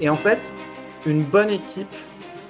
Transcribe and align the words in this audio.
Et 0.00 0.08
en 0.08 0.16
fait, 0.16 0.52
une 1.06 1.24
bonne 1.24 1.50
équipe, 1.50 1.92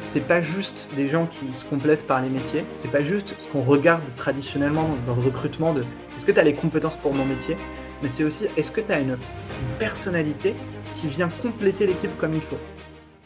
c'est 0.01 0.21
pas 0.21 0.43
juste 0.43 0.91
des 0.95 1.09
gens 1.09 1.27
qui 1.27 1.51
se 1.53 1.65
complètent 1.65 2.07
par 2.07 2.21
les 2.21 2.29
métiers, 2.29 2.65
c'est 2.75 2.91
pas 2.91 3.03
juste 3.03 3.35
ce 3.39 3.49
qu'on 3.49 3.63
regarde 3.63 4.05
traditionnellement 4.15 4.91
dans 5.07 5.15
le 5.15 5.23
recrutement 5.23 5.73
de 5.73 5.83
est-ce 6.15 6.27
que 6.27 6.33
tu 6.33 6.39
as 6.39 6.45
les 6.45 6.53
compétences 6.53 6.99
pour 6.99 7.15
mon 7.15 7.25
métier, 7.25 7.57
mais 8.03 8.09
c'est 8.09 8.23
aussi 8.23 8.45
est-ce 8.59 8.71
que 8.71 8.83
tu 8.83 8.93
as 8.93 9.01
une 9.01 9.17
personnalité 9.79 10.55
qui 10.95 11.09
vient 11.09 11.31
compléter 11.41 11.87
l'équipe 11.87 12.15
comme 12.19 12.35
il 12.35 12.43
faut? 12.43 12.59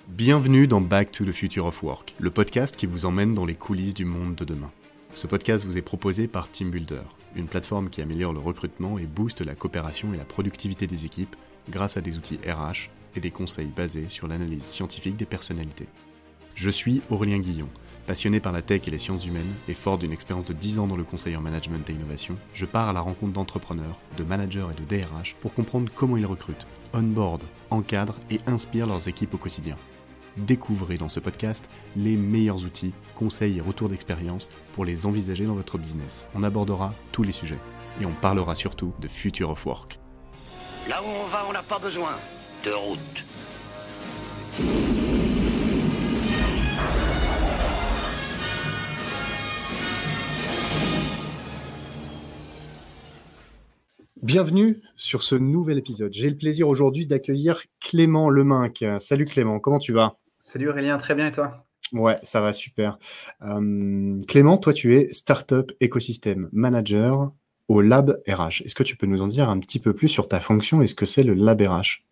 Bienvenue 0.07 0.69
dans 0.69 0.81
Back 0.81 1.11
to 1.11 1.25
the 1.25 1.33
Future 1.33 1.67
of 1.67 1.83
Work, 1.83 2.15
le 2.21 2.31
podcast 2.31 2.77
qui 2.77 2.87
vous 2.87 3.07
emmène 3.07 3.35
dans 3.35 3.45
les 3.45 3.57
coulisses 3.57 3.95
du 3.95 4.05
monde 4.05 4.37
de 4.37 4.45
demain. 4.45 4.71
Ce 5.15 5.27
podcast 5.27 5.65
vous 5.65 5.77
est 5.77 5.83
proposé 5.83 6.29
par 6.29 6.49
TeamBuilder, 6.49 7.03
une 7.35 7.49
plateforme 7.49 7.91
qui 7.91 8.01
améliore 8.01 8.33
le 8.33 8.39
recrutement 8.39 9.01
et 9.01 9.07
booste 9.07 9.41
la 9.41 9.57
coopération 9.57 10.15
et 10.15 10.17
la 10.17 10.25
productivité 10.25 10.87
des 10.87 11.07
équipes 11.07 11.35
grâce 11.69 11.97
à 11.97 12.01
des 12.01 12.17
outils 12.19 12.39
RH 12.47 12.89
et 13.17 13.21
des 13.21 13.31
conseils 13.31 13.67
basés 13.67 14.09
sur 14.09 14.29
l'analyse 14.29 14.65
scientifique 14.65 15.17
des 15.17 15.27
personnalités. 15.27 15.89
Je 16.55 16.71
suis 16.71 17.03
Aurélien 17.11 17.39
Guillon. 17.39 17.69
Passionné 18.07 18.41
par 18.41 18.53
la 18.53 18.63
tech 18.63 18.83
et 18.87 18.91
les 18.91 18.99
sciences 18.99 19.27
humaines 19.27 19.55
et 19.69 19.75
fort 19.75 19.97
d'une 19.97 20.13
expérience 20.13 20.47
de 20.47 20.53
10 20.53 20.81
ans 20.81 20.87
dans 20.89 20.97
le 20.97 21.05
conseil 21.05 21.37
en 21.37 21.41
management 21.41 21.89
et 21.89 21.93
innovation, 21.93 22.37
je 22.53 22.67
pars 22.67 22.89
à 22.89 22.93
la 22.93 23.01
rencontre 23.01 23.33
d'entrepreneurs, 23.33 24.01
de 24.17 24.25
managers 24.25 24.67
et 24.73 24.81
de 24.81 24.85
DRH 24.85 25.37
pour 25.41 25.55
comprendre 25.55 25.93
comment 25.95 26.17
ils 26.17 26.27
recrutent, 26.27 26.67
onboard, 26.93 27.43
encadrent 27.71 28.19
et 28.31 28.39
inspirent 28.47 28.89
leurs 28.89 29.07
équipes 29.07 29.35
au 29.35 29.39
quotidien. 29.39 29.77
Découvrez 30.37 30.95
dans 30.95 31.09
ce 31.09 31.21
podcast 31.21 31.71
les 31.95 32.17
meilleurs 32.17 32.65
outils, 32.65 32.93
conseils 33.15 33.59
et 33.59 33.61
retours 33.61 33.89
d'expérience 33.89 34.49
pour 34.73 34.85
les 34.85 35.07
envisager 35.07 35.47
dans 35.47 35.55
votre 35.55 35.79
business. 35.79 36.27
On 36.35 36.43
abordera 36.43 36.95
tous 37.13 37.23
les 37.23 37.33
sujets 37.33 37.59
et 38.01 38.07
on 38.07 38.13
parlera 38.13 38.55
surtout 38.55 38.93
de 38.99 39.09
Future 39.09 39.51
of 39.51 39.65
Work. 39.65 40.01
Là 40.89 41.01
où 41.03 41.07
on 41.07 41.29
va, 41.29 41.45
on 41.49 41.53
n'a 41.53 41.63
pas 41.63 41.79
besoin 41.79 42.13
de 42.65 42.71
route. 42.71 42.99
Bienvenue 54.23 54.81
sur 54.97 55.23
ce 55.23 55.35
nouvel 55.35 55.79
épisode. 55.79 56.13
J'ai 56.13 56.31
le 56.31 56.37
plaisir 56.37 56.69
aujourd'hui 56.69 57.07
d'accueillir 57.07 57.65
Clément 57.81 58.31
Leminck. 58.31 58.85
Salut 59.01 59.25
Clément, 59.25 59.59
comment 59.59 59.81
tu 59.81 59.93
vas? 59.93 60.17
Salut 60.39 60.69
Aurélien, 60.69 60.99
très 60.99 61.15
bien 61.15 61.27
et 61.27 61.33
toi? 61.33 61.67
Ouais, 61.93 62.19
ça 62.23 62.41
va 62.41 62.53
super. 62.53 62.99
Euh, 63.43 64.21
Clément, 64.29 64.57
toi 64.57 64.73
tu 64.73 64.97
es 64.97 65.13
Startup 65.13 65.71
Ecosystem 65.83 66.49
Manager 66.53 67.33
au 67.67 67.81
Lab 67.81 68.23
RH. 68.29 68.63
Est-ce 68.65 68.75
que 68.75 68.85
tu 68.85 68.97
peux 68.97 69.07
nous 69.07 69.23
en 69.23 69.27
dire 69.27 69.49
un 69.49 69.59
petit 69.59 69.81
peu 69.81 69.93
plus 69.93 70.09
sur 70.09 70.29
ta 70.29 70.39
fonction 70.39 70.81
et 70.81 70.87
ce 70.87 70.95
que 70.95 71.07
c'est 71.07 71.25
le 71.25 71.35
Lab 71.35 71.61
RH 71.61 72.05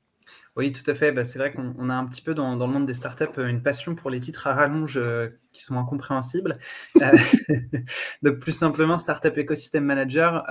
oui, 0.57 0.73
tout 0.73 0.89
à 0.91 0.95
fait. 0.95 1.13
Bah, 1.13 1.25
c'est 1.25 1.39
vrai 1.39 1.53
qu'on 1.53 1.91
a 1.91 1.95
un 1.95 2.07
petit 2.07 2.23
peu 2.23 2.35
dans, 2.35 2.55
le 2.57 2.67
monde 2.67 2.85
des 2.85 2.95
startups 2.95 3.39
euh, 3.39 3.47
une 3.47 3.63
passion 3.63 3.95
pour 3.95 4.11
les 4.11 4.19
titres 4.19 4.49
à 4.49 4.55
rallonge 4.55 4.97
euh, 4.97 5.29
qui 5.53 5.63
sont 5.63 5.79
incompréhensibles. 5.79 6.59
Euh, 7.01 7.17
donc, 8.23 8.41
plus 8.41 8.53
simplement, 8.53 8.99
Startup 8.99 9.37
Ecosystem 9.37 9.85
Manager, 9.85 10.45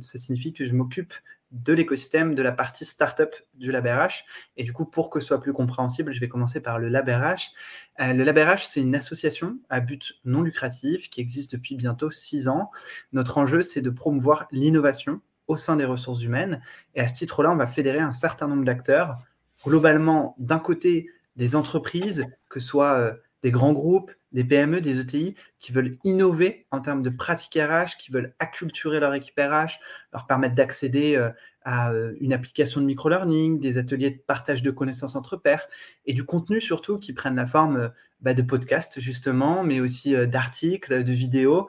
ça 0.00 0.18
signifie 0.18 0.52
que 0.52 0.66
je 0.66 0.74
m'occupe 0.74 1.14
de 1.52 1.72
l'écosystème 1.72 2.34
de 2.34 2.42
la 2.42 2.50
partie 2.50 2.84
startup 2.84 3.30
du 3.54 3.70
LabRH. 3.70 4.24
Et 4.56 4.64
du 4.64 4.72
coup, 4.72 4.86
pour 4.86 5.08
que 5.08 5.20
ce 5.20 5.28
soit 5.28 5.40
plus 5.40 5.52
compréhensible, 5.52 6.12
je 6.12 6.18
vais 6.18 6.28
commencer 6.28 6.60
par 6.60 6.80
le 6.80 6.88
LabRH. 6.88 7.52
le 8.00 8.24
LabRH, 8.24 8.66
c'est 8.66 8.80
une 8.80 8.96
association 8.96 9.58
à 9.70 9.78
but 9.78 10.14
non 10.24 10.42
lucratif 10.42 11.08
qui 11.10 11.20
existe 11.20 11.52
depuis 11.52 11.76
bientôt 11.76 12.10
six 12.10 12.48
ans. 12.48 12.72
Notre 13.12 13.38
enjeu, 13.38 13.62
c'est 13.62 13.82
de 13.82 13.90
promouvoir 13.90 14.48
l'innovation 14.50 15.20
au 15.46 15.56
sein 15.56 15.76
des 15.76 15.84
ressources 15.84 16.22
humaines. 16.22 16.60
Et 16.96 17.00
à 17.00 17.06
ce 17.06 17.14
titre-là, 17.14 17.52
on 17.52 17.56
va 17.56 17.68
fédérer 17.68 18.00
un 18.00 18.12
certain 18.12 18.48
nombre 18.48 18.64
d'acteurs 18.64 19.18
globalement, 19.64 20.34
d'un 20.38 20.58
côté, 20.58 21.10
des 21.36 21.56
entreprises, 21.56 22.26
que 22.48 22.60
ce 22.60 22.66
soit 22.66 22.98
euh, 22.98 23.12
des 23.42 23.50
grands 23.50 23.72
groupes, 23.72 24.12
des 24.32 24.44
PME, 24.44 24.80
des 24.80 25.00
ETI, 25.00 25.34
qui 25.58 25.72
veulent 25.72 25.96
innover 26.04 26.66
en 26.70 26.80
termes 26.80 27.02
de 27.02 27.10
pratiques 27.10 27.58
RH, 27.60 27.96
qui 27.98 28.12
veulent 28.12 28.34
acculturer 28.38 29.00
leur 29.00 29.14
équipe 29.14 29.38
RH, 29.38 29.80
leur 30.12 30.26
permettre 30.26 30.54
d'accéder 30.54 31.16
euh, 31.16 31.30
à 31.64 31.92
euh, 31.92 32.14
une 32.20 32.32
application 32.32 32.80
de 32.80 32.86
micro-learning, 32.86 33.58
des 33.58 33.78
ateliers 33.78 34.10
de 34.10 34.20
partage 34.26 34.62
de 34.62 34.70
connaissances 34.70 35.16
entre 35.16 35.36
pairs, 35.36 35.66
et 36.06 36.12
du 36.12 36.24
contenu 36.24 36.60
surtout 36.60 36.98
qui 36.98 37.12
prennent 37.12 37.36
la 37.36 37.46
forme 37.46 37.90
bah, 38.20 38.34
de 38.34 38.42
podcasts 38.42 39.00
justement, 39.00 39.64
mais 39.64 39.80
aussi 39.80 40.14
d'articles, 40.26 41.04
de 41.04 41.12
vidéos, 41.12 41.68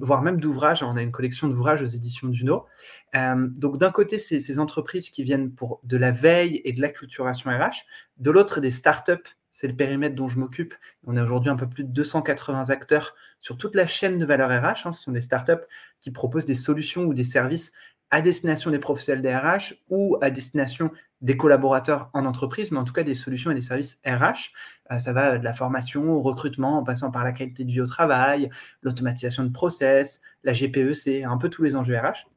voire 0.00 0.22
même 0.22 0.40
d'ouvrages. 0.40 0.82
On 0.82 0.96
a 0.96 1.02
une 1.02 1.12
collection 1.12 1.48
d'ouvrages 1.48 1.82
aux 1.82 1.86
éditions 1.86 2.28
Duno. 2.28 2.66
Euh, 3.14 3.48
donc 3.48 3.78
d'un 3.78 3.90
côté, 3.90 4.18
c'est 4.18 4.40
ces 4.40 4.58
entreprises 4.58 5.10
qui 5.10 5.22
viennent 5.22 5.52
pour 5.52 5.80
de 5.84 5.96
la 5.96 6.10
veille 6.10 6.60
et 6.64 6.72
de 6.72 6.80
l'acculturation 6.80 7.50
RH. 7.50 7.84
De 8.18 8.30
l'autre, 8.30 8.60
des 8.60 8.70
startups, 8.70 9.36
c'est 9.50 9.68
le 9.68 9.76
périmètre 9.76 10.14
dont 10.14 10.28
je 10.28 10.38
m'occupe. 10.38 10.74
On 11.06 11.16
a 11.16 11.22
aujourd'hui 11.22 11.50
un 11.50 11.56
peu 11.56 11.68
plus 11.68 11.84
de 11.84 11.90
280 11.90 12.70
acteurs 12.70 13.14
sur 13.38 13.58
toute 13.58 13.74
la 13.74 13.86
chaîne 13.86 14.16
de 14.18 14.24
valeur 14.24 14.48
RH. 14.48 14.86
Hein. 14.86 14.92
Ce 14.92 15.02
sont 15.02 15.12
des 15.12 15.20
startups 15.20 15.64
qui 16.00 16.10
proposent 16.10 16.46
des 16.46 16.54
solutions 16.54 17.04
ou 17.04 17.12
des 17.12 17.24
services 17.24 17.72
à 18.12 18.20
destination 18.20 18.70
des 18.70 18.78
professionnels 18.78 19.22
des 19.22 19.34
RH 19.34 19.74
ou 19.88 20.18
à 20.20 20.30
destination 20.30 20.90
des 21.22 21.36
collaborateurs 21.38 22.10
en 22.12 22.26
entreprise, 22.26 22.70
mais 22.70 22.78
en 22.78 22.84
tout 22.84 22.92
cas 22.92 23.04
des 23.04 23.14
solutions 23.14 23.50
et 23.50 23.54
des 23.54 23.62
services 23.62 24.00
RH. 24.06 24.52
Euh, 24.90 24.98
ça 24.98 25.14
va 25.14 25.38
de 25.38 25.44
la 25.44 25.54
formation 25.54 26.12
au 26.12 26.20
recrutement, 26.20 26.78
en 26.78 26.84
passant 26.84 27.10
par 27.10 27.24
la 27.24 27.32
qualité 27.32 27.64
de 27.64 27.70
vie 27.70 27.80
au 27.80 27.86
travail, 27.86 28.50
l'automatisation 28.82 29.44
de 29.44 29.48
process, 29.48 30.20
la 30.44 30.52
GPEC, 30.52 31.24
un 31.24 31.38
peu 31.38 31.48
tous 31.48 31.62
les 31.62 31.74
enjeux 31.74 31.96
RH. 31.96 32.28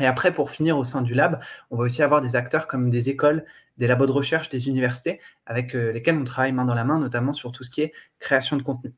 Et 0.00 0.06
après, 0.06 0.34
pour 0.34 0.50
finir 0.50 0.76
au 0.76 0.84
sein 0.84 1.02
du 1.02 1.14
lab, 1.14 1.40
on 1.70 1.76
va 1.76 1.84
aussi 1.84 2.02
avoir 2.02 2.20
des 2.20 2.34
acteurs 2.34 2.66
comme 2.66 2.90
des 2.90 3.08
écoles, 3.08 3.44
des 3.78 3.86
labos 3.86 4.06
de 4.06 4.12
recherche, 4.12 4.48
des 4.48 4.68
universités, 4.68 5.20
avec 5.46 5.76
euh, 5.76 5.92
lesquels 5.92 6.16
on 6.16 6.24
travaille 6.24 6.52
main 6.52 6.64
dans 6.64 6.74
la 6.74 6.84
main, 6.84 6.98
notamment 6.98 7.32
sur 7.32 7.52
tout 7.52 7.62
ce 7.62 7.70
qui 7.70 7.82
est 7.82 7.92
création 8.18 8.56
de 8.56 8.62
contenu. 8.62 8.92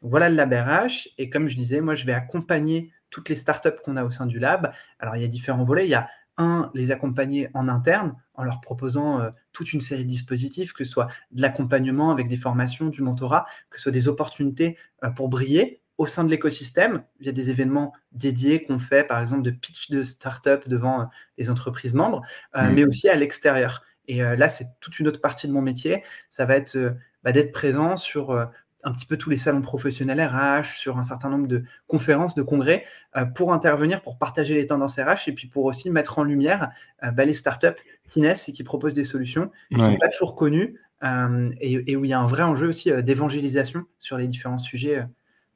voilà 0.00 0.30
le 0.30 0.36
lab 0.36 0.52
RH. 0.52 1.10
Et 1.18 1.28
comme 1.28 1.48
je 1.48 1.56
disais, 1.56 1.82
moi, 1.82 1.94
je 1.94 2.06
vais 2.06 2.14
accompagner 2.14 2.90
toutes 3.10 3.28
les 3.28 3.36
startups 3.36 3.80
qu'on 3.84 3.96
a 3.96 4.04
au 4.04 4.10
sein 4.10 4.26
du 4.26 4.38
lab. 4.38 4.72
Alors, 4.98 5.16
il 5.16 5.22
y 5.22 5.24
a 5.24 5.28
différents 5.28 5.64
volets. 5.64 5.86
Il 5.86 5.90
y 5.90 5.94
a 5.94 6.08
un, 6.38 6.70
les 6.74 6.90
accompagner 6.90 7.50
en 7.54 7.68
interne 7.68 8.14
en 8.34 8.44
leur 8.44 8.60
proposant 8.60 9.20
euh, 9.20 9.30
toute 9.52 9.72
une 9.72 9.80
série 9.80 10.04
de 10.04 10.08
dispositifs, 10.08 10.72
que 10.72 10.84
ce 10.84 10.90
soit 10.90 11.08
de 11.32 11.42
l'accompagnement 11.42 12.10
avec 12.10 12.28
des 12.28 12.36
formations, 12.36 12.86
du 12.86 13.02
mentorat, 13.02 13.46
que 13.68 13.76
ce 13.76 13.84
soit 13.84 13.92
des 13.92 14.08
opportunités 14.08 14.78
euh, 15.04 15.10
pour 15.10 15.28
briller, 15.28 15.82
au 15.98 16.06
sein 16.06 16.24
de 16.24 16.30
l'écosystème. 16.30 17.04
Il 17.20 17.26
y 17.26 17.28
a 17.28 17.32
des 17.32 17.50
événements 17.50 17.92
dédiés 18.12 18.62
qu'on 18.62 18.78
fait, 18.78 19.04
par 19.04 19.20
exemple, 19.20 19.42
de 19.42 19.50
pitch 19.50 19.90
de 19.90 20.02
start-up 20.02 20.66
devant 20.66 21.02
euh, 21.02 21.04
les 21.36 21.50
entreprises 21.50 21.92
membres, 21.92 22.22
euh, 22.56 22.62
mmh. 22.62 22.74
mais 22.74 22.84
aussi 22.84 23.08
à 23.10 23.16
l'extérieur. 23.16 23.84
Et 24.08 24.22
là, 24.22 24.48
c'est 24.48 24.66
toute 24.80 24.98
une 24.98 25.06
autre 25.06 25.20
partie 25.20 25.46
de 25.46 25.52
mon 25.52 25.62
métier. 25.62 26.02
Ça 26.30 26.44
va 26.44 26.56
être 26.56 26.96
bah, 27.22 27.30
d'être 27.30 27.52
présent 27.52 27.96
sur 27.96 28.36
un 28.82 28.92
petit 28.92 29.06
peu 29.06 29.16
tous 29.16 29.30
les 29.30 29.36
salons 29.36 29.60
professionnels 29.60 30.20
RH, 30.20 30.76
sur 30.76 30.98
un 30.98 31.02
certain 31.02 31.28
nombre 31.28 31.46
de 31.46 31.64
conférences, 31.86 32.34
de 32.34 32.42
congrès, 32.42 32.84
pour 33.34 33.52
intervenir, 33.52 34.00
pour 34.02 34.18
partager 34.18 34.54
les 34.54 34.66
tendances 34.66 34.98
RH 34.98 35.28
et 35.28 35.32
puis 35.32 35.48
pour 35.48 35.64
aussi 35.64 35.90
mettre 35.90 36.18
en 36.18 36.24
lumière 36.24 36.70
bah, 37.02 37.24
les 37.24 37.34
startups 37.34 37.68
qui 38.08 38.20
naissent 38.20 38.48
et 38.48 38.52
qui 38.52 38.64
proposent 38.64 38.94
des 38.94 39.04
solutions 39.04 39.50
qui 39.70 39.78
ne 39.78 39.84
sont 39.84 39.96
pas 39.96 40.08
toujours 40.08 40.34
connues 40.34 40.80
et, 41.60 41.92
et, 41.92 41.96
où 41.96 42.04
il 42.04 42.08
y 42.08 42.14
a 42.14 42.20
un 42.20 42.26
vrai 42.26 42.42
enjeu 42.42 42.68
aussi 42.68 42.90
d'évangélisation 43.02 43.84
sur 43.98 44.16
les 44.16 44.28
différents 44.28 44.58
sujets 44.58 45.04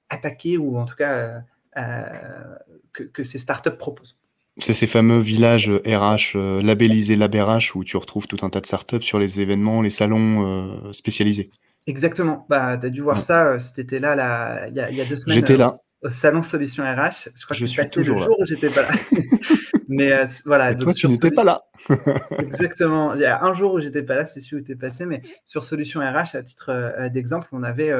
attaquer 0.08 0.56
ou 0.56 0.78
en 0.78 0.84
tout 0.84 0.96
cas 0.96 1.12
euh, 1.12 1.38
euh, 1.76 3.06
que, 3.12 3.24
ces 3.24 3.38
startups 3.38 3.76
proposent. 3.76 4.20
C'est 4.58 4.74
ces 4.74 4.86
fameux 4.86 5.18
villages 5.18 5.70
RH 5.84 6.36
euh, 6.36 6.62
labellisés 6.62 7.16
LabRH 7.16 7.74
où 7.74 7.82
tu 7.82 7.96
retrouves 7.96 8.28
tout 8.28 8.38
un 8.42 8.50
tas 8.50 8.60
de 8.60 8.66
startups 8.66 9.02
sur 9.02 9.18
les 9.18 9.40
événements, 9.40 9.82
les 9.82 9.90
salons 9.90 10.92
spécialisés. 10.92 11.50
Exactement. 11.86 12.46
Bah, 12.48 12.78
tu 12.78 12.86
as 12.86 12.90
dû 12.90 13.02
voir 13.02 13.20
ça 13.20 13.58
c'était 13.58 13.98
là 13.98 14.66
il, 14.68 14.74
y 14.74 14.80
a, 14.80 15.04
deux 15.04 15.16
semaines. 15.16 15.34
J'étais 15.34 15.56
là. 15.56 15.78
Au 16.02 16.10
salon 16.10 16.42
Solutions 16.42 16.84
RH. 16.84 17.30
Je 17.34 17.44
crois 17.44 17.54
que 17.54 17.60
je 17.60 17.66
suis 17.66 17.80
passé 17.80 18.02
le 18.02 18.04
jour 18.04 18.36
où 18.38 18.44
j'étais 18.44 18.70
pas 18.70 18.82
là. 18.82 18.90
Mais 19.88 20.12
voilà. 20.44 20.72
Et 20.72 20.76
toi, 20.76 20.92
tu 20.92 21.08
n'étais 21.08 21.30
pas 21.30 21.44
là. 21.44 21.62
Exactement. 22.38 23.14
Il 23.14 23.20
y 23.20 23.26
a 23.26 23.42
un 23.42 23.54
jour 23.54 23.74
où 23.74 23.80
j'étais 23.80 24.02
pas 24.02 24.14
là, 24.14 24.26
c'est 24.26 24.40
celui 24.40 24.62
où 24.62 24.64
tu 24.64 24.72
es 24.72 24.76
passé. 24.76 25.06
Mais 25.06 25.22
sur 25.44 25.64
Solutions 25.64 26.00
RH, 26.00 26.36
à 26.36 26.42
titre 26.42 27.08
d'exemple, 27.08 27.48
on 27.52 27.62
avait 27.62 27.92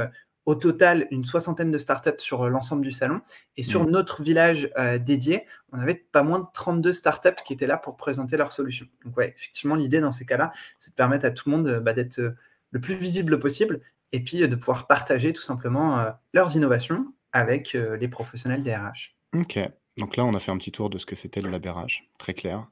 au 0.47 0.55
total 0.55 1.07
une 1.11 1.25
soixantaine 1.25 1.71
de 1.71 1.79
startups 1.79 2.19
sur 2.19 2.43
euh, 2.43 2.49
l'ensemble 2.49 2.83
du 2.83 2.93
salon. 2.93 3.21
Et 3.57 3.63
sur 3.63 3.85
mmh. 3.85 3.91
notre 3.91 4.23
village 4.23 4.71
euh, 4.77 4.99
dédié, 4.99 5.47
on 5.73 5.79
avait 5.79 5.95
pas 5.95 6.23
moins 6.23 6.41
de 6.41 6.47
32 6.53 6.93
startups 6.93 7.43
qui 7.45 7.53
étaient 7.53 7.67
là 7.67 7.79
pour 7.79 7.97
présenter 7.97 8.37
leurs 8.37 8.53
solutions. 8.53 8.87
Donc, 9.05 9.17
ouais, 9.17 9.35
effectivement, 9.37 9.75
l'idée 9.75 10.01
dans 10.01 10.11
ces 10.11 10.27
cas-là, 10.27 10.53
c'est 10.79 10.91
de 10.91 10.97
permettre 10.97 11.27
à 11.27 11.31
tout 11.31 11.49
le 11.49 11.57
monde 11.57 11.69
euh, 11.69 11.81
bah, 11.81 11.93
d'être 11.93 12.35
le 12.75 12.81
plus 12.81 12.97
visible 12.97 13.39
possible 13.39 13.81
et 14.13 14.21
puis 14.21 14.47
de 14.47 14.57
pouvoir 14.57 14.87
partager 14.87 15.33
tout 15.33 15.43
simplement 15.43 16.05
leurs 16.35 16.55
innovations 16.57 17.07
avec 17.33 17.73
les 17.73 18.09
professionnels 18.09 18.63
des 18.63 18.75
RH. 18.75 19.15
Ok. 19.35 19.59
Donc 19.97 20.17
là, 20.17 20.25
on 20.25 20.35
a 20.35 20.41
fait 20.41 20.51
un 20.51 20.59
petit 20.59 20.73
tour 20.73 20.91
de 20.91 20.99
ce 20.99 21.07
que 21.07 21.17
c'était 21.17 21.41
le 21.41 21.51
LabRH, 21.51 22.05
très 22.19 22.35
clair. 22.35 22.67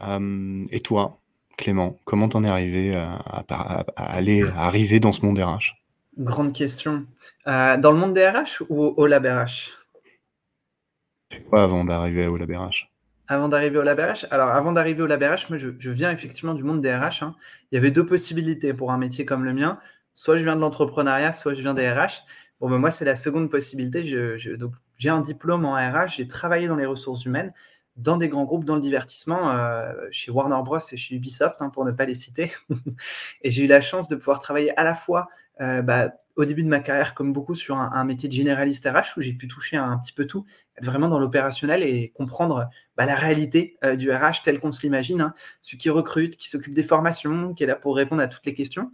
et 0.00 0.80
toi, 0.80 1.20
Clément, 1.56 1.98
comment 2.04 2.28
t'en 2.28 2.42
es 2.42 2.48
arrivé 2.48 2.94
à, 2.96 3.44
aller 3.96 4.42
arriver 4.56 4.98
dans 4.98 5.12
ce 5.12 5.26
monde 5.26 5.38
RH 5.38 5.76
Grande 6.16 6.52
question. 6.52 7.06
Euh, 7.46 7.76
dans 7.76 7.92
le 7.92 7.98
monde 7.98 8.14
des 8.14 8.26
RH 8.28 8.62
ou 8.68 8.82
au 8.96 9.06
lab 9.06 9.26
RH 9.26 9.76
quoi 11.48 11.62
avant 11.62 11.84
d'arriver 11.84 12.26
au 12.26 12.36
lab 12.36 12.50
RH 12.50 12.89
avant 13.30 13.48
d'arriver 13.48 13.78
au 13.78 13.82
LabRH 13.82 14.26
Alors, 14.32 14.48
avant 14.48 14.72
d'arriver 14.72 15.02
au 15.02 15.06
LabRH, 15.06 15.50
moi, 15.50 15.56
je, 15.56 15.90
viens 15.90 16.10
effectivement 16.10 16.52
du 16.52 16.64
monde 16.64 16.80
des 16.80 16.92
RH. 16.92 17.22
Hein. 17.22 17.36
Il 17.70 17.76
y 17.76 17.78
avait 17.78 17.92
deux 17.92 18.04
possibilités 18.04 18.74
pour 18.74 18.90
un 18.90 18.98
métier 18.98 19.24
comme 19.24 19.44
le 19.44 19.54
mien. 19.54 19.78
Soit 20.14 20.36
je 20.36 20.42
viens 20.42 20.56
de 20.56 20.60
l'entrepreneuriat, 20.60 21.30
soit 21.30 21.54
je 21.54 21.60
viens 21.60 21.72
des 21.72 21.88
RH. 21.88 22.24
Bon, 22.60 22.68
ben, 22.68 22.78
moi, 22.78 22.90
c'est 22.90 23.04
la 23.04 23.14
seconde 23.14 23.48
possibilité. 23.48 24.02
j'ai 24.04 25.10
un 25.10 25.20
diplôme 25.20 25.64
en 25.64 25.74
RH, 25.74 26.16
j'ai 26.16 26.26
travaillé 26.26 26.66
dans 26.66 26.74
les 26.74 26.86
ressources 26.86 27.24
humaines, 27.24 27.54
dans 27.94 28.16
des 28.16 28.28
grands 28.28 28.44
groupes, 28.44 28.64
dans 28.64 28.74
le 28.74 28.80
divertissement, 28.80 29.52
euh, 29.52 29.92
chez 30.10 30.32
Warner 30.32 30.60
Bros. 30.64 30.78
et 30.90 30.96
chez 30.96 31.14
Ubisoft, 31.14 31.62
hein, 31.62 31.70
pour 31.70 31.84
ne 31.84 31.92
pas 31.92 32.06
les 32.06 32.16
citer. 32.16 32.52
et 33.42 33.52
j'ai 33.52 33.62
eu 33.62 33.68
la 33.68 33.80
chance 33.80 34.08
de 34.08 34.16
pouvoir 34.16 34.40
travailler 34.40 34.76
à 34.76 34.82
la 34.82 34.96
fois 34.96 35.28
euh, 35.60 35.82
bah, 35.82 36.10
au 36.36 36.44
début 36.44 36.62
de 36.62 36.68
ma 36.68 36.80
carrière, 36.80 37.14
comme 37.14 37.32
beaucoup, 37.32 37.54
sur 37.54 37.76
un, 37.76 38.04
métier 38.04 38.28
de 38.28 38.34
généraliste 38.34 38.86
RH 38.86 39.18
où 39.18 39.20
j'ai 39.20 39.32
pu 39.32 39.48
toucher 39.48 39.76
un, 39.76 39.98
petit 39.98 40.12
peu 40.12 40.26
tout, 40.26 40.44
être 40.76 40.84
vraiment 40.84 41.08
dans 41.08 41.18
l'opérationnel 41.18 41.82
et 41.82 42.10
comprendre 42.10 42.68
bah, 42.96 43.04
la 43.04 43.14
réalité 43.14 43.76
euh, 43.84 43.96
du 43.96 44.10
RH 44.10 44.42
tel 44.44 44.58
qu'on 44.60 44.72
se 44.72 44.82
l'imagine, 44.82 45.20
hein. 45.20 45.34
celui 45.62 45.78
qui 45.78 45.90
recrute, 45.90 46.36
qui 46.36 46.48
s'occupe 46.48 46.74
des 46.74 46.82
formations, 46.82 47.54
qui 47.54 47.64
est 47.64 47.66
là 47.66 47.76
pour 47.76 47.96
répondre 47.96 48.22
à 48.22 48.28
toutes 48.28 48.46
les 48.46 48.54
questions. 48.54 48.90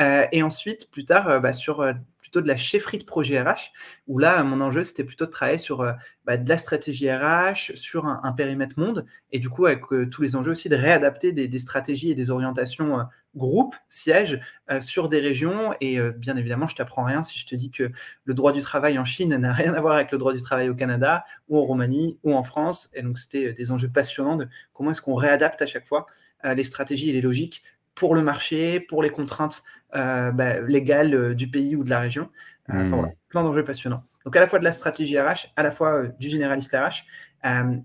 Euh, 0.00 0.26
et 0.32 0.42
ensuite, 0.42 0.90
plus 0.90 1.04
tard, 1.04 1.28
euh, 1.28 1.38
bah, 1.38 1.52
sur 1.52 1.86
plutôt 2.18 2.40
de 2.40 2.48
la 2.48 2.56
chefferie 2.56 2.98
de 2.98 3.04
projet 3.04 3.40
RH, 3.40 3.72
où 4.08 4.18
là, 4.18 4.42
mon 4.42 4.60
enjeu, 4.60 4.82
c'était 4.82 5.04
plutôt 5.04 5.26
de 5.26 5.30
travailler 5.30 5.58
sur 5.58 5.86
bah, 6.24 6.36
de 6.36 6.48
la 6.48 6.56
stratégie 6.56 7.10
RH, 7.10 7.76
sur 7.76 8.06
un, 8.06 8.32
périmètre 8.32 8.78
monde, 8.78 9.06
et 9.30 9.38
du 9.38 9.48
coup, 9.48 9.66
avec 9.66 9.84
tous 10.10 10.22
les 10.22 10.34
enjeux 10.34 10.50
aussi 10.50 10.68
de 10.68 10.74
réadapter 10.74 11.30
des, 11.30 11.46
des 11.46 11.58
stratégies 11.60 12.10
et 12.10 12.16
des 12.16 12.32
orientations 12.32 13.06
groupe 13.36 13.76
siège 13.88 14.40
euh, 14.70 14.80
sur 14.80 15.08
des 15.08 15.20
régions. 15.20 15.74
Et 15.80 15.98
euh, 15.98 16.10
bien 16.10 16.36
évidemment, 16.36 16.66
je 16.66 16.74
t'apprends 16.74 17.04
rien 17.04 17.22
si 17.22 17.38
je 17.38 17.46
te 17.46 17.54
dis 17.54 17.70
que 17.70 17.90
le 18.24 18.34
droit 18.34 18.52
du 18.52 18.60
travail 18.60 18.98
en 18.98 19.04
Chine 19.04 19.36
n'a 19.36 19.52
rien 19.52 19.74
à 19.74 19.80
voir 19.80 19.94
avec 19.94 20.10
le 20.12 20.18
droit 20.18 20.32
du 20.32 20.40
travail 20.40 20.68
au 20.68 20.74
Canada 20.74 21.24
ou 21.48 21.58
en 21.58 21.62
Roumanie 21.62 22.18
ou 22.24 22.34
en 22.34 22.42
France. 22.42 22.90
Et 22.94 23.02
donc, 23.02 23.18
c'était 23.18 23.48
euh, 23.48 23.52
des 23.52 23.70
enjeux 23.70 23.88
passionnants 23.88 24.36
de 24.36 24.48
comment 24.72 24.90
est-ce 24.90 25.02
qu'on 25.02 25.14
réadapte 25.14 25.62
à 25.62 25.66
chaque 25.66 25.86
fois 25.86 26.06
les 26.44 26.64
stratégies 26.64 27.10
et 27.10 27.12
les 27.12 27.22
logiques 27.22 27.64
pour 27.96 28.14
le 28.14 28.22
marché, 28.22 28.78
pour 28.78 29.02
les 29.02 29.10
contraintes 29.10 29.64
bah, 29.92 30.60
légales 30.60 31.34
du 31.34 31.50
pays 31.50 31.74
ou 31.74 31.82
de 31.82 31.90
la 31.90 31.98
région. 31.98 32.28
Enfin, 32.68 32.84
hmm. 32.84 32.88
voilà, 32.88 33.12
plein 33.30 33.42
d'enjeux 33.42 33.64
passionnants. 33.64 34.04
Donc 34.24 34.36
à 34.36 34.40
la 34.40 34.46
fois 34.46 34.60
de 34.60 34.64
la 34.64 34.70
stratégie 34.70 35.18
RH, 35.18 35.52
à 35.56 35.62
la 35.64 35.72
fois 35.72 36.04
du 36.20 36.28
généraliste 36.28 36.76
RH. 36.76 37.04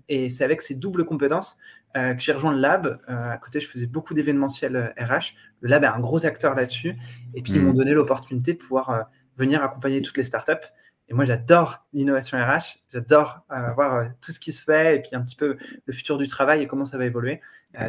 et 0.08 0.28
c'est 0.28 0.44
avec 0.44 0.62
ces 0.62 0.74
doubles 0.74 1.04
compétences 1.04 1.56
euh, 1.56 1.81
que 1.94 2.18
j'ai 2.18 2.32
rejoint 2.32 2.52
le 2.52 2.60
lab. 2.60 3.00
Euh, 3.08 3.30
à 3.30 3.36
côté, 3.38 3.60
je 3.60 3.68
faisais 3.68 3.86
beaucoup 3.86 4.14
d'événementiels 4.14 4.94
RH. 4.98 5.02
Euh, 5.02 5.18
le 5.60 5.68
lab 5.68 5.84
est 5.84 5.88
un 5.88 6.00
gros 6.00 6.24
acteur 6.26 6.54
là-dessus. 6.54 6.96
Et 7.34 7.42
puis, 7.42 7.52
ils 7.54 7.60
m'ont 7.60 7.72
mm. 7.72 7.76
donné 7.76 7.92
l'opportunité 7.92 8.54
de 8.54 8.58
pouvoir 8.58 9.08
venir 9.36 9.62
accompagner 9.62 10.02
toutes 10.02 10.16
les 10.16 10.24
startups. 10.24 10.52
Et 11.08 11.14
moi, 11.14 11.24
j'adore 11.24 11.84
l'innovation 11.92 12.38
RH. 12.38 12.78
J'adore 12.90 13.44
voir 13.74 14.06
tout 14.20 14.32
ce 14.32 14.40
qui 14.40 14.52
se 14.52 14.62
fait 14.62 14.96
et 14.96 14.98
puis 15.00 15.10
un 15.14 15.22
petit 15.22 15.36
peu 15.36 15.56
le 15.84 15.92
futur 15.92 16.16
du 16.16 16.26
travail 16.26 16.62
et 16.62 16.66
comment 16.66 16.84
ça 16.84 16.96
va 16.96 17.04
évoluer. 17.04 17.40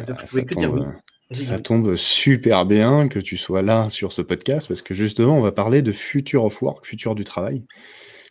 donc, 0.06 0.20
je 0.20 0.26
pouvais 0.26 0.44
que 0.44 0.54
dire 0.54 0.72
oui. 0.72 0.82
Ça 1.30 1.58
tombe 1.58 1.96
super 1.96 2.66
bien 2.66 3.08
que 3.08 3.18
tu 3.18 3.38
sois 3.38 3.62
là 3.62 3.88
sur 3.88 4.12
ce 4.12 4.20
podcast 4.20 4.68
parce 4.68 4.82
que 4.82 4.94
justement, 4.94 5.38
on 5.38 5.40
va 5.40 5.52
parler 5.52 5.80
de 5.80 5.90
future 5.90 6.44
of 6.44 6.60
work, 6.60 6.84
futur 6.84 7.14
du 7.14 7.24
travail. 7.24 7.64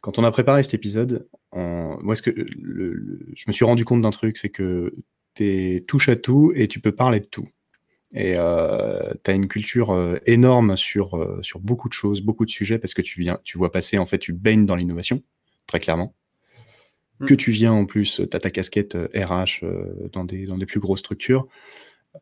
Quand 0.02 0.20
on 0.20 0.24
a 0.24 0.32
préparé 0.32 0.62
cet 0.64 0.76
épisode, 0.76 1.28
moi, 1.54 2.16
ce 2.16 2.22
que 2.22 2.32
je 2.36 3.44
me 3.48 3.52
suis 3.52 3.66
rendu 3.66 3.84
compte 3.86 4.02
d'un 4.02 4.12
truc, 4.12 4.38
c'est 4.38 4.50
que 4.50 4.94
tu 5.36 5.84
touche 5.88 6.10
à 6.10 6.16
tout 6.16 6.54
et 6.56 6.68
tu 6.68 6.80
peux 6.80 6.94
parler 6.94 7.20
de 7.20 7.28
tout. 7.28 7.48
Et 8.14 8.36
euh, 8.38 9.14
tu 9.24 9.32
as 9.32 9.34
une 9.34 9.48
culture 9.48 9.92
euh, 9.92 10.20
énorme 10.28 10.78
sur, 10.78 11.18
euh, 11.18 11.40
sur 11.42 11.60
beaucoup 11.60 11.90
de 11.90 11.94
choses, 11.94 12.22
beaucoup 12.22 12.46
de 12.46 12.52
sujets, 12.52 12.78
parce 12.78 12.94
que 12.94 13.02
tu 13.02 13.20
viens, 13.20 13.40
tu 13.44 13.58
vois 13.58 13.72
passer, 13.72 13.98
en 13.98 14.06
fait, 14.06 14.20
tu 14.20 14.34
baignes 14.34 14.66
dans 14.66 14.76
l'innovation, 14.76 15.24
très 15.66 15.80
clairement. 15.80 16.14
Mm. 17.20 17.26
Que 17.26 17.34
tu 17.34 17.52
viens 17.52 17.74
en 17.74 17.86
plus, 17.86 18.22
tu 18.30 18.36
as 18.36 18.40
ta 18.40 18.52
casquette 18.52 18.96
RH 19.16 19.66
dans, 20.12 20.26
des, 20.26 20.46
dans 20.46 20.58
des 20.58 20.68
plus 20.68 20.80
grosses 20.80 21.00
structures. 21.00 21.48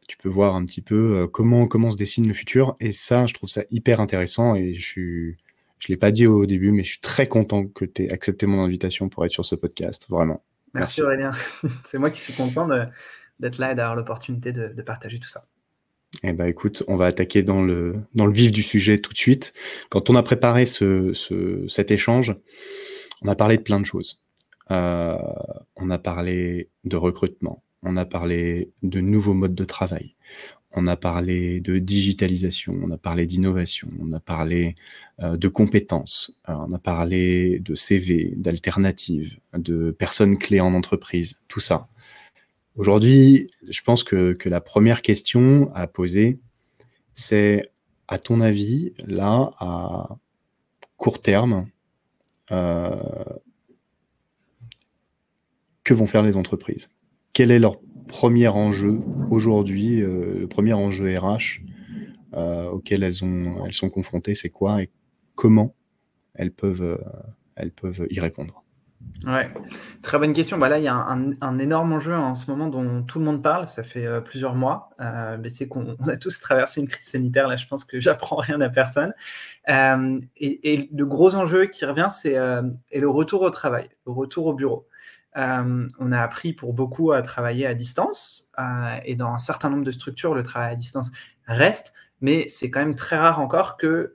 Tu 0.07 0.15
peux 0.15 0.29
voir 0.29 0.55
un 0.55 0.65
petit 0.65 0.81
peu 0.81 1.27
comment, 1.27 1.67
comment 1.67 1.91
se 1.91 1.97
dessine 1.97 2.25
le 2.25 2.33
futur. 2.33 2.75
Et 2.79 2.93
ça, 2.93 3.25
je 3.25 3.33
trouve 3.33 3.49
ça 3.49 3.63
hyper 3.71 3.99
intéressant. 3.99 4.55
Et 4.55 4.75
je 4.75 4.85
suis, 4.85 5.37
je 5.79 5.89
l'ai 5.89 5.97
pas 5.97 6.11
dit 6.11 6.27
au 6.27 6.45
début, 6.45 6.71
mais 6.71 6.85
je 6.85 6.91
suis 6.91 7.01
très 7.01 7.27
content 7.27 7.65
que 7.65 7.83
tu 7.83 8.03
aies 8.03 8.13
accepté 8.13 8.45
mon 8.45 8.63
invitation 8.63 9.09
pour 9.09 9.25
être 9.25 9.31
sur 9.31 9.43
ce 9.43 9.55
podcast, 9.55 10.05
vraiment. 10.09 10.41
Merci, 10.73 11.01
Aurélien. 11.01 11.31
C'est 11.85 11.97
moi 11.97 12.09
qui 12.09 12.21
suis 12.21 12.33
content 12.33 12.67
d'être 13.39 13.57
là 13.57 13.71
et 13.71 13.75
d'avoir 13.75 13.95
l'opportunité 13.95 14.51
de, 14.51 14.81
partager 14.81 15.19
tout 15.19 15.29
ça. 15.29 15.45
Eh 16.23 16.33
ben, 16.33 16.45
écoute, 16.45 16.83
on 16.87 16.97
va 16.97 17.05
attaquer 17.05 17.41
dans 17.41 17.61
le, 17.61 17.95
dans 18.15 18.25
le 18.25 18.33
vif 18.33 18.51
du 18.51 18.63
sujet 18.63 18.99
tout 18.99 19.13
de 19.13 19.17
suite. 19.17 19.53
Quand 19.89 20.09
on 20.09 20.15
a 20.15 20.23
préparé 20.23 20.65
ce, 20.65 21.13
cet 21.69 21.91
échange, 21.91 22.35
on 23.21 23.27
a 23.27 23.35
parlé 23.35 23.57
de 23.57 23.61
plein 23.61 23.79
de 23.79 23.85
choses. 23.85 24.23
Euh, 24.71 25.17
on 25.75 25.89
a 25.89 25.97
parlé 25.97 26.69
de 26.85 26.95
recrutement, 26.95 27.63
on 27.83 27.97
a 27.97 28.05
parlé 28.05 28.71
de 28.83 29.01
nouveaux 29.01 29.33
modes 29.33 29.55
de 29.55 29.65
travail, 29.65 30.15
on 30.73 30.87
a 30.87 30.95
parlé 30.95 31.59
de 31.59 31.79
digitalisation, 31.79 32.77
on 32.83 32.91
a 32.91 32.97
parlé 32.97 33.25
d'innovation, 33.25 33.89
on 33.99 34.11
a 34.13 34.19
parlé 34.19 34.75
euh, 35.21 35.37
de 35.37 35.47
compétences, 35.47 36.39
euh, 36.49 36.53
on 36.53 36.73
a 36.73 36.79
parlé 36.79 37.59
de 37.59 37.75
CV, 37.75 38.33
d'alternatives, 38.37 39.37
de 39.53 39.91
personnes 39.91 40.37
clés 40.37 40.61
en 40.61 40.73
entreprise, 40.73 41.39
tout 41.47 41.59
ça. 41.59 41.87
Aujourd'hui, 42.75 43.47
je 43.69 43.81
pense 43.81 44.03
que, 44.03 44.37
la 44.45 44.61
première 44.61 45.01
question 45.01 45.69
à 45.73 45.87
poser, 45.87 46.39
c'est, 47.13 47.69
à 48.07 48.17
ton 48.17 48.39
avis, 48.39 48.93
là, 49.05 49.51
à 49.59 50.17
court 50.95 51.21
terme, 51.21 51.67
euh, 52.51 52.95
que 55.83 55.93
vont 55.93 56.07
faire 56.07 56.23
les 56.23 56.35
entreprises? 56.35 56.89
Quel 57.33 57.51
est 57.51 57.59
leur 57.59 57.77
premier 58.11 58.49
enjeu 58.49 58.99
aujourd'hui, 59.31 60.01
euh, 60.01 60.39
le 60.41 60.47
premier 60.47 60.73
enjeu 60.73 61.17
RH 61.17 61.61
euh, 62.33 62.69
auquel 62.69 63.03
elles, 63.03 63.23
ont, 63.23 63.65
elles 63.65 63.73
sont 63.73 63.89
confrontées, 63.89 64.35
c'est 64.35 64.49
quoi 64.49 64.83
et 64.83 64.91
comment 65.33 65.73
elles 66.35 66.51
peuvent, 66.51 66.83
euh, 66.83 66.97
elles 67.55 67.71
peuvent 67.71 68.05
y 68.09 68.19
répondre 68.19 68.63
Ouais, 69.25 69.49
très 70.03 70.19
bonne 70.19 70.33
question. 70.33 70.59
Bah 70.59 70.69
là, 70.69 70.77
il 70.77 70.83
y 70.83 70.87
a 70.87 70.93
un, 70.93 71.57
énorme 71.57 71.93
enjeu 71.93 72.13
en 72.13 72.35
ce 72.35 72.51
moment 72.51 72.67
dont 72.67 73.01
tout 73.01 73.17
le 73.17 73.25
monde 73.25 73.41
parle. 73.41 73.67
Ça 73.67 73.81
fait 73.81 74.07
plusieurs 74.23 74.53
mois, 74.53 74.91
mais 75.39 75.49
c'est 75.49 75.67
qu'on 75.67 75.95
a 76.07 76.17
tous 76.17 76.39
traversé 76.39 76.81
une 76.81 76.87
crise 76.87 77.05
sanitaire. 77.05 77.47
Là, 77.47 77.55
je 77.55 77.65
pense 77.65 77.83
que 77.83 77.99
j'apprends 77.99 78.35
rien 78.35 78.61
à 78.61 78.69
personne. 78.69 79.13
et, 79.67 80.19
et, 80.37 80.89
le 80.93 81.05
gros 81.07 81.35
enjeu 81.35 81.65
qui 81.65 81.83
revient, 81.85 82.07
c'est 82.11 82.35
le 82.35 83.09
retour 83.09 83.41
au 83.41 83.49
travail, 83.49 83.89
le 84.05 84.11
retour 84.11 84.45
au 84.45 84.53
bureau. 84.53 84.87
Euh, 85.37 85.87
on 85.99 86.11
a 86.11 86.19
appris 86.19 86.53
pour 86.53 86.73
beaucoup 86.73 87.11
à 87.11 87.21
travailler 87.21 87.65
à 87.65 87.73
distance 87.73 88.49
euh, 88.59 88.97
et 89.05 89.15
dans 89.15 89.29
un 89.29 89.39
certain 89.39 89.69
nombre 89.69 89.83
de 89.83 89.91
structures, 89.91 90.35
le 90.35 90.43
travail 90.43 90.73
à 90.73 90.75
distance 90.75 91.11
reste, 91.47 91.93
mais 92.21 92.47
c'est 92.49 92.69
quand 92.69 92.79
même 92.79 92.95
très 92.95 93.17
rare 93.17 93.39
encore 93.39 93.77
que 93.77 94.13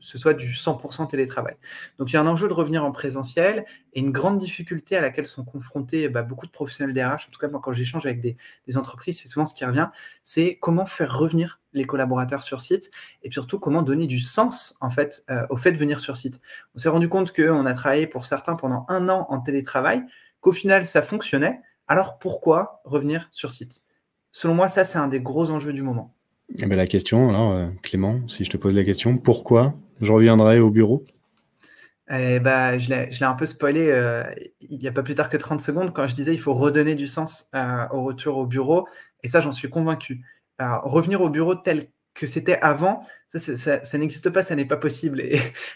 ce 0.00 0.18
soit 0.18 0.34
du 0.34 0.52
100% 0.52 1.06
télétravail. 1.06 1.54
Donc 1.98 2.10
il 2.10 2.14
y 2.14 2.16
a 2.16 2.20
un 2.20 2.26
enjeu 2.26 2.48
de 2.48 2.52
revenir 2.52 2.84
en 2.84 2.90
présentiel 2.90 3.64
et 3.92 4.00
une 4.00 4.10
grande 4.10 4.38
difficulté 4.38 4.96
à 4.96 5.00
laquelle 5.00 5.26
sont 5.26 5.44
confrontés 5.44 6.08
bah, 6.08 6.22
beaucoup 6.22 6.46
de 6.46 6.50
professionnels 6.50 6.92
d'RH, 6.92 7.28
en 7.28 7.30
tout 7.30 7.38
cas 7.38 7.48
moi 7.48 7.60
quand 7.62 7.72
j'échange 7.72 8.06
avec 8.06 8.20
des, 8.20 8.36
entreprises, 8.76 9.20
c'est 9.20 9.28
souvent 9.28 9.46
ce 9.46 9.54
qui 9.54 9.64
revient, 9.64 9.88
c'est 10.24 10.58
comment 10.60 10.84
faire 10.84 11.16
revenir 11.16 11.60
les 11.74 11.84
collaborateurs 11.84 12.42
sur 12.42 12.60
site 12.60 12.90
et 13.22 13.30
surtout 13.30 13.60
comment 13.60 13.82
donner 13.82 14.08
du 14.08 14.18
sens 14.18 14.76
en 14.80 14.90
fait 14.90 15.24
euh, 15.30 15.46
au 15.50 15.56
fait 15.56 15.70
de 15.70 15.78
venir 15.78 16.00
sur 16.00 16.16
site. 16.16 16.40
On 16.74 16.78
s'est 16.78 16.88
rendu 16.88 17.08
compte 17.08 17.32
qu'on 17.32 17.66
a 17.66 17.74
travaillé 17.74 18.08
pour 18.08 18.24
certains 18.24 18.56
pendant 18.56 18.84
un 18.88 19.08
an 19.08 19.26
en 19.28 19.38
télétravail, 19.38 20.04
qu'au 20.44 20.52
final 20.52 20.84
ça 20.84 21.00
fonctionnait, 21.00 21.62
alors 21.88 22.18
pourquoi 22.18 22.82
revenir 22.84 23.28
sur 23.32 23.50
site? 23.50 23.82
Selon 24.30 24.54
moi, 24.54 24.68
ça 24.68 24.84
c'est 24.84 24.98
un 24.98 25.08
des 25.08 25.20
gros 25.20 25.50
enjeux 25.50 25.72
du 25.72 25.82
moment. 25.82 26.14
Eh 26.58 26.66
ben, 26.66 26.76
la 26.76 26.86
question, 26.86 27.30
alors 27.30 27.52
euh, 27.52 27.68
Clément, 27.82 28.20
si 28.28 28.44
je 28.44 28.50
te 28.50 28.58
pose 28.58 28.74
la 28.74 28.84
question, 28.84 29.16
pourquoi 29.16 29.74
je 30.02 30.12
reviendrai 30.12 30.60
au 30.60 30.68
bureau? 30.70 31.02
Eh 32.10 32.40
ben, 32.40 32.78
je 32.78 32.90
l'ai 32.90 33.22
un 33.22 33.32
peu 33.32 33.46
spoilé 33.46 33.88
euh, 33.90 34.22
il 34.60 34.78
n'y 34.78 34.86
a 34.86 34.92
pas 34.92 35.02
plus 35.02 35.14
tard 35.14 35.30
que 35.30 35.38
30 35.38 35.60
secondes 35.60 35.94
quand 35.94 36.06
je 36.06 36.14
disais 36.14 36.34
il 36.34 36.40
faut 36.40 36.52
redonner 36.52 36.94
du 36.94 37.06
sens 37.06 37.48
euh, 37.54 37.86
au 37.90 38.02
retour 38.02 38.36
au 38.36 38.44
bureau. 38.44 38.86
Et 39.22 39.28
ça, 39.28 39.40
j'en 39.40 39.52
suis 39.52 39.70
convaincu. 39.70 40.22
revenir 40.58 41.22
au 41.22 41.30
bureau 41.30 41.54
tel 41.54 41.86
que 42.14 42.26
c'était 42.26 42.58
avant, 42.60 43.02
ça, 43.26 43.98
n'existe 43.98 44.30
pas, 44.30 44.42
ça 44.42 44.54
n'est 44.54 44.64
pas 44.64 44.76
possible. 44.76 45.20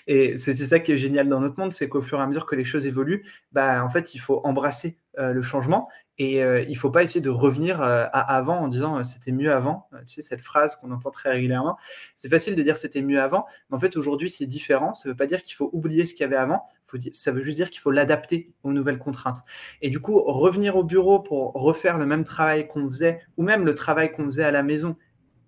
Et, 0.07 0.37
c'est 0.37 0.55
ça 0.55 0.79
qui 0.79 0.93
est 0.93 0.99
génial 0.99 1.29
dans 1.29 1.41
notre 1.41 1.59
monde, 1.59 1.73
c'est 1.73 1.89
qu'au 1.89 2.01
fur 2.01 2.19
et 2.19 2.23
à 2.23 2.27
mesure 2.27 2.47
que 2.47 2.55
les 2.55 2.65
choses 2.65 2.87
évoluent, 2.87 3.25
bah, 3.53 3.85
en 3.85 3.91
fait, 3.91 4.15
il 4.15 4.19
faut 4.19 4.41
embrasser 4.45 4.99
euh, 5.19 5.33
le 5.33 5.43
changement 5.43 5.89
et 6.17 6.45
euh, 6.45 6.63
il 6.63 6.73
ne 6.73 6.79
faut 6.79 6.91
pas 6.91 7.03
essayer 7.03 7.21
de 7.21 7.31
revenir 7.31 7.83
euh, 7.83 8.05
à 8.13 8.37
avant 8.37 8.59
en 8.59 8.69
disant 8.69 9.03
c'était 9.03 9.33
mieux 9.33 9.53
avant. 9.53 9.89
Tu 10.07 10.15
sais, 10.15 10.23
cette 10.23 10.41
phrase 10.41 10.77
qu'on 10.77 10.93
entend 10.93 11.11
très 11.11 11.31
régulièrement. 11.31 11.77
C'est 12.15 12.29
facile 12.29 12.55
de 12.55 12.63
dire 12.63 12.77
c'était 12.77 13.03
mieux 13.03 13.21
avant, 13.21 13.45
mais 13.69 13.77
en 13.77 13.81
fait, 13.81 13.97
aujourd'hui, 13.97 14.31
c'est 14.31 14.47
différent. 14.47 14.95
Ça 14.95 15.09
ne 15.09 15.13
veut 15.13 15.17
pas 15.17 15.27
dire 15.27 15.43
qu'il 15.43 15.57
faut 15.57 15.71
oublier 15.73 16.07
ce 16.07 16.15
qu'il 16.15 16.21
y 16.21 16.25
avait 16.25 16.37
avant. 16.37 16.65
ça 17.13 17.33
veut 17.33 17.43
juste 17.43 17.57
dire 17.57 17.71
qu'il 17.71 17.81
faut 17.81 17.91
l'adapter 17.91 18.53
aux 18.63 18.73
nouvelles 18.73 18.99
contraintes. 18.99 19.39
Et 19.83 19.91
du 19.91 19.99
coup, 19.99 20.23
revenir 20.23 20.77
au 20.77 20.85
bureau 20.85 21.21
pour 21.21 21.53
refaire 21.55 21.99
le 21.99 22.07
même 22.07 22.23
travail 22.23 22.69
qu'on 22.69 22.87
faisait 22.89 23.21
ou 23.37 23.43
même 23.43 23.65
le 23.65 23.75
travail 23.75 24.13
qu'on 24.13 24.27
faisait 24.27 24.45
à 24.45 24.53
la 24.53 24.63
maison 24.63 24.97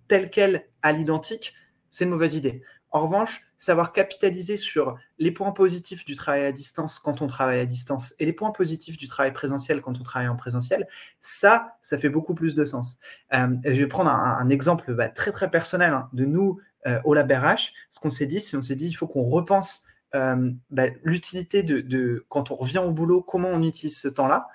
tel 0.09 0.29
quel 0.29 0.65
à 0.83 0.93
l'identique, 0.93 1.55
c'est 1.91 2.05
une 2.05 2.11
mauvaise 2.11 2.35
idée. 2.35 2.63
En 2.93 3.01
revanche, 3.01 3.43
savoir 3.57 3.93
capitaliser 3.93 4.57
sur 4.57 4.97
les 5.19 5.31
points 5.31 5.53
positifs 5.53 6.05
du 6.05 6.17
travail 6.17 6.45
à 6.45 6.53
distance 6.53 6.99
quand 6.99 7.23
on 7.23 7.27
travaille 7.27 7.61
à 7.61 7.67
distance 7.67 8.15
et 8.19 8.27
les 8.27 8.33
points 8.33 8.51
positifs 8.51 8.97
du 8.97 9.07
travail 9.07 9.33
présentiel 9.33 9.81
quand 9.81 10.01
on 10.01 10.03
travaille 10.03 10.29
en 10.29 10.37
présentiel, 10.37 10.89
ça, 11.21 11.77
ça 11.83 11.99
fait 11.99 12.09
beaucoup 12.09 12.35
plus 12.35 12.55
de 12.55 12.65
sens. 12.65 12.99
Euh, 13.33 13.55
je 13.65 13.71
vais 13.71 13.87
prendre 13.87 14.11
un, 14.11 14.49
exemple 14.49 14.95
bah, 14.95 15.09
très 15.09 15.31
très 15.31 15.51
personnel 15.51 15.93
hein, 15.93 16.09
de 16.13 16.25
nous 16.25 16.59
euh, 16.87 17.01
au 17.05 17.15
LabRH. 17.15 17.73
Ce 17.91 18.01
qu'on 18.01 18.11
s'est 18.11 18.27
dit, 18.27 18.41
c'est 18.41 18.57
qu'on 18.57 18.63
s'est 18.63 18.77
dit 18.77 18.87
il 18.87 18.95
faut 18.95 19.07
qu'on 19.07 19.25
repense 19.25 19.85
euh, 20.17 20.51
bah, 20.71 20.87
l'utilité 21.05 21.63
de, 21.63 22.25
quand 22.29 22.51
on 22.51 22.57
revient 22.57 22.79
au 22.79 22.91
boulot, 22.91 23.23
comment 23.23 23.51
on 23.51 23.63
utilise 23.63 23.99
ce 23.99 24.09
temps-là. 24.09 24.49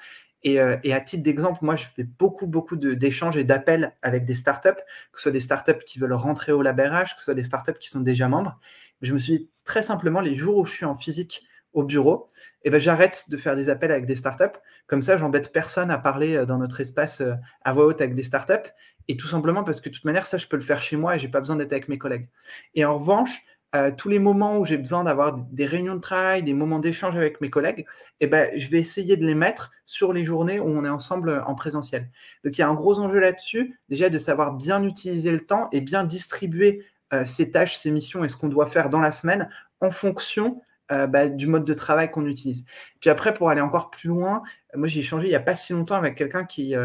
Euh, 0.46 0.78
et, 0.84 0.94
à 0.94 1.02
titre 1.02 1.24
d'exemple, 1.24 1.60
moi, 1.64 1.76
je 1.76 1.86
fais 1.86 2.04
beaucoup, 2.04 2.48
beaucoup 2.48 2.76
d'échanges 2.76 3.38
et 3.38 3.44
d'appels 3.44 3.96
avec 4.02 4.26
des 4.26 4.36
startups, 4.36 4.70
que 4.70 5.18
ce 5.18 5.24
soit 5.24 5.32
des 5.32 5.40
startups 5.40 5.84
qui 5.86 6.00
veulent 6.00 6.14
rentrer 6.14 6.52
au 6.52 6.62
LabRH, 6.62 7.16
que 7.16 7.20
ce 7.20 7.26
soit 7.26 7.34
des 7.34 7.44
startups 7.44 7.78
qui 7.80 7.90
sont 7.90 8.02
déjà 8.02 8.28
membres. 8.28 8.60
je 9.02 9.14
me 9.14 9.18
suis 9.18 9.34
dit 9.40 9.50
très 9.64 9.82
simplement, 9.82 10.22
les 10.22 10.38
jours 10.38 10.58
où 10.58 10.66
je 10.66 10.72
suis 10.72 10.86
en 10.86 10.96
physique 10.96 11.44
au 11.74 11.84
bureau, 11.84 12.30
eh 12.64 12.70
ben, 12.70 12.80
j'arrête 12.80 13.30
de 13.30 13.38
faire 13.38 13.56
des 13.56 13.70
appels 13.70 13.92
avec 13.92 14.06
des 14.06 14.16
startups. 14.16 14.58
Comme 14.88 15.02
ça, 15.02 15.18
j'embête 15.18 15.52
personne 15.52 15.92
à 15.92 15.98
parler 15.98 16.36
euh, 16.38 16.46
dans 16.46 16.58
notre 16.58 16.80
espace 16.80 17.22
euh, 17.22 17.34
à 17.64 17.74
voix 17.74 17.86
haute 17.86 18.02
avec 18.02 18.16
des 18.16 18.24
startups. 18.24 18.72
Et 19.08 19.18
tout 19.18 19.28
simplement 19.28 19.64
parce 19.64 19.82
que 19.82 19.90
de 19.90 19.94
toute 19.94 20.06
manière, 20.06 20.26
ça, 20.26 20.38
je 20.38 20.48
peux 20.48 20.56
le 20.56 20.64
faire 20.64 20.82
chez 20.82 20.96
moi 20.96 21.16
et 21.16 21.20
j'ai 21.20 21.28
pas 21.28 21.40
besoin 21.40 21.58
d'être 21.58 21.74
avec 21.74 21.90
mes 21.90 21.98
collègues. 21.98 22.30
Et 22.74 22.86
en 22.86 22.98
revanche, 22.98 23.44
euh, 23.76 23.92
tous 23.92 24.08
les 24.08 24.20
moments 24.20 24.58
où 24.58 24.66
j'ai 24.66 24.78
besoin 24.78 25.04
d'avoir 25.04 25.38
des 25.38 25.66
réunions 25.66 25.96
de 25.96 26.00
travail, 26.00 26.44
des 26.44 26.54
moments 26.54 26.80
d'échange 26.80 27.18
avec 27.18 27.42
mes 27.42 27.50
collègues, 27.50 27.86
eh 28.22 28.28
ben, 28.28 28.50
je 28.56 28.70
vais 28.70 28.80
essayer 28.80 29.18
de 29.18 29.26
les 29.26 29.36
mettre 29.36 29.72
sur 29.84 30.14
les 30.14 30.24
journées 30.24 30.62
où 30.62 30.68
on 30.68 30.86
est 30.86 30.90
ensemble 30.90 31.30
euh, 31.30 31.44
en 31.44 31.56
présentiel. 31.56 32.10
Donc 32.46 32.58
il 32.58 32.62
y 32.62 32.64
a 32.64 32.70
un 32.70 32.74
gros 32.74 33.00
enjeu 33.00 33.20
là-dessus, 33.20 33.78
déjà 33.90 34.10
de 34.10 34.18
savoir 34.18 34.54
bien 34.54 34.82
utiliser 34.84 35.30
le 35.30 35.42
temps 35.46 35.68
et 35.74 35.82
bien 35.82 36.06
distribuer 36.06 36.86
euh, 37.14 37.26
ces 37.26 37.52
tâches, 37.52 37.76
ces 37.76 37.92
missions 37.92 38.24
et 38.24 38.30
ce 38.30 38.38
qu'on 38.38 38.48
doit 38.48 38.66
faire 38.66 38.90
dans 38.90 39.02
la 39.02 39.12
semaine 39.12 39.50
en 39.82 39.92
fonction 39.92 40.62
bah, 40.88 41.30
du 41.30 41.48
mode 41.48 41.66
de 41.66 41.74
travail 41.74 42.12
qu'on 42.12 42.28
utilise. 42.28 42.64
Puis 43.00 43.10
après, 43.10 43.34
pour 43.34 43.50
aller 43.50 43.60
encore 43.60 43.90
plus 43.90 44.08
loin, 44.08 44.44
moi 44.76 44.88
j'ai 44.88 45.00
échangé 45.00 45.26
il 45.26 45.32
n'y 45.32 45.36
a 45.36 45.40
pas 45.40 45.56
si 45.56 45.74
longtemps 45.74 45.96
avec 45.96 46.14
quelqu'un 46.14 46.46
qui, 46.46 46.76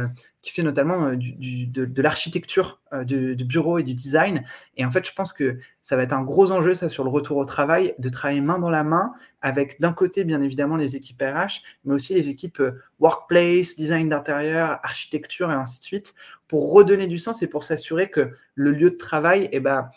qui 0.42 0.52
fait 0.52 0.62
notamment 0.62 1.06
euh, 1.06 1.16
du, 1.16 1.66
de, 1.66 2.02
l'architecture 2.02 2.80
euh, 2.92 3.04
du, 3.04 3.44
bureau 3.44 3.78
et 3.78 3.82
du 3.82 3.94
design. 3.94 4.44
Et 4.76 4.84
en 4.84 4.90
fait, 4.90 5.06
je 5.06 5.12
pense 5.12 5.32
que 5.32 5.58
ça 5.82 5.96
va 5.96 6.02
être 6.02 6.12
un 6.12 6.22
gros 6.22 6.50
enjeu, 6.50 6.74
ça, 6.74 6.88
sur 6.88 7.04
le 7.04 7.10
retour 7.10 7.36
au 7.36 7.44
travail, 7.44 7.94
de 7.98 8.08
travailler 8.08 8.40
main 8.40 8.58
dans 8.58 8.70
la 8.70 8.84
main 8.84 9.12
avec 9.42 9.80
d'un 9.80 9.92
côté, 9.92 10.24
bien 10.24 10.40
évidemment, 10.40 10.76
les 10.76 10.96
équipes 10.96 11.22
RH, 11.22 11.62
mais 11.84 11.94
aussi 11.94 12.14
les 12.14 12.28
équipes 12.28 12.60
euh, 12.60 12.82
workplace, 13.00 13.76
design 13.76 14.08
d'intérieur, 14.08 14.80
architecture 14.82 15.50
et 15.50 15.54
ainsi 15.54 15.78
de 15.80 15.84
suite, 15.84 16.14
pour 16.48 16.72
redonner 16.72 17.06
du 17.06 17.18
sens 17.18 17.42
et 17.42 17.46
pour 17.46 17.62
s'assurer 17.62 18.10
que 18.10 18.32
le 18.54 18.72
lieu 18.72 18.90
de 18.90 18.96
travail, 18.96 19.48
eh 19.52 19.60
ben, 19.60 19.90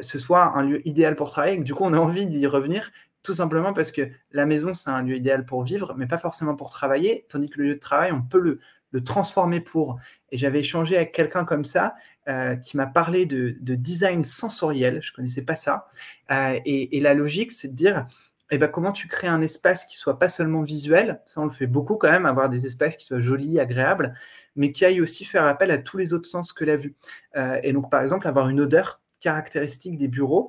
ce 0.00 0.18
soit 0.18 0.56
un 0.56 0.62
lieu 0.62 0.86
idéal 0.86 1.16
pour 1.16 1.28
travailler. 1.28 1.58
Du 1.58 1.74
coup, 1.74 1.82
on 1.84 1.92
a 1.92 1.98
envie 1.98 2.26
d'y 2.26 2.46
revenir 2.46 2.90
tout 3.22 3.34
simplement 3.34 3.74
parce 3.74 3.90
que 3.90 4.08
la 4.32 4.46
maison, 4.46 4.74
c'est 4.74 4.90
un 4.90 5.02
lieu 5.02 5.16
idéal 5.16 5.44
pour 5.44 5.62
vivre, 5.64 5.94
mais 5.96 6.06
pas 6.06 6.18
forcément 6.18 6.54
pour 6.54 6.70
travailler, 6.70 7.26
tandis 7.28 7.50
que 7.50 7.58
le 7.58 7.66
lieu 7.66 7.74
de 7.74 7.80
travail, 7.80 8.12
on 8.12 8.22
peut 8.22 8.38
le, 8.38 8.60
le 8.90 9.02
transformer 9.02 9.60
pour. 9.60 9.98
Et 10.30 10.36
j'avais 10.36 10.60
échangé 10.60 10.96
avec 10.96 11.12
quelqu'un 11.12 11.44
comme 11.44 11.64
ça 11.64 11.94
euh, 12.28 12.56
qui 12.56 12.76
m'a 12.76 12.86
parlé 12.86 13.26
de, 13.26 13.56
design 13.60 14.24
sensoriel. 14.24 15.00
Je 15.02 15.12
ne 15.12 15.16
connaissais 15.16 15.42
pas 15.42 15.54
ça. 15.54 15.88
Euh, 16.30 16.58
et, 16.64 17.00
la 17.00 17.14
logique, 17.14 17.52
c'est 17.52 17.68
de 17.68 17.74
dire 17.74 18.06
eh 18.50 18.58
ben, 18.58 18.68
comment 18.68 18.92
tu 18.92 19.08
crées 19.08 19.28
un 19.28 19.42
espace 19.42 19.84
qui 19.84 19.96
soit 19.96 20.18
pas 20.18 20.28
seulement 20.28 20.62
visuel, 20.62 21.20
ça 21.26 21.42
on 21.42 21.44
le 21.44 21.50
fait 21.50 21.66
beaucoup 21.66 21.96
quand 21.96 22.10
même, 22.10 22.24
avoir 22.24 22.48
des 22.48 22.64
espaces 22.64 22.96
qui 22.96 23.04
soient 23.04 23.20
jolis, 23.20 23.60
agréables, 23.60 24.14
mais 24.56 24.72
qui 24.72 24.86
aillent 24.86 25.02
aussi 25.02 25.26
faire 25.26 25.44
appel 25.44 25.70
à 25.70 25.76
tous 25.76 25.98
les 25.98 26.14
autres 26.14 26.26
sens 26.26 26.54
que 26.54 26.64
la 26.64 26.76
vue. 26.76 26.96
Euh, 27.36 27.60
et 27.62 27.74
donc 27.74 27.90
par 27.90 28.02
exemple 28.02 28.26
avoir 28.26 28.48
une 28.48 28.60
odeur 28.60 29.02
caractéristique 29.20 29.98
des 29.98 30.08
bureaux 30.08 30.48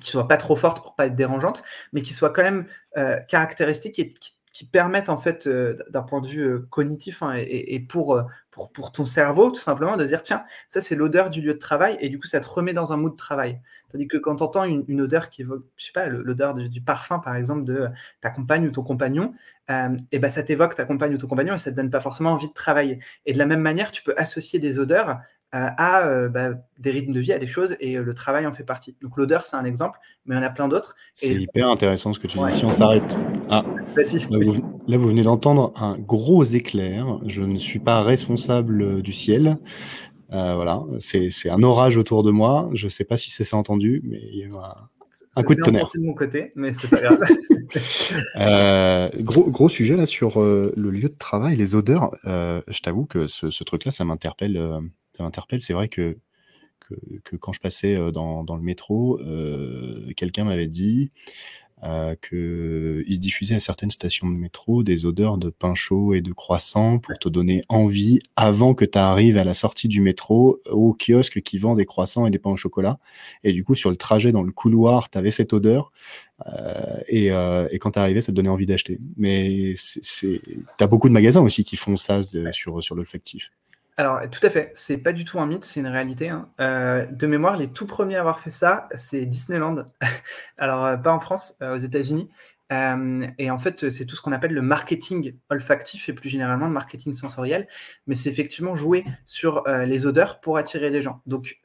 qui 0.00 0.10
soit 0.10 0.26
pas 0.26 0.38
trop 0.38 0.56
forte 0.56 0.82
pour 0.82 0.94
pas 0.94 1.06
être 1.06 1.16
dérangeante, 1.16 1.64
mais 1.92 2.00
qui 2.00 2.12
soit 2.12 2.30
quand 2.30 2.42
même 2.42 2.66
caractéristique 3.28 3.98
et 3.98 4.08
qui 4.08 4.37
qui 4.58 4.64
permettent 4.64 5.08
en 5.08 5.18
fait 5.18 5.46
euh, 5.46 5.76
d'un 5.88 6.02
point 6.02 6.20
de 6.20 6.26
vue 6.26 6.42
euh, 6.42 6.66
cognitif 6.68 7.22
hein, 7.22 7.32
et, 7.36 7.78
pour, 7.78 8.16
euh, 8.16 8.24
pour, 8.50 8.72
pour, 8.72 8.90
ton 8.90 9.04
cerveau 9.04 9.52
tout 9.52 9.60
simplement 9.60 9.96
de 9.96 10.04
dire 10.04 10.20
tiens 10.24 10.44
ça 10.66 10.80
c'est 10.80 10.96
l'odeur 10.96 11.30
du 11.30 11.40
lieu 11.40 11.54
de 11.54 11.60
travail 11.60 11.96
et 12.00 12.08
du 12.08 12.18
coup 12.18 12.26
ça 12.26 12.40
te 12.40 12.48
remet 12.48 12.72
dans 12.72 12.92
un 12.92 12.96
mood 12.96 13.12
de 13.12 13.16
travail. 13.16 13.60
Tandis 13.88 14.08
que 14.08 14.16
quand 14.16 14.34
tu 14.34 14.42
entends 14.42 14.64
une, 14.64 15.00
odeur 15.00 15.30
qui 15.30 15.42
évoque 15.42 15.64
je 15.76 15.84
sais 15.84 15.92
pas 15.92 16.08
l'odeur 16.08 16.54
du, 16.54 16.80
parfum 16.80 17.20
par 17.20 17.36
exemple 17.36 17.62
de 17.62 17.86
ta 18.20 18.30
compagne 18.30 18.66
ou 18.66 18.72
ton 18.72 18.82
compagnon 18.82 19.32
et 20.10 20.18
ben 20.18 20.28
ça 20.28 20.42
t'évoque 20.42 20.74
ta 20.74 20.84
compagne 20.84 21.14
ou 21.14 21.18
ton 21.18 21.28
compagnon 21.28 21.54
et 21.54 21.58
ça 21.58 21.70
te 21.70 21.76
donne 21.76 21.90
pas 21.90 22.00
forcément 22.00 22.32
envie 22.32 22.48
de 22.48 22.52
travailler. 22.52 22.98
Et 23.26 23.34
de 23.34 23.38
la 23.38 23.46
même 23.46 23.60
manière 23.60 23.92
tu 23.92 24.02
peux 24.02 24.14
associer 24.16 24.58
des 24.58 24.80
odeurs 24.80 25.20
à 25.52 26.06
euh, 26.06 26.28
bah, 26.28 26.50
des 26.78 26.90
rythmes 26.90 27.12
de 27.12 27.20
vie, 27.20 27.32
à 27.32 27.38
des 27.38 27.46
choses, 27.46 27.76
et 27.80 27.96
euh, 27.96 28.02
le 28.02 28.14
travail 28.14 28.46
en 28.46 28.52
fait 28.52 28.64
partie. 28.64 28.96
Donc 29.02 29.16
l'odeur, 29.16 29.44
c'est 29.44 29.56
un 29.56 29.64
exemple, 29.64 29.98
mais 30.26 30.34
il 30.34 30.38
y 30.38 30.40
en 30.40 30.44
a 30.44 30.50
plein 30.50 30.68
d'autres. 30.68 30.94
C'est 31.14 31.34
hyper 31.34 31.68
intéressant 31.68 32.12
ce 32.12 32.18
que 32.18 32.26
tu 32.26 32.38
dis. 32.38 32.52
Si 32.52 32.64
on 32.64 32.72
s'arrête. 32.72 33.18
Ah, 33.48 33.64
là, 33.96 34.98
vous, 34.98 35.08
venez 35.08 35.22
d'entendre 35.22 35.72
un 35.76 35.98
gros 35.98 36.44
éclair. 36.44 37.18
Je 37.26 37.42
ne 37.42 37.58
suis 37.58 37.78
pas 37.78 38.02
responsable 38.02 38.82
euh, 38.82 39.02
du 39.02 39.12
ciel. 39.12 39.58
voilà, 40.30 40.82
c'est 41.00 41.48
un 41.48 41.62
orage 41.62 41.96
autour 41.96 42.22
de 42.22 42.30
moi. 42.30 42.68
Je 42.74 42.86
ne 42.86 42.90
sais 42.90 43.04
pas 43.04 43.16
si 43.16 43.30
c'est 43.30 43.44
ça 43.44 43.56
entendu, 43.56 44.02
mais 44.04 44.20
il 44.30 44.38
y 44.38 44.44
a 44.44 44.88
un, 45.36 45.42
coup 45.42 45.54
de 45.54 45.62
tonnerre. 45.62 45.88
de 45.94 46.00
mon 46.00 46.14
côté, 46.14 46.52
mais 46.56 46.72
c'est 46.74 46.90
pas 46.90 47.00
grave. 47.00 47.20
gros, 49.22 49.50
gros 49.50 49.68
sujet 49.70 49.96
là 49.96 50.04
sur 50.04 50.40
le 50.40 50.90
lieu 50.90 51.08
de 51.08 51.16
travail, 51.18 51.56
les 51.56 51.74
odeurs. 51.74 52.14
je 52.24 52.80
t'avoue 52.82 53.06
que 53.06 53.26
ce, 53.26 53.48
ce 53.48 53.64
truc-là, 53.64 53.92
ça 53.92 54.04
m'interpelle 54.04 54.58
ça 55.18 55.24
m'interpelle. 55.24 55.60
C'est 55.60 55.72
vrai 55.72 55.88
que, 55.88 56.16
que, 57.24 57.36
quand 57.36 57.52
je 57.52 57.60
passais 57.60 57.94
euh, 57.94 58.10
dans, 58.10 58.44
le 58.56 58.62
métro, 58.62 59.18
euh, 59.20 60.10
quelqu'un 60.16 60.44
m'avait 60.44 60.68
dit 60.68 61.10
euh, 61.84 62.14
qu'il 62.28 63.18
diffusait 63.18 63.56
à 63.56 63.60
certaines 63.60 63.90
stations 63.90 64.28
de 64.28 64.34
métro 64.34 64.82
des 64.82 65.06
odeurs 65.06 65.38
de 65.38 65.50
pain 65.50 65.74
chaud 65.74 66.14
et 66.14 66.20
de 66.20 66.32
croissants 66.32 66.98
pour 66.98 67.18
te 67.18 67.28
donner 67.28 67.62
envie 67.68 68.20
avant 68.36 68.74
que 68.74 68.84
tu 68.84 68.98
arrives 68.98 69.38
à 69.38 69.44
la 69.44 69.54
sortie 69.54 69.88
du 69.88 70.00
métro 70.00 70.60
au 70.70 70.94
kiosque 70.94 71.40
qui 71.42 71.58
vend 71.58 71.74
des 71.74 71.84
croissants 71.84 72.26
et 72.26 72.30
des 72.30 72.38
pains 72.38 72.50
au 72.50 72.56
chocolat. 72.56 72.98
Et 73.42 73.52
du 73.52 73.64
coup, 73.64 73.74
sur 73.74 73.90
le 73.90 73.96
trajet 73.96 74.30
dans 74.32 74.42
le 74.42 74.52
couloir, 74.52 75.10
tu 75.10 75.18
avais 75.18 75.32
cette 75.32 75.52
odeur. 75.52 75.90
et, 77.08 77.26
et, 77.26 77.78
quand 77.80 77.92
tu 77.92 77.98
arrivais, 77.98 78.20
ça 78.20 78.32
te 78.32 78.36
donnait 78.36 78.48
envie 78.48 78.66
d'acheter. 78.66 78.98
Mais 79.16 79.74
tu 79.76 80.40
as 80.80 80.86
beaucoup 80.86 81.08
de 81.08 81.14
magasins 81.14 81.42
aussi 81.42 81.64
qui 81.64 81.76
font 81.76 81.96
ça 81.96 82.22
sur, 82.52 82.82
sur 82.82 82.94
l'olfactif. 82.94 83.50
Alors, 83.98 84.20
tout 84.30 84.46
à 84.46 84.50
fait. 84.50 84.70
C'est 84.74 84.98
pas 84.98 85.12
du 85.12 85.24
tout 85.24 85.40
un 85.40 85.46
mythe, 85.46 85.64
c'est 85.64 85.80
une 85.80 85.88
réalité. 85.88 86.28
Hein. 86.28 86.48
Euh, 86.60 87.04
de 87.06 87.26
mémoire, 87.26 87.56
les 87.56 87.72
tout 87.72 87.84
premiers 87.84 88.14
à 88.14 88.20
avoir 88.20 88.38
fait 88.38 88.50
ça, 88.50 88.88
c'est 88.94 89.26
Disneyland. 89.26 89.90
Alors, 90.56 90.84
euh, 90.84 90.96
pas 90.96 91.12
en 91.12 91.18
France, 91.18 91.56
euh, 91.62 91.74
aux 91.74 91.78
États-Unis. 91.78 92.30
et 92.70 93.50
en 93.50 93.58
fait, 93.58 93.90
c'est 93.90 94.06
tout 94.06 94.14
ce 94.14 94.22
qu'on 94.22 94.30
appelle 94.30 94.52
le 94.52 94.62
marketing 94.62 95.34
olfactif 95.50 96.08
et 96.08 96.12
plus 96.12 96.28
généralement 96.28 96.66
le 96.66 96.72
marketing 96.72 97.12
sensoriel. 97.12 97.66
Mais 98.06 98.14
c'est 98.14 98.30
effectivement 98.30 98.76
jouer 98.76 99.04
sur 99.24 99.64
les 99.66 100.06
odeurs 100.06 100.40
pour 100.40 100.58
attirer 100.58 100.90
les 100.90 101.02
gens. 101.02 101.20
Donc, 101.26 101.60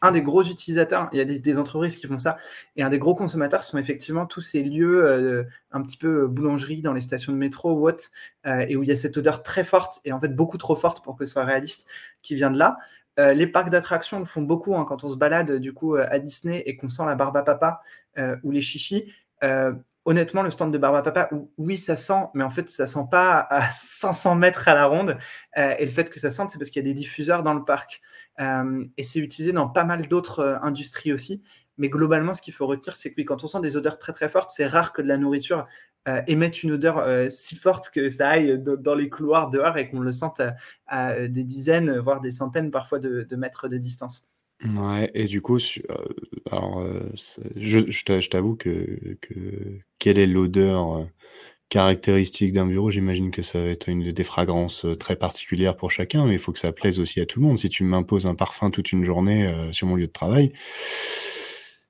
un 0.00 0.12
des 0.12 0.22
gros 0.22 0.42
utilisateurs, 0.44 1.08
il 1.12 1.18
y 1.18 1.20
a 1.20 1.24
des, 1.24 1.58
entreprises 1.58 1.96
qui 1.96 2.06
font 2.06 2.18
ça, 2.18 2.36
et 2.76 2.82
un 2.82 2.88
des 2.88 2.98
gros 2.98 3.14
consommateurs 3.14 3.64
sont 3.64 3.78
effectivement 3.78 4.26
tous 4.26 4.40
ces 4.40 4.62
lieux 4.62 5.04
euh, 5.04 5.44
un 5.72 5.82
petit 5.82 5.96
peu 5.96 6.22
euh, 6.22 6.28
boulangerie 6.28 6.82
dans 6.82 6.92
les 6.92 7.00
stations 7.00 7.32
de 7.32 7.38
métro 7.38 7.72
ou 7.72 7.88
autre, 7.88 8.04
euh, 8.46 8.64
et 8.68 8.76
où 8.76 8.82
il 8.82 8.88
y 8.88 8.92
a 8.92 8.96
cette 8.96 9.16
odeur 9.16 9.42
très 9.42 9.64
forte, 9.64 10.00
et 10.04 10.12
en 10.12 10.20
fait 10.20 10.34
beaucoup 10.34 10.58
trop 10.58 10.76
forte 10.76 11.02
pour 11.02 11.16
que 11.16 11.24
ce 11.24 11.32
soit 11.32 11.44
réaliste, 11.44 11.88
qui 12.22 12.34
vient 12.34 12.50
de 12.50 12.58
là. 12.58 12.78
les 13.16 13.48
parcs 13.48 13.70
d'attractions 13.70 14.20
le 14.20 14.24
font 14.24 14.42
beaucoup 14.42 14.76
hein, 14.76 14.84
quand 14.84 15.02
on 15.02 15.08
se 15.08 15.16
balade 15.16 15.56
du 15.56 15.72
coup 15.72 15.96
à 15.96 16.18
Disney 16.20 16.62
et 16.66 16.76
qu'on 16.76 16.88
sent 16.88 17.04
la 17.04 17.16
barbe 17.16 17.44
papa 17.44 17.80
ou 18.44 18.52
les 18.52 18.60
chichis 18.60 19.12
honnêtement, 20.08 20.42
le 20.42 20.50
stand 20.50 20.72
de 20.72 20.78
Barba 20.78 21.02
Papa, 21.02 21.28
oui, 21.58 21.76
ça 21.76 21.94
sent, 21.94 22.28
mais 22.32 22.42
en 22.42 22.48
fait, 22.48 22.70
ça 22.70 22.86
sent 22.86 23.04
pas 23.10 23.46
à 23.50 23.70
500 23.70 24.36
mètres 24.36 24.66
à 24.66 24.74
la 24.74 24.86
ronde. 24.86 25.18
Euh, 25.58 25.74
et 25.78 25.84
le 25.84 25.90
fait 25.90 26.08
que 26.08 26.18
ça 26.18 26.30
sente, 26.30 26.50
c'est 26.50 26.58
parce 26.58 26.70
qu'il 26.70 26.82
y 26.82 26.88
a 26.88 26.88
des 26.90 26.94
diffuseurs 26.94 27.42
dans 27.42 27.52
le 27.52 27.62
parc. 27.62 28.00
Euh, 28.40 28.86
et 28.96 29.02
c'est 29.02 29.18
utilisé 29.18 29.52
dans 29.52 29.68
pas 29.68 29.84
mal 29.84 30.08
d'autres 30.08 30.40
euh, 30.40 30.58
industries 30.62 31.12
aussi. 31.12 31.42
Mais 31.76 31.90
globalement, 31.90 32.32
ce 32.32 32.40
qu'il 32.40 32.54
faut 32.54 32.66
retenir, 32.66 32.96
c'est 32.96 33.12
que 33.12 33.20
quand 33.20 33.44
on 33.44 33.46
sent 33.46 33.60
des 33.60 33.76
odeurs 33.76 33.98
très 33.98 34.14
très 34.14 34.30
fortes, 34.30 34.50
c'est 34.50 34.66
rare 34.66 34.94
que 34.94 35.02
de 35.02 35.08
la 35.08 35.18
nourriture 35.18 35.66
émette 36.26 36.62
une 36.62 36.72
odeur 36.72 37.30
si 37.30 37.54
forte 37.54 37.90
que 37.90 38.08
ça 38.08 38.30
aille 38.30 38.58
dans 38.58 38.94
les 38.94 39.10
couloirs 39.10 39.50
dehors 39.50 39.76
et 39.76 39.90
qu'on 39.90 40.00
le 40.00 40.10
sente 40.10 40.40
à, 40.86 41.28
des 41.28 41.44
dizaines, 41.44 41.98
voire 41.98 42.20
des 42.22 42.30
centaines 42.30 42.70
parfois 42.70 42.98
de 42.98 43.36
mètres 43.36 43.68
de 43.68 43.76
distance. 43.76 44.26
Ouais 44.64 45.10
et 45.14 45.26
du 45.26 45.40
coup 45.40 45.58
euh, 45.58 45.94
alors, 46.50 46.80
euh, 46.80 47.12
je 47.56 47.78
je 47.90 48.28
t'avoue 48.28 48.56
que 48.56 49.16
que 49.20 49.34
quelle 50.00 50.18
est 50.18 50.26
l'odeur, 50.26 50.96
euh, 50.96 51.04
caractéristique 51.68 52.52
d'un 52.52 52.66
bureau? 52.66 52.90
J'imagine 52.90 53.30
que 53.30 53.42
ça 53.42 53.60
va 53.60 53.66
être 53.66 53.88
une 53.88 54.10
des 54.12 54.24
fragrances, 54.24 54.84
très 54.98 55.14
particulières 55.16 55.76
pour 55.76 55.92
chacun, 55.92 56.26
mais 56.26 56.34
il 56.34 56.38
faut 56.40 56.52
que 56.52 56.58
ça 56.58 56.72
plaise 56.72 56.98
aussi 56.98 57.20
à 57.20 57.26
tout 57.26 57.40
le 57.40 57.46
monde. 57.46 57.58
Si 57.58 57.68
tu 57.68 57.84
m'imposes 57.84 58.26
un 58.26 58.34
parfum 58.34 58.70
toute 58.70 58.90
une 58.90 59.04
journée, 59.04 59.52
sur 59.72 59.86
mon 59.86 59.94
lieu 59.94 60.08
de 60.08 60.12
travail, 60.12 60.52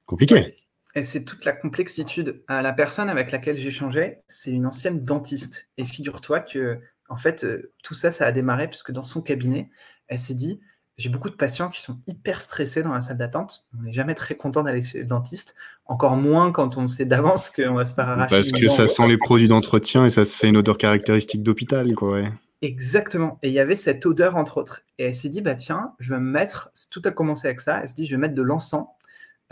compliqué. 0.05 0.57
Et 0.95 1.05
c'est 1.05 1.25
toute 1.25 1.45
la 1.45 1.53
complexitude. 1.53 2.43
la 2.49 2.73
personne 2.73 3.09
avec 3.09 3.31
laquelle 3.31 3.57
j'échangeais, 3.57 4.19
c'est 4.27 4.51
une 4.51 4.67
ancienne 4.67 5.05
dentiste 5.05 5.69
et 5.79 5.85
figure-toi 5.85 6.41
que 6.41 6.81
en 7.09 7.17
fait, 7.17 7.47
tout 7.83 7.95
ça, 7.95 8.11
ça 8.11 8.27
a 8.27 8.33
démarré 8.33 8.69
puisque 8.69 8.91
dans 8.91 9.05
son 9.05 9.23
cabinet, 9.23 9.71
elle 10.09 10.19
s'est 10.19 10.35
dit: 10.35 10.61
j'ai 10.99 11.09
beaucoup 11.09 11.31
de 11.31 11.37
patients 11.37 11.69
qui 11.69 11.81
sont 11.81 11.99
hyper 12.09 12.41
stressés 12.41 12.83
dans 12.83 12.93
la 12.93 13.01
salle 13.01 13.19
d'attente. 13.19 13.65
On 13.79 13.85
n'est 13.85 13.93
jamais 13.93 14.15
très 14.15 14.35
content 14.35 14.65
d'aller 14.65 14.83
chez 14.83 14.99
le 14.99 15.07
dentiste, 15.07 15.55
encore 15.87 16.17
moins 16.17 16.51
quand 16.51 16.77
on 16.77 16.89
sait 16.89 17.05
d'avance 17.05 17.51
qu'on 17.57 17.75
va 17.75 17.85
se 17.85 17.95
faire 17.95 18.09
arracher. 18.09 18.35
Parce 18.35 18.53
que 18.53 18.69
ça 18.69 18.89
sent 18.89 19.07
les 19.07 19.17
produits 19.17 19.49
d'entretien 19.49 20.05
et 20.05 20.11
ça 20.11 20.25
c'est 20.25 20.49
une 20.49 20.57
odeur 20.57 20.77
caractéristique 20.77 21.43
d'hôpital, 21.43 21.95
quoi. 21.95 22.13
Ouais. 22.15 22.33
Exactement. 22.61 23.39
Et 23.45 23.49
il 23.49 23.55
y 23.55 23.61
avait 23.61 23.77
cette 23.77 24.05
odeur 24.05 24.37
entre 24.37 24.59
autres. 24.59 24.83
Et 24.99 25.05
elle 25.05 25.15
s'est 25.15 25.29
dit 25.29 25.41
bah 25.41 25.55
tiens, 25.55 25.95
je 26.01 26.13
vais 26.13 26.21
me 26.21 26.31
mettre. 26.31 26.71
Tout 26.91 27.03
a 27.05 27.13
commencé 27.13 27.47
avec 27.47 27.61
ça. 27.61 27.79
Elle 27.81 27.89
s'est 27.89 27.95
dit 27.95 28.05
je 28.05 28.11
vais 28.11 28.21
mettre 28.21 28.35
de 28.35 28.43
l'encens 28.43 28.89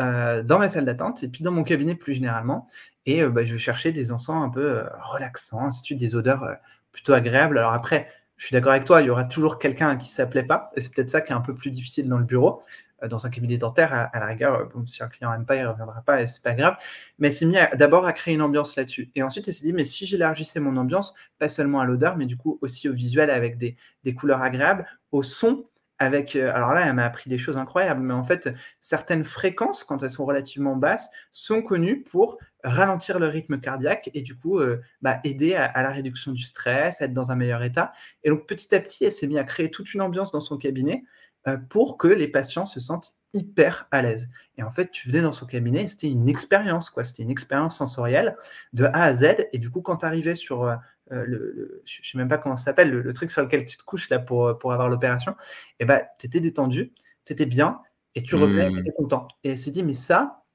euh, 0.00 0.42
dans 0.42 0.58
ma 0.58 0.68
salle 0.68 0.84
d'attente 0.84 1.22
et 1.22 1.28
puis 1.28 1.44
dans 1.44 1.52
mon 1.52 1.62
cabinet 1.62 1.94
plus 1.94 2.14
généralement. 2.14 2.66
Et 3.06 3.22
euh, 3.22 3.30
bah, 3.30 3.44
je 3.44 3.52
vais 3.52 3.58
chercher 3.58 3.92
des 3.92 4.10
encens 4.10 4.44
un 4.44 4.50
peu 4.50 4.78
euh, 4.78 4.84
relaxants, 5.04 5.64
ainsi 5.64 5.82
de 5.82 5.86
suite, 5.86 5.98
des 5.98 6.16
odeurs 6.16 6.44
plutôt 6.90 7.12
agréables. 7.12 7.58
Alors 7.58 7.72
après 7.72 8.08
je 8.36 8.46
suis 8.46 8.52
d'accord 8.52 8.72
avec 8.72 8.84
toi, 8.84 9.02
il 9.02 9.06
y 9.06 9.10
aura 9.10 9.24
toujours 9.24 9.58
quelqu'un 9.58 9.96
qui 9.96 10.10
ça 10.10 10.26
plaît 10.26 10.42
pas, 10.42 10.70
et 10.76 10.80
c'est 10.80 10.92
peut-être 10.92 11.10
ça 11.10 11.20
qui 11.20 11.32
est 11.32 11.34
un 11.34 11.40
peu 11.40 11.54
plus 11.54 11.70
difficile 11.70 12.08
dans 12.08 12.18
le 12.18 12.24
bureau. 12.24 12.62
Euh, 13.02 13.08
dans 13.08 13.26
un 13.26 13.30
cabinet 13.30 13.58
dentaire, 13.58 13.92
à, 13.92 14.18
la 14.18 14.26
rigueur, 14.26 14.54
euh, 14.54 14.86
si 14.86 15.02
un 15.02 15.08
client 15.08 15.30
n'aime 15.30 15.44
pas, 15.44 15.56
il 15.56 15.62
ne 15.62 15.68
reviendra 15.68 16.00
pas 16.02 16.22
et 16.22 16.26
c'est 16.26 16.42
pas 16.42 16.54
grave. 16.54 16.76
Mais 17.18 17.30
s'est 17.30 17.44
mis 17.44 17.58
d'abord 17.74 18.06
à 18.06 18.12
créer 18.12 18.34
une 18.34 18.42
ambiance 18.42 18.76
là-dessus. 18.76 19.10
Et 19.14 19.22
ensuite, 19.22 19.46
elle 19.48 19.54
s'est 19.54 19.64
dit, 19.64 19.72
mais 19.72 19.84
si 19.84 20.06
j'élargissais 20.06 20.60
mon 20.60 20.76
ambiance, 20.76 21.14
pas 21.38 21.48
seulement 21.48 21.80
à 21.80 21.84
l'odeur, 21.84 22.16
mais 22.16 22.26
du 22.26 22.36
coup 22.36 22.58
aussi 22.62 22.88
au 22.88 22.94
visuel 22.94 23.30
avec 23.30 23.58
des, 23.58 23.76
des 24.04 24.14
couleurs 24.14 24.40
agréables, 24.40 24.86
au 25.12 25.22
son, 25.22 25.64
avec, 25.98 26.36
euh, 26.36 26.52
alors 26.54 26.72
là, 26.72 26.86
elle 26.86 26.94
m'a 26.94 27.04
appris 27.04 27.28
des 27.30 27.38
choses 27.38 27.58
incroyables, 27.58 28.00
mais 28.00 28.14
en 28.14 28.24
fait, 28.24 28.48
certaines 28.80 29.24
fréquences, 29.24 29.84
quand 29.84 30.02
elles 30.02 30.10
sont 30.10 30.24
relativement 30.24 30.76
basses, 30.76 31.10
sont 31.30 31.62
connues 31.62 32.02
pour 32.02 32.38
ralentir 32.66 33.18
le 33.18 33.28
rythme 33.28 33.60
cardiaque 33.60 34.10
et 34.12 34.22
du 34.22 34.36
coup 34.36 34.58
euh, 34.58 34.82
bah, 35.00 35.20
aider 35.24 35.54
à, 35.54 35.82
la 35.82 35.90
réduction 35.90 36.32
du 36.32 36.42
stress, 36.42 37.00
être 37.00 37.12
dans 37.12 37.30
un 37.30 37.36
meilleur 37.36 37.62
état. 37.62 37.92
Et 38.24 38.30
donc 38.30 38.46
petit 38.46 38.74
à 38.74 38.80
petit, 38.80 39.04
elle 39.04 39.12
s'est 39.12 39.26
mise 39.26 39.38
à 39.38 39.44
créer 39.44 39.70
toute 39.70 39.94
une 39.94 40.02
ambiance 40.02 40.32
dans 40.32 40.40
son 40.40 40.58
cabinet 40.58 41.04
euh, 41.46 41.56
pour 41.56 41.96
que 41.96 42.08
les 42.08 42.26
patients 42.26 42.66
se 42.66 42.80
sentent 42.80 43.14
hyper 43.32 43.86
à 43.92 44.02
l'aise. 44.02 44.28
Et 44.58 44.64
en 44.64 44.70
fait, 44.70 44.90
tu 44.90 45.08
venais 45.08 45.22
dans 45.22 45.32
son 45.32 45.46
cabinet, 45.46 45.86
c'était 45.86 46.10
une 46.10 46.28
expérience, 46.28 46.90
quoi. 46.90 47.04
C'était 47.04 47.22
une 47.22 47.30
expérience 47.30 47.76
sensorielle 47.76 48.36
de 48.72 48.84
A 48.84 49.04
à 49.04 49.14
Z. 49.14 49.46
Et 49.52 49.58
du 49.58 49.70
coup, 49.70 49.80
quand 49.80 49.98
tu 49.98 50.06
arrivais 50.06 50.34
sur 50.34 50.64
euh, 50.64 50.76
le, 51.08 51.82
je 51.84 52.00
sais 52.02 52.18
même 52.18 52.28
pas 52.28 52.38
comment 52.38 52.56
ça 52.56 52.64
s'appelle, 52.64 52.90
le, 52.90 53.12
truc 53.14 53.30
sur 53.30 53.42
lequel 53.42 53.64
tu 53.64 53.76
te 53.76 53.84
couches 53.84 54.10
là 54.10 54.18
pour, 54.18 54.58
pour 54.58 54.72
avoir 54.72 54.88
l'opération, 54.88 55.36
et 55.78 55.84
ben, 55.84 56.02
tu 56.18 56.26
étais 56.26 56.40
détendu, 56.40 56.92
tu 57.24 57.32
étais 57.32 57.46
bien, 57.46 57.80
et 58.16 58.22
tu 58.22 58.34
revenais, 58.34 58.70
tu 58.70 58.80
étais 58.80 58.90
mmh. 58.90 58.94
content. 58.94 59.28
Et 59.44 59.50
elle 59.50 59.58
s'est 59.58 59.70
dit, 59.70 59.84
mais 59.84 59.92
ça, 59.92 60.45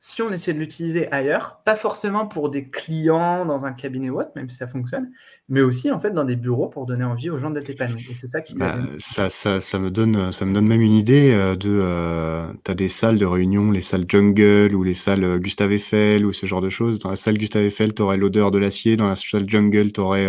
si 0.00 0.22
on 0.22 0.30
essaie 0.30 0.54
de 0.54 0.60
l'utiliser 0.60 1.10
ailleurs, 1.10 1.60
pas 1.64 1.74
forcément 1.74 2.28
pour 2.28 2.50
des 2.50 2.68
clients 2.68 3.44
dans 3.44 3.64
un 3.64 3.72
cabinet 3.72 4.10
ou 4.10 4.20
autre, 4.20 4.30
même 4.36 4.48
si 4.48 4.56
ça 4.56 4.68
fonctionne, 4.68 5.10
mais 5.48 5.60
aussi 5.60 5.90
en 5.90 5.98
fait 5.98 6.12
dans 6.12 6.24
des 6.24 6.36
bureaux 6.36 6.68
pour 6.68 6.86
donner 6.86 7.02
envie 7.02 7.30
aux 7.30 7.38
gens 7.38 7.50
d'être 7.50 7.68
épanouis. 7.68 8.06
Et 8.08 8.14
c'est 8.14 8.28
ça 8.28 8.40
qui 8.40 8.54
bah, 8.54 8.78
ça, 9.00 9.28
ça, 9.28 9.60
ça, 9.60 9.78
me 9.80 9.90
donne, 9.90 10.30
ça 10.30 10.44
me 10.44 10.54
donne 10.54 10.68
même 10.68 10.82
une 10.82 10.92
idée 10.92 11.32
euh, 11.32 11.56
de. 11.56 11.80
Euh, 11.82 12.52
tu 12.64 12.70
as 12.70 12.74
des 12.74 12.88
salles 12.88 13.18
de 13.18 13.26
réunion, 13.26 13.72
les 13.72 13.82
salles 13.82 14.04
Jungle 14.06 14.72
ou 14.72 14.84
les 14.84 14.94
salles 14.94 15.24
euh, 15.24 15.38
Gustave 15.38 15.72
Eiffel 15.72 16.24
ou 16.24 16.32
ce 16.32 16.46
genre 16.46 16.60
de 16.60 16.68
choses. 16.68 17.00
Dans 17.00 17.10
la 17.10 17.16
salle 17.16 17.36
Gustave 17.36 17.64
Eiffel, 17.64 17.92
tu 17.92 18.02
aurais 18.02 18.18
l'odeur 18.18 18.52
de 18.52 18.58
l'acier. 18.58 18.94
Dans 18.94 19.08
la 19.08 19.16
salle 19.16 19.48
Jungle, 19.48 19.90
tu 19.90 20.00
aurais 20.00 20.28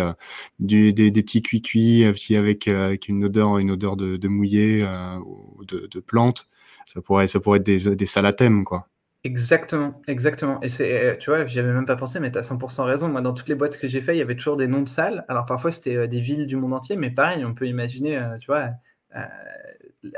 des, 0.58 0.92
des, 0.92 1.22
petits 1.22 1.42
cuits-cuits 1.42 2.04
avec, 2.04 2.66
avec 2.66 3.08
une 3.08 3.24
odeur, 3.24 3.58
une 3.58 3.70
odeur 3.70 3.96
de, 3.96 4.16
de 4.16 4.28
mouillé 4.28 4.84
ou 5.24 5.64
de, 5.64 5.86
de 5.88 6.00
plantes. 6.00 6.48
Ça 6.86 7.00
pourrait, 7.00 7.28
ça 7.28 7.38
pourrait 7.38 7.58
être 7.58 7.66
des, 7.66 7.94
des 7.94 8.06
salles 8.06 8.26
à 8.26 8.32
thème, 8.32 8.64
quoi. 8.64 8.88
Exactement, 9.22 10.00
exactement. 10.06 10.60
Et 10.62 10.68
c'est, 10.68 11.18
tu 11.18 11.28
vois, 11.28 11.44
j'y 11.44 11.58
avais 11.58 11.72
même 11.72 11.84
pas 11.84 11.96
pensé, 11.96 12.20
mais 12.20 12.32
tu 12.32 12.38
as 12.38 12.42
100 12.42 12.84
raison. 12.84 13.08
Moi, 13.08 13.20
dans 13.20 13.34
toutes 13.34 13.48
les 13.48 13.54
boîtes 13.54 13.76
que 13.78 13.86
j'ai 13.86 14.00
fait, 14.00 14.14
il 14.14 14.18
y 14.18 14.22
avait 14.22 14.34
toujours 14.34 14.56
des 14.56 14.66
noms 14.66 14.80
de 14.80 14.88
salles. 14.88 15.26
Alors 15.28 15.44
parfois, 15.44 15.70
c'était 15.70 15.94
euh, 15.94 16.06
des 16.06 16.20
villes 16.20 16.46
du 16.46 16.56
monde 16.56 16.72
entier, 16.72 16.96
mais 16.96 17.10
pareil, 17.10 17.44
on 17.44 17.52
peut 17.52 17.66
imaginer, 17.66 18.16
euh, 18.16 18.38
tu 18.38 18.46
vois, 18.46 18.70
euh, 19.16 19.20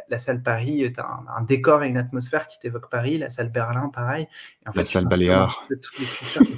la, 0.08 0.18
salle 0.18 0.40
Paris, 0.40 0.88
tu 0.94 1.00
as 1.00 1.20
un, 1.36 1.42
décor 1.42 1.82
et 1.82 1.88
une 1.88 1.96
atmosphère 1.96 2.46
qui 2.46 2.60
t'évoque 2.60 2.88
Paris, 2.90 3.18
la 3.18 3.28
salle 3.28 3.50
Berlin, 3.50 3.90
pareil. 3.92 4.28
Et 4.64 4.68
en 4.68 4.72
fait, 4.72 4.78
la 4.78 4.84
salle 4.84 5.06
Baléares. 5.06 5.66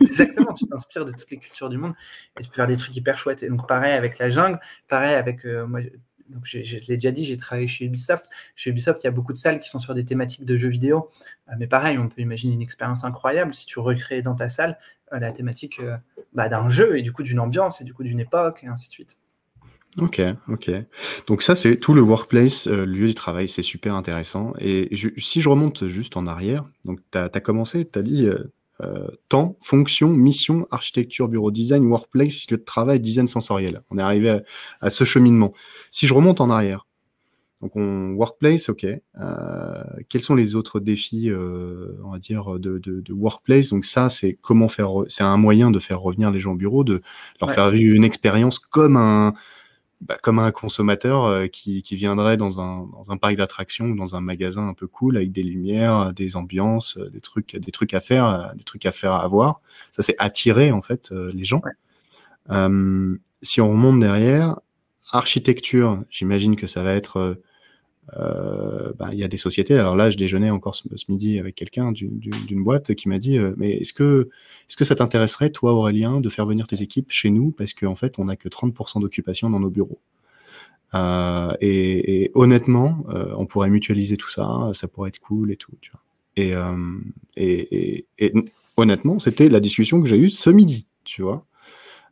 Exactement, 0.03 0.53
tu 0.53 0.67
t'inspires 0.67 1.07
de 1.07 1.13
toutes 1.13 1.31
les 1.31 1.39
cultures 1.39 1.71
du 1.71 1.79
monde 1.79 1.95
et 2.39 2.43
tu 2.43 2.51
peux 2.51 2.57
faire 2.57 2.67
des 2.67 2.77
trucs 2.77 2.95
hyper 2.95 3.17
chouettes. 3.17 3.43
Et 3.43 3.49
donc, 3.49 3.67
pareil 3.67 3.95
avec 3.95 4.19
la 4.19 4.29
jungle, 4.29 4.61
pareil 4.89 5.15
avec 5.15 5.47
moi, 5.47 5.81
donc 6.29 6.43
je, 6.45 6.59
l'ai 6.59 6.97
déjà 6.97 7.11
dit, 7.11 7.25
j'ai 7.25 7.37
travaillé 7.37 7.67
chez 7.67 7.85
Ubisoft. 7.85 8.27
Chez 8.57 8.71
Ubisoft, 8.71 9.03
il 9.03 9.07
y 9.07 9.09
a 9.09 9.13
beaucoup 9.13 9.33
de 9.33 9.39
salles 9.39 9.59
qui 9.59 9.69
sont 9.69 9.79
sur 9.79 9.95
des 9.95 10.05
thématiques 10.05 10.45
de 10.45 10.57
jeux 10.57 10.69
vidéo. 10.69 11.11
Euh, 11.49 11.53
mais 11.59 11.67
pareil, 11.67 11.99
on 11.99 12.09
peut 12.09 12.23
imaginer 12.23 12.55
une 12.55 12.63
expérience 12.63 13.05
incroyable 13.05 13.53
si 13.55 13.67
tu 13.67 13.79
recrées 13.79 14.23
dans 14.23 14.35
ta 14.35 14.49
salle 14.49 14.79
euh, 15.13 15.19
la 15.19 15.33
thématique 15.33 15.81
euh, 15.81 15.97
bah, 16.33 16.49
d'un 16.49 16.69
jeu 16.69 16.99
et 16.99 17.03
du 17.03 17.13
coup 17.13 17.23
d'une 17.23 17.41
ambiance 17.41 17.81
et 17.81 17.85
du 17.85 17.93
coup 17.93 18.03
d'une 18.03 18.21
époque 18.21 18.61
et 18.65 18.69
ainsi 18.69 18.89
de 18.89 18.93
suite. 18.93 19.19
Ok, 19.99 20.21
ok. 20.49 20.71
Donc 21.29 21.43
ça, 21.43 21.55
c'est 21.55 21.77
tout 21.77 21.95
le 21.95 22.03
workplace, 22.03 22.67
le 22.67 22.85
lieu 22.85 23.07
du 23.07 23.15
travail, 23.15 23.47
c'est 23.49 23.63
super 23.63 23.95
intéressant. 23.95 24.53
Et 24.59 24.91
si 25.19 25.41
je 25.41 25.49
remonte 25.49 25.87
juste 25.87 26.17
en 26.17 26.27
arrière, 26.27 26.65
donc 26.85 26.99
tu 27.13 27.19
as, 27.19 27.29
commencé, 27.41 27.89
tu 27.89 27.99
as 27.99 28.03
dit 28.03 28.27
euh, 28.27 28.53
temps, 29.29 29.57
fonction, 29.63 30.11
mission, 30.11 30.67
architecture, 30.71 31.29
bureau, 31.29 31.51
design, 31.51 31.85
workplace, 31.87 32.47
lieu 32.51 32.57
de 32.57 32.63
travail, 32.63 33.01
design 33.01 33.27
sensoriel. 33.27 33.83
On 33.91 33.99
est 33.99 34.03
arrivé 34.03 34.41
à, 34.81 34.91
ce 34.91 35.05
cheminement. 35.05 35.53
Si 35.91 36.07
je 36.07 36.15
remonte 36.15 36.41
en 36.41 36.51
arrière, 36.51 36.87
donc 37.63 37.77
on 37.77 38.13
workplace, 38.13 38.69
ok. 38.69 38.85
Euh, 38.85 39.85
quels 40.11 40.21
sont 40.21 40.35
les 40.35 40.55
autres 40.55 40.81
défis, 40.81 41.31
euh, 41.31 41.97
on 42.05 42.11
va 42.11 42.19
dire, 42.19 42.59
de, 42.59 43.03
workplace? 43.11 43.71
Donc 43.71 43.85
ça, 43.85 44.11
c'est 44.11 44.35
comment 44.35 44.69
faire, 44.69 44.91
c'est 45.09 45.25
un 45.25 45.39
moyen 45.39 45.71
de 45.71 45.79
faire 45.79 46.01
revenir 46.01 46.31
les 46.31 46.41
gens 46.41 46.53
au 46.53 46.57
bureau, 46.57 46.85
de 46.85 47.01
leur 47.41 47.53
faire 47.53 47.71
vivre 47.71 47.95
une 47.95 48.05
expérience 48.05 48.59
comme 48.59 48.99
un 48.99 49.33
bah, 50.01 50.19
comme 50.23 50.39
un 50.39 50.51
consommateur 50.51 51.25
euh, 51.25 51.47
qui, 51.47 51.83
qui, 51.83 51.97
viendrait 51.97 52.37
dans 52.37 52.61
un, 52.61 52.87
dans 52.93 53.11
un 53.11 53.17
parc 53.17 53.37
d'attractions 53.37 53.87
ou 53.87 53.97
dans 53.97 54.17
un 54.17 54.21
magasin 54.21 54.69
un 54.69 54.75
peu 54.75 54.87
cool 54.87 55.17
avec 55.17 55.33
des 55.33 55.43
lumières, 55.43 56.13
des 56.13 56.37
ambiances, 56.37 56.99
euh, 56.99 57.09
des 57.11 57.21
trucs, 57.21 57.57
des 57.57 57.73
trucs 57.73 57.95
à 57.95 58.01
faire, 58.01 58.27
euh, 58.27 58.55
des 58.55 58.65
trucs 58.65 58.87
à 58.87 58.93
faire 58.93 59.13
à 59.13 59.27
voir. 59.29 59.61
Ça, 59.93 60.03
c'est 60.03 60.17
attirer 60.19 60.73
en 60.73 60.83
fait 60.83 61.11
les 61.11 61.45
gens. 61.45 61.63
si 63.43 63.61
on 63.61 63.71
remonte 63.71 64.01
derrière, 64.01 64.61
architecture, 65.11 66.03
j'imagine 66.11 66.57
que 66.57 66.67
ça 66.67 66.83
va 66.83 66.95
être 66.95 67.39
euh, 68.17 68.93
bah, 68.99 69.11
il 69.13 69.19
y 69.19 69.25
a 69.25 69.29
des 69.29 69.37
sociétés. 69.37 69.75
Alors 69.75 69.97
là, 69.97 70.11
je 70.11 70.17
déjeunais 70.17 70.51
encore 70.51 70.75
ce, 70.75 70.89
midi 71.09 71.39
avec 71.39 71.55
quelqu'un 71.55 71.93
d'une 71.93 72.63
boîte 72.63 72.95
qui 72.95 73.09
m'a 73.09 73.19
dit 73.19 73.39
euh, 73.39 73.55
Mais 73.57 73.73
est-ce 73.73 73.93
que, 73.93 74.29
est 74.71 74.77
que 74.77 74.85
ça 74.85 74.95
t'intéresserait, 74.95 75.51
toi, 75.51 75.73
Aurélien, 75.73 76.21
de 76.21 76.29
faire 76.29 76.47
venir 76.47 76.67
tes 76.67 76.83
équipes 76.83 77.11
chez 77.11 77.31
nous? 77.31 77.51
Parce 77.51 77.73
qu'en 77.73 77.95
fait, 77.95 78.19
on 78.19 78.27
n'a 78.27 78.37
que 78.37 78.49
30% 78.49 79.01
d'occupation 79.01 79.51
dans 79.51 79.61
nos 79.61 79.71
bureaux. 79.71 80.01
Euh, 80.95 81.53
et, 81.61 82.31
honnêtement, 82.35 83.05
on 83.37 83.47
pourrait 83.47 83.71
mutualiser 83.71 84.17
tout 84.17 84.31
ça, 84.31 84.71
ça 84.75 84.87
pourrait 84.87 85.09
être 85.09 85.19
cool 85.19 85.51
et 85.51 85.57
tout. 85.57 85.73
Et, 86.37 86.55
et, 87.37 88.35
honnêtement, 88.77 89.19
c'était 89.19 89.49
la 89.49 89.61
discussion 89.61 90.01
que 90.03 90.09
j'ai 90.09 90.19
eue 90.19 90.31
ce 90.31 90.51
midi, 90.51 90.87
tu 91.05 91.23
vois. 91.23 91.45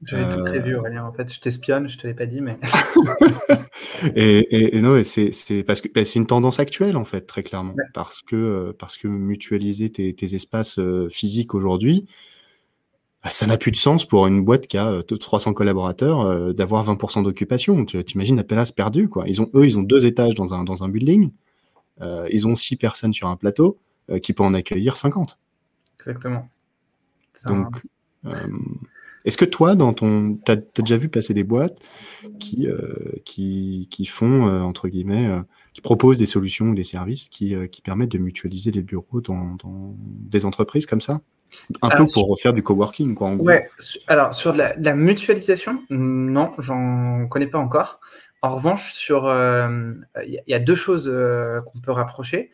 J'avais 0.04 0.28
tout 0.28 0.42
prévu, 0.42 0.74
Aurélien. 0.74 1.04
En 1.04 1.12
fait, 1.12 1.32
je 1.32 1.38
t'espionne, 1.38 1.88
je 1.88 1.96
te 1.96 2.06
l'ai 2.06 2.14
pas 2.14 2.26
dit, 2.26 2.40
mais. 2.40 2.58
et, 4.16 4.76
et, 4.76 4.80
non, 4.80 5.00
c'est 5.02 5.62
parce 5.62 5.80
que 5.80 5.88
ben, 5.92 6.04
c'est 6.04 6.18
une 6.18 6.26
tendance 6.26 6.58
actuelle, 6.58 6.96
en 6.96 7.04
fait, 7.04 7.22
très 7.22 7.42
clairement. 7.42 7.74
Parce, 7.94 8.20
que, 8.22 8.34
euh, 8.34 8.72
parce 8.76 8.96
que 8.96 9.06
mutualiser 9.06 9.90
tes, 9.90 10.12
tes 10.14 10.34
espaces 10.34 10.78
euh, 10.78 11.08
physiques 11.08 11.54
aujourd'hui, 11.54 12.06
bah, 13.22 13.30
ça 13.30 13.46
n'a 13.46 13.56
plus 13.56 13.70
de 13.70 13.76
sens 13.76 14.04
pour 14.04 14.26
une 14.26 14.44
boîte 14.44 14.66
qui 14.66 14.76
a 14.76 15.02
300 15.04 15.50
euh, 15.50 15.54
collaborateurs 15.54 16.52
d'avoir 16.52 16.84
20% 16.84 17.22
d'occupation. 17.22 17.84
Tu 17.84 18.00
imagines 18.14 18.36
la 18.36 18.44
place 18.44 18.72
perdue, 18.72 19.08
quoi. 19.08 19.24
Ils 19.28 19.40
ont, 19.40 19.50
eux, 19.54 19.66
ils 19.66 19.78
ont 19.78 19.82
deux 19.82 20.04
étages 20.04 20.34
dans 20.34 20.52
un, 20.52 20.64
dans 20.64 20.82
un 20.82 20.88
building. 20.88 21.30
ils 22.00 22.46
ont 22.48 22.56
six 22.56 22.76
personnes 22.76 23.12
sur 23.12 23.28
un 23.28 23.36
plateau 23.36 23.78
qui 24.20 24.32
peut 24.32 24.42
en 24.42 24.54
accueillir 24.54 24.96
50. 24.96 25.38
Exactement. 26.00 26.48
Donc, 27.46 27.82
est-ce 29.24 29.36
que 29.36 29.44
toi, 29.44 29.74
dans 29.74 29.92
ton, 29.92 30.38
t'as 30.44 30.54
as 30.54 30.82
déjà 30.82 30.96
vu 30.96 31.08
passer 31.08 31.34
des 31.34 31.44
boîtes 31.44 31.78
qui 32.40 32.66
euh, 32.66 32.94
qui, 33.24 33.88
qui, 33.90 34.06
font 34.06 34.48
euh, 34.48 34.60
entre 34.60 34.88
guillemets, 34.88 35.28
euh, 35.28 35.40
qui 35.72 35.80
proposent 35.80 36.18
des 36.18 36.26
solutions 36.26 36.66
ou 36.66 36.74
des 36.74 36.84
services 36.84 37.28
qui, 37.28 37.54
qui 37.70 37.82
permettent 37.82 38.10
de 38.10 38.18
mutualiser 38.18 38.70
les 38.70 38.82
bureaux 38.82 39.20
dans, 39.20 39.56
dans 39.62 39.94
des 39.98 40.44
entreprises 40.44 40.86
comme 40.86 41.00
ça, 41.00 41.20
un 41.82 41.90
peu 41.90 42.06
pour 42.12 42.28
refaire 42.28 42.52
du 42.52 42.62
coworking, 42.62 43.14
quoi. 43.14 43.28
En 43.28 43.36
ouais. 43.38 43.68
Alors 44.06 44.34
sur 44.34 44.52
la, 44.52 44.74
la, 44.76 44.94
mutualisation, 44.94 45.82
non, 45.90 46.52
j'en 46.58 47.26
connais 47.28 47.46
pas 47.46 47.58
encore. 47.58 48.00
En 48.44 48.56
revanche, 48.56 48.92
sur, 48.92 49.32
il 50.26 50.42
y, 50.48 50.54
a 50.54 50.58
deux 50.58 50.74
choses 50.74 51.06
qu'on 51.72 51.80
peut 51.80 51.92
rapprocher 51.92 52.50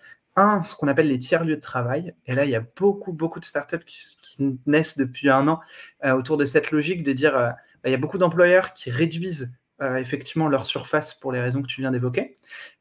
ce 0.65 0.75
qu'on 0.75 0.89
appelle 0.89 1.09
les 1.09 1.19
tiers-lieux 1.19 1.57
de 1.57 1.61
travail. 1.61 2.15
Et 2.27 2.35
là, 2.35 2.45
il 2.45 2.51
y 2.51 2.57
a 2.57 2.65
beaucoup, 2.77 3.13
beaucoup 3.13 3.41
de 3.41 3.45
startups 3.45 3.85
qui, 3.87 4.17
qui 4.23 4.61
naissent 4.67 4.97
depuis 4.97 5.31
un 5.31 5.49
an 5.49 5.61
euh, 6.05 6.13
autour 6.13 6.37
de 6.37 6.45
cette 6.45 6.71
logique 6.71 7.03
de 7.03 7.13
dire, 7.13 7.37
euh, 7.37 7.49
bah, 7.49 7.87
il 7.87 7.91
y 7.91 7.95
a 7.95 7.99
beaucoup 7.99 8.19
d'employeurs 8.19 8.73
qui 8.73 8.91
réduisent 8.91 9.53
euh, 9.81 9.97
effectivement 9.97 10.49
leur 10.49 10.67
surface 10.67 11.15
pour 11.15 11.33
les 11.33 11.41
raisons 11.41 11.63
que 11.63 11.69
tu 11.69 11.81
viens 11.81 11.93
d'évoquer, 11.93 12.37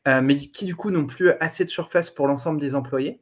mais 0.06 0.38
qui 0.38 0.65
du 0.65 0.76
coup 0.76 0.89
n'ont 0.89 1.06
plus 1.06 1.32
assez 1.39 1.63
de 1.63 1.70
surface 1.70 2.10
pour 2.10 2.28
l'ensemble 2.28 2.60
des 2.60 2.74
employés, 2.74 3.22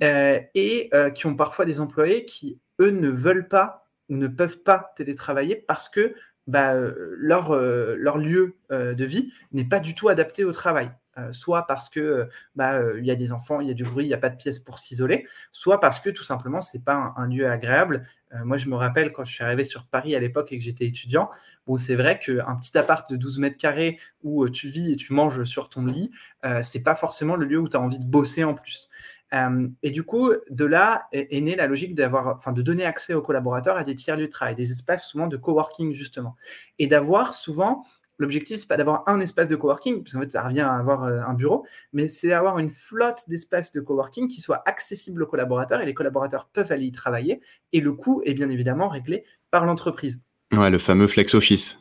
et 0.00 0.90
qui 1.14 1.26
ont 1.26 1.36
parfois 1.36 1.66
des 1.66 1.80
employés 1.80 2.24
qui, 2.24 2.58
eux, 2.80 2.90
ne 2.90 3.10
veulent 3.10 3.48
pas 3.48 3.88
ou 4.08 4.16
ne 4.16 4.26
peuvent 4.26 4.62
pas 4.62 4.94
télétravailler 4.96 5.56
parce 5.56 5.90
que 5.90 6.14
bah, 6.46 6.72
leur 6.74 8.16
lieu 8.16 8.56
de 8.70 9.04
vie 9.04 9.30
n'est 9.52 9.68
pas 9.68 9.80
du 9.80 9.94
tout 9.94 10.08
adapté 10.08 10.44
au 10.44 10.52
travail. 10.52 10.90
Soit 11.32 11.66
parce 11.66 11.88
que 11.88 12.28
bah, 12.54 12.80
il 12.98 13.04
y 13.04 13.10
a 13.10 13.14
des 13.14 13.32
enfants, 13.32 13.60
il 13.60 13.68
y 13.68 13.70
a 13.70 13.74
du 13.74 13.84
bruit, 13.84 14.04
il 14.04 14.08
n'y 14.08 14.14
a 14.14 14.18
pas 14.18 14.30
de 14.30 14.36
pièce 14.36 14.58
pour 14.58 14.78
s'isoler, 14.78 15.26
soit 15.52 15.80
parce 15.80 16.00
que 16.00 16.08
tout 16.08 16.22
simplement 16.22 16.60
c'est 16.60 16.84
pas 16.84 17.12
un, 17.16 17.26
lieu 17.26 17.50
agréable. 17.50 18.06
moi, 18.44 18.56
je 18.56 18.68
me 18.68 18.76
rappelle 18.76 19.12
quand 19.12 19.24
je 19.24 19.32
suis 19.32 19.44
arrivé 19.44 19.64
sur 19.64 19.86
Paris 19.86 20.14
à 20.14 20.20
l'époque 20.20 20.52
et 20.52 20.58
que 20.58 20.64
j'étais 20.64 20.86
étudiant, 20.86 21.30
bon, 21.66 21.76
c'est 21.76 21.96
vrai 21.96 22.18
qu'un 22.18 22.56
petit 22.56 22.76
appart 22.78 23.10
de 23.10 23.16
12 23.16 23.38
mètres 23.38 23.58
carrés 23.58 23.98
où 24.22 24.48
tu 24.48 24.68
vis 24.68 24.92
et 24.92 24.96
tu 24.96 25.12
manges 25.12 25.44
sur 25.44 25.68
ton 25.68 25.84
lit, 25.84 26.10
c'est 26.62 26.82
pas 26.82 26.94
forcément 26.94 27.36
le 27.36 27.46
lieu 27.46 27.58
où 27.58 27.68
tu 27.68 27.76
as 27.76 27.80
envie 27.80 27.98
de 27.98 28.06
bosser 28.06 28.44
en 28.44 28.54
plus. 28.54 28.88
Euh, 29.32 29.68
et 29.82 29.90
du 29.90 30.02
coup, 30.02 30.32
de 30.50 30.64
là 30.64 31.06
est, 31.12 31.40
née 31.40 31.54
la 31.54 31.66
logique 31.66 31.94
d'avoir, 31.94 32.28
enfin, 32.28 32.52
de 32.52 32.62
donner 32.62 32.84
accès 32.84 33.14
aux 33.14 33.22
collaborateurs 33.22 33.76
à 33.76 33.84
des 33.84 33.94
tiers 33.94 34.16
de 34.16 34.26
travail, 34.26 34.56
des 34.56 34.70
espaces 34.70 35.06
souvent 35.06 35.26
de 35.26 35.36
coworking 35.36 35.94
justement, 35.94 36.36
et 36.78 36.86
d'avoir 36.86 37.34
souvent 37.34 37.84
L'objectif, 38.20 38.60
c'est 38.60 38.68
pas 38.68 38.76
d'avoir 38.76 39.02
un 39.06 39.18
espace 39.18 39.48
de 39.48 39.56
coworking, 39.56 40.04
parce 40.04 40.12
qu'en 40.12 40.20
fait, 40.20 40.30
ça 40.30 40.42
revient 40.42 40.60
à 40.60 40.74
avoir 40.74 41.04
euh, 41.04 41.22
un 41.22 41.32
bureau, 41.32 41.64
mais 41.94 42.06
c'est 42.06 42.28
d'avoir 42.28 42.58
une 42.58 42.68
flotte 42.68 43.22
d'espaces 43.28 43.72
de 43.72 43.80
coworking 43.80 44.28
qui 44.28 44.42
soit 44.42 44.62
accessible 44.66 45.22
aux 45.22 45.26
collaborateurs 45.26 45.80
et 45.80 45.86
les 45.86 45.94
collaborateurs 45.94 46.46
peuvent 46.52 46.70
aller 46.70 46.84
y 46.84 46.92
travailler 46.92 47.40
et 47.72 47.80
le 47.80 47.94
coût 47.94 48.20
est 48.26 48.34
bien 48.34 48.50
évidemment 48.50 48.90
réglé 48.90 49.24
par 49.50 49.64
l'entreprise. 49.64 50.22
Ouais, 50.52 50.70
le 50.70 50.76
fameux 50.76 51.06
flex 51.06 51.34
office. 51.34 51.80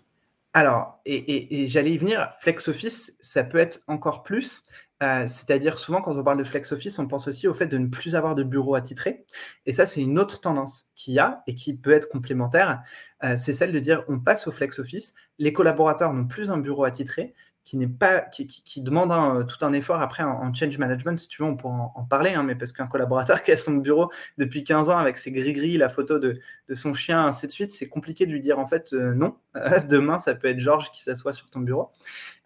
Alors, 0.53 1.01
et, 1.05 1.63
et 1.63 1.67
j'allais 1.67 1.91
y 1.91 1.97
venir, 1.97 2.29
flex 2.39 2.69
office, 2.69 3.17
ça 3.19 3.43
peut 3.43 3.57
être 3.57 3.81
encore 3.87 4.23
plus. 4.23 4.63
Euh, 5.01 5.25
c'est-à-dire 5.25 5.79
souvent 5.79 6.01
quand 6.01 6.15
on 6.17 6.23
parle 6.23 6.39
de 6.39 6.43
flex 6.43 6.71
office, 6.73 6.99
on 6.99 7.07
pense 7.07 7.27
aussi 7.27 7.47
au 7.47 7.53
fait 7.53 7.67
de 7.67 7.77
ne 7.77 7.87
plus 7.87 8.15
avoir 8.15 8.35
de 8.35 8.43
bureau 8.43 8.75
attitré. 8.75 9.25
Et 9.65 9.71
ça, 9.71 9.85
c'est 9.85 10.01
une 10.01 10.19
autre 10.19 10.41
tendance 10.41 10.89
qu'il 10.95 11.13
y 11.13 11.19
a 11.19 11.41
et 11.47 11.55
qui 11.55 11.73
peut 11.75 11.91
être 11.91 12.09
complémentaire. 12.09 12.81
Euh, 13.23 13.35
c'est 13.37 13.53
celle 13.53 13.71
de 13.71 13.79
dire 13.79 14.03
on 14.09 14.19
passe 14.19 14.47
au 14.47 14.51
flex 14.51 14.79
office. 14.79 15.13
Les 15.37 15.53
collaborateurs 15.53 16.13
n'ont 16.13 16.27
plus 16.27 16.51
un 16.51 16.57
bureau 16.57 16.83
attitré, 16.83 17.33
qui 17.63 17.77
n'est 17.77 17.87
pas 17.87 18.21
qui, 18.21 18.81
demande 18.81 19.11
un, 19.11 19.43
tout 19.43 19.63
un 19.63 19.73
effort 19.73 20.01
après 20.01 20.23
en, 20.23 20.53
change 20.53 20.77
management 20.77 21.19
si 21.19 21.27
tu 21.27 21.43
veux 21.43 21.47
on 21.47 21.55
pourra 21.55 21.91
en, 21.93 22.03
parler 22.03 22.33
hein, 22.33 22.43
mais 22.43 22.55
parce 22.55 22.71
qu'un 22.71 22.87
collaborateur 22.87 23.43
qui 23.43 23.51
a 23.51 23.57
son 23.57 23.73
bureau 23.73 24.11
depuis 24.37 24.63
15 24.63 24.89
ans 24.89 24.97
avec 24.97 25.17
ses 25.17 25.31
gris-gris 25.31 25.77
la 25.77 25.89
photo 25.89 26.19
de, 26.19 26.39
son 26.73 26.93
chien 26.93 27.25
ainsi 27.25 27.47
de 27.47 27.51
suite 27.51 27.71
c'est 27.71 27.87
compliqué 27.87 28.25
de 28.25 28.31
lui 28.31 28.39
dire 28.39 28.59
en 28.59 28.67
fait 28.67 28.93
euh, 28.93 29.13
non. 29.13 29.35
Demain 29.89 30.19
ça 30.19 30.35
peut 30.35 30.47
être 30.47 30.59
Georges 30.59 30.91
qui 30.91 31.03
s'assoit 31.03 31.33
sur 31.33 31.49
ton 31.49 31.59
bureau. 31.59 31.91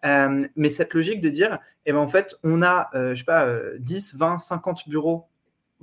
Euh, 0.04 0.46
mais 0.56 0.68
cette 0.68 0.94
logique 0.94 1.20
de 1.20 1.30
dire 1.30 1.58
eh 1.86 1.92
ben 1.92 1.98
en 1.98 2.08
fait 2.08 2.34
on 2.42 2.62
a 2.62 2.90
euh, 2.94 3.14
pas 3.26 3.46
10 3.78 4.16
20 4.16 4.38
50 4.38 4.88
bureaux 4.88 5.28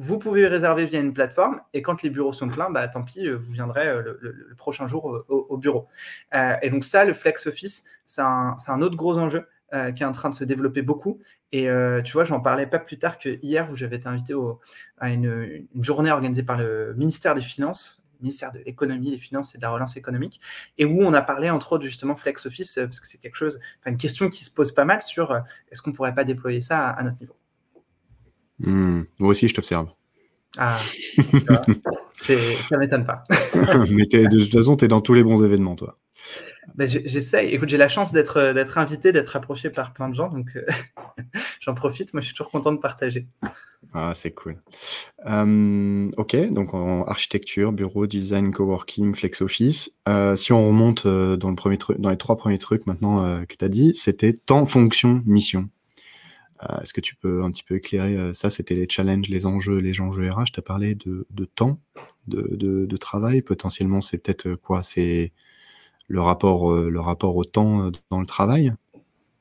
vous 0.02 0.18
pouvez 0.18 0.48
réserver 0.48 0.88
via 0.88 1.00
une 1.00 1.14
plateforme 1.14 1.62
et 1.74 1.84
quand 1.84 2.02
les 2.02 2.10
bureaux 2.10 2.34
sont 2.34 2.50
pleins, 2.50 2.72
bah, 2.72 2.88
tant 2.88 3.04
pis, 3.04 3.30
vous 3.30 3.52
viendrez 3.52 3.88
euh, 3.88 4.18
le, 4.20 4.56
prochain 4.58 4.88
jour 4.88 5.14
euh, 5.14 5.26
au, 5.30 5.58
bureau. 5.58 5.88
Euh, 6.34 6.56
et 6.64 6.72
donc 6.72 6.84
ça, 6.84 7.06
le 7.06 7.14
Flex 7.14 7.46
Office, 7.46 7.86
c'est 8.04 8.24
un, 8.24 8.82
autre 8.82 8.96
gros 8.96 9.20
enjeu 9.20 9.48
qui 9.96 10.04
est 10.04 10.06
en 10.06 10.12
train 10.12 10.30
de 10.30 10.36
se 10.36 10.44
développer 10.44 10.82
beaucoup. 10.82 11.22
Et 11.54 11.70
tu 12.04 12.12
vois, 12.12 12.26
j'en 12.26 12.42
parlais 12.42 12.68
pas 12.68 12.80
plus 12.80 13.00
tard 13.00 13.18
que 13.18 13.40
hier 13.42 13.70
où 13.72 13.76
j'avais 13.78 13.96
été 13.96 14.08
invité 14.08 14.34
à 14.98 15.10
une, 15.12 15.66
journée 15.80 16.12
organisée 16.12 16.44
par 16.44 16.58
le 16.58 16.94
ministère 16.96 17.36
des 17.36 17.42
Finances, 17.42 18.04
ministère 18.20 18.52
de 18.52 18.60
l'économie, 18.60 19.12
des 19.12 19.18
finances 19.18 19.56
et 19.56 19.60
de 19.60 19.64
la 19.64 19.70
relance 19.70 19.96
économique, 19.96 20.42
et 20.78 20.84
où 20.84 21.02
on 21.02 21.14
a 21.14 21.22
parlé 21.22 21.50
entre 21.50 21.72
autres 21.72 21.86
justement 21.86 22.18
Flex 22.18 22.46
Office, 22.46 22.80
parce 22.84 23.00
que 23.00 23.08
c'est 23.08 23.18
quelque 23.18 23.38
chose, 23.38 23.62
une 23.86 23.96
question 23.98 24.30
qui 24.30 24.44
se 24.44 24.52
pose 24.52 24.74
pas 24.74 24.84
mal 24.84 25.02
sur 25.02 25.42
est-ce 25.72 25.82
qu'on 25.82 25.94
pourrait 25.94 26.16
pas 26.16 26.26
déployer 26.26 26.60
ça 26.60 26.90
à 26.90 27.02
notre 27.04 27.22
niveau. 27.22 27.38
Hmm. 28.62 29.04
Moi 29.20 29.30
aussi, 29.30 29.48
je 29.48 29.54
t'observe. 29.54 29.88
Ah, 30.58 30.78
ça 32.12 32.78
m'étonne 32.78 33.06
pas. 33.06 33.24
Mais 33.90 34.06
de 34.06 34.40
toute 34.40 34.52
façon, 34.52 34.76
tu 34.76 34.86
es 34.86 34.88
dans 34.88 35.02
tous 35.02 35.14
les 35.14 35.24
bons 35.24 35.44
événements, 35.44 35.76
toi. 35.76 35.98
Ben, 36.76 36.88
J'essaye. 36.88 37.50
Écoute, 37.50 37.70
j'ai 37.70 37.78
la 37.78 37.88
chance 37.88 38.12
d'être 38.12 38.78
invité, 38.78 39.12
d'être 39.12 39.36
approché 39.36 39.70
par 39.70 39.94
plein 39.94 40.10
de 40.10 40.16
gens, 40.16 40.30
donc 40.30 40.56
euh, 40.56 40.66
j'en 41.62 41.74
profite. 41.74 42.14
Moi, 42.14 42.22
je 42.22 42.28
suis 42.28 42.36
toujours 42.36 42.52
content 42.52 42.72
de 42.72 42.80
partager. 42.80 43.28
Ah, 43.94 44.12
c'est 44.14 44.32
cool. 44.32 44.58
Euh, 45.26 46.10
ok, 46.18 46.50
donc 46.52 46.74
en 46.74 47.04
architecture, 47.06 47.72
bureau, 47.72 48.06
design, 48.06 48.52
coworking, 48.52 49.16
flex 49.16 49.42
office. 49.42 49.98
Euh, 50.08 50.36
si 50.36 50.54
on 50.54 50.68
remonte 50.68 51.08
dans, 51.08 51.50
le 51.50 51.56
premier 51.56 51.80
dans 51.98 52.10
les 52.10 52.18
trois 52.18 52.38
premiers 52.38 52.60
trucs 52.60 52.86
maintenant 52.86 53.44
que 53.46 53.56
tu 53.56 53.66
as 53.66 53.70
dit, 53.70 53.96
c'était 53.96 54.34
temps, 54.34 54.66
fonction, 54.66 55.24
mission. 55.26 55.70
Euh, 56.70 56.80
est-ce 56.82 56.94
que 56.94 57.02
tu 57.02 57.16
peux 57.16 57.44
un 57.44 57.52
petit 57.52 57.64
peu 57.64 57.76
éclairer 57.76 58.16
euh, 58.16 58.34
ça 58.34 58.50
C'était 58.50 58.76
les 58.76 58.88
challenges, 58.90 59.30
les 59.30 59.46
enjeux, 59.46 59.78
les 59.78 60.00
enjeux 60.02 60.30
RH. 60.30 60.52
Tu 60.54 60.60
as 60.60 60.64
parlé 60.64 60.96
de, 60.96 61.46
temps, 61.46 61.80
de, 62.28 62.98
travail. 62.98 63.42
Potentiellement, 63.42 64.02
c'est 64.02 64.18
peut-être 64.18 64.48
euh, 64.48 64.56
quoi? 64.56 64.84
C'est 64.84 65.32
le 66.08 66.22
rapport, 66.22 66.74
le 66.74 67.00
rapport 67.00 67.38
au 67.38 67.46
temps 67.46 67.90
dans 68.10 68.20
le 68.20 68.26
travail? 68.26 68.74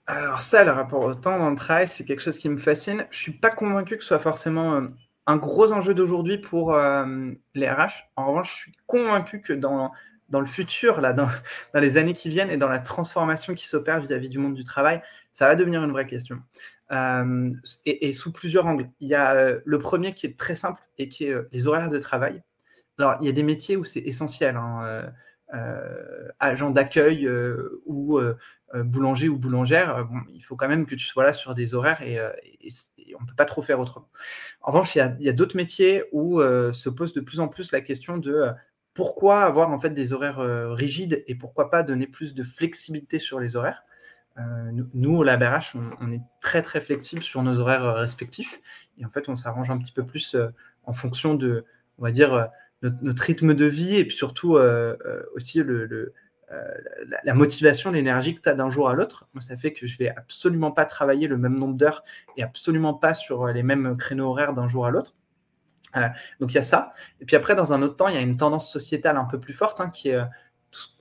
Alors 0.07 0.41
ça, 0.41 0.65
le 0.65 0.71
rapport 0.71 1.03
au 1.03 1.15
temps 1.15 1.37
dans 1.37 1.51
le 1.51 1.57
travail, 1.57 1.89
c'est 1.89 2.05
quelque 2.05 2.23
chose 2.23 2.39
qui 2.39 2.49
me 2.49 2.59
fascine. 2.59 3.07
Je 3.11 3.19
suis 3.19 3.33
pas 3.33 3.51
convaincu 3.51 3.97
que 3.97 4.03
ce 4.03 4.09
soit 4.09 4.21
forcément 4.21 4.81
un 5.27 5.37
gros 5.37 5.73
enjeu 5.73 5.95
d'aujourd'hui 5.95 6.39
pour 6.39 6.73
les 6.77 7.69
RH. 7.69 8.05
En 8.15 8.29
revanche, 8.29 8.55
je 8.55 8.61
suis 8.63 8.73
convaincu 8.87 9.41
que 9.41 9.53
dans, 9.53 9.91
dans 10.31 10.41
le 10.41 10.47
futur, 10.47 11.01
là, 11.01 11.13
dans, 11.13 11.29
les 11.75 11.97
années 11.97 12.15
qui 12.15 12.29
viennent 12.29 12.51
et 12.51 12.57
dans 12.57 12.69
la 12.69 12.79
transformation 12.79 13.55
qui 13.55 13.67
s'opère 13.67 14.01
vis-à-vis 14.01 14.29
du 14.29 14.39
monde 14.39 14.55
du 14.55 14.65
travail, 14.65 15.03
ça 15.33 15.47
va 15.47 15.57
devenir 15.57 15.83
une 15.83 15.93
vraie 15.93 16.07
question. 16.07 16.41
Euh, 16.93 17.51
et, 17.87 18.13
sous 18.13 18.33
plusieurs 18.33 18.67
angles. 18.67 18.91
Il 19.01 19.09
y 19.09 19.15
a 19.15 19.33
euh, 19.35 19.61
le 19.65 19.79
premier 19.79 20.13
qui 20.13 20.27
est 20.27 20.37
très 20.37 20.57
simple 20.57 20.83
et 20.99 21.09
qui 21.09 21.27
est 21.27 21.31
euh, 21.31 21.49
les 21.53 21.69
horaires 21.69 21.89
de 21.89 21.99
travail. 21.99 22.43
Alors, 22.99 23.17
il 23.21 23.27
y 23.27 23.29
a 23.29 23.33
des 23.33 23.45
métiers 23.45 23.77
où 23.77 23.85
c'est 23.85 24.01
essentiel, 24.01 24.57
hein, 24.57 25.11
agent 26.39 26.71
d'accueil 26.71 27.29
ou 27.87 28.21
boulanger 28.75 29.31
ou 29.31 29.39
boulangère. 29.39 30.07
il 30.35 30.43
faut 30.43 30.55
quand 30.55 30.69
même 30.69 30.85
que 30.85 30.95
tu 30.95 31.07
sois 31.07 31.25
là 31.25 31.33
sur 31.33 31.55
des 31.55 31.75
horaires 31.75 32.03
et, 32.03 32.21
on 32.21 33.23
ne 33.23 33.27
peut 33.27 33.35
pas 33.35 33.47
trop 33.47 33.63
faire 33.63 33.81
autrement. 33.81 34.11
En 34.61 34.73
revanche, 34.73 34.97
il 34.97 35.17
y 35.21 35.29
a, 35.31 35.33
d'autres 35.33 35.57
métiers 35.57 36.05
où 36.13 36.43
se 36.43 36.89
pose 36.91 37.15
de 37.15 37.21
plus 37.23 37.41
en 37.41 37.49
plus 37.49 37.73
la 37.73 37.81
question 37.81 38.19
de 38.19 38.51
pourquoi 38.95 39.43
avoir 39.43 39.71
en 39.71 39.79
fait 39.81 39.91
des 39.91 40.13
horaires 40.13 40.41
rigides 40.75 41.25
et 41.27 41.35
pourquoi 41.35 41.71
pas 41.71 41.83
donner 41.83 42.07
plus 42.07 42.35
de 42.35 42.43
flexibilité 42.43 43.19
sur 43.19 43.41
les 43.41 43.57
horaires? 43.57 43.85
Euh, 44.39 44.71
nous, 44.95 45.17
au 45.17 45.25
LabRH, 45.25 45.77
on, 46.01 46.13
est 46.13 46.23
très 46.41 46.63
très 46.63 46.81
flexible 46.81 47.23
sur 47.23 47.43
nos 47.43 47.59
horaires 47.59 47.85
euh, 47.85 47.95
respectifs. 47.95 48.61
Et 48.99 49.05
en 49.05 49.11
fait, 49.11 49.29
on 49.29 49.37
s'arrange 49.37 49.71
un 49.71 49.79
petit 49.79 49.93
peu 49.93 50.05
plus 50.05 50.35
euh, 50.35 50.49
en 50.85 50.93
fonction 50.93 51.35
de, 51.35 51.65
on 51.99 52.05
va 52.05 52.13
dire, 52.13 52.49
notre, 52.83 53.23
rythme 53.23 53.55
de 53.55 53.67
vie 53.67 53.97
et 53.97 54.05
puis 54.05 54.17
surtout 54.17 54.57
aussi 55.35 55.63
la, 57.25 57.35
motivation, 57.35 57.91
l'énergie 57.91 58.35
que 58.35 58.41
tu 58.41 58.49
as 58.49 58.55
d'un 58.55 58.71
jour 58.71 58.89
à 58.89 58.95
l'autre. 58.95 59.29
Moi, 59.35 59.43
ça 59.43 59.57
fait 59.57 59.75
que 59.75 59.87
je 59.87 59.99
vais 59.99 60.09
absolument 60.09 60.73
pas 60.73 60.87
travailler 60.87 61.29
le 61.29 61.37
même 61.37 61.59
nombre 61.59 61.75
d'heures 61.75 62.03
et 62.39 62.43
absolument 62.43 62.95
pas 62.95 63.13
sur 63.13 63.49
les 63.49 63.63
mêmes 63.63 63.99
créneaux 63.99 64.31
horaires 64.31 64.55
d'un 64.55 64.67
jour 64.67 64.87
à 64.87 64.91
l'autre. 64.91 65.15
Donc 66.41 66.53
il 66.53 66.55
y 66.55 66.59
a 66.59 66.63
ça. 66.63 66.93
Et 67.21 67.25
puis 67.25 67.37
après, 67.37 67.55
dans 67.55 67.73
un 67.73 67.83
autre 67.83 67.97
temps, 67.97 68.09
il 68.09 68.15
y 68.15 68.19
a 68.19 68.21
une 68.21 68.37
tendance 68.37 68.71
sociétale 68.73 69.17
un 69.17 69.25
peu 69.25 69.41
plus 69.41 69.53
forte 69.53 69.81
hein, 69.81 69.91
qui 69.91 70.11
est 70.11 70.19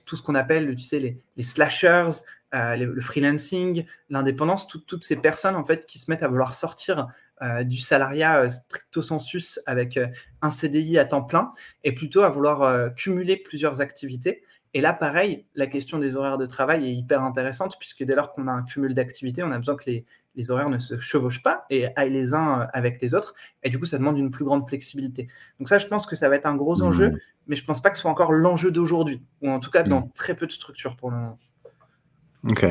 tout, 0.04 0.16
ce 0.16 0.22
qu'on 0.22 0.34
appelle, 0.34 0.74
tu 0.74 0.82
sais, 0.82 0.98
les, 0.98 1.22
les 1.36 1.42
slashers, 1.44 2.08
euh, 2.52 2.74
le 2.74 3.00
freelancing, 3.00 3.84
l'indépendance, 4.08 4.66
toutes 4.66 5.04
ces 5.04 5.16
personnes 5.16 5.54
en 5.54 5.64
fait 5.64 5.86
qui 5.86 6.00
se 6.00 6.10
mettent 6.10 6.24
à 6.24 6.28
vouloir 6.28 6.54
sortir 6.54 7.06
euh, 7.42 7.62
du 7.62 7.78
salariat 7.78 8.40
euh, 8.40 8.48
stricto 8.48 9.02
sensus 9.02 9.60
avec 9.66 10.00
un 10.42 10.50
CDI 10.50 10.98
à 10.98 11.04
temps 11.04 11.22
plein 11.22 11.52
et 11.84 11.92
plutôt 11.92 12.22
à 12.22 12.28
vouloir 12.28 12.92
cumuler 12.94 13.36
plusieurs 13.36 13.80
activités. 13.80 14.42
Et 14.74 14.80
là, 14.80 14.92
pareil, 14.92 15.46
la 15.54 15.68
question 15.68 15.98
des 15.98 16.16
horaires 16.16 16.38
de 16.38 16.46
travail 16.46 16.86
est 16.86 16.92
hyper 16.92 17.22
intéressante 17.22 17.76
puisque 17.78 18.02
dès 18.02 18.16
lors 18.16 18.32
qu'on 18.32 18.48
a 18.48 18.52
un 18.52 18.62
cumul 18.62 18.94
d'activités, 18.94 19.44
on 19.44 19.52
a 19.52 19.58
besoin 19.58 19.76
que 19.76 19.88
les, 19.88 20.04
les, 20.34 20.50
horaires 20.50 20.70
ne 20.70 20.78
se 20.78 20.98
chevauchent 20.98 21.42
pas 21.42 21.64
et 21.70 21.86
aillent 21.96 22.12
les 22.12 22.34
uns 22.34 22.68
avec 22.72 23.00
les 23.00 23.14
autres. 23.14 23.34
Et 23.62 23.70
du 23.70 23.78
coup, 23.78 23.86
ça 23.86 23.98
demande 23.98 24.18
une 24.18 24.30
plus 24.30 24.44
grande 24.44 24.66
flexibilité. 24.68 25.28
Donc 25.58 25.68
ça, 25.68 25.78
je 25.78 25.86
pense 25.86 26.06
que 26.06 26.16
ça 26.16 26.28
va 26.28 26.36
être 26.36 26.46
un 26.46 26.56
gros 26.56 26.82
enjeu, 26.82 27.10
mmh. 27.10 27.18
mais 27.46 27.56
je 27.56 27.62
ne 27.62 27.66
pense 27.66 27.80
pas 27.80 27.90
que 27.90 27.96
ce 27.96 28.02
soit 28.02 28.10
encore 28.10 28.32
l'enjeu 28.32 28.70
d'aujourd'hui, 28.70 29.22
ou 29.42 29.50
en 29.50 29.60
tout 29.60 29.70
cas 29.70 29.82
dans 29.82 30.02
mmh. 30.02 30.12
très 30.14 30.34
peu 30.34 30.46
de 30.46 30.52
structures 30.52 30.96
pour 30.96 31.10
le 31.10 31.16
moment. 31.16 31.38
Ok. 32.48 32.66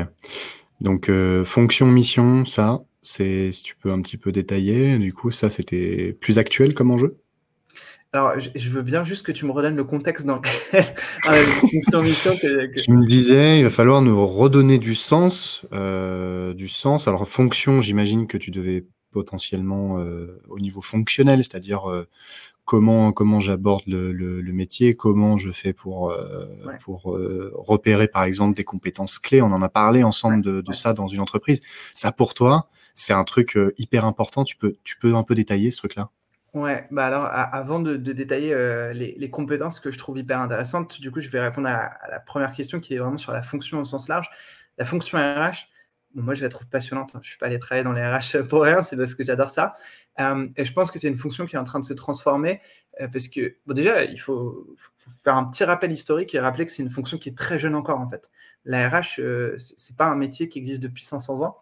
Donc, 0.82 1.10
euh, 1.10 1.44
fonction, 1.44 1.88
mission, 1.88 2.46
ça, 2.46 2.80
c'est 3.02 3.52
si 3.52 3.64
tu 3.64 3.76
peux 3.76 3.92
un 3.92 4.02
petit 4.02 4.18
peu 4.18 4.32
détailler. 4.32 4.98
Du 4.98 5.14
coup, 5.14 5.32
ça, 5.32 5.50
c'était 5.50 6.18
plus 6.20 6.38
actuel 6.38 6.74
comme 6.74 6.92
enjeu? 6.92 7.18
Alors, 8.12 8.34
je, 8.40 8.70
veux 8.70 8.82
bien 8.82 9.04
juste 9.04 9.24
que 9.24 9.32
tu 9.32 9.46
me 9.46 9.52
redonnes 9.52 9.76
le 9.76 9.84
contexte 9.84 10.26
dans 10.26 10.38
lequel 10.38 10.84
euh, 11.30 11.46
fonction, 11.46 12.02
mission. 12.02 12.36
Que, 12.36 12.92
me 12.92 13.08
disais, 13.08 13.60
il 13.60 13.64
va 13.64 13.70
falloir 13.70 14.02
nous 14.02 14.26
redonner 14.26 14.80
du 14.80 14.96
sens. 14.96 15.66
Euh, 15.74 16.54
du 16.54 16.68
sens. 16.70 17.08
Alors, 17.08 17.28
fonction, 17.28 17.82
j'imagine 17.82 18.26
que 18.26 18.38
tu 18.38 18.50
devais 18.50 18.86
potentiellement 19.12 20.04
au 20.50 20.60
niveau 20.60 20.82
fonctionnel, 20.82 21.40
c'est-à-dire 21.40 22.06
comment 22.70 23.12
comment 23.14 23.40
j'aborde 23.40 23.82
le, 23.88 24.12
le, 24.12 24.54
métier, 24.54 24.94
comment 24.94 25.38
je 25.38 25.50
fais 25.50 25.74
pour 25.74 26.12
euh, 26.12 26.46
pour 26.84 27.16
euh, 27.16 27.52
repérer 27.56 28.08
par 28.08 28.22
exemple 28.22 28.56
des 28.56 28.64
compétences 28.64 29.18
clés. 29.18 29.42
On 29.42 29.52
en 29.52 29.64
a 29.64 29.70
parlé 29.70 30.04
ensemble 30.04 30.44
de, 30.44 30.62
de 30.62 30.72
ça 30.72 30.94
dans 30.94 31.08
une 31.08 31.20
entreprise. 31.20 31.62
Ça 31.94 32.12
pour 32.12 32.36
toi, 32.36 32.70
c'est 32.94 33.12
un 33.12 33.24
truc 33.24 33.58
euh, 33.58 33.74
hyper 33.80 34.06
important. 34.06 34.44
Tu 34.44 34.56
peux 34.56 34.76
tu 34.84 35.00
peux 35.00 35.16
un 35.16 35.24
peu 35.24 35.34
détailler 35.34 35.72
ce 35.72 35.78
truc-là? 35.78 36.12
Ouais, 36.54 36.88
bah 36.90 37.06
alors 37.06 37.28
avant 37.32 37.80
de, 37.80 37.96
détailler 37.96 38.56
les, 38.94 39.14
les, 39.16 39.30
compétences 39.30 39.80
que 39.80 39.92
je 39.92 40.00
trouve 40.00 40.18
hyper 40.18 40.40
intéressantes, 40.40 41.00
du 41.00 41.12
coup 41.12 41.20
je 41.20 41.30
vais 41.30 41.40
répondre 41.40 41.68
à, 41.68 41.92
la 42.10 42.20
première 42.20 42.54
question 42.54 42.80
qui 42.80 42.96
est 42.96 42.98
vraiment 42.98 43.18
sur 43.18 43.32
la 43.34 43.44
fonction 43.44 43.80
au 43.80 43.84
sens 43.84 44.08
large. 44.08 44.28
La 44.80 44.86
fonction 44.86 45.20
RH, 45.20 45.68
moi, 46.16 46.34
je 46.34 46.42
la 46.42 46.50
trouve 46.50 46.68
passionnante. 46.68 47.12
Hein. 47.16 47.20
Je 47.22 47.28
ne 47.28 47.30
suis 47.30 47.38
pas 47.38 47.48
allé 47.48 47.60
travailler 47.60 47.84
dans 47.84 47.92
les 47.92 48.02
RH 48.02 48.44
pour 48.50 48.64
rien, 48.64 48.82
c'est 48.82 48.98
parce 48.98 49.16
que 49.16 49.24
j'adore 49.24 49.50
ça. 49.50 49.74
Euh, 50.20 50.48
et 50.58 50.66
je 50.66 50.74
pense 50.74 50.92
que 50.92 51.00
c'est 51.00 51.08
une 51.08 51.18
fonction 51.18 51.46
qui 51.46 51.56
est 51.56 51.60
en 51.60 51.64
train 51.64 51.80
de 51.80 51.86
se 51.86 51.94
transformer 51.94 52.62
euh, 53.00 53.08
parce 53.08 53.28
que, 53.28 53.56
déjà, 53.68 54.04
il 54.04 54.20
faut, 54.20 54.76
faire 55.24 55.36
un 55.36 55.46
petit 55.46 55.64
rappel 55.64 55.92
historique 55.92 56.34
et 56.36 56.40
rappeler 56.40 56.66
que 56.66 56.72
c'est 56.72 56.84
une 56.84 56.90
fonction 56.90 57.18
qui 57.18 57.30
est 57.30 57.38
très 57.38 57.60
jeune 57.60 57.76
encore, 57.76 58.00
en 58.00 58.10
fait. 58.10 58.32
La 58.66 58.90
RH, 58.90 59.16
ce 59.16 59.56
n'est 59.56 59.96
pas 59.98 60.08
un 60.08 60.16
métier 60.16 60.50
qui 60.50 60.60
existe 60.60 60.82
depuis 60.82 61.04
500 61.04 61.44
ans. 61.44 61.58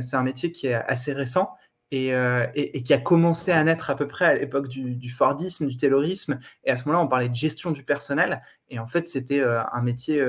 c'est 0.00 0.16
un 0.16 0.22
métier 0.22 0.52
qui 0.52 0.68
est 0.68 0.74
assez 0.74 1.12
récent. 1.12 1.50
Et, 1.94 2.82
qui 2.82 2.94
a 2.94 2.98
commencé 2.98 3.52
à 3.52 3.62
naître 3.62 3.90
à 3.90 3.96
peu 3.96 4.08
près 4.08 4.24
à 4.24 4.34
l'époque 4.34 4.66
du, 4.66 4.96
du, 4.96 5.10
Fordisme, 5.10 5.66
du 5.66 5.76
Taylorisme. 5.76 6.40
Et 6.64 6.70
à 6.70 6.76
ce 6.76 6.86
moment-là, 6.86 7.04
on 7.04 7.08
parlait 7.08 7.28
de 7.28 7.34
gestion 7.34 7.70
du 7.70 7.84
personnel. 7.84 8.42
Et 8.70 8.78
en 8.78 8.86
fait, 8.86 9.08
c'était 9.08 9.42
un 9.42 9.82
métier 9.82 10.24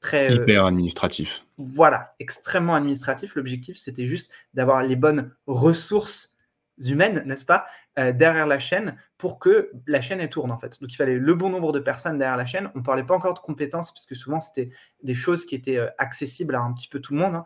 très... 0.00 0.30
Euh, 0.30 0.42
Hyper 0.42 0.66
administratif. 0.66 1.44
Voilà, 1.58 2.14
extrêmement 2.18 2.74
administratif. 2.74 3.34
L'objectif, 3.34 3.76
c'était 3.76 4.06
juste 4.06 4.32
d'avoir 4.54 4.82
les 4.82 4.96
bonnes 4.96 5.32
ressources 5.46 6.34
humaines, 6.78 7.22
n'est-ce 7.26 7.44
pas, 7.44 7.66
euh, 7.98 8.10
derrière 8.10 8.46
la 8.46 8.58
chaîne 8.58 8.96
pour 9.18 9.38
que 9.38 9.70
la 9.86 10.00
chaîne 10.00 10.18
elle 10.18 10.30
tourne 10.30 10.50
en 10.50 10.56
fait. 10.56 10.80
Donc 10.80 10.90
il 10.90 10.96
fallait 10.96 11.18
le 11.18 11.34
bon 11.34 11.50
nombre 11.50 11.72
de 11.72 11.78
personnes 11.78 12.16
derrière 12.16 12.38
la 12.38 12.46
chaîne. 12.46 12.70
On 12.74 12.78
ne 12.78 12.82
parlait 12.82 13.04
pas 13.04 13.14
encore 13.14 13.34
de 13.34 13.38
compétences 13.38 13.92
parce 13.92 14.06
que 14.06 14.14
souvent 14.14 14.40
c'était 14.40 14.70
des 15.02 15.14
choses 15.14 15.44
qui 15.44 15.54
étaient 15.54 15.76
euh, 15.76 15.90
accessibles 15.98 16.54
à 16.54 16.60
un 16.60 16.72
petit 16.72 16.88
peu 16.88 17.00
tout 17.00 17.12
le 17.12 17.20
monde. 17.20 17.34
Hein. 17.34 17.44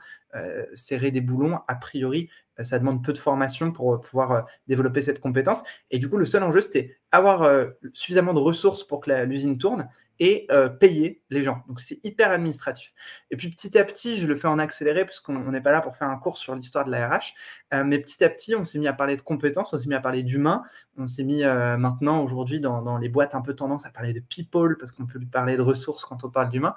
serrer 0.74 1.10
des 1.12 1.20
boulons, 1.20 1.60
a 1.68 1.74
priori, 1.76 2.28
ça 2.62 2.78
demande 2.78 3.04
peu 3.04 3.12
de 3.12 3.18
formation 3.18 3.72
pour 3.72 4.00
pouvoir 4.00 4.46
développer 4.68 5.02
cette 5.02 5.20
compétence. 5.20 5.62
Et 5.90 5.98
du 5.98 6.08
coup, 6.08 6.16
le 6.16 6.26
seul 6.26 6.42
enjeu, 6.42 6.60
c'était 6.60 6.96
avoir 7.10 7.48
suffisamment 7.92 8.34
de 8.34 8.38
ressources 8.38 8.84
pour 8.84 9.00
que 9.00 9.10
l'usine 9.24 9.58
tourne 9.58 9.88
et 10.24 10.46
euh, 10.50 10.70
payer 10.70 11.20
les 11.28 11.42
gens. 11.42 11.62
Donc 11.68 11.80
c'est 11.80 12.00
hyper 12.02 12.30
administratif. 12.30 12.94
Et 13.30 13.36
puis 13.36 13.50
petit 13.50 13.76
à 13.76 13.84
petit, 13.84 14.16
je 14.16 14.26
le 14.26 14.34
fais 14.34 14.48
en 14.48 14.58
accéléré 14.58 15.04
parce 15.04 15.20
qu'on 15.20 15.50
n'est 15.50 15.60
pas 15.60 15.70
là 15.70 15.82
pour 15.82 15.98
faire 15.98 16.08
un 16.08 16.16
cours 16.16 16.38
sur 16.38 16.54
l'histoire 16.54 16.86
de 16.86 16.90
la 16.90 17.06
RH, 17.06 17.34
euh, 17.74 17.84
mais 17.84 17.98
petit 17.98 18.24
à 18.24 18.30
petit, 18.30 18.54
on 18.54 18.64
s'est 18.64 18.78
mis 18.78 18.88
à 18.88 18.94
parler 18.94 19.18
de 19.18 19.22
compétences, 19.22 19.74
on 19.74 19.76
s'est 19.76 19.86
mis 19.86 19.94
à 19.94 20.00
parler 20.00 20.22
d'humain, 20.22 20.62
on 20.96 21.06
s'est 21.06 21.24
mis 21.24 21.44
euh, 21.44 21.76
maintenant 21.76 22.24
aujourd'hui 22.24 22.58
dans, 22.58 22.96
les 22.96 23.10
boîtes 23.10 23.34
un 23.34 23.42
peu 23.42 23.52
tendance 23.54 23.84
à 23.84 23.90
parler 23.90 24.14
de 24.14 24.20
people 24.20 24.78
parce 24.78 24.92
qu'on 24.92 25.04
peut 25.04 25.20
parler 25.30 25.56
de 25.56 25.62
ressources 25.62 26.06
quand 26.06 26.24
on 26.24 26.30
parle 26.30 26.48
d'humain. 26.48 26.74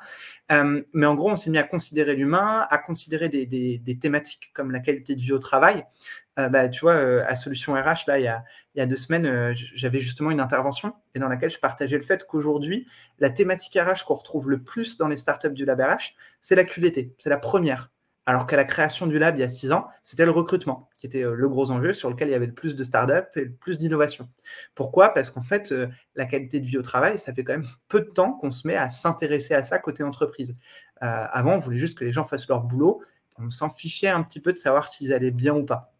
mais 0.50 1.06
en 1.06 1.16
gros, 1.16 1.32
on 1.32 1.38
s'est 1.38 1.50
mis 1.50 1.58
à 1.58 1.64
considérer 1.64 2.16
l'humain, 2.18 2.68
à 2.70 2.78
considérer 2.78 3.30
des, 3.30 3.98
thématiques 4.02 4.52
comme 4.54 4.72
la 4.72 4.82
qualité 4.82 5.16
de 5.16 5.22
vie 5.22 5.32
au 5.32 5.40
travail. 5.40 5.86
Euh, 6.38 6.50
bah, 6.50 6.70
tu 6.70 6.82
vois, 6.82 6.94
euh, 6.94 7.24
à 7.28 7.36
Solution 7.36 7.74
RH, 7.74 8.06
là, 8.08 8.20
il 8.20 8.24
y 8.24 8.28
a, 8.28 8.44
il 8.76 8.80
y 8.80 8.82
a 8.82 8.86
deux 8.86 8.96
semaines, 8.96 9.26
euh, 9.26 9.54
j'avais 9.56 10.00
justement 10.00 10.30
une 10.30 10.40
intervention 10.40 10.94
et 11.16 11.20
dans 11.20 11.28
laquelle 11.28 11.50
je 11.50 11.60
partageais 11.60 11.98
le 11.98 12.04
fait 12.04 12.26
qu'aujourd'hui, 12.28 12.88
la 13.20 13.30
thématique 13.30 13.74
RH 13.74 14.06
qu'on 14.06 14.14
retrouve 14.14 14.50
le 14.50 14.62
plus 14.62 14.98
dans 14.98 15.08
les 15.08 15.18
startups 15.18 15.52
du 15.52 15.66
Lab 15.66 15.80
RH, 15.82 16.14
c'est 16.40 16.56
la 16.56 16.64
QVT, 16.64 17.16
c'est 17.18 17.30
la 17.30 17.38
première. 17.38 17.92
Alors 18.28 18.46
qu'à 18.46 18.58
la 18.58 18.66
création 18.66 19.08
du 19.08 19.20
lab 19.20 19.38
il 19.38 19.40
y 19.40 19.44
a 19.44 19.48
six 19.48 19.72
ans, 19.72 19.88
c'était 20.04 20.26
le 20.26 20.32
recrutement 20.32 20.90
qui 20.98 21.06
était 21.06 21.22
le 21.22 21.48
gros 21.48 21.72
enjeu 21.72 21.94
sur 21.94 22.10
lequel 22.10 22.28
il 22.28 22.32
y 22.32 22.34
avait 22.34 22.48
le 22.48 22.54
plus 22.54 22.76
de 22.76 22.84
startups 22.84 23.40
et 23.40 23.46
le 23.46 23.54
plus 23.54 23.78
d'innovation. 23.78 24.28
Pourquoi? 24.76 25.14
Parce 25.14 25.32
qu'en 25.32 25.40
fait, 25.40 25.74
la 26.14 26.26
qualité 26.26 26.60
de 26.60 26.66
vie 26.66 26.78
au 26.78 26.82
travail, 26.82 27.18
ça 27.18 27.34
fait 27.34 27.46
quand 27.46 27.54
même 27.54 27.68
peu 27.88 28.02
de 28.02 28.10
temps 28.10 28.34
qu'on 28.34 28.52
se 28.52 28.68
met 28.68 28.76
à 28.76 28.90
s'intéresser 28.90 29.54
à 29.54 29.64
ça 29.64 29.80
côté 29.80 30.04
entreprise. 30.04 30.58
avant, 31.00 31.54
on 31.54 31.60
voulait 31.60 31.78
juste 31.78 31.98
que 31.98 32.04
les 32.04 32.12
gens 32.12 32.26
fassent 32.26 32.50
leur 32.50 32.64
boulot. 32.64 33.02
On 33.38 33.50
s'en 33.50 33.70
fichait 33.70 34.10
un 34.10 34.24
petit 34.24 34.42
peu 34.42 34.52
de 34.52 34.58
savoir 34.58 34.90
s'ils 34.90 35.14
allaient 35.14 35.32
bien 35.32 35.56
ou 35.56 35.64
pas. 35.64 35.94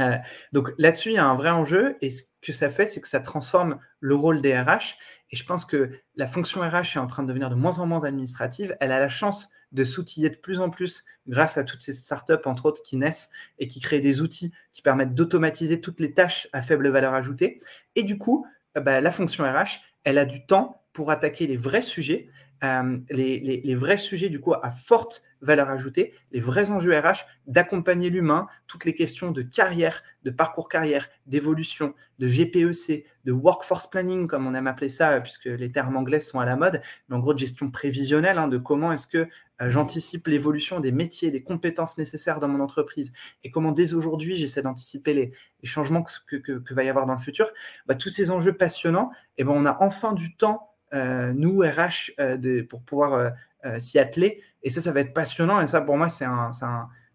Euh, 0.00 0.16
donc 0.52 0.72
là-dessus, 0.78 1.10
il 1.10 1.14
y 1.14 1.18
a 1.18 1.26
un 1.26 1.34
vrai 1.34 1.50
enjeu 1.50 1.96
et 2.00 2.10
ce 2.10 2.24
que 2.42 2.52
ça 2.52 2.70
fait, 2.70 2.86
c'est 2.86 3.00
que 3.00 3.08
ça 3.08 3.20
transforme 3.20 3.78
le 4.00 4.14
rôle 4.14 4.42
des 4.42 4.58
RH. 4.58 4.96
Et 5.30 5.36
je 5.36 5.44
pense 5.44 5.64
que 5.64 5.90
la 6.16 6.26
fonction 6.26 6.60
RH 6.60 6.96
est 6.96 6.98
en 6.98 7.06
train 7.06 7.22
de 7.22 7.28
devenir 7.28 7.50
de 7.50 7.54
moins 7.54 7.78
en 7.78 7.86
moins 7.86 8.04
administrative. 8.04 8.76
Elle 8.80 8.92
a 8.92 8.98
la 8.98 9.08
chance 9.08 9.50
de 9.72 9.82
s'outiller 9.84 10.30
de 10.30 10.36
plus 10.36 10.60
en 10.60 10.70
plus 10.70 11.04
grâce 11.26 11.58
à 11.58 11.64
toutes 11.64 11.80
ces 11.80 11.92
startups, 11.92 12.34
entre 12.44 12.66
autres, 12.66 12.82
qui 12.82 12.96
naissent 12.96 13.30
et 13.58 13.66
qui 13.66 13.80
créent 13.80 14.00
des 14.00 14.20
outils 14.20 14.52
qui 14.72 14.82
permettent 14.82 15.14
d'automatiser 15.14 15.80
toutes 15.80 16.00
les 16.00 16.14
tâches 16.14 16.48
à 16.52 16.62
faible 16.62 16.88
valeur 16.88 17.14
ajoutée. 17.14 17.60
Et 17.96 18.04
du 18.04 18.18
coup, 18.18 18.46
euh, 18.76 18.80
bah, 18.80 19.00
la 19.00 19.10
fonction 19.10 19.44
RH, 19.44 19.80
elle 20.04 20.18
a 20.18 20.24
du 20.24 20.46
temps 20.46 20.82
pour 20.92 21.10
attaquer 21.10 21.46
les 21.46 21.56
vrais 21.56 21.82
sujets 21.82 22.28
euh, 22.64 22.98
les, 23.10 23.74
vrais 23.74 23.98
sujets 23.98 24.30
du 24.30 24.40
coup 24.40 24.54
à 24.54 24.70
forte 24.70 25.22
valeur 25.44 25.70
ajoutée, 25.70 26.14
les 26.32 26.40
vrais 26.40 26.70
enjeux 26.70 26.98
RH, 26.98 27.26
d'accompagner 27.46 28.10
l'humain, 28.10 28.46
toutes 28.66 28.84
les 28.84 28.94
questions 28.94 29.30
de 29.30 29.42
carrière, 29.42 30.02
de 30.24 30.30
parcours 30.30 30.68
carrière, 30.68 31.08
d'évolution, 31.26 31.94
de 32.18 32.26
GPEC, 32.26 33.06
de 33.24 33.32
workforce 33.32 33.88
planning 33.88 34.26
comme 34.26 34.46
on 34.46 34.54
aime 34.54 34.66
appeler 34.66 34.88
ça, 34.88 35.20
puisque 35.20 35.46
les 35.46 35.70
termes 35.70 35.96
anglais 35.96 36.20
sont 36.20 36.40
à 36.40 36.46
la 36.46 36.56
mode, 36.56 36.80
mais 37.08 37.16
en 37.16 37.20
gros 37.20 37.34
de 37.34 37.38
gestion 37.38 37.70
prévisionnelle, 37.70 38.38
hein, 38.38 38.48
de 38.48 38.58
comment 38.58 38.92
est-ce 38.92 39.06
que 39.06 39.28
euh, 39.60 39.70
j'anticipe 39.70 40.26
l'évolution 40.26 40.80
des 40.80 40.92
métiers, 40.92 41.30
des 41.30 41.42
compétences 41.42 41.98
nécessaires 41.98 42.40
dans 42.40 42.48
mon 42.48 42.60
entreprise, 42.60 43.12
et 43.44 43.50
comment 43.50 43.72
dès 43.72 43.94
aujourd'hui 43.94 44.36
j'essaie 44.36 44.62
d'anticiper 44.62 45.14
les, 45.14 45.32
changements 45.62 46.02
que, 46.02 46.74
va 46.74 46.84
y 46.84 46.88
avoir 46.88 47.06
dans 47.06 47.14
le 47.14 47.20
futur. 47.20 47.48
Bah, 47.86 47.94
tous 47.94 48.10
ces 48.10 48.30
enjeux 48.30 48.54
passionnants, 48.54 49.10
et 49.36 49.42
eh 49.42 49.44
ben, 49.44 49.52
on 49.52 49.64
a 49.64 49.76
enfin 49.80 50.12
du 50.12 50.36
temps 50.36 50.74
euh, 50.94 51.32
nous, 51.34 51.60
RH, 51.60 52.12
euh, 52.20 52.62
pour 52.68 52.82
pouvoir 52.82 53.32
euh, 53.64 53.78
s'y 53.78 53.98
atteler. 53.98 54.42
Et 54.64 54.70
ça, 54.70 54.80
ça 54.80 54.90
va 54.90 55.00
être 55.00 55.12
passionnant. 55.12 55.60
Et 55.60 55.66
ça, 55.66 55.82
pour 55.82 55.96
moi, 55.96 56.08
c'est 56.08 56.24
un, 56.24 56.50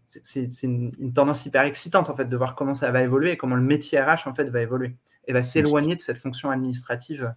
c'est 0.04 0.62
une, 0.62 1.12
tendance 1.12 1.44
hyper 1.46 1.62
excitante 1.62 2.08
en 2.08 2.16
fait 2.16 2.28
de 2.28 2.36
voir 2.36 2.54
comment 2.54 2.74
ça 2.74 2.90
va 2.90 3.02
évoluer 3.02 3.32
et 3.32 3.36
comment 3.36 3.56
le 3.56 3.62
métier 3.62 4.00
RH 4.00 4.26
en 4.26 4.34
fait 4.34 4.48
va 4.48 4.62
évoluer 4.62 4.96
et 5.28 5.32
va 5.32 5.42
s'éloigner 5.42 5.96
de 5.96 6.00
cette 6.00 6.16
fonction 6.16 6.50
administrative. 6.50 7.34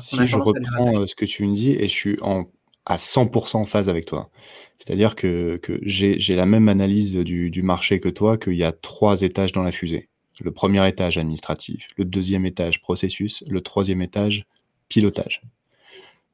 si 0.00 0.24
je 0.26 0.36
reprends 0.36 1.06
ce 1.06 1.14
que 1.14 1.24
tu 1.24 1.46
me 1.46 1.54
dis 1.54 1.72
et 1.72 1.88
je 1.88 1.94
suis 1.94 2.18
en, 2.22 2.46
à 2.84 2.96
100% 2.96 3.56
en 3.56 3.64
phase 3.64 3.88
avec 3.88 4.06
toi. 4.06 4.30
C'est-à-dire 4.78 5.16
que, 5.16 5.58
que 5.62 5.78
j'ai 5.82 6.36
la 6.36 6.46
même 6.46 6.68
analyse 6.68 7.14
du, 7.14 7.50
du 7.50 7.62
marché 7.62 8.00
que 8.00 8.08
toi, 8.08 8.38
qu'il 8.38 8.54
y 8.54 8.64
a 8.64 8.72
trois 8.72 9.22
étages 9.22 9.52
dans 9.52 9.62
la 9.62 9.72
fusée. 9.72 10.08
Le 10.40 10.50
premier 10.50 10.86
étage 10.86 11.16
administratif, 11.16 11.88
le 11.96 12.04
deuxième 12.04 12.44
étage 12.44 12.82
processus, 12.82 13.42
le 13.48 13.62
troisième 13.62 14.02
étage 14.02 14.44
pilotage 14.88 15.42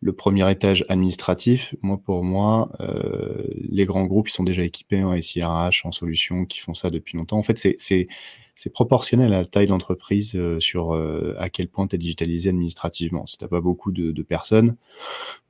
le 0.02 0.12
premier 0.12 0.50
étage 0.50 0.84
administratif, 0.88 1.74
moi 1.80 1.96
pour 1.96 2.24
moi, 2.24 2.72
euh, 2.80 3.44
les 3.70 3.86
grands 3.86 4.04
groupes 4.04 4.28
ils 4.28 4.32
sont 4.32 4.44
déjà 4.44 4.64
équipés 4.64 5.02
en 5.04 5.18
SIRH, 5.18 5.86
en 5.86 5.92
solutions, 5.92 6.44
qui 6.44 6.58
font 6.58 6.74
ça 6.74 6.90
depuis 6.90 7.16
longtemps. 7.16 7.38
En 7.38 7.42
fait, 7.42 7.58
c'est 7.58 8.08
c'est 8.54 8.70
proportionnel 8.70 9.32
à 9.32 9.38
la 9.38 9.44
taille 9.44 9.66
d'entreprise 9.66 10.32
euh, 10.34 10.60
sur 10.60 10.94
euh, 10.94 11.34
à 11.38 11.48
quel 11.48 11.68
point 11.68 11.86
tu 11.86 11.96
es 11.96 11.98
digitalisé 11.98 12.50
administrativement. 12.50 13.26
Si 13.26 13.38
tu 13.38 13.48
pas 13.48 13.60
beaucoup 13.60 13.92
de, 13.92 14.12
de, 14.12 14.22
personnes, 14.22 14.76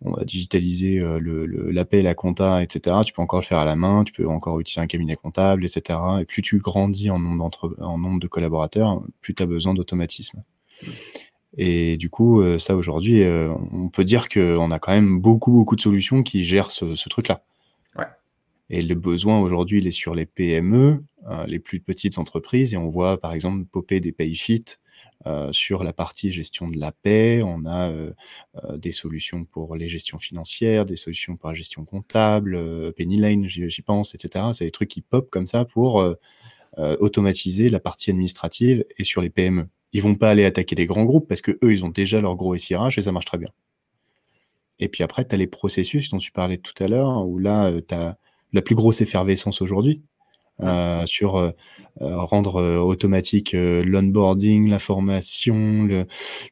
on 0.02 0.12
va 0.12 0.24
digitaliser 0.24 0.98
euh, 0.98 1.18
le, 1.18 1.46
l'appel, 1.70 2.04
la 2.04 2.14
compta, 2.14 2.62
etc. 2.62 2.96
Tu 3.04 3.12
peux 3.12 3.22
encore 3.22 3.40
le 3.40 3.44
faire 3.44 3.58
à 3.58 3.64
la 3.64 3.76
main, 3.76 4.04
tu 4.04 4.12
peux 4.12 4.26
encore 4.26 4.60
utiliser 4.60 4.80
un 4.80 4.86
cabinet 4.86 5.16
comptable, 5.16 5.64
etc. 5.64 5.98
Et 6.20 6.24
plus 6.24 6.42
tu 6.42 6.58
grandis 6.58 7.10
en 7.10 7.18
nombre, 7.18 7.50
en 7.80 7.98
nombre 7.98 8.20
de 8.20 8.28
collaborateurs, 8.28 9.02
plus 9.20 9.34
tu 9.34 9.42
as 9.42 9.46
besoin 9.46 9.74
d'automatisme. 9.74 10.42
Et 11.56 11.96
du 11.96 12.08
coup, 12.08 12.40
euh, 12.40 12.58
ça 12.58 12.76
aujourd'hui, 12.76 13.22
euh, 13.22 13.52
on 13.72 13.88
peut 13.88 14.04
dire 14.04 14.28
qu'on 14.28 14.70
a 14.70 14.78
quand 14.78 14.92
même 14.92 15.20
beaucoup, 15.20 15.52
beaucoup 15.52 15.76
de 15.76 15.80
solutions 15.80 16.22
qui 16.22 16.44
gèrent 16.44 16.70
ce, 16.70 17.08
truc-là. 17.08 17.44
Ouais. 17.96 18.06
Et 18.70 18.80
le 18.80 18.94
besoin 18.94 19.38
aujourd'hui, 19.40 19.78
il 19.78 19.86
est 19.86 19.92
sur 19.92 20.14
les 20.14 20.24
PME, 20.24 21.04
euh, 21.28 21.46
les 21.46 21.58
plus 21.58 21.80
petites 21.80 22.16
entreprises, 22.16 22.72
et 22.72 22.78
on 22.78 22.88
voit 22.88 23.18
par 23.18 23.34
exemple 23.34 23.64
popper 23.66 24.00
des 24.00 24.12
PayFit 24.12 24.64
sur 25.52 25.84
la 25.84 25.92
partie 25.92 26.32
gestion 26.32 26.66
de 26.66 26.80
la 26.80 26.90
paix. 26.90 27.42
On 27.44 27.64
a 27.64 27.92
des 28.74 28.90
solutions 28.90 29.44
pour 29.44 29.76
les 29.76 29.88
gestions 29.88 30.18
financières, 30.18 30.84
des 30.84 30.96
solutions 30.96 31.36
pour 31.36 31.48
la 31.48 31.54
gestion 31.54 31.84
comptable, 31.84 32.92
Penny 32.94 33.18
Lane, 33.18 33.46
j'y 33.46 33.82
pense, 33.82 34.16
etc. 34.16 34.46
C'est 34.52 34.64
des 34.64 34.72
trucs 34.72 34.88
qui 34.88 35.00
pop 35.00 35.30
comme 35.30 35.46
ça 35.46 35.64
pour 35.64 36.04
automatiser 36.76 37.68
la 37.68 37.78
partie 37.78 38.10
administrative 38.10 38.84
et 38.98 39.04
sur 39.04 39.22
les 39.22 39.30
PME 39.30 39.68
ils 39.92 40.02
vont 40.02 40.14
pas 40.14 40.30
aller 40.30 40.44
attaquer 40.44 40.74
des 40.74 40.86
grands 40.86 41.04
groupes 41.04 41.28
parce 41.28 41.40
que 41.40 41.52
eux, 41.62 41.72
ils 41.72 41.84
ont 41.84 41.90
déjà 41.90 42.20
leur 42.20 42.34
gros 42.36 42.56
SIRH 42.56 42.98
et 42.98 43.02
ça 43.02 43.12
marche 43.12 43.26
très 43.26 43.38
bien. 43.38 43.50
Et 44.78 44.88
puis 44.88 45.04
après, 45.04 45.24
tu 45.26 45.34
as 45.34 45.38
les 45.38 45.46
processus 45.46 46.10
dont 46.10 46.18
tu 46.18 46.32
parlais 46.32 46.58
tout 46.58 46.74
à 46.82 46.88
l'heure, 46.88 47.26
où 47.26 47.38
là, 47.38 47.66
euh, 47.66 47.80
tu 47.86 47.94
as 47.94 48.16
la 48.52 48.62
plus 48.62 48.74
grosse 48.74 49.00
effervescence 49.00 49.62
aujourd'hui 49.62 50.02
euh, 50.60 51.06
sur 51.06 51.36
euh, 51.36 51.52
rendre 52.00 52.60
automatique 52.80 53.52
l'onboarding, 53.54 54.68
la 54.68 54.78
formation, 54.78 55.84
le, 55.84 56.06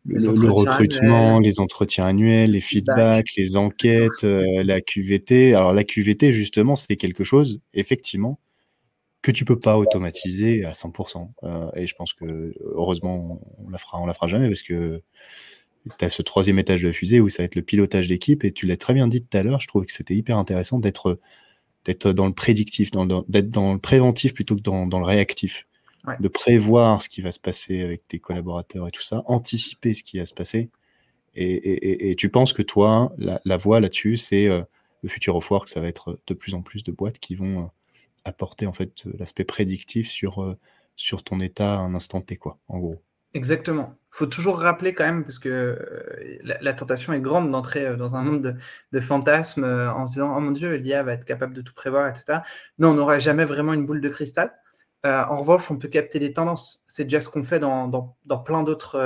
recrutement, 0.06 1.38
les 1.38 1.60
entretiens 1.60 2.06
annuels, 2.06 2.52
les 2.52 2.60
feedbacks, 2.60 3.34
les 3.36 3.56
enquêtes, 3.56 4.22
la 4.22 4.80
QVT. 4.80 5.54
Alors 5.54 5.72
la 5.72 5.84
QVT, 5.84 6.32
justement, 6.32 6.76
c'est 6.76 6.96
quelque 6.96 7.24
chose, 7.24 7.60
effectivement, 7.74 8.38
que 9.22 9.30
tu 9.30 9.44
peux 9.44 9.58
pas 9.58 9.76
automatiser 9.76 10.64
à 10.64 10.72
100%. 10.72 11.30
Euh, 11.42 11.70
et 11.74 11.86
je 11.86 11.94
pense 11.94 12.12
que 12.12 12.54
heureusement, 12.60 13.40
on 13.58 13.70
la 13.70 13.78
fera, 13.78 14.00
on 14.00 14.06
la 14.06 14.14
fera 14.14 14.26
jamais 14.26 14.48
parce 14.48 14.62
que 14.62 15.02
tu 15.98 16.04
as 16.04 16.08
ce 16.08 16.22
troisième 16.22 16.58
étage 16.58 16.82
de 16.82 16.88
la 16.88 16.92
fusée 16.92 17.20
où 17.20 17.28
ça 17.28 17.42
va 17.42 17.44
être 17.44 17.54
le 17.54 17.62
pilotage 17.62 18.08
d'équipe. 18.08 18.44
Et 18.44 18.52
tu 18.52 18.66
l'as 18.66 18.76
très 18.76 18.94
bien 18.94 19.08
dit 19.08 19.20
tout 19.20 19.36
à 19.36 19.42
l'heure, 19.42 19.60
je 19.60 19.68
trouve 19.68 19.84
que 19.84 19.92
c'était 19.92 20.14
hyper 20.14 20.38
intéressant 20.38 20.78
d'être 20.78 21.18
d'être 21.86 22.12
dans 22.12 22.26
le 22.26 22.34
prédictif, 22.34 22.90
d'être 22.90 23.50
dans 23.50 23.72
le 23.72 23.78
préventif 23.78 24.34
plutôt 24.34 24.56
que 24.56 24.60
dans, 24.60 24.86
le 24.86 25.04
réactif. 25.04 25.66
De 26.18 26.28
prévoir 26.28 27.02
ce 27.02 27.08
qui 27.08 27.20
va 27.20 27.30
se 27.30 27.38
passer 27.38 27.82
avec 27.82 28.06
tes 28.08 28.18
collaborateurs 28.18 28.88
et 28.88 28.90
tout 28.90 29.02
ça, 29.02 29.22
anticiper 29.26 29.94
ce 29.94 30.02
qui 30.02 30.18
va 30.18 30.24
se 30.24 30.34
passer. 30.34 30.70
Et, 31.34 32.14
tu 32.18 32.28
penses 32.28 32.52
que 32.52 32.62
toi, 32.62 33.12
la, 33.18 33.56
voie 33.56 33.80
là-dessus, 33.80 34.16
c'est 34.16 34.46
euh, 34.46 34.62
le 35.02 35.08
futur 35.08 35.36
of 35.36 35.50
work, 35.50 35.68
ça 35.68 35.80
va 35.80 35.88
être 35.88 36.18
de 36.26 36.34
plus 36.34 36.54
en 36.54 36.62
plus 36.62 36.82
de 36.82 36.92
boîtes 36.92 37.18
qui 37.18 37.34
vont 37.34 37.60
euh, 37.60 37.66
apporter 38.24 38.66
en 38.66 38.72
fait 38.72 39.04
l'aspect 39.18 39.44
prédictif 39.44 40.08
sur, 40.08 40.56
sur 40.96 41.22
ton 41.22 41.40
état 41.40 41.74
à 41.74 41.78
un 41.78 41.94
instant 41.94 42.20
T, 42.20 42.36
quoi, 42.36 42.58
en 42.68 42.78
gros. 42.78 43.02
Exactement. 43.32 43.96
Il 44.12 44.16
faut 44.16 44.26
toujours 44.26 44.58
rappeler 44.58 44.92
quand 44.92 45.04
même, 45.04 45.22
parce 45.22 45.38
que 45.38 45.78
la, 46.42 46.72
tentation 46.72 47.12
est 47.12 47.20
grande 47.20 47.50
d'entrer 47.50 47.96
dans 47.96 48.16
un 48.16 48.22
monde 48.22 48.56
de, 48.92 49.00
fantasmes 49.00 49.64
en 49.64 50.06
se 50.06 50.14
disant 50.14 50.34
Oh 50.36 50.40
mon 50.40 50.50
Dieu, 50.50 50.74
l'IA 50.74 51.04
va 51.04 51.12
être 51.12 51.24
capable 51.24 51.54
de 51.54 51.62
tout 51.62 51.74
prévoir, 51.74 52.08
etc. 52.08 52.40
Non, 52.78 52.90
on 52.90 52.94
n'aura 52.94 53.20
jamais 53.20 53.44
vraiment 53.44 53.72
une 53.72 53.86
boule 53.86 54.00
de 54.00 54.08
cristal. 54.08 54.52
en 55.04 55.36
revanche, 55.36 55.70
on 55.70 55.78
peut 55.78 55.88
capter 55.88 56.18
des 56.18 56.32
tendances. 56.32 56.82
C'est 56.88 57.04
déjà 57.04 57.20
ce 57.20 57.28
qu'on 57.28 57.44
fait 57.44 57.60
dans, 57.60 57.86
dans, 57.86 58.38
plein 58.38 58.64
d'autres 58.64 58.98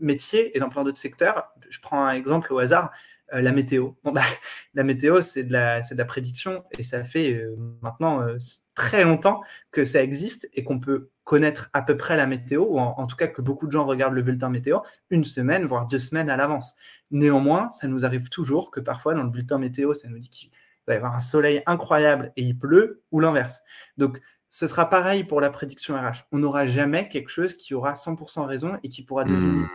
métiers 0.00 0.56
et 0.56 0.60
dans 0.60 0.68
plein 0.68 0.82
d'autres 0.84 0.98
secteurs. 0.98 1.52
Je 1.68 1.78
prends 1.80 2.04
un 2.04 2.12
exemple 2.12 2.52
au 2.52 2.58
hasard. 2.58 2.90
Euh, 3.32 3.40
la 3.40 3.52
météo. 3.52 3.92
Bah, 4.04 4.22
la 4.74 4.82
météo, 4.82 5.20
c'est 5.20 5.44
de, 5.44 5.52
la, 5.52 5.80
de 5.80 5.96
la 5.96 6.04
prédiction 6.04 6.64
et 6.72 6.82
ça 6.82 7.04
fait 7.04 7.32
euh, 7.32 7.56
maintenant 7.80 8.20
euh, 8.20 8.36
très 8.74 9.04
longtemps 9.04 9.42
que 9.70 9.84
ça 9.84 10.02
existe 10.02 10.48
et 10.52 10.62
qu'on 10.62 10.78
peut 10.78 11.10
connaître 11.24 11.70
à 11.72 11.80
peu 11.80 11.96
près 11.96 12.16
la 12.16 12.26
météo, 12.26 12.66
ou 12.68 12.78
en, 12.78 13.06
tout 13.06 13.16
cas 13.16 13.28
que 13.28 13.40
beaucoup 13.40 13.66
de 13.66 13.72
gens 13.72 13.86
regardent 13.86 14.12
le 14.12 14.20
bulletin 14.20 14.50
météo 14.50 14.80
une 15.08 15.24
semaine, 15.24 15.64
voire 15.64 15.86
deux 15.86 15.98
semaines 15.98 16.28
à 16.28 16.36
l'avance. 16.36 16.76
Néanmoins, 17.10 17.70
ça 17.70 17.88
nous 17.88 18.04
arrive 18.04 18.28
toujours 18.28 18.70
que 18.70 18.78
parfois 18.78 19.14
dans 19.14 19.22
le 19.22 19.30
bulletin 19.30 19.56
météo, 19.56 19.94
ça 19.94 20.08
nous 20.08 20.18
dit 20.18 20.28
qu'il 20.28 20.50
va 20.86 20.92
y 20.92 20.96
avoir 20.98 21.14
un 21.14 21.18
soleil 21.20 21.62
incroyable 21.64 22.30
et 22.36 22.42
il 22.42 22.58
pleut, 22.58 23.02
ou 23.10 23.20
l'inverse. 23.20 23.62
Donc, 23.96 24.20
ce 24.50 24.66
sera 24.66 24.90
pareil 24.90 25.24
pour 25.24 25.40
la 25.40 25.48
prédiction 25.48 25.96
RH. 25.96 26.26
On 26.30 26.38
n'aura 26.38 26.66
jamais 26.66 27.08
quelque 27.08 27.30
chose 27.30 27.54
qui 27.54 27.72
aura 27.72 27.94
100% 27.94 28.44
raison 28.44 28.78
et 28.82 28.90
qui 28.90 29.02
pourra 29.02 29.24
devenir 29.24 29.62
mmh 29.62 29.68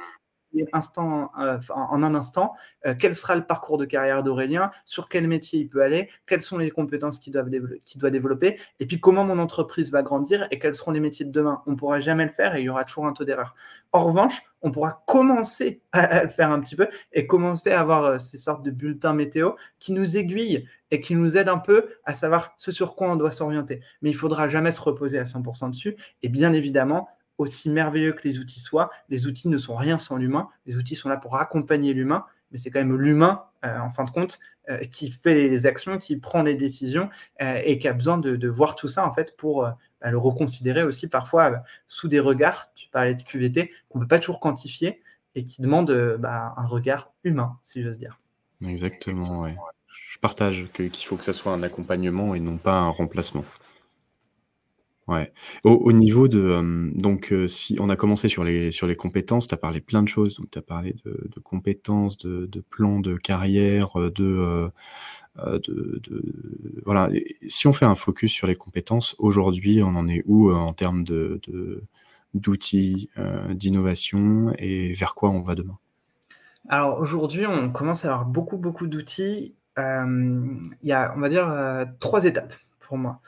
euh, 0.56 1.60
en 1.70 2.04
un 2.04 2.16
instant 2.16 2.56
euh, 2.86 2.96
quel 2.98 3.14
sera 3.14 3.36
le 3.36 3.44
parcours 3.44 3.78
de 3.78 3.86
carrière 3.86 4.24
d'Aurélien, 4.24 4.72
sur 4.86 5.10
quel 5.10 5.28
métier 5.28 5.60
il 5.60 5.70
peut 5.70 5.84
aller, 5.84 6.10
quelles 6.26 6.42
sont 6.42 6.58
les 6.58 6.72
compétences 6.72 7.20
qu'il 7.20 7.34
doit, 7.34 8.10
développer, 8.10 8.60
et 8.80 8.86
puis 8.86 9.00
comment 9.00 9.26
mon 9.26 9.38
entreprise 9.38 9.92
va 9.92 10.02
grandir 10.02 10.48
et 10.50 10.60
quels 10.60 10.76
seront 10.76 10.92
les 10.92 11.00
métiers 11.00 11.26
de 11.26 11.32
demain. 11.32 11.62
On 11.66 11.72
ne 11.72 11.76
pourra 11.76 12.00
jamais 12.00 12.26
le 12.26 12.32
faire 12.32 12.56
et 12.56 12.62
il 12.62 12.66
y 12.66 12.70
aura 12.70 12.84
toujours 12.86 13.06
un 13.06 13.14
taux 13.14 13.26
d'erreur. 13.26 13.54
En 13.92 14.04
revanche, 14.04 14.42
on 14.62 14.72
pourra 14.72 15.04
commencer 15.06 15.82
à 15.92 16.24
le 16.24 16.30
faire 16.30 16.52
un 16.52 16.60
petit 16.60 16.76
peu 16.76 16.88
et 17.14 17.28
commencer 17.28 17.72
à 17.72 17.82
avoir 17.82 18.04
euh, 18.06 18.18
ces 18.18 18.38
sortes 18.38 18.64
de 18.64 18.72
bulletins 18.72 19.14
météo 19.14 19.52
qui 19.80 19.94
nous 19.94 20.18
aiguillent 20.18 20.68
et 20.92 21.02
qui 21.02 21.16
nous 21.16 21.38
aident 21.38 21.50
un 21.50 21.60
peu 21.60 21.90
à 22.06 22.14
savoir 22.14 22.54
ce 22.58 22.72
sur 22.72 22.96
quoi 22.96 23.12
on 23.12 23.16
doit 23.16 23.32
s'orienter. 23.32 23.82
Mais 24.02 24.10
il 24.10 24.16
faudra 24.16 24.50
jamais 24.50 24.72
se 24.72 24.82
reposer 24.82 25.20
à 25.20 25.24
100% 25.24 25.70
dessus. 25.70 25.96
Et 26.24 26.30
bien 26.30 26.54
évidemment, 26.54 27.10
aussi 27.39 27.69
merveilleux 27.69 28.12
que 28.13 28.21
les 28.23 28.38
outils 28.38 28.60
soient, 28.60 28.91
les 29.10 29.25
outils 29.25 29.47
ne 29.47 29.58
sont 29.58 29.75
rien 29.75 29.97
sans 29.97 30.17
l'humain. 30.17 30.49
Les 30.67 30.75
outils 30.75 30.95
sont 30.95 31.10
là 31.10 31.17
pour 31.17 31.38
accompagner 31.38 31.93
l'humain, 31.93 32.25
mais 32.52 32.58
c'est 32.58 32.69
quand 32.69 32.80
même 32.80 32.95
l'humain, 32.95 33.45
euh, 33.65 33.80
en 33.80 33.89
fin 33.89 34.04
de 34.04 34.12
compte, 34.12 34.39
euh, 34.69 34.78
qui 34.80 35.10
fait 35.10 35.34
les 35.34 35.65
actions, 35.65 35.97
qui 35.97 36.17
prend 36.17 36.43
les 36.43 36.56
décisions 36.56 37.10
euh, 37.41 37.62
et 37.63 37.80
qui 37.80 37.88
a 37.88 37.93
besoin 37.93 38.17
de, 38.17 38.47
voir 38.47 38.75
tout 38.75 38.89
ça, 38.89 39.08
en 39.08 39.13
fait, 39.13 39.36
pour 39.38 39.63
bah, 39.63 40.12
le 40.12 40.17
reconsidérer 40.17 40.84
aussi 40.84 41.08
parfois 41.08 41.63
sous 41.88 42.08
des 42.08 42.19
regards, 42.19 42.71
tu 42.75 42.89
parlais 42.89 43.15
de 43.15 43.23
QVT, 43.23 43.71
qu'on 43.89 43.99
ne 43.99 44.04
peut 44.04 44.10
pas 44.10 44.19
toujours 44.19 44.39
quantifier 44.39 45.02
et 45.36 45.43
qui 45.45 45.62
demandent 45.62 46.17
bah, 46.19 46.54
un 46.58 46.65
regard 46.67 47.13
humain, 47.23 47.58
si 47.62 47.82
j'ose 47.82 47.97
dire. 47.97 48.19
Exactement, 48.65 49.41
oui. 49.41 49.52
Je 50.12 50.17
partage 50.17 50.65
qu'il 50.73 51.06
faut 51.06 51.15
que 51.15 51.23
ça 51.23 51.34
soit 51.34 51.54
un 51.54 51.63
accompagnement 51.63 52.36
et 52.36 52.39
non 52.39 52.58
pas 52.58 52.80
un 52.80 52.89
remplacement. 52.89 53.45
Ouais. 55.10 55.34
Au 55.63 55.91
niveau 55.91 56.28
de, 56.28 56.91
donc, 56.93 57.34
si 57.48 57.78
on 57.80 57.89
a 57.89 57.95
commencé 57.95 58.28
sur 58.28 58.43
les 58.43 58.72
sur 58.72 58.86
les 58.86 58.95
compétences, 58.95 59.48
tu 59.48 59.56
as 59.56 59.58
parlé 59.58 59.82
plein 59.82 60.04
de 60.04 60.08
choses. 60.08 60.38
Donc 60.38 60.52
tu 60.52 60.60
as 60.60 60.62
parlé 60.62 60.95
de 61.04 61.39
compétences, 61.39 62.19
de 62.19 62.63
plans 62.69 63.00
de 63.00 63.15
carrière, 63.15 63.95
de, 63.95 64.69
de 65.36 66.22
voilà 66.86 67.10
si 67.48 67.65
on 67.65 67.74
fait 67.74 67.86
un 67.86 67.95
focus 67.95 68.32
sur 68.32 68.45
les 68.45 68.54
compétences, 68.56 69.15
aujourd'hui, 69.17 69.82
on 69.82 69.95
en 69.95 70.08
est 70.08 70.22
où, 70.28 70.52
en 70.52 70.74
termes 70.74 71.04
de 71.04 71.41
d'outils, 72.36 73.10
d'innovation 73.50 74.54
et 74.60 74.93
vers 74.93 75.15
quoi 75.15 75.32
on 75.32 75.41
va 75.41 75.56
demain? 75.56 75.80
Alors 76.67 77.00
aujourd'hui, 77.00 77.48
on 77.48 77.72
commence 77.72 78.06
à 78.06 78.13
avoir 78.13 78.28
beaucoup, 78.28 78.58
beaucoup 78.58 78.86
d'outils. 78.86 79.56
il 79.76 80.60
y 80.84 80.91
a, 80.91 81.13
on 81.17 81.19
va 81.19 81.30
dire, 81.30 81.52
trois 82.00 82.26
étapes 82.26 82.54
pour 82.80 83.00
moi. 83.00 83.22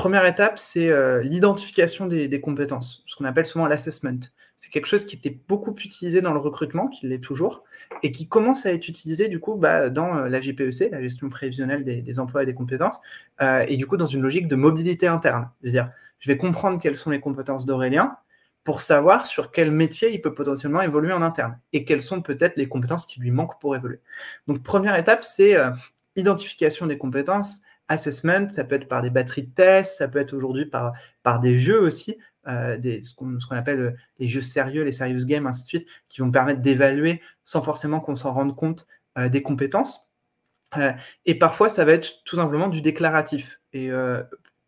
Première 0.00 0.24
étape, 0.24 0.58
c'est 0.58 0.88
euh, 0.88 1.20
l'identification 1.20 2.06
des, 2.06 2.40
compétences, 2.40 3.02
ce 3.04 3.16
qu'on 3.16 3.26
appelle 3.26 3.44
souvent 3.44 3.66
l'assessment. 3.66 4.18
C'est 4.56 4.70
quelque 4.70 4.86
chose 4.86 5.04
qui 5.04 5.14
était 5.14 5.38
beaucoup 5.46 5.74
utilisé 5.74 6.22
dans 6.22 6.32
le 6.32 6.38
recrutement, 6.38 6.88
qui 6.88 7.06
l'est 7.06 7.22
toujours, 7.22 7.64
et 8.02 8.10
qui 8.10 8.26
commence 8.26 8.64
à 8.64 8.72
être 8.72 8.88
utilisé 8.88 9.28
du 9.28 9.40
coup 9.40 9.56
bah, 9.56 9.90
dans 9.90 10.16
euh, 10.16 10.28
la 10.28 10.40
GPEC, 10.40 10.90
la 10.90 11.02
gestion 11.02 11.28
prévisionnelle 11.28 11.84
des, 11.84 12.18
emplois 12.18 12.44
et 12.44 12.46
des 12.46 12.54
compétences, 12.54 13.02
euh, 13.42 13.66
et 13.68 13.76
du 13.76 13.86
coup 13.86 13.98
dans 13.98 14.06
une 14.06 14.22
logique 14.22 14.48
de 14.48 14.56
mobilité 14.56 15.06
interne. 15.06 15.50
C'est-à-dire, 15.60 15.90
je 16.18 16.32
vais 16.32 16.38
comprendre 16.38 16.80
quelles 16.80 16.96
sont 16.96 17.10
les 17.10 17.20
compétences 17.20 17.66
d'Aurélien 17.66 18.16
pour 18.64 18.80
savoir 18.80 19.26
sur 19.26 19.50
quel 19.50 19.70
métier 19.70 20.14
il 20.14 20.22
peut 20.22 20.32
potentiellement 20.32 20.80
évoluer 20.80 21.12
en 21.12 21.20
interne, 21.20 21.58
et 21.74 21.84
quelles 21.84 22.00
sont 22.00 22.22
peut-être 22.22 22.56
les 22.56 22.70
compétences 22.70 23.04
qui 23.04 23.20
lui 23.20 23.32
manquent 23.32 23.60
pour 23.60 23.76
évoluer. 23.76 24.00
Donc 24.46 24.62
première 24.62 24.96
étape, 24.96 25.24
c'est 25.24 25.58
identification 26.16 26.86
des 26.86 26.96
compétences, 26.96 27.60
assessment, 27.90 28.48
ça 28.48 28.64
peut 28.64 28.76
être 28.76 28.88
par 28.88 29.02
des 29.02 29.10
batteries 29.10 29.42
de 29.42 29.52
tests, 29.52 29.98
ça 29.98 30.08
peut 30.08 30.20
être 30.20 30.32
aujourd'hui 30.32 30.64
par, 30.64 30.92
par 31.24 31.40
des 31.40 31.58
jeux 31.58 31.80
aussi, 31.80 32.16
euh, 32.46 32.78
des, 32.78 33.02
ce 33.02 33.14
qu'on 33.14 33.36
appelle 33.50 33.80
euh, 33.80 33.96
les 34.18 34.28
jeux 34.28 34.40
sérieux, 34.40 34.84
les 34.84 34.92
serious 34.92 35.26
games, 35.26 35.46
ainsi 35.46 35.64
de 35.64 35.68
suite, 35.68 35.86
qui 36.08 36.20
vont 36.20 36.30
permettre 36.30 36.60
d'évaluer 36.60 37.20
sans 37.44 37.60
forcément 37.60 38.00
qu'on 38.00 38.14
s'en 38.14 38.32
rende 38.32 38.56
compte 38.56 38.86
euh, 39.18 39.28
des 39.28 39.42
compétences. 39.42 40.08
et 41.26 41.34
parfois, 41.34 41.68
ça 41.68 41.84
va 41.84 41.92
être 41.92 42.22
tout 42.24 42.36
simplement 42.36 42.68
du 42.68 42.80
déclaratif. 42.80 43.60
Et 43.72 43.90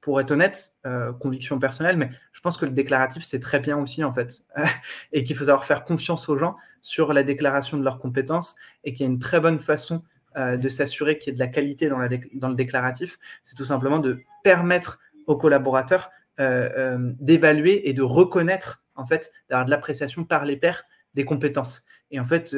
pour 0.01 0.21
être 0.21 0.33
honnête, 0.33 0.75
conviction 1.21 1.61
personnelle, 1.61 1.97
mais 1.97 2.11
je 2.33 2.41
pense 2.41 2.57
que 2.57 2.65
le 2.65 2.73
déclaratif, 2.73 3.23
c'est 3.23 3.39
très 3.39 3.61
bien 3.61 3.79
aussi, 3.79 4.03
en 4.03 4.13
fait, 4.13 4.43
et 5.13 5.23
qu'il 5.23 5.37
faut 5.37 5.45
savoir 5.45 5.65
faire 5.65 5.85
confiance 5.85 6.29
aux 6.29 6.37
gens 6.37 6.57
sur 6.81 7.13
la 7.13 7.23
déclaration 7.23 7.79
de 7.79 7.85
leurs 7.85 8.01
compétences, 8.01 8.57
et 8.83 8.93
qu'il 8.93 9.07
y 9.07 9.09
a 9.09 9.13
une 9.13 9.21
très 9.21 9.39
bonne 9.39 9.61
façon 9.61 10.03
euh, 10.37 10.57
de 10.57 10.69
s'assurer 10.69 11.19
qu'il 11.19 11.29
y 11.29 11.31
ait 11.31 11.35
de 11.35 11.41
la 11.41 11.49
qualité 11.49 11.89
dans, 11.89 11.99
le 11.99 12.55
déclaratif, 12.55 13.19
c'est 13.43 13.57
tout 13.57 13.65
simplement 13.65 13.99
de 13.99 14.23
permettre 14.43 14.99
aux 15.27 15.37
collaborateurs 15.37 16.11
euh, 16.41 16.71
euh, 16.77 17.13
d'évaluer 17.21 17.89
et 17.89 17.93
de 17.93 18.03
reconnaître, 18.03 18.83
en 18.95 19.05
fait, 19.05 19.33
d'avoir 19.49 19.67
de 19.67 19.71
l'appréciation 19.71 20.25
par 20.25 20.45
les 20.45 20.57
pairs 20.57 20.85
des 21.15 21.25
compétences. 21.25 21.83
Et 22.11 22.19
en 22.19 22.25
fait, 22.25 22.57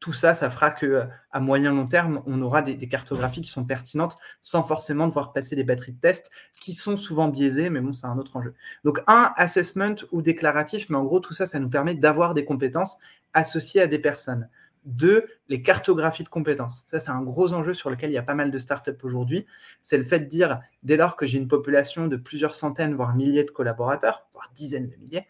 tout 0.00 0.12
ça, 0.12 0.34
ça 0.34 0.50
fera 0.50 0.70
que 0.70 1.04
à 1.30 1.40
moyen 1.40 1.72
long 1.72 1.86
terme, 1.86 2.22
on 2.26 2.42
aura 2.42 2.60
des, 2.60 2.76
cartographies 2.88 3.40
qui 3.40 3.50
sont 3.50 3.64
pertinentes 3.64 4.16
sans 4.40 4.62
forcément 4.62 5.06
devoir 5.06 5.32
passer 5.32 5.56
des 5.56 5.64
batteries 5.64 5.92
de 5.92 6.00
tests 6.00 6.30
qui 6.60 6.74
sont 6.74 6.96
souvent 6.96 7.28
biaisées, 7.28 7.70
mais 7.70 7.80
bon, 7.80 7.92
c'est 7.92 8.06
un 8.06 8.18
autre 8.18 8.36
enjeu. 8.36 8.54
Donc, 8.84 9.00
un, 9.06 9.32
assessment 9.36 9.94
ou 10.10 10.20
déclaratif, 10.20 10.90
mais 10.90 10.96
en 10.96 11.04
gros, 11.04 11.20
tout 11.20 11.32
ça, 11.32 11.46
ça 11.46 11.58
nous 11.58 11.70
permet 11.70 11.94
d'avoir 11.94 12.34
des 12.34 12.44
compétences 12.44 12.98
associées 13.32 13.80
à 13.80 13.86
des 13.86 13.98
personnes. 13.98 14.48
Deux, 14.84 15.26
les 15.48 15.62
cartographies 15.62 16.24
de 16.24 16.28
compétences. 16.28 16.82
Ça, 16.86 16.98
c'est 16.98 17.10
un 17.10 17.22
gros 17.22 17.52
enjeu 17.52 17.74
sur 17.74 17.90
lequel 17.90 18.10
il 18.10 18.14
y 18.14 18.18
a 18.18 18.22
pas 18.22 18.34
mal 18.34 18.50
de 18.50 18.58
startups 18.58 18.90
aujourd'hui. 19.02 19.46
C'est 19.80 19.96
le 19.96 20.04
fait 20.04 20.20
de 20.20 20.24
dire, 20.24 20.60
dès 20.82 20.96
lors 20.96 21.16
que 21.16 21.26
j'ai 21.26 21.38
une 21.38 21.48
population 21.48 22.08
de 22.08 22.16
plusieurs 22.16 22.54
centaines, 22.54 22.94
voire 22.94 23.14
milliers 23.14 23.44
de 23.44 23.50
collaborateurs, 23.50 24.26
voire 24.32 24.50
dizaines 24.54 24.88
de 24.88 24.96
milliers, 24.96 25.26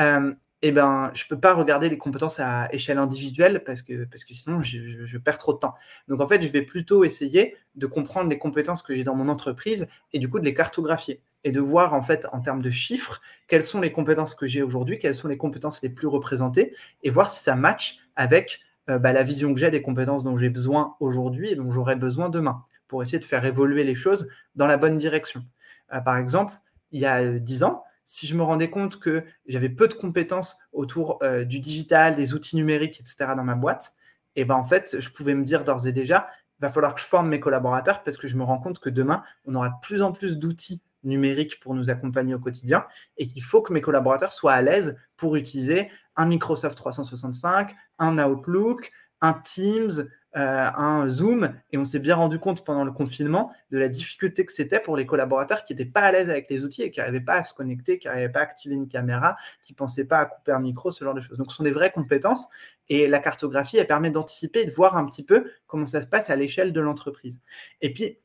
euh, 0.00 0.34
eh 0.62 0.72
ben, 0.72 1.10
je 1.14 1.24
ne 1.24 1.28
peux 1.28 1.38
pas 1.38 1.52
regarder 1.52 1.88
les 1.88 1.98
compétences 1.98 2.40
à 2.40 2.68
échelle 2.72 2.98
individuelle 2.98 3.62
parce 3.64 3.82
que, 3.82 4.04
parce 4.04 4.24
que 4.24 4.34
sinon, 4.34 4.62
je, 4.62 5.18
perds 5.18 5.38
trop 5.38 5.52
de 5.52 5.58
temps. 5.58 5.74
Donc, 6.08 6.20
en 6.20 6.26
fait, 6.26 6.42
je 6.42 6.50
vais 6.50 6.62
plutôt 6.62 7.04
essayer 7.04 7.56
de 7.74 7.86
comprendre 7.86 8.30
les 8.30 8.38
compétences 8.38 8.82
que 8.82 8.94
j'ai 8.94 9.04
dans 9.04 9.14
mon 9.14 9.28
entreprise 9.28 9.86
et 10.12 10.18
du 10.18 10.30
coup 10.30 10.40
de 10.40 10.44
les 10.44 10.54
cartographier 10.54 11.20
et 11.44 11.52
de 11.52 11.60
voir, 11.60 11.94
en 11.94 12.02
fait, 12.02 12.26
en 12.32 12.40
termes 12.40 12.62
de 12.62 12.70
chiffres, 12.70 13.20
quelles 13.48 13.62
sont 13.62 13.80
les 13.80 13.92
compétences 13.92 14.34
que 14.34 14.46
j'ai 14.46 14.62
aujourd'hui, 14.62 14.98
quelles 14.98 15.14
sont 15.14 15.28
les 15.28 15.36
compétences 15.36 15.82
les 15.82 15.90
plus 15.90 16.08
représentées 16.08 16.74
et 17.02 17.10
voir 17.10 17.28
si 17.28 17.42
ça 17.42 17.54
match 17.54 18.00
avec 18.16 18.60
euh, 18.88 18.98
bah, 18.98 19.12
la 19.12 19.22
vision 19.22 19.52
que 19.52 19.60
j'ai 19.60 19.70
des 19.70 19.82
compétences 19.82 20.22
dont 20.22 20.36
j'ai 20.36 20.50
besoin 20.50 20.96
aujourd'hui 21.00 21.50
et 21.52 21.56
dont 21.56 21.70
j'aurai 21.70 21.96
besoin 21.96 22.28
demain 22.28 22.64
pour 22.88 23.02
essayer 23.02 23.18
de 23.18 23.24
faire 23.24 23.44
évoluer 23.44 23.84
les 23.84 23.94
choses 23.94 24.28
dans 24.54 24.66
la 24.66 24.76
bonne 24.76 24.96
direction. 24.96 25.44
Euh, 25.92 26.00
par 26.00 26.16
exemple, 26.16 26.54
il 26.92 27.00
y 27.00 27.06
a 27.06 27.22
euh, 27.22 27.38
dix 27.38 27.64
ans, 27.64 27.82
si 28.04 28.26
je 28.26 28.36
me 28.36 28.42
rendais 28.42 28.70
compte 28.70 29.00
que 29.00 29.24
j'avais 29.46 29.68
peu 29.68 29.88
de 29.88 29.94
compétences 29.94 30.58
autour 30.72 31.20
du 31.44 31.58
digital, 31.58 32.14
des 32.14 32.34
outils 32.34 32.54
numériques, 32.54 33.00
etc. 33.00 33.32
dans 33.36 33.42
ma 33.42 33.56
boîte, 33.56 33.94
et 34.36 34.42
eh 34.42 34.44
ben 34.44 34.54
en 34.54 34.62
fait, 34.62 35.00
je 35.00 35.10
pouvais 35.10 35.34
me 35.34 35.42
dire 35.42 35.64
d'ores 35.64 35.88
et 35.88 35.92
déjà, 35.92 36.28
il 36.58 36.62
va 36.62 36.68
falloir 36.68 36.94
que 36.94 37.00
je 37.00 37.06
forme 37.06 37.28
mes 37.28 37.40
collaborateurs 37.40 38.04
parce 38.04 38.16
que 38.16 38.28
je 38.28 38.36
me 38.36 38.44
rends 38.44 38.58
compte 38.58 38.78
que 38.78 38.90
demain, 38.90 39.24
on 39.44 39.56
aura 39.56 39.70
de 39.70 39.74
plus 39.82 40.02
en 40.02 40.12
plus 40.12 40.38
d'outils 40.38 40.82
numériques 41.06 41.60
pour 41.60 41.74
nous 41.74 41.90
accompagner 41.90 42.34
au 42.34 42.38
quotidien 42.38 42.84
et 43.16 43.26
qu'il 43.26 43.42
faut 43.42 43.62
que 43.62 43.72
mes 43.72 43.80
collaborateurs 43.80 44.32
soient 44.32 44.52
à 44.52 44.62
l'aise 44.62 44.96
pour 45.16 45.36
utiliser 45.36 45.90
un 46.16 46.26
Microsoft 46.26 46.76
365, 46.76 47.74
un 47.98 48.18
Outlook, 48.18 48.90
un 49.20 49.34
Teams, 49.34 50.08
euh, 50.36 50.70
un 50.76 51.08
Zoom. 51.08 51.54
Et 51.72 51.78
on 51.78 51.84
s'est 51.86 51.98
bien 51.98 52.16
rendu 52.16 52.38
compte 52.38 52.64
pendant 52.64 52.84
le 52.84 52.92
confinement 52.92 53.52
de 53.70 53.78
la 53.78 53.88
difficulté 53.88 54.44
que 54.44 54.52
c'était 54.52 54.80
pour 54.80 54.96
les 54.96 55.06
collaborateurs 55.06 55.64
qui 55.64 55.72
n'étaient 55.72 55.90
pas 55.90 56.02
à 56.02 56.12
l'aise 56.12 56.28
avec 56.28 56.50
les 56.50 56.62
outils 56.62 56.82
et 56.82 56.90
qui 56.90 57.00
n'arrivaient 57.00 57.20
pas 57.20 57.36
à 57.36 57.44
se 57.44 57.54
connecter, 57.54 57.98
qui 57.98 58.06
n'arrivaient 58.06 58.28
pas 58.28 58.40
à 58.40 58.42
activer 58.42 58.74
une 58.74 58.88
caméra, 58.88 59.36
qui 59.62 59.72
ne 59.72 59.76
pensaient 59.76 60.04
pas 60.04 60.18
à 60.18 60.26
couper 60.26 60.52
un 60.52 60.60
micro, 60.60 60.90
ce 60.90 61.02
genre 61.02 61.14
de 61.14 61.20
choses. 61.20 61.38
Donc, 61.38 61.50
ce 61.50 61.56
sont 61.56 61.62
des 61.62 61.72
vraies 61.72 61.90
compétences. 61.90 62.48
Et 62.90 63.06
la 63.08 63.18
cartographie, 63.18 63.78
elle 63.78 63.86
permet 63.86 64.10
d'anticiper 64.10 64.60
et 64.60 64.66
de 64.66 64.72
voir 64.72 64.96
un 64.96 65.06
petit 65.06 65.22
peu 65.22 65.50
comment 65.66 65.86
ça 65.86 66.02
se 66.02 66.06
passe 66.06 66.28
à 66.28 66.36
l'échelle 66.36 66.72
de 66.72 66.80
l'entreprise. 66.80 67.40
Et 67.80 67.92
puis, 67.92 68.18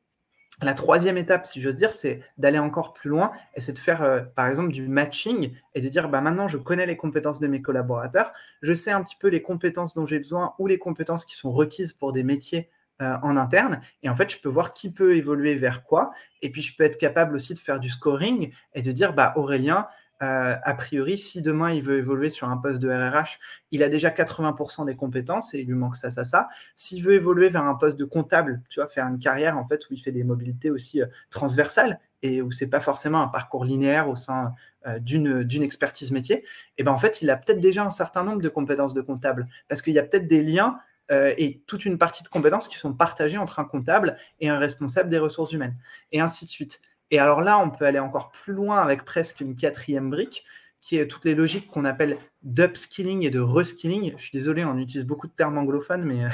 La 0.61 0.75
troisième 0.75 1.17
étape, 1.17 1.47
si 1.47 1.59
j'ose 1.59 1.75
dire, 1.75 1.91
c'est 1.91 2.21
d'aller 2.37 2.59
encore 2.59 2.93
plus 2.93 3.09
loin 3.09 3.31
et 3.55 3.61
c'est 3.61 3.73
de 3.73 3.79
faire, 3.79 4.03
euh, 4.03 4.21
par 4.21 4.47
exemple, 4.47 4.71
du 4.71 4.87
matching 4.87 5.53
et 5.73 5.81
de 5.81 5.87
dire, 5.87 6.07
bah, 6.07 6.21
maintenant, 6.21 6.47
je 6.47 6.57
connais 6.57 6.85
les 6.85 6.97
compétences 6.97 7.39
de 7.39 7.47
mes 7.47 7.63
collaborateurs, 7.63 8.31
je 8.61 8.73
sais 8.73 8.91
un 8.91 9.01
petit 9.01 9.15
peu 9.15 9.27
les 9.27 9.41
compétences 9.41 9.95
dont 9.95 10.05
j'ai 10.05 10.19
besoin 10.19 10.53
ou 10.59 10.67
les 10.67 10.77
compétences 10.77 11.25
qui 11.25 11.35
sont 11.35 11.51
requises 11.51 11.93
pour 11.93 12.13
des 12.13 12.23
métiers 12.23 12.69
euh, 13.01 13.15
en 13.23 13.37
interne. 13.37 13.81
Et 14.03 14.09
en 14.09 14.15
fait, 14.15 14.31
je 14.31 14.37
peux 14.37 14.49
voir 14.49 14.71
qui 14.71 14.91
peut 14.91 15.15
évoluer 15.15 15.55
vers 15.55 15.83
quoi. 15.83 16.11
Et 16.43 16.51
puis, 16.51 16.61
je 16.61 16.75
peux 16.77 16.83
être 16.83 16.99
capable 16.99 17.33
aussi 17.33 17.55
de 17.55 17.59
faire 17.59 17.79
du 17.79 17.89
scoring 17.89 18.51
et 18.75 18.83
de 18.83 18.91
dire, 18.91 19.13
bah, 19.13 19.33
Aurélien, 19.37 19.87
euh, 20.21 20.55
a 20.61 20.73
priori, 20.75 21.17
si 21.17 21.41
demain 21.41 21.71
il 21.71 21.81
veut 21.81 21.97
évoluer 21.97 22.29
sur 22.29 22.47
un 22.47 22.57
poste 22.57 22.79
de 22.79 22.89
RRH, 22.89 23.39
il 23.71 23.81
a 23.81 23.89
déjà 23.89 24.09
80% 24.09 24.85
des 24.85 24.95
compétences 24.95 25.53
et 25.55 25.61
il 25.61 25.67
lui 25.67 25.73
manque 25.73 25.95
ça, 25.95 26.11
ça, 26.11 26.23
ça. 26.23 26.47
S'il 26.75 27.03
veut 27.03 27.13
évoluer 27.13 27.49
vers 27.49 27.63
un 27.63 27.73
poste 27.73 27.97
de 27.97 28.05
comptable, 28.05 28.61
tu 28.69 28.79
vois, 28.79 28.87
faire 28.87 29.07
une 29.07 29.17
carrière 29.17 29.57
en 29.57 29.65
fait 29.65 29.89
où 29.89 29.93
il 29.93 29.99
fait 29.99 30.11
des 30.11 30.23
mobilités 30.23 30.69
aussi 30.69 31.01
euh, 31.01 31.07
transversales 31.31 31.99
et 32.21 32.43
où 32.43 32.51
c'est 32.51 32.67
pas 32.67 32.81
forcément 32.81 33.21
un 33.21 33.29
parcours 33.29 33.65
linéaire 33.65 34.09
au 34.09 34.15
sein 34.15 34.53
euh, 34.85 34.99
d'une 34.99 35.63
expertise 35.63 36.11
métier, 36.11 36.37
et 36.37 36.45
eh 36.77 36.83
ben 36.83 36.91
en 36.91 36.97
fait, 36.97 37.23
il 37.23 37.29
a 37.31 37.35
peut-être 37.35 37.59
déjà 37.59 37.83
un 37.83 37.89
certain 37.89 38.23
nombre 38.23 38.43
de 38.43 38.49
compétences 38.49 38.93
de 38.93 39.01
comptable 39.01 39.47
parce 39.67 39.81
qu'il 39.81 39.93
y 39.93 39.99
a 39.99 40.03
peut-être 40.03 40.27
des 40.27 40.43
liens 40.43 40.79
et 41.13 41.61
toute 41.67 41.83
une 41.83 41.97
partie 41.97 42.23
de 42.23 42.29
compétences 42.29 42.69
qui 42.69 42.77
sont 42.77 42.93
partagées 42.93 43.37
entre 43.37 43.59
un 43.59 43.65
comptable 43.65 44.15
et 44.39 44.47
un 44.47 44.57
responsable 44.57 45.09
des 45.09 45.19
ressources 45.19 45.51
humaines, 45.51 45.75
et 46.13 46.21
ainsi 46.21 46.45
de 46.45 46.49
suite. 46.49 46.79
Et 47.11 47.19
alors 47.19 47.41
là, 47.41 47.59
on 47.59 47.69
peut 47.69 47.85
aller 47.85 47.99
encore 47.99 48.31
plus 48.31 48.53
loin 48.53 48.79
avec 48.79 49.03
presque 49.03 49.41
une 49.41 49.55
quatrième 49.55 50.09
brique, 50.09 50.45
qui 50.81 50.97
est 50.97 51.07
toutes 51.07 51.25
les 51.25 51.35
logiques 51.35 51.67
qu'on 51.67 51.85
appelle 51.85 52.17
d'upskilling 52.41 53.23
et 53.25 53.29
de 53.29 53.39
reskilling. 53.39 54.13
Je 54.17 54.23
suis 54.23 54.37
désolé, 54.37 54.65
on 54.65 54.77
utilise 54.77 55.05
beaucoup 55.05 55.27
de 55.27 55.31
termes 55.31 55.57
anglophones, 55.57 56.03
mais 56.03 56.25
euh, 56.25 56.29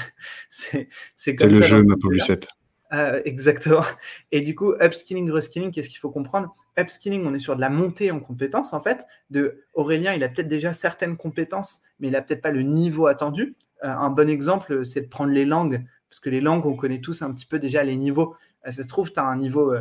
c'est 1.16 1.36
comme 1.36 1.54
C'est 1.54 1.60
le 1.60 1.62
jeu, 1.62 1.84
ma 1.84 1.96
Lucette. 2.10 2.48
Euh, 2.94 3.22
exactement. 3.26 3.84
Et 4.32 4.40
du 4.40 4.56
coup, 4.56 4.74
upskilling, 4.80 5.30
reskilling, 5.30 5.72
qu'est-ce 5.72 5.90
qu'il 5.90 6.00
faut 6.00 6.10
comprendre? 6.10 6.56
Upskilling, 6.80 7.26
on 7.26 7.34
est 7.34 7.40
sur 7.40 7.58
de 7.58 7.62
la 7.62 7.70
montée 7.70 8.12
en 8.12 8.22
compétences, 8.22 8.72
en 8.72 8.82
fait. 8.82 9.06
De 9.30 9.64
Aurélien, 9.74 10.14
il 10.14 10.24
a 10.24 10.30
peut-être 10.30 10.48
déjà 10.48 10.72
certaines 10.72 11.18
compétences, 11.18 11.82
mais 12.00 12.08
il 12.08 12.12
n'a 12.12 12.22
peut-être 12.22 12.42
pas 12.42 12.52
le 12.52 12.62
niveau 12.62 13.08
attendu. 13.08 13.58
Euh, 13.84 13.90
un 13.90 14.10
bon 14.10 14.30
exemple, 14.30 14.86
c'est 14.86 15.02
de 15.02 15.08
prendre 15.08 15.34
les 15.34 15.44
langues, 15.44 15.84
parce 16.10 16.22
que 16.22 16.30
les 16.30 16.40
langues, 16.40 16.66
on 16.66 16.78
connaît 16.78 17.02
tous 17.02 17.22
un 17.22 17.34
petit 17.34 17.46
peu 17.46 17.60
déjà 17.60 17.84
les 17.84 17.98
niveaux. 17.98 18.36
ça 18.64 18.72
se 18.72 18.88
trouve, 18.88 19.12
tu 19.12 19.20
as 19.20 19.26
un 19.26 19.36
niveau 19.36 19.76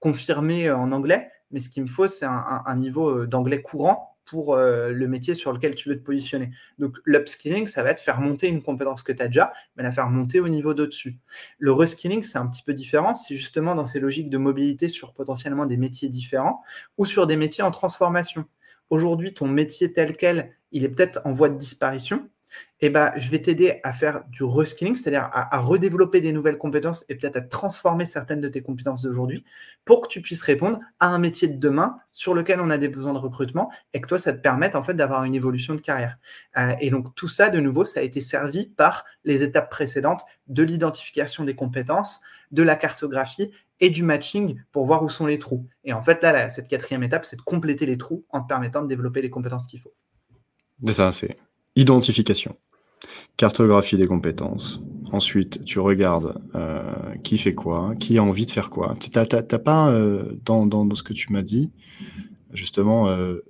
confirmé 0.00 0.68
euh, 0.68 0.76
en 0.76 0.92
anglais, 0.92 1.30
mais 1.50 1.60
ce 1.60 1.68
qu'il 1.68 1.82
me 1.82 1.88
faut, 1.88 2.06
c'est 2.06 2.26
un, 2.26 2.76
niveau 2.76 3.08
euh, 3.08 3.26
d'anglais 3.26 3.62
courant 3.62 4.16
pour 4.24 4.54
euh, 4.54 4.90
le 4.90 5.08
métier 5.08 5.34
sur 5.34 5.52
lequel 5.52 5.74
tu 5.74 5.88
veux 5.88 5.98
te 5.98 6.04
positionner. 6.04 6.50
Donc 6.78 6.98
l'upskilling, 7.04 7.66
ça 7.66 7.82
va 7.82 7.90
être 7.90 8.00
faire 8.00 8.20
monter 8.20 8.46
une 8.48 8.62
compétence 8.62 9.02
que 9.02 9.12
tu 9.12 9.22
as 9.22 9.28
déjà, 9.28 9.52
mais 9.76 9.82
la 9.82 9.90
faire 9.90 10.10
monter 10.10 10.40
au 10.40 10.48
niveau 10.48 10.74
d'au-dessus. 10.74 11.18
Le 11.58 11.72
reskilling, 11.72 12.22
c'est 12.22 12.38
un 12.38 12.46
petit 12.46 12.62
peu 12.62 12.74
différent, 12.74 13.14
c'est 13.14 13.34
justement 13.36 13.74
dans 13.74 13.84
ces 13.84 14.00
logiques 14.00 14.28
de 14.28 14.38
mobilité 14.38 14.88
sur 14.88 15.14
potentiellement 15.14 15.64
des 15.64 15.78
métiers 15.78 16.10
différents 16.10 16.62
ou 16.98 17.06
sur 17.06 17.26
des 17.26 17.36
métiers 17.36 17.64
en 17.64 17.70
transformation. 17.70 18.44
Aujourd'hui, 18.90 19.32
ton 19.32 19.48
métier 19.48 19.92
tel 19.92 20.16
quel, 20.16 20.54
il 20.72 20.84
est 20.84 20.88
peut-être 20.88 21.20
en 21.24 21.32
voie 21.32 21.48
de 21.48 21.56
disparition, 21.56 22.28
eh 22.80 22.90
ben, 22.90 23.12
je 23.16 23.28
vais 23.28 23.40
t'aider 23.40 23.80
à 23.82 23.92
faire 23.92 24.24
du 24.28 24.44
reskilling, 24.44 24.94
c'est-à-dire 24.94 25.28
à, 25.32 25.58
redévelopper 25.58 26.20
des 26.20 26.32
nouvelles 26.32 26.58
compétences 26.58 27.04
et 27.08 27.16
peut-être 27.16 27.36
à 27.36 27.40
transformer 27.40 28.04
certaines 28.04 28.40
de 28.40 28.48
tes 28.48 28.62
compétences 28.62 29.02
d'aujourd'hui 29.02 29.44
pour 29.84 30.02
que 30.02 30.08
tu 30.08 30.20
puisses 30.20 30.42
répondre 30.42 30.78
à 31.00 31.08
un 31.08 31.18
métier 31.18 31.48
de 31.48 31.58
demain 31.58 31.98
sur 32.12 32.34
lequel 32.34 32.60
on 32.60 32.70
a 32.70 32.78
des 32.78 32.88
besoins 32.88 33.14
de 33.14 33.18
recrutement 33.18 33.70
et 33.94 34.00
que 34.00 34.06
toi, 34.06 34.18
ça 34.18 34.32
te 34.32 34.38
permette 34.38 34.76
en 34.76 34.82
fait 34.82 34.94
d'avoir 34.94 35.24
une 35.24 35.34
évolution 35.34 35.74
de 35.74 35.80
carrière. 35.80 36.18
Euh, 36.56 36.74
et 36.80 36.90
donc 36.90 37.14
tout 37.14 37.28
ça, 37.28 37.50
de 37.50 37.58
nouveau, 37.58 37.84
ça 37.84 38.00
a 38.00 38.02
été 38.02 38.20
servi 38.20 38.66
par 38.66 39.04
les 39.24 39.42
étapes 39.42 39.70
précédentes 39.70 40.22
de 40.46 40.62
l'identification 40.62 41.44
des 41.44 41.54
compétences, 41.54 42.20
de 42.52 42.62
la 42.62 42.76
cartographie 42.76 43.50
et 43.80 43.90
du 43.90 44.02
matching 44.02 44.60
pour 44.72 44.86
voir 44.86 45.02
où 45.02 45.08
sont 45.08 45.26
les 45.26 45.38
trous. 45.38 45.66
Et 45.84 45.92
en 45.92 46.02
fait, 46.02 46.22
là, 46.22 46.48
cette 46.48 46.68
quatrième 46.68 47.02
étape, 47.02 47.24
c'est 47.24 47.36
de 47.36 47.42
compléter 47.42 47.86
les 47.86 47.98
trous 47.98 48.24
en 48.30 48.40
te 48.40 48.46
permettant 48.46 48.82
de 48.82 48.88
développer 48.88 49.22
les 49.22 49.30
compétences 49.30 49.66
qu'il 49.66 49.80
faut. 49.80 49.94
C'est 50.84 50.92
ça, 50.92 51.12
c'est 51.12 51.36
Identification. 51.78 52.56
Cartographie 53.36 53.96
des 53.96 54.08
compétences. 54.08 54.80
Ensuite, 55.12 55.64
tu 55.64 55.78
regardes 55.78 56.42
euh, 56.56 57.14
qui 57.22 57.38
fait 57.38 57.52
quoi, 57.52 57.94
qui 58.00 58.18
a 58.18 58.22
envie 58.24 58.46
de 58.46 58.50
faire 58.50 58.68
quoi. 58.68 58.96
Tu 58.98 59.10
n'as 59.14 59.24
pas, 59.60 59.88
euh, 59.88 60.32
dans, 60.44 60.92
ce 60.96 61.04
que 61.04 61.12
tu 61.12 61.32
m'as 61.32 61.42
dit, 61.42 61.70
justement, 62.52 63.08
euh, 63.08 63.44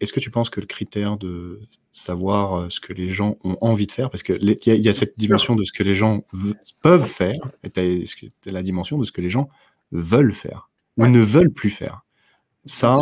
est-ce 0.00 0.12
que 0.12 0.18
tu 0.18 0.32
penses 0.32 0.50
que 0.50 0.58
le 0.58 0.66
critère 0.66 1.16
de 1.18 1.60
savoir 1.92 2.70
ce 2.72 2.80
que 2.80 2.92
les 2.92 3.10
gens 3.10 3.36
ont 3.44 3.56
envie 3.60 3.86
de 3.86 3.92
faire, 3.92 4.10
parce 4.10 4.24
qu'il 4.24 4.42
y, 4.42 4.70
y, 4.70 4.88
a 4.88 4.92
cette 4.92 5.16
dimension 5.16 5.54
de 5.54 5.62
ce 5.62 5.70
que 5.70 5.84
les 5.84 5.94
gens 5.94 6.24
peuvent 6.82 7.06
faire, 7.06 7.48
et 7.62 7.70
tu 7.70 7.78
as, 7.78 8.50
la 8.50 8.62
dimension 8.62 8.98
de 8.98 9.04
ce 9.04 9.12
que 9.12 9.20
les 9.20 9.30
gens 9.30 9.48
veulent 9.92 10.32
faire, 10.32 10.68
ou 10.96 11.06
ne 11.06 11.20
veulent 11.20 11.52
plus 11.52 11.70
faire. 11.70 12.02
Ça, 12.64 12.98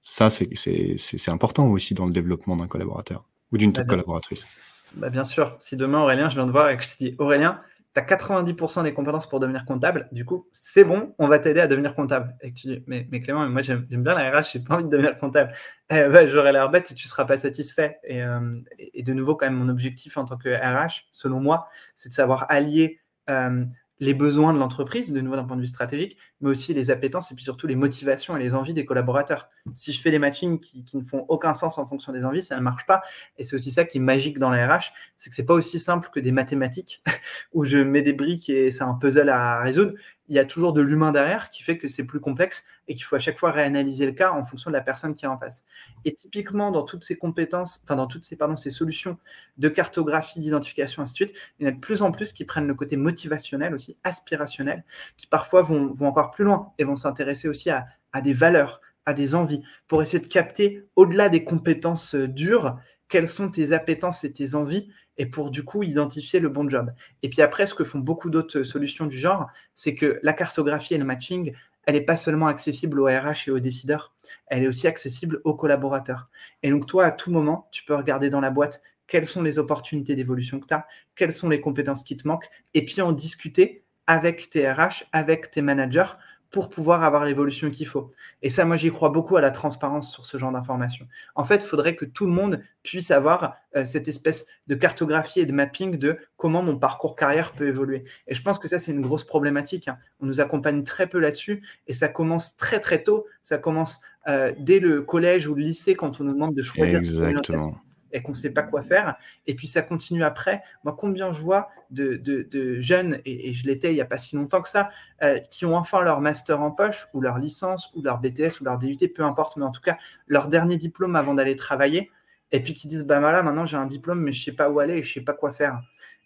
ça 0.00 0.30
c'est 0.30 1.28
important 1.28 1.66
aussi 1.72 1.94
dans 1.94 2.06
le 2.06 2.12
développement 2.12 2.54
d'un 2.54 2.68
collaborateur 2.68 3.24
ou 3.54 3.56
d'une 3.56 3.72
bah, 3.72 3.84
collaboratrice 3.84 4.46
bah, 4.94 5.08
Bien 5.08 5.24
sûr. 5.24 5.54
Si 5.58 5.76
demain, 5.76 6.02
Aurélien, 6.02 6.28
je 6.28 6.34
viens 6.34 6.46
de 6.46 6.50
voir 6.50 6.68
et 6.68 6.76
que 6.76 6.82
je 6.82 6.88
te 6.88 6.96
dis, 6.98 7.14
Aurélien, 7.18 7.60
tu 7.94 8.00
as 8.00 8.04
90% 8.04 8.82
des 8.82 8.92
compétences 8.92 9.28
pour 9.28 9.38
devenir 9.38 9.64
comptable, 9.64 10.08
du 10.10 10.24
coup, 10.24 10.48
c'est 10.50 10.82
bon, 10.82 11.14
on 11.18 11.28
va 11.28 11.38
t'aider 11.38 11.60
à 11.60 11.68
devenir 11.68 11.94
comptable. 11.94 12.34
Et 12.40 12.52
que 12.52 12.58
tu 12.58 12.66
dis, 12.66 12.82
mais, 12.88 13.06
mais 13.12 13.20
Clément, 13.20 13.48
moi 13.48 13.62
j'aime 13.62 13.86
bien 13.88 14.14
la 14.14 14.40
RH, 14.40 14.50
j'ai 14.52 14.58
pas 14.58 14.74
envie 14.74 14.84
de 14.84 14.90
devenir 14.90 15.16
comptable. 15.16 15.52
Eh 15.90 16.08
ben, 16.08 16.26
J'aurais 16.26 16.52
l'air 16.52 16.68
bête 16.70 16.90
et 16.90 16.94
tu 16.94 17.06
seras 17.06 17.24
pas 17.24 17.36
satisfait. 17.36 18.00
Euh, 18.10 18.52
et, 18.78 19.04
de 19.04 19.12
nouveau, 19.12 19.36
quand 19.36 19.46
même, 19.46 19.54
mon 19.54 19.68
objectif 19.68 20.16
en 20.16 20.24
tant 20.24 20.36
que 20.36 20.48
RH, 20.48 21.06
selon 21.12 21.38
moi, 21.38 21.68
c'est 21.94 22.08
de 22.08 22.14
savoir 22.14 22.46
allier 22.48 22.98
euh, 23.30 23.60
les 24.00 24.14
besoins 24.14 24.52
de 24.52 24.58
l'entreprise, 24.58 25.12
de 25.12 25.20
nouveau 25.20 25.36
d'un 25.36 25.44
point 25.44 25.56
de 25.56 25.60
vue 25.60 25.68
stratégique, 25.68 26.18
mais 26.44 26.50
aussi 26.50 26.74
les 26.74 26.90
appétences 26.90 27.32
et 27.32 27.34
puis 27.34 27.42
surtout 27.42 27.66
les 27.66 27.74
motivations 27.74 28.36
et 28.36 28.40
les 28.40 28.54
envies 28.54 28.74
des 28.74 28.84
collaborateurs. 28.84 29.48
Si 29.72 29.92
je 29.92 30.00
fais 30.00 30.10
des 30.10 30.18
matchings 30.18 30.60
qui, 30.60 30.84
ne 30.94 31.02
font 31.02 31.24
aucun 31.28 31.54
sens 31.54 31.78
en 31.78 31.86
fonction 31.86 32.12
des 32.12 32.26
envies, 32.26 32.42
ça 32.42 32.56
ne 32.56 32.60
marche 32.60 32.84
pas. 32.84 33.02
Et 33.38 33.44
c'est 33.44 33.56
aussi 33.56 33.70
ça 33.70 33.84
qui 33.84 33.96
est 33.96 34.00
magique 34.00 34.38
dans 34.38 34.50
la 34.50 34.66
RH, 34.66 34.92
c'est 35.16 35.30
que 35.30 35.36
c'est 35.36 35.46
pas 35.46 35.54
aussi 35.54 35.78
simple 35.78 36.10
que 36.12 36.20
des 36.20 36.32
mathématiques 36.32 37.02
où 37.54 37.64
je 37.64 37.78
mets 37.78 38.02
des 38.02 38.12
briques 38.12 38.50
et 38.50 38.70
c'est 38.70 38.84
un 38.84 38.94
puzzle 38.94 39.30
à 39.30 39.62
résoudre 39.62 39.94
il 40.28 40.34
y 40.34 40.38
a 40.38 40.44
toujours 40.44 40.72
de 40.72 40.80
l'humain 40.80 41.12
derrière 41.12 41.50
qui 41.50 41.62
fait 41.62 41.76
que 41.76 41.88
c'est 41.88 42.04
plus 42.04 42.20
complexe 42.20 42.64
et 42.88 42.94
qu'il 42.94 43.04
faut 43.04 43.16
à 43.16 43.18
chaque 43.18 43.38
fois 43.38 43.50
réanalyser 43.50 44.06
le 44.06 44.12
cas 44.12 44.32
en 44.32 44.44
fonction 44.44 44.70
de 44.70 44.76
la 44.76 44.80
personne 44.80 45.14
qui 45.14 45.24
est 45.24 45.28
en 45.28 45.38
face. 45.38 45.64
Et 46.04 46.14
typiquement, 46.14 46.70
dans 46.70 46.82
toutes 46.82 47.04
ces 47.04 47.16
compétences, 47.16 47.80
enfin 47.84 47.96
dans 47.96 48.06
toutes 48.06 48.24
ces, 48.24 48.36
pardon, 48.36 48.56
ces 48.56 48.70
solutions 48.70 49.18
de 49.58 49.68
cartographie, 49.68 50.40
d'identification, 50.40 51.02
ainsi 51.02 51.12
de 51.12 51.16
suite, 51.16 51.34
il 51.58 51.64
y 51.64 51.66
en 51.66 51.72
a 51.72 51.74
de 51.74 51.80
plus 51.80 52.02
en 52.02 52.10
plus 52.10 52.32
qui 52.32 52.44
prennent 52.44 52.66
le 52.66 52.74
côté 52.74 52.96
motivationnel 52.96 53.74
aussi, 53.74 53.98
aspirationnel, 54.02 54.84
qui 55.16 55.26
parfois 55.26 55.62
vont, 55.62 55.92
vont 55.92 56.06
encore 56.06 56.30
plus 56.34 56.44
loin 56.44 56.72
et 56.78 56.84
vont 56.84 56.96
s'intéresser 56.96 57.48
aussi 57.48 57.70
à, 57.70 57.86
des 58.22 58.32
valeurs, 58.32 58.80
à 59.06 59.14
des 59.14 59.34
envies, 59.34 59.62
pour 59.88 60.02
essayer 60.02 60.22
de 60.22 60.28
capter 60.28 60.86
au-delà 60.96 61.28
des 61.28 61.44
compétences 61.44 62.14
euh, 62.14 62.28
dures, 62.28 62.78
quelles 63.08 63.28
sont 63.28 63.50
tes 63.50 63.72
appétences 63.72 64.24
et 64.24 64.32
tes 64.32 64.54
envies 64.54 64.88
et 65.16 65.26
pour 65.26 65.50
du 65.50 65.62
coup 65.62 65.82
identifier 65.82 66.40
le 66.40 66.48
bon 66.48 66.68
job. 66.68 66.92
Et 67.22 67.28
puis 67.28 67.42
après, 67.42 67.66
ce 67.66 67.74
que 67.74 67.84
font 67.84 68.00
beaucoup 68.00 68.30
d'autres 68.30 68.62
solutions 68.64 69.06
du 69.06 69.16
genre, 69.16 69.46
c'est 69.74 69.94
que 69.94 70.18
la 70.22 70.32
cartographie 70.32 70.94
et 70.94 70.98
le 70.98 71.04
matching, 71.04 71.54
elle 71.86 71.94
n'est 71.94 72.00
pas 72.00 72.16
seulement 72.16 72.46
accessible 72.46 72.98
aux 72.98 73.06
RH 73.06 73.48
et 73.48 73.50
aux 73.50 73.60
décideurs, 73.60 74.14
elle 74.46 74.64
est 74.64 74.68
aussi 74.68 74.86
accessible 74.86 75.40
aux 75.44 75.54
collaborateurs. 75.54 76.28
Et 76.62 76.70
donc 76.70 76.86
toi, 76.86 77.04
à 77.04 77.12
tout 77.12 77.30
moment, 77.30 77.68
tu 77.70 77.84
peux 77.84 77.94
regarder 77.94 78.30
dans 78.30 78.40
la 78.40 78.50
boîte 78.50 78.82
quelles 79.06 79.26
sont 79.26 79.42
les 79.42 79.58
opportunités 79.58 80.16
d'évolution 80.16 80.60
que 80.60 80.66
tu 80.66 80.74
as, 80.74 80.86
quelles 81.14 81.32
sont 81.32 81.48
les 81.48 81.60
compétences 81.60 82.04
qui 82.04 82.16
te 82.16 82.26
manquent, 82.26 82.48
et 82.72 82.84
puis 82.84 83.02
en 83.02 83.12
discuter 83.12 83.83
avec 84.06 84.50
tes 84.50 84.70
RH, 84.70 85.04
avec 85.12 85.50
tes 85.50 85.62
managers 85.62 86.12
pour 86.54 86.70
pouvoir 86.70 87.02
avoir 87.02 87.24
l'évolution 87.24 87.68
qu'il 87.68 87.88
faut. 87.88 88.12
Et 88.40 88.48
ça, 88.48 88.64
moi, 88.64 88.76
j'y 88.76 88.92
crois 88.92 89.08
beaucoup 89.08 89.36
à 89.36 89.40
la 89.40 89.50
transparence 89.50 90.12
sur 90.12 90.24
ce 90.24 90.38
genre 90.38 90.52
d'informations. 90.52 91.08
En 91.34 91.42
fait, 91.42 91.56
il 91.56 91.66
faudrait 91.66 91.96
que 91.96 92.04
tout 92.04 92.26
le 92.26 92.32
monde 92.32 92.62
puisse 92.84 93.10
avoir 93.10 93.56
euh, 93.74 93.84
cette 93.84 94.06
espèce 94.06 94.46
de 94.68 94.76
cartographie 94.76 95.40
et 95.40 95.46
de 95.46 95.52
mapping 95.52 95.98
de 95.98 96.16
comment 96.36 96.62
mon 96.62 96.78
parcours 96.78 97.16
carrière 97.16 97.54
peut 97.54 97.66
évoluer. 97.66 98.04
Et 98.28 98.36
je 98.36 98.42
pense 98.42 98.60
que 98.60 98.68
ça, 98.68 98.78
c'est 98.78 98.92
une 98.92 99.00
grosse 99.00 99.24
problématique. 99.24 99.88
Hein. 99.88 99.98
On 100.20 100.26
nous 100.26 100.40
accompagne 100.40 100.84
très 100.84 101.08
peu 101.08 101.18
là-dessus 101.18 101.60
et 101.88 101.92
ça 101.92 102.06
commence 102.06 102.56
très, 102.56 102.78
très 102.78 103.02
tôt. 103.02 103.26
Ça 103.42 103.58
commence 103.58 104.00
euh, 104.28 104.52
dès 104.56 104.78
le 104.78 105.02
collège 105.02 105.48
ou 105.48 105.56
le 105.56 105.62
lycée 105.62 105.96
quand 105.96 106.20
on 106.20 106.24
nous 106.24 106.34
demande 106.34 106.54
de 106.54 106.62
choisir. 106.62 106.98
Exactement 107.00 107.74
et 108.14 108.22
qu'on 108.22 108.30
ne 108.32 108.36
sait 108.36 108.52
pas 108.52 108.62
quoi 108.62 108.80
faire. 108.80 109.16
Et 109.46 109.54
puis 109.54 109.66
ça 109.66 109.82
continue 109.82 110.24
après. 110.24 110.62
Moi, 110.84 110.96
combien 110.98 111.32
je 111.32 111.40
vois 111.40 111.68
de, 111.90 112.80
jeunes, 112.80 113.20
et, 113.26 113.52
je 113.52 113.66
l'étais 113.66 113.90
il 113.90 113.96
n'y 113.96 114.00
a 114.00 114.06
pas 114.06 114.18
si 114.18 114.36
longtemps 114.36 114.62
que 114.62 114.68
ça, 114.68 114.88
euh, 115.22 115.38
qui 115.50 115.66
ont 115.66 115.74
enfin 115.74 116.00
leur 116.00 116.20
master 116.20 116.62
en 116.62 116.70
poche, 116.70 117.08
ou 117.12 117.20
leur 117.20 117.38
licence, 117.38 117.90
ou 117.94 118.02
leur 118.02 118.20
BTS, 118.20 118.60
ou 118.60 118.64
leur 118.64 118.78
DUT, 118.78 118.96
peu 119.14 119.24
importe, 119.24 119.56
mais 119.56 119.64
en 119.64 119.72
tout 119.72 119.82
cas, 119.82 119.98
leur 120.26 120.48
dernier 120.48 120.76
diplôme 120.78 121.16
avant 121.16 121.34
d'aller 121.34 121.56
travailler, 121.56 122.10
et 122.52 122.62
puis 122.62 122.72
qui 122.72 122.86
disent, 122.86 123.04
bah 123.04 123.18
voilà, 123.18 123.42
maintenant 123.42 123.66
j'ai 123.66 123.76
un 123.76 123.86
diplôme, 123.86 124.20
mais 124.20 124.32
je 124.32 124.40
ne 124.40 124.44
sais 124.44 124.52
pas 124.52 124.70
où 124.70 124.78
aller, 124.78 124.98
et 124.98 125.02
je 125.02 125.10
ne 125.10 125.14
sais 125.14 125.20
pas 125.20 125.34
quoi 125.34 125.52
faire. 125.52 125.80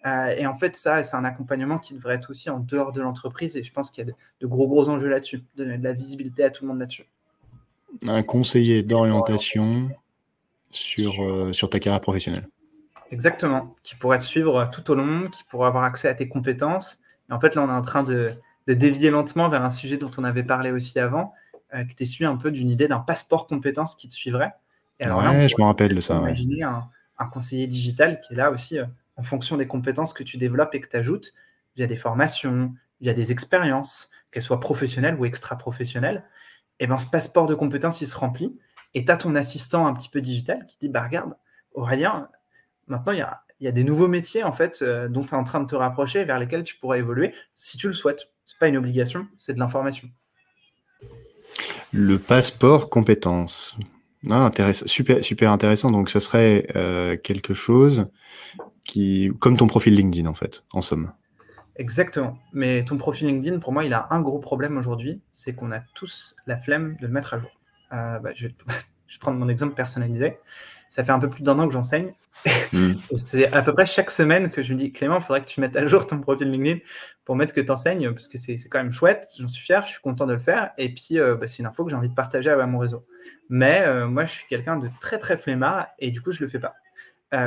Euh, 0.06 0.26
et 0.36 0.46
en 0.46 0.54
fait, 0.54 0.76
ça, 0.76 1.02
c'est 1.02 1.16
un 1.16 1.24
accompagnement 1.24 1.78
qui 1.78 1.94
devrait 1.94 2.14
être 2.14 2.30
aussi 2.30 2.50
en 2.50 2.60
dehors 2.60 2.92
de 2.92 3.00
l'entreprise, 3.00 3.56
et 3.56 3.62
je 3.62 3.72
pense 3.72 3.90
qu'il 3.90 4.06
y 4.06 4.10
a 4.10 4.12
de, 4.40 4.46
gros, 4.46 4.68
gros 4.68 4.90
enjeux 4.90 5.08
là-dessus, 5.08 5.38
de 5.38 5.64
donner 5.64 5.78
de 5.78 5.84
la 5.84 5.92
visibilité 5.92 6.44
à 6.44 6.50
tout 6.50 6.64
le 6.64 6.68
monde 6.68 6.80
là-dessus. 6.80 7.06
Un 8.06 8.22
conseiller 8.22 8.82
d'orientation 8.82 9.90
sur, 10.70 11.22
euh, 11.22 11.52
sur 11.52 11.70
ta 11.70 11.80
carrière 11.80 12.00
professionnelle. 12.00 12.48
Exactement, 13.10 13.74
qui 13.82 13.94
pourrait 13.94 14.18
te 14.18 14.24
suivre 14.24 14.68
tout 14.72 14.90
au 14.90 14.94
long, 14.94 15.28
qui 15.28 15.42
pourrait 15.44 15.68
avoir 15.68 15.84
accès 15.84 16.08
à 16.08 16.14
tes 16.14 16.28
compétences. 16.28 17.00
Et 17.30 17.32
en 17.32 17.40
fait, 17.40 17.54
là, 17.54 17.62
on 17.62 17.68
est 17.68 17.72
en 17.72 17.82
train 17.82 18.02
de 18.02 18.34
de 18.68 18.74
dévier 18.74 19.10
lentement 19.10 19.48
vers 19.48 19.64
un 19.64 19.70
sujet 19.70 19.96
dont 19.96 20.10
on 20.18 20.24
avait 20.24 20.44
parlé 20.44 20.70
aussi 20.70 21.00
avant, 21.00 21.32
euh, 21.74 21.84
qui 21.84 21.92
était 21.92 22.04
suivi 22.04 22.26
un 22.26 22.36
peu 22.36 22.50
d'une 22.50 22.68
idée 22.68 22.86
d'un 22.86 23.00
passeport 23.00 23.46
compétences 23.46 23.96
qui 23.96 24.08
te 24.08 24.14
suivrait. 24.14 24.52
Et 25.00 25.04
alors 25.04 25.22
ouais, 25.22 25.48
je 25.48 25.54
me 25.58 25.64
rappelle 25.64 25.94
de 25.94 26.00
ça. 26.00 26.16
Imaginer 26.16 26.62
un, 26.62 26.88
conseiller 27.32 27.66
digital 27.66 28.20
qui 28.20 28.34
est 28.34 28.36
là 28.36 28.50
aussi 28.50 28.78
euh, 28.78 28.84
en 29.16 29.22
fonction 29.22 29.56
des 29.56 29.66
compétences 29.66 30.12
que 30.12 30.22
tu 30.22 30.36
développes 30.36 30.74
et 30.74 30.80
que 30.80 30.88
tu 30.88 30.96
ajoutes 30.96 31.32
via 31.76 31.86
des 31.86 31.96
formations, 31.96 32.74
via 33.00 33.14
des 33.14 33.32
expériences, 33.32 34.10
qu'elles 34.30 34.42
soient 34.42 34.60
professionnelles 34.60 35.16
ou 35.18 35.24
extra-professionnelles. 35.24 36.24
Et 36.78 36.86
ben, 36.86 36.98
ce 36.98 37.06
passeport 37.06 37.46
de 37.46 37.54
compétences, 37.54 38.02
il 38.02 38.06
se 38.06 38.16
remplit. 38.16 38.54
Et 38.98 39.04
tu 39.04 39.12
as 39.12 39.16
ton 39.16 39.36
assistant 39.36 39.86
un 39.86 39.94
petit 39.94 40.08
peu 40.08 40.20
digital 40.20 40.66
qui 40.66 40.76
dit 40.80 40.88
bah, 40.88 41.04
Regarde, 41.04 41.36
Aurélien, 41.72 42.28
maintenant 42.88 43.12
il 43.12 43.18
y 43.18 43.22
a, 43.22 43.42
y 43.60 43.68
a, 43.68 43.70
des 43.70 43.84
nouveaux 43.84 44.08
métiers 44.08 44.42
en 44.42 44.52
fait 44.52 44.80
euh, 44.82 45.08
dont 45.08 45.22
tu 45.22 45.30
es 45.30 45.36
en 45.36 45.44
train 45.44 45.60
de 45.60 45.68
te 45.68 45.76
rapprocher 45.76 46.24
vers 46.24 46.36
lesquels 46.40 46.64
tu 46.64 46.74
pourrais 46.74 46.98
évoluer 46.98 47.32
si 47.54 47.78
tu 47.78 47.86
le 47.86 47.92
souhaites. 47.92 48.32
Ce 48.44 48.54
n'est 48.54 48.58
pas 48.58 48.66
une 48.66 48.76
obligation, 48.76 49.28
c'est 49.36 49.54
de 49.54 49.60
l'information. 49.60 50.08
Le 51.92 52.18
passeport 52.18 52.90
compétences. 52.90 53.78
Ah, 54.28 54.38
intéressant, 54.38 54.84
super, 54.88 55.22
super 55.22 55.52
intéressant. 55.52 55.92
Donc, 55.92 56.10
ça 56.10 56.18
serait 56.18 56.66
euh, 56.74 57.16
quelque 57.16 57.54
chose 57.54 58.08
qui, 58.84 59.30
comme 59.38 59.56
ton 59.56 59.68
profil 59.68 59.94
LinkedIn 59.94 60.28
en 60.28 60.34
fait, 60.34 60.64
en 60.72 60.82
somme. 60.82 61.12
Exactement. 61.76 62.36
Mais 62.52 62.84
ton 62.84 62.96
profil 62.96 63.28
LinkedIn, 63.28 63.60
pour 63.60 63.72
moi, 63.72 63.84
il 63.84 63.94
a 63.94 64.08
un 64.10 64.20
gros 64.22 64.40
problème 64.40 64.76
aujourd'hui, 64.76 65.20
c'est 65.30 65.54
qu'on 65.54 65.70
a 65.70 65.78
tous 65.94 66.34
la 66.48 66.58
flemme 66.58 66.96
de 67.00 67.06
le 67.06 67.12
mettre 67.12 67.34
à 67.34 67.38
jour. 67.38 67.57
Euh, 67.92 68.18
bah, 68.18 68.30
je, 68.34 68.48
vais, 68.48 68.54
prendre 69.20 69.38
mon 69.38 69.48
exemple 69.48 69.74
personnalisé. 69.74 70.38
Ça 70.88 71.04
fait 71.04 71.12
un 71.12 71.18
peu 71.18 71.28
plus 71.28 71.42
d'un 71.42 71.58
an 71.58 71.66
que 71.66 71.72
j'enseigne. 71.72 72.12
Hmm. 72.72 72.94
c'est 73.16 73.52
à 73.52 73.62
peu 73.62 73.74
près 73.74 73.84
chaque 73.84 74.10
semaine 74.10 74.50
que 74.50 74.62
je 74.62 74.72
me 74.72 74.78
dis, 74.78 74.92
Clément, 74.92 75.16
il 75.16 75.22
faudrait 75.22 75.42
que 75.42 75.46
tu 75.46 75.60
mettes 75.60 75.76
à 75.76 75.84
jour 75.86 76.06
ton 76.06 76.20
profil 76.20 76.50
LinkedIn 76.50 76.78
pour 77.24 77.36
mettre 77.36 77.52
que 77.52 77.60
tu 77.60 77.70
enseignes, 77.70 78.10
parce 78.10 78.26
que 78.26 78.38
c'est 78.38 78.56
quand 78.70 78.78
même 78.78 78.92
chouette, 78.92 79.28
j'en 79.38 79.48
suis 79.48 79.62
fier, 79.62 79.84
je 79.84 79.90
suis 79.90 80.00
content 80.00 80.26
de 80.26 80.32
le 80.32 80.38
faire. 80.38 80.70
Et 80.78 80.94
puis, 80.94 81.18
euh, 81.18 81.34
bah, 81.34 81.46
c'est 81.46 81.58
une 81.58 81.66
info 81.66 81.84
que 81.84 81.90
j'ai 81.90 81.96
envie 81.96 82.08
de 82.08 82.14
partager 82.14 82.50
avec 82.50 82.66
mon 82.66 82.78
réseau. 82.78 83.06
Mais 83.50 83.82
euh, 83.82 84.06
moi, 84.06 84.24
je 84.24 84.32
suis 84.32 84.46
quelqu'un 84.46 84.78
de 84.78 84.88
très, 85.00 85.18
très 85.18 85.36
flemmard 85.36 85.88
et 85.98 86.10
du 86.10 86.22
coup, 86.22 86.32
je 86.32 86.40
ne 86.40 86.46
le 86.46 86.50
fais 86.50 86.60
pas. 86.60 86.74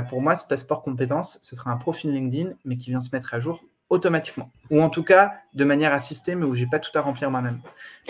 pour 0.09 0.21
moi, 0.21 0.35
ce 0.35 0.45
passeport 0.45 0.83
compétence, 0.83 1.39
ce 1.41 1.55
sera 1.55 1.71
un 1.71 1.77
profil 1.77 2.13
LinkedIn, 2.13 2.51
mais 2.65 2.77
qui 2.77 2.91
vient 2.91 2.99
se 2.99 3.09
mettre 3.11 3.33
à 3.33 3.39
jour 3.39 3.65
automatiquement. 3.91 4.49
Ou 4.71 4.81
en 4.81 4.89
tout 4.89 5.03
cas, 5.03 5.33
de 5.53 5.65
manière 5.65 5.91
assistée, 5.91 6.33
mais 6.33 6.45
où 6.45 6.55
j'ai 6.55 6.65
pas 6.65 6.79
tout 6.79 6.97
à 6.97 7.01
remplir 7.01 7.29
moi-même. 7.29 7.59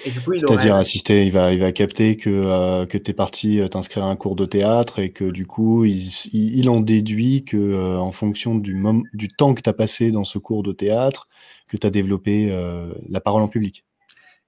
Et 0.06 0.12
du 0.12 0.22
coup, 0.22 0.38
C'est-à-dire 0.38 0.76
assisté, 0.76 1.26
il 1.26 1.32
va, 1.32 1.52
il 1.52 1.60
va 1.60 1.72
capter 1.72 2.18
que, 2.18 2.30
euh, 2.30 2.86
que 2.86 3.00
tu 3.00 3.10
es 3.12 3.14
parti 3.16 3.60
euh, 3.60 3.68
t'inscrire 3.68 4.06
à 4.06 4.08
un 4.08 4.16
cours 4.16 4.36
de 4.36 4.46
théâtre 4.46 5.00
et 5.00 5.12
que 5.12 5.26
du 5.26 5.48
coup, 5.48 5.84
il, 5.84 6.08
il 6.34 6.70
en 6.70 6.82
déduit 6.82 7.44
que 7.46 7.58
euh, 7.58 7.98
en 7.98 8.12
fonction 8.12 8.54
du, 8.54 8.80
du 9.14 9.28
temps 9.28 9.56
que 9.56 9.62
tu 9.62 9.70
as 9.70 9.74
passé 9.74 10.12
dans 10.12 10.24
ce 10.24 10.38
cours 10.38 10.62
de 10.62 10.72
théâtre, 10.72 11.28
que 11.68 11.78
tu 11.78 11.88
as 11.88 11.90
développé 11.90 12.56
la 13.10 13.22
parole 13.22 13.42
en 13.42 13.48
public. 13.48 13.84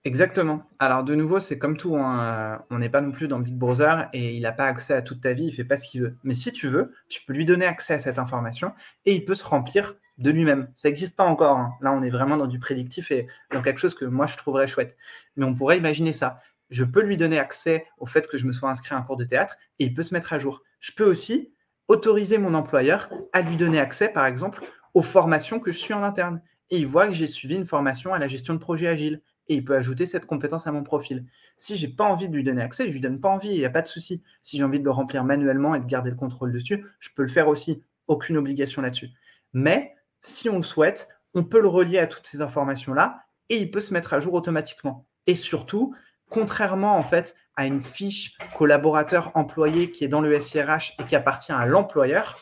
Exactement. 0.05 0.63
Alors 0.79 1.05
de 1.05 1.15
nouveau, 1.15 1.39
c'est 1.39 1.57
comme 1.57 1.77
tout, 1.77 1.95
hein, 1.95 2.61
on 2.69 2.79
n'est 2.79 2.89
pas 2.89 2.99
non 2.99 3.11
plus 3.11 3.29
dans 3.29 3.39
Big 3.39 3.55
Brother 3.55 4.09
et 4.11 4.35
il 4.35 4.41
n'a 4.41 4.51
pas 4.51 4.65
accès 4.65 4.93
à 4.93 5.01
toute 5.01 5.21
ta 5.21 5.31
vie, 5.31 5.45
il 5.45 5.53
fait 5.53 5.63
pas 5.63 5.77
ce 5.77 5.87
qu'il 5.89 6.01
veut. 6.01 6.17
Mais 6.25 6.33
si 6.33 6.51
tu 6.51 6.67
veux, 6.67 6.93
tu 7.07 7.21
peux 7.25 7.31
lui 7.31 7.45
donner 7.45 7.65
accès 7.65 7.93
à 7.93 7.99
cette 7.99 8.19
information 8.19 8.73
et 9.05 9.13
il 9.13 9.23
peut 9.23 9.33
se 9.33 9.45
remplir 9.45 9.95
de 10.17 10.29
lui-même. 10.29 10.69
Ça 10.75 10.89
n'existe 10.89 11.15
pas 11.15 11.25
encore. 11.25 11.57
Hein. 11.57 11.73
Là, 11.81 11.93
on 11.93 12.03
est 12.03 12.09
vraiment 12.09 12.37
dans 12.37 12.47
du 12.47 12.59
prédictif 12.59 13.11
et 13.11 13.27
dans 13.51 13.61
quelque 13.61 13.79
chose 13.79 13.95
que 13.95 14.05
moi, 14.05 14.25
je 14.25 14.37
trouverais 14.37 14.67
chouette. 14.67 14.95
Mais 15.35 15.45
on 15.45 15.55
pourrait 15.55 15.77
imaginer 15.77 16.13
ça. 16.13 16.41
Je 16.69 16.83
peux 16.83 17.01
lui 17.01 17.17
donner 17.17 17.39
accès 17.39 17.85
au 17.97 18.05
fait 18.05 18.27
que 18.27 18.37
je 18.37 18.47
me 18.47 18.51
sois 18.51 18.69
inscrit 18.69 18.95
à 18.95 18.97
un 18.97 19.01
cours 19.01 19.17
de 19.17 19.25
théâtre 19.25 19.57
et 19.79 19.85
il 19.85 19.93
peut 19.93 20.03
se 20.03 20.13
mettre 20.13 20.33
à 20.33 20.39
jour. 20.39 20.63
Je 20.79 20.91
peux 20.91 21.05
aussi 21.05 21.53
autoriser 21.87 22.37
mon 22.37 22.53
employeur 22.53 23.09
à 23.33 23.41
lui 23.41 23.57
donner 23.57 23.79
accès, 23.79 24.09
par 24.09 24.25
exemple, 24.25 24.63
aux 24.93 25.01
formations 25.01 25.59
que 25.59 25.71
je 25.71 25.77
suis 25.77 25.93
en 25.93 26.03
interne. 26.03 26.41
Et 26.69 26.77
il 26.77 26.87
voit 26.87 27.07
que 27.07 27.13
j'ai 27.13 27.27
suivi 27.27 27.55
une 27.55 27.65
formation 27.65 28.13
à 28.13 28.19
la 28.19 28.27
gestion 28.27 28.53
de 28.53 28.59
projet 28.59 28.87
agile. 28.87 29.21
Et 29.47 29.55
il 29.55 29.65
peut 29.65 29.75
ajouter 29.75 30.05
cette 30.05 30.25
compétence 30.25 30.67
à 30.67 30.71
mon 30.71 30.83
profil. 30.83 31.25
Si 31.57 31.75
j'ai 31.75 31.89
pas 31.89 32.05
envie 32.05 32.29
de 32.29 32.35
lui 32.35 32.43
donner 32.43 32.61
accès, 32.61 32.87
je 32.87 32.93
lui 32.93 33.01
donne 33.01 33.19
pas 33.19 33.29
envie, 33.29 33.49
il 33.49 33.57
n'y 33.57 33.65
a 33.65 33.69
pas 33.69 33.81
de 33.81 33.87
souci. 33.87 34.23
Si 34.41 34.57
j'ai 34.57 34.63
envie 34.63 34.79
de 34.79 34.85
le 34.85 34.91
remplir 34.91 35.23
manuellement 35.23 35.75
et 35.75 35.79
de 35.79 35.85
garder 35.85 36.09
le 36.09 36.15
contrôle 36.15 36.53
dessus, 36.53 36.85
je 36.99 37.09
peux 37.15 37.23
le 37.23 37.29
faire 37.29 37.49
aussi. 37.49 37.83
Aucune 38.07 38.37
obligation 38.37 38.81
là-dessus. 38.81 39.09
Mais 39.51 39.93
si 40.23 40.49
on 40.49 40.57
le 40.57 40.63
souhaite, 40.63 41.09
on 41.33 41.43
peut 41.43 41.61
le 41.61 41.67
relier 41.67 41.99
à 41.99 42.07
toutes 42.07 42.25
ces 42.25 42.41
informations-là 42.41 43.23
et 43.49 43.57
il 43.57 43.69
peut 43.69 43.79
se 43.79 43.93
mettre 43.93 44.13
à 44.13 44.19
jour 44.19 44.33
automatiquement. 44.33 45.05
Et 45.27 45.35
surtout, 45.35 45.95
contrairement 46.29 46.97
en 46.97 47.03
fait 47.03 47.35
à 47.55 47.65
une 47.65 47.81
fiche 47.81 48.37
collaborateur 48.57 49.31
employé 49.35 49.91
qui 49.91 50.03
est 50.03 50.07
dans 50.07 50.21
le 50.21 50.39
SIRH 50.39 50.95
et 50.99 51.03
qui 51.05 51.15
appartient 51.15 51.51
à 51.51 51.65
l'employeur, 51.65 52.39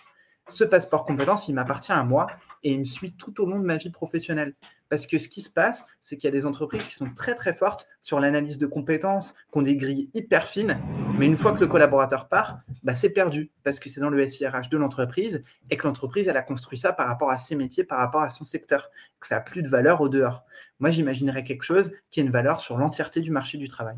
ce 0.47 0.63
passeport 0.63 1.05
compétence, 1.05 1.47
il 1.47 1.55
m'appartient 1.55 1.91
à 1.91 2.03
moi 2.03 2.27
et 2.64 2.72
il 2.72 2.80
me 2.80 2.86
suit 2.86 3.14
tout 3.14 3.41
au 3.41 3.45
long 3.45 3.59
de 3.59 3.66
ma 3.66 3.78
vie 3.78 3.89
professionnelle. 3.89 4.53
Parce 4.89 5.07
que 5.07 5.18
ce 5.18 5.30
qui 5.30 5.41
se 5.41 5.49
passe, 5.49 5.86
c'est 6.01 6.18
qu'il 6.18 6.26
y 6.26 6.28
a 6.28 6.32
des 6.32 6.45
entreprises 6.45 6.86
qui 6.86 6.93
sont 6.93 7.09
très 7.16 7.34
très 7.34 7.53
fortes 7.53 7.88
sur 8.01 8.20
l'analyse 8.20 8.57
de 8.57 8.66
compétences, 8.66 9.36
qui 9.51 9.57
ont 9.57 9.62
des 9.62 9.78
grilles 9.78 10.09
hyper 10.14 10.43
fines, 10.43 10.78
mais 11.18 11.26
une 11.26 11.38
fois 11.38 11.53
que 11.53 11.62
le 11.62 11.68
collaborateur 11.68 12.28
part, 12.28 12.59
bah, 12.84 12.93
c'est 12.93 13.12
perdu, 13.12 13.51
parce 13.64 13.80
que 13.80 13.88
c'est 13.88 14.01
dans 14.01 14.09
le 14.09 14.28
SIRH 14.28 14.70
de 14.70 14.78
l'entreprise, 14.78 15.43
et 15.70 15.78
que 15.78 15.88
l'entreprise, 15.88 16.28
elle 16.28 16.38
a 16.38 16.41
construit 16.41 16.78
ça 16.78 16.91
par 16.91 17.07
rapport 17.07 17.32
à 17.32 17.38
ses 17.38 17.55
métiers, 17.55 17.86
par 17.86 17.99
rapport 17.99 18.22
à 18.22 18.30
son 18.30 18.43
secteur, 18.43 18.89
que 19.20 19.28
ça 19.28 19.36
n'a 19.36 19.41
plus 19.41 19.64
de 19.64 19.70
valeur 19.70 20.01
au 20.01 20.09
dehors. 20.09 20.43
Moi, 20.80 20.89
j'imaginerais 20.89 21.43
quelque 21.43 21.64
chose 21.64 21.93
qui 22.09 22.20
ait 22.20 22.24
une 22.24 22.32
valeur 22.32 22.59
sur 22.59 22.78
l'entièreté 22.78 23.22
du 23.22 23.32
marché 23.32 23.57
du 23.57 23.68
travail 23.68 23.97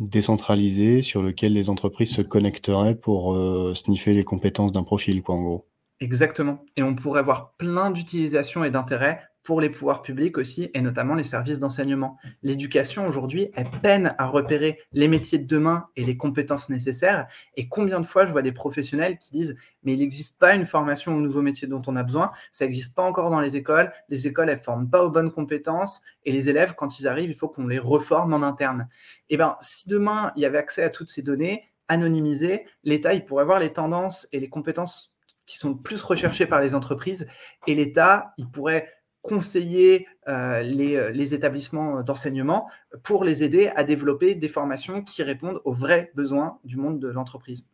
décentralisé 0.00 1.02
sur 1.02 1.22
lequel 1.22 1.52
les 1.52 1.68
entreprises 1.68 2.14
se 2.14 2.22
connecteraient 2.22 2.94
pour 2.94 3.34
euh, 3.34 3.74
sniffer 3.74 4.14
les 4.14 4.24
compétences 4.24 4.72
d'un 4.72 4.82
profil, 4.82 5.22
quoi, 5.22 5.34
en 5.34 5.42
gros. 5.42 5.69
Exactement. 6.00 6.64
Et 6.76 6.82
on 6.82 6.94
pourrait 6.94 7.22
voir 7.22 7.52
plein 7.58 7.90
d'utilisations 7.90 8.64
et 8.64 8.70
d'intérêts 8.70 9.22
pour 9.42 9.60
les 9.60 9.70
pouvoirs 9.70 10.02
publics 10.02 10.36
aussi, 10.36 10.70
et 10.74 10.82
notamment 10.82 11.14
les 11.14 11.24
services 11.24 11.58
d'enseignement. 11.58 12.18
L'éducation 12.42 13.06
aujourd'hui, 13.06 13.50
elle 13.54 13.70
peine 13.82 14.14
à 14.18 14.26
repérer 14.26 14.80
les 14.92 15.08
métiers 15.08 15.38
de 15.38 15.46
demain 15.46 15.86
et 15.96 16.04
les 16.04 16.16
compétences 16.16 16.68
nécessaires. 16.68 17.26
Et 17.56 17.68
combien 17.68 18.00
de 18.00 18.06
fois 18.06 18.26
je 18.26 18.32
vois 18.32 18.42
des 18.42 18.52
professionnels 18.52 19.18
qui 19.18 19.30
disent 19.30 19.56
mais 19.82 19.94
il 19.94 20.00
n'existe 20.00 20.38
pas 20.38 20.54
une 20.54 20.66
formation 20.66 21.16
aux 21.16 21.20
nouveaux 21.20 21.40
métiers 21.40 21.66
dont 21.66 21.80
on 21.86 21.96
a 21.96 22.02
besoin, 22.02 22.32
ça 22.50 22.66
n'existe 22.66 22.94
pas 22.94 23.02
encore 23.02 23.30
dans 23.30 23.40
les 23.40 23.56
écoles, 23.56 23.90
les 24.10 24.26
écoles 24.26 24.50
elles 24.50 24.62
forment 24.62 24.90
pas 24.90 25.02
aux 25.02 25.10
bonnes 25.10 25.32
compétences, 25.32 26.02
et 26.24 26.32
les 26.32 26.50
élèves 26.50 26.74
quand 26.74 27.00
ils 27.00 27.08
arrivent, 27.08 27.30
il 27.30 27.36
faut 27.36 27.48
qu'on 27.48 27.66
les 27.66 27.78
reforme 27.78 28.34
en 28.34 28.42
interne. 28.42 28.88
Eh 29.30 29.38
ben 29.38 29.56
si 29.60 29.88
demain 29.88 30.32
il 30.36 30.42
y 30.42 30.44
avait 30.44 30.58
accès 30.58 30.82
à 30.82 30.90
toutes 30.90 31.08
ces 31.08 31.22
données 31.22 31.64
anonymisées, 31.88 32.66
l'État 32.84 33.14
il 33.14 33.24
pourrait 33.24 33.46
voir 33.46 33.58
les 33.58 33.72
tendances 33.72 34.28
et 34.32 34.38
les 34.38 34.50
compétences 34.50 35.14
qui 35.50 35.56
sont 35.56 35.74
plus 35.74 36.00
recherchés 36.02 36.46
par 36.46 36.60
les 36.60 36.76
entreprises. 36.76 37.26
Et 37.66 37.74
l'État, 37.74 38.34
il 38.38 38.48
pourrait 38.48 38.88
conseiller 39.20 40.06
euh, 40.28 40.62
les, 40.62 40.94
euh, 40.94 41.10
les, 41.10 41.34
établissements 41.34 42.02
d'enseignement 42.02 42.68
pour 43.02 43.24
les 43.24 43.42
aider 43.42 43.70
à 43.74 43.82
développer 43.82 44.36
des 44.36 44.48
formations 44.48 45.02
qui 45.02 45.24
répondent 45.24 45.60
aux 45.64 45.74
vrais 45.74 46.12
besoins 46.14 46.58
du 46.64 46.76
monde 46.76 47.00
de 47.00 47.08
l'entreprise. 47.08 47.68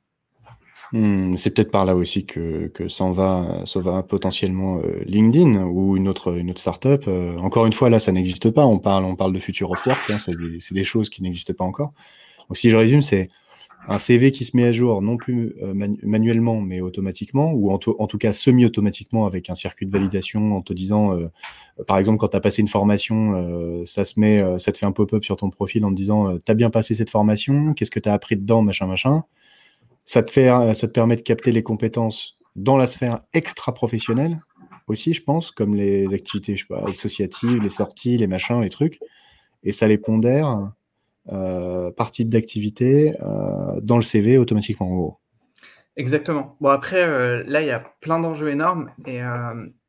Hmm, 0.92 1.36
c'est 1.36 1.50
peut-être 1.50 1.70
par 1.70 1.84
là 1.84 1.94
aussi 1.94 2.24
que, 2.24 2.70
s'en 2.88 3.12
va, 3.12 3.62
va 3.74 4.02
potentiellement 4.02 4.78
euh, 4.78 5.02
LinkedIn 5.04 5.62
ou 5.64 5.98
une 5.98 6.08
autre, 6.08 6.34
startup. 6.56 7.06
encore 7.38 7.66
une 7.66 7.74
fois, 7.74 7.90
là, 7.90 7.98
ça 7.98 8.10
n'existe 8.10 8.50
pas. 8.50 8.64
On 8.64 8.78
parle, 8.78 9.32
de 9.34 9.38
Future 9.38 9.70
of 9.70 9.86
Work. 9.86 10.10
Hein, 10.10 10.18
c'est 10.18 10.36
des, 10.36 10.58
des, 10.70 10.84
choses 10.84 11.10
qui 11.10 11.22
n'existent 11.22 11.54
pas 11.54 11.64
encore. 11.64 11.92
Donc, 12.48 12.56
si 12.56 12.70
je 12.70 12.76
résume, 12.76 13.02
c'est 13.02 13.28
un 13.88 13.98
CV 13.98 14.30
qui 14.30 14.44
se 14.44 14.56
met 14.56 14.64
à 14.64 14.72
jour 14.72 15.00
non 15.02 15.16
plus 15.16 15.54
euh, 15.62 15.72
manuellement 16.02 16.60
mais 16.60 16.80
automatiquement 16.80 17.52
ou 17.52 17.70
en, 17.70 17.78
tout 17.78 18.18
cas 18.18 18.32
semi-automatiquement 18.32 19.26
avec 19.26 19.50
un 19.50 19.54
circuit 19.54 19.86
de 19.86 19.92
validation 19.92 20.56
en 20.56 20.62
te 20.62 20.72
disant 20.72 21.12
euh, 21.12 21.28
par 21.86 21.98
exemple 21.98 22.18
quand 22.18 22.28
tu 22.28 22.36
as 22.36 22.40
passé 22.40 22.62
une 22.62 22.68
formation 22.68 23.34
euh, 23.36 23.84
ça 23.84 24.04
se 24.04 24.18
met 24.18 24.42
ça 24.58 24.72
te 24.72 24.78
fait 24.78 24.86
un 24.86 24.92
pop-up 24.92 25.24
sur 25.24 25.36
ton 25.36 25.50
profil 25.50 25.84
en 25.84 25.90
te 25.90 25.96
disant 25.96 26.36
tu 26.38 26.50
as 26.50 26.54
bien 26.54 26.70
passé 26.70 26.94
cette 26.94 27.10
formation 27.10 27.74
qu'est-ce 27.74 27.90
que 27.90 28.00
tu 28.00 28.08
as 28.08 28.14
appris 28.14 28.36
dedans 28.36 28.62
machin 28.62 28.86
machin. 28.86 29.24
Ça 30.04 30.22
te 30.22 30.86
permet 30.86 31.16
de 31.16 31.22
capter 31.22 31.50
les 31.50 31.62
compétences 31.62 32.38
dans 32.54 32.76
la 32.76 32.86
sphère 32.86 33.20
extra 33.34 33.74
professionnelle 33.74 34.40
aussi 34.88 35.14
je 35.14 35.22
pense 35.22 35.50
comme 35.50 35.74
les 35.74 36.12
activités 36.14 36.56
associatives 36.86 37.60
les 37.62 37.70
sorties 37.70 38.16
les 38.16 38.26
machins 38.26 38.60
les 38.60 38.70
trucs 38.70 39.00
et 39.66 39.72
ça 39.72 39.86
les 39.86 39.98
pondère 39.98 40.48
euh, 40.48 40.64
par 41.28 42.10
type 42.10 42.28
d'activité 42.28 43.14
euh, 43.22 43.80
dans 43.82 43.96
le 43.96 44.02
CV 44.02 44.38
automatiquement 44.38 44.86
en 44.86 44.94
gros. 44.94 45.20
Exactement. 45.96 46.56
Bon, 46.60 46.68
après, 46.68 47.02
euh, 47.02 47.42
là, 47.46 47.62
il 47.62 47.68
y 47.68 47.70
a 47.70 47.80
plein 48.00 48.20
d'enjeux 48.20 48.50
énormes 48.50 48.90
et, 49.06 49.20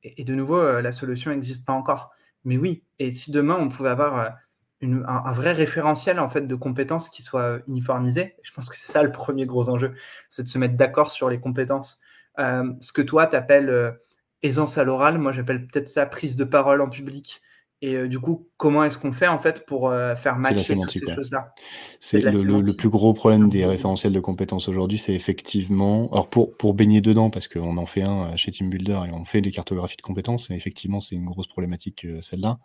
et, 0.04 0.24
de 0.24 0.36
nouveau, 0.36 0.80
la 0.80 0.92
solution 0.92 1.32
n'existe 1.32 1.66
pas 1.66 1.74
encore. 1.74 2.12
Mais 2.46 2.58
oui, 2.58 2.84
et 3.00 3.12
si 3.12 3.32
demain, 3.32 3.58
on 3.60 3.68
pouvait 3.68 3.90
avoir 3.90 4.36
un, 4.82 5.32
vrai 5.34 5.52
référentiel 5.52 6.20
en 6.20 6.30
fait, 6.30 6.48
de 6.48 6.56
compétences 6.56 7.10
qui 7.10 7.24
soit 7.24 7.60
uniformisé, 7.68 8.36
je 8.42 8.54
pense 8.54 8.70
que 8.70 8.78
c'est 8.78 8.92
ça 8.92 9.04
le 9.04 9.12
premier 9.12 9.46
gros 9.46 9.70
enjeu, 9.70 9.94
c'est 10.30 10.44
de 10.44 10.48
se 10.48 10.58
mettre 10.58 10.76
d'accord 10.76 11.12
sur 11.12 11.30
les 11.30 11.40
compétences. 11.42 12.00
ce 12.38 12.94
que 12.94 13.02
toi, 13.02 13.28
tu 13.28 13.36
appelles 13.36 13.98
aisance 14.44 14.78
à 14.78 14.84
l'oral, 14.86 15.18
moi, 15.18 15.34
j'appelle 15.34 15.68
peut-être 15.68 15.90
ça 15.90 16.06
prise 16.06 16.36
de 16.36 16.46
parole 16.46 16.82
en 16.82 16.90
public. 16.90 17.42
Et 17.82 17.96
euh, 17.96 18.08
du 18.08 18.20
coup, 18.20 18.48
comment 18.58 18.84
est-ce 18.84 18.98
qu'on 18.98 19.12
fait 19.12 19.28
en 19.28 19.38
fait 19.38 19.66
pour 19.66 19.90
euh, 19.90 20.16
faire 20.16 20.38
matcher 20.38 20.76
toutes 20.76 20.90
ces 20.90 21.14
choses-là? 21.14 21.54
C'est 22.00 22.22
le, 22.22 22.42
le, 22.42 22.76
plus 22.76 22.90
gros 22.90 23.14
problème 23.14 23.50
des 23.50 23.66
référentiels 23.66 24.14
de 24.14 24.20
compétences 24.20 24.68
aujourd'hui, 24.68 24.98
c'est 24.98 25.14
effectivement, 25.14 26.10
alors 26.12 26.30
pour, 26.30 26.58
pour 26.58 26.74
baigner 26.74 27.02
dedans, 27.02 27.30
parce 27.30 27.48
qu'on 27.48 27.78
en 27.78 27.86
fait 27.86 28.02
un 28.02 28.34
euh, 28.34 28.36
chez 28.36 28.52
Team 28.52 28.70
Builder 28.70 29.00
et 29.08 29.14
on 29.14 29.26
fait 29.26 29.42
des 29.42 29.52
cartographies 29.52 29.98
de 29.98 30.02
compétences, 30.02 30.50
et 30.50 30.56
effectivement 30.56 31.02
c'est 31.02 31.16
une 31.16 31.26
grosse 31.26 31.48
problématique 31.48 32.08
celle-là, 32.22 32.58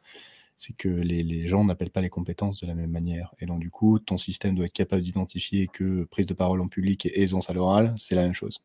c'est 0.56 0.74
que 0.74 0.88
les, 0.88 1.46
gens 1.46 1.64
n'appellent 1.64 1.90
pas 1.90 2.00
les 2.00 2.10
compétences 2.10 2.60
de 2.60 2.66
la 2.66 2.74
même 2.74 2.90
manière. 2.90 3.34
Et 3.40 3.46
donc, 3.46 3.58
du 3.58 3.70
coup, 3.70 3.98
ton 3.98 4.16
système 4.16 4.54
doit 4.54 4.66
être 4.66 4.72
capable 4.72 5.02
d'identifier 5.02 5.66
que 5.66 6.04
prise 6.04 6.26
de 6.26 6.34
parole 6.34 6.60
en 6.60 6.68
public 6.68 7.06
et 7.06 7.20
aisance 7.22 7.50
à 7.50 7.52
l'oral, 7.52 7.94
c'est 7.96 8.14
la 8.14 8.22
même 8.22 8.34
chose. 8.34 8.62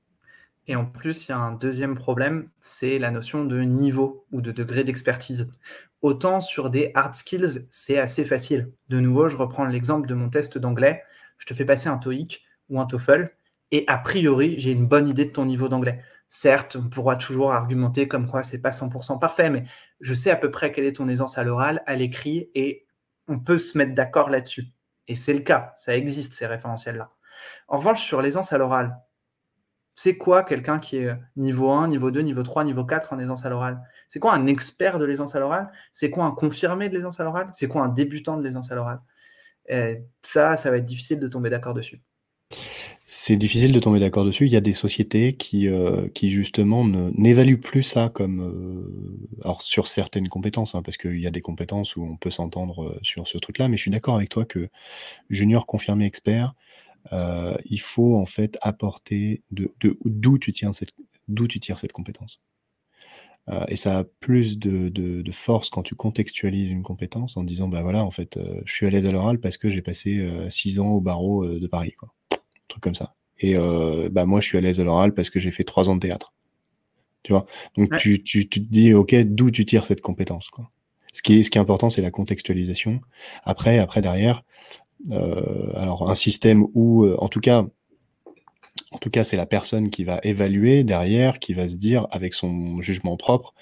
Et 0.67 0.75
en 0.75 0.85
plus, 0.85 1.27
il 1.27 1.31
y 1.31 1.33
a 1.33 1.37
un 1.37 1.53
deuxième 1.53 1.95
problème, 1.95 2.49
c'est 2.59 2.99
la 2.99 3.11
notion 3.11 3.45
de 3.45 3.61
niveau 3.61 4.25
ou 4.31 4.41
de 4.41 4.51
degré 4.51 4.83
d'expertise. 4.83 5.49
Autant 6.01 6.41
sur 6.41 6.69
des 6.69 6.91
hard 6.93 7.13
skills, 7.15 7.67
c'est 7.69 7.97
assez 7.97 8.25
facile. 8.25 8.71
De 8.89 8.99
nouveau, 8.99 9.29
je 9.29 9.37
reprends 9.37 9.65
l'exemple 9.65 10.07
de 10.07 10.13
mon 10.13 10.29
test 10.29 10.57
d'anglais. 10.57 11.03
Je 11.37 11.45
te 11.45 11.53
fais 11.53 11.65
passer 11.65 11.87
un 11.87 11.97
TOEIC 11.97 12.43
ou 12.69 12.81
un 12.81 12.85
TOEFL, 12.85 13.29
et 13.71 13.83
a 13.87 13.97
priori, 13.97 14.55
j'ai 14.57 14.71
une 14.71 14.85
bonne 14.85 15.09
idée 15.09 15.25
de 15.25 15.31
ton 15.31 15.45
niveau 15.45 15.69
d'anglais. 15.69 16.01
Certes, 16.29 16.75
on 16.75 16.89
pourra 16.89 17.15
toujours 17.15 17.53
argumenter 17.53 18.07
comme 18.07 18.29
quoi 18.29 18.43
c'est 18.43 18.59
pas 18.59 18.69
100% 18.69 19.19
parfait, 19.19 19.49
mais 19.49 19.63
je 20.01 20.13
sais 20.13 20.31
à 20.31 20.35
peu 20.35 20.51
près 20.51 20.71
quelle 20.71 20.85
est 20.85 20.97
ton 20.97 21.07
aisance 21.07 21.37
à 21.37 21.43
l'oral, 21.43 21.83
à 21.85 21.95
l'écrit, 21.95 22.49
et 22.55 22.85
on 23.27 23.39
peut 23.39 23.57
se 23.57 23.77
mettre 23.77 23.93
d'accord 23.93 24.29
là-dessus. 24.29 24.65
Et 25.07 25.15
c'est 25.15 25.33
le 25.33 25.39
cas, 25.39 25.73
ça 25.77 25.95
existe 25.95 26.33
ces 26.33 26.47
référentiels-là. 26.47 27.11
En 27.67 27.77
revanche, 27.77 28.03
sur 28.03 28.21
l'aisance 28.21 28.51
à 28.51 28.57
l'oral, 28.57 28.97
c'est 29.97 30.15
quoi 30.17 30.43
quelqu'un 30.43 30.79
qui 30.79 30.97
est 30.97 31.09
niveau 31.35 31.71
1, 31.71 31.89
niveau 31.89 32.11
2, 32.11 32.21
niveau 32.21 32.43
3, 32.43 32.63
niveau 32.63 32.85
4 32.85 33.11
en 33.11 33.19
aisance 33.19 33.45
à 33.45 33.49
l'oral? 33.49 33.81
C'est 34.07 34.19
quoi 34.19 34.33
un 34.33 34.47
expert 34.47 34.99
de 34.99 35.05
l'aisance 35.05 35.35
à 35.35 35.39
l'oral? 35.39 35.69
C'est 35.91 36.09
quoi 36.09 36.23
un 36.23 36.31
confirmé 36.31 36.87
de 36.87 36.95
l'aisance 36.95 37.19
à 37.19 37.25
l'oral? 37.25 37.47
C'est 37.51 37.67
quoi 37.67 37.83
un 37.83 37.89
débutant 37.89 38.37
de 38.37 38.43
l'aisance 38.43 38.71
à 38.71 38.75
l'oral? 38.75 39.01
Ça, 40.21 40.55
ça 40.55 40.71
va 40.71 40.77
être 40.77 40.85
difficile 40.85 41.19
de 41.19 41.27
tomber 41.27 41.49
d'accord 41.49 41.73
dessus. 41.73 42.01
C'est 43.09 43.37
difficile 43.37 43.71
de 43.71 43.79
tomber 43.79 43.99
d'accord 43.99 44.25
dessus. 44.25 44.45
Il 44.45 44.51
y 44.51 44.57
a 44.57 44.61
des 44.61 44.73
sociétés 44.73 45.33
qui, 45.33 45.67
euh, 45.69 46.07
justement 46.23 46.85
n'évaluent 46.85 47.59
plus 47.59 47.83
ça 47.83 48.09
comme 48.09 48.41
euh, 48.41 49.39
alors 49.43 49.61
sur 49.61 49.87
certaines 49.87 50.27
compétences, 50.27 50.75
hein, 50.75 50.81
parce 50.81 50.97
qu'il 50.97 51.19
y 51.19 51.27
a 51.27 51.31
des 51.31 51.41
compétences 51.41 51.95
où 51.95 52.03
on 52.03 52.17
peut 52.17 52.29
s'entendre 52.31 52.83
euh, 52.83 52.99
sur 53.03 53.27
ce 53.27 53.37
truc-là, 53.37 53.69
mais 53.69 53.77
je 53.77 53.83
suis 53.83 53.91
d'accord 53.91 54.15
avec 54.15 54.29
toi 54.29 54.45
que 54.45 54.69
junior 55.29 55.65
confirmé 55.65 56.05
expert, 56.05 56.53
il 57.11 57.81
faut 57.81 58.15
en 58.15 58.25
fait 58.25 58.57
apporter 58.61 59.41
de, 59.51 59.73
d'où 60.05 60.37
tu 60.37 60.51
tiens 60.53 60.73
cette 60.73 60.93
d'où 61.27 61.47
tu 61.47 61.59
tires 61.59 61.79
cette 61.79 61.91
compétence. 61.91 62.41
et 63.67 63.75
ça 63.75 63.99
a 63.99 64.03
plus 64.03 64.57
de, 64.57 64.89
de, 64.89 65.31
force 65.31 65.69
quand 65.69 65.83
tu 65.83 65.95
contextualises 65.95 66.69
une 66.69 66.83
compétence 66.83 67.37
en 67.37 67.43
disant 67.43 67.67
bah 67.67 67.81
voilà 67.81 68.03
en 68.03 68.11
fait 68.11 68.39
je 68.65 68.73
suis 68.73 68.85
à 68.85 68.89
l'aise 68.89 69.05
à 69.05 69.11
l'oral 69.11 69.39
parce 69.39 69.57
que 69.57 69.69
j'ai 69.69 69.81
passé 69.81 70.27
six 70.49 70.79
ans 70.79 70.89
au 70.89 71.01
barreau 71.01 71.45
de 71.45 71.67
Paris 71.67 71.93
quoi 71.93 72.13
truc 72.67 72.83
comme 72.83 72.95
ça. 72.95 73.13
Et 73.39 73.55
euh, 73.55 74.09
bah 74.11 74.25
moi, 74.25 74.39
je 74.39 74.47
suis 74.47 74.57
à 74.57 74.61
l'aise 74.61 74.79
à 74.79 74.83
l'oral 74.83 75.13
parce 75.13 75.29
que 75.29 75.39
j'ai 75.39 75.51
fait 75.51 75.63
trois 75.63 75.89
ans 75.89 75.95
de 75.95 75.99
théâtre. 75.99 76.33
Tu 77.23 77.33
vois? 77.33 77.45
Donc 77.75 77.95
tu, 77.97 78.23
tu, 78.23 78.47
tu, 78.47 78.61
te 78.61 78.71
dis, 78.71 78.93
ok, 78.93 79.15
d'où 79.15 79.51
tu 79.51 79.65
tires 79.65 79.85
cette 79.85 80.01
compétence 80.01 80.49
quoi. 80.49 80.71
Ce 81.13 81.21
qui 81.21 81.39
est, 81.39 81.43
ce 81.43 81.49
qui 81.49 81.57
est 81.57 81.61
important, 81.61 81.89
c'est 81.89 82.01
la 82.01 82.11
contextualisation. 82.11 83.01
Après, 83.43 83.79
après 83.79 84.01
derrière, 84.01 84.37
euh, 84.37 84.86
alors 85.75 86.09
un 86.09 86.15
système 86.15 86.65
où, 86.73 87.05
euh, 87.05 87.15
en 87.19 87.27
tout 87.27 87.39
cas, 87.39 87.65
en 88.91 88.97
tout 88.99 89.09
cas, 89.09 89.23
c'est 89.23 89.37
la 89.37 89.45
personne 89.45 89.89
qui 89.89 90.03
va 90.03 90.19
évaluer 90.23 90.83
derrière, 90.83 91.39
qui 91.39 91.53
va 91.53 91.67
se 91.67 91.75
dire 91.75 92.07
avec 92.11 92.33
son 92.33 92.81
jugement 92.81 93.17
propre, 93.17 93.53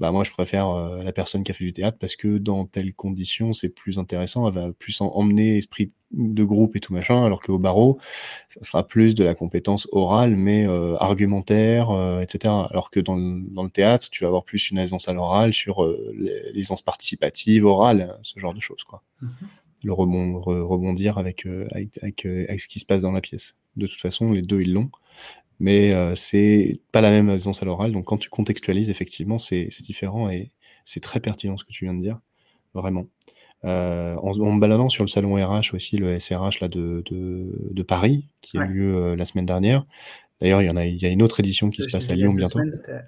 bah 0.00 0.10
moi 0.12 0.24
je 0.24 0.30
préfère 0.30 0.68
euh, 0.70 1.02
la 1.02 1.12
personne 1.12 1.44
qui 1.44 1.52
a 1.52 1.54
fait 1.54 1.64
du 1.64 1.74
théâtre 1.74 1.98
parce 2.00 2.16
que 2.16 2.38
dans 2.38 2.64
telles 2.64 2.94
conditions 2.94 3.52
c'est 3.52 3.68
plus 3.68 3.98
intéressant, 3.98 4.48
elle 4.48 4.54
va 4.54 4.72
plus 4.72 4.98
en 5.02 5.08
emmener 5.08 5.58
esprit 5.58 5.92
de 6.10 6.42
groupe 6.42 6.74
et 6.74 6.80
tout 6.80 6.94
machin, 6.94 7.22
alors 7.24 7.40
qu'au 7.40 7.58
barreau 7.58 7.98
ça 8.48 8.64
sera 8.64 8.86
plus 8.86 9.14
de 9.14 9.22
la 9.22 9.34
compétence 9.34 9.86
orale 9.92 10.36
mais 10.36 10.66
euh, 10.66 10.96
argumentaire, 10.96 11.90
euh, 11.90 12.20
etc. 12.20 12.54
Alors 12.70 12.90
que 12.90 12.98
dans 12.98 13.14
le, 13.14 13.68
théâtre 13.68 14.08
tu 14.10 14.24
vas 14.24 14.28
avoir 14.28 14.44
plus 14.44 14.70
une 14.70 14.78
aisance 14.78 15.06
à 15.06 15.12
l'oral 15.12 15.52
sur 15.52 15.86
l'aisance 16.54 16.80
participative, 16.80 17.66
orale, 17.66 18.18
ce 18.22 18.40
genre 18.40 18.54
de 18.54 18.60
choses 18.60 18.82
quoi. 18.84 19.02
Mm-hmm. 19.22 19.28
Le 19.82 19.92
rebondir 19.92 21.18
avec, 21.18 21.46
avec, 21.70 21.98
avec, 22.02 22.26
avec 22.26 22.60
ce 22.60 22.68
qui 22.68 22.80
se 22.80 22.84
passe 22.84 23.02
dans 23.02 23.12
la 23.12 23.20
pièce. 23.20 23.56
De 23.76 23.86
toute 23.86 24.00
façon 24.00 24.32
les 24.32 24.42
deux 24.42 24.60
ils 24.60 24.72
l'ont 24.72 24.90
mais 25.60 25.94
euh, 25.94 26.14
c'est 26.14 26.80
pas 26.90 27.02
la 27.02 27.10
même 27.10 27.28
aisance 27.28 27.62
à 27.62 27.66
l'oral. 27.66 27.92
Donc 27.92 28.06
quand 28.06 28.16
tu 28.16 28.30
contextualises, 28.30 28.90
effectivement, 28.90 29.38
c'est 29.38 29.68
différent 29.82 30.30
et 30.30 30.50
c'est 30.84 31.00
très 31.00 31.20
pertinent 31.20 31.56
ce 31.56 31.64
que 31.64 31.70
tu 31.70 31.84
viens 31.84 31.94
de 31.94 32.00
dire, 32.00 32.18
vraiment. 32.74 33.06
Euh, 33.66 34.16
en, 34.16 34.40
en, 34.40 34.52
me 34.52 34.58
baladant 34.60 34.88
sur 34.88 35.04
le 35.04 35.08
salon 35.08 35.34
RH 35.34 35.74
aussi, 35.74 35.98
le 35.98 36.18
SRH 36.18 36.60
là, 36.60 36.68
de, 36.68 37.02
de, 37.10 37.68
de 37.70 37.82
Paris, 37.82 38.26
qui 38.40 38.56
a 38.56 38.64
eu 38.64 38.68
lieu 38.68 38.96
euh, 38.96 39.16
la 39.16 39.26
semaine 39.26 39.44
dernière, 39.44 39.84
D'ailleurs, 40.40 40.62
il 40.62 40.66
y 40.66 40.70
en 40.70 40.76
a, 40.76 40.86
il 40.86 40.96
y 40.96 41.04
a 41.04 41.08
une 41.10 41.22
autre 41.22 41.40
édition 41.40 41.70
qui 41.70 41.82
se 41.82 41.90
passe 41.90 42.10
à 42.10 42.14
Lyon 42.14 42.32
bientôt. 42.32 42.58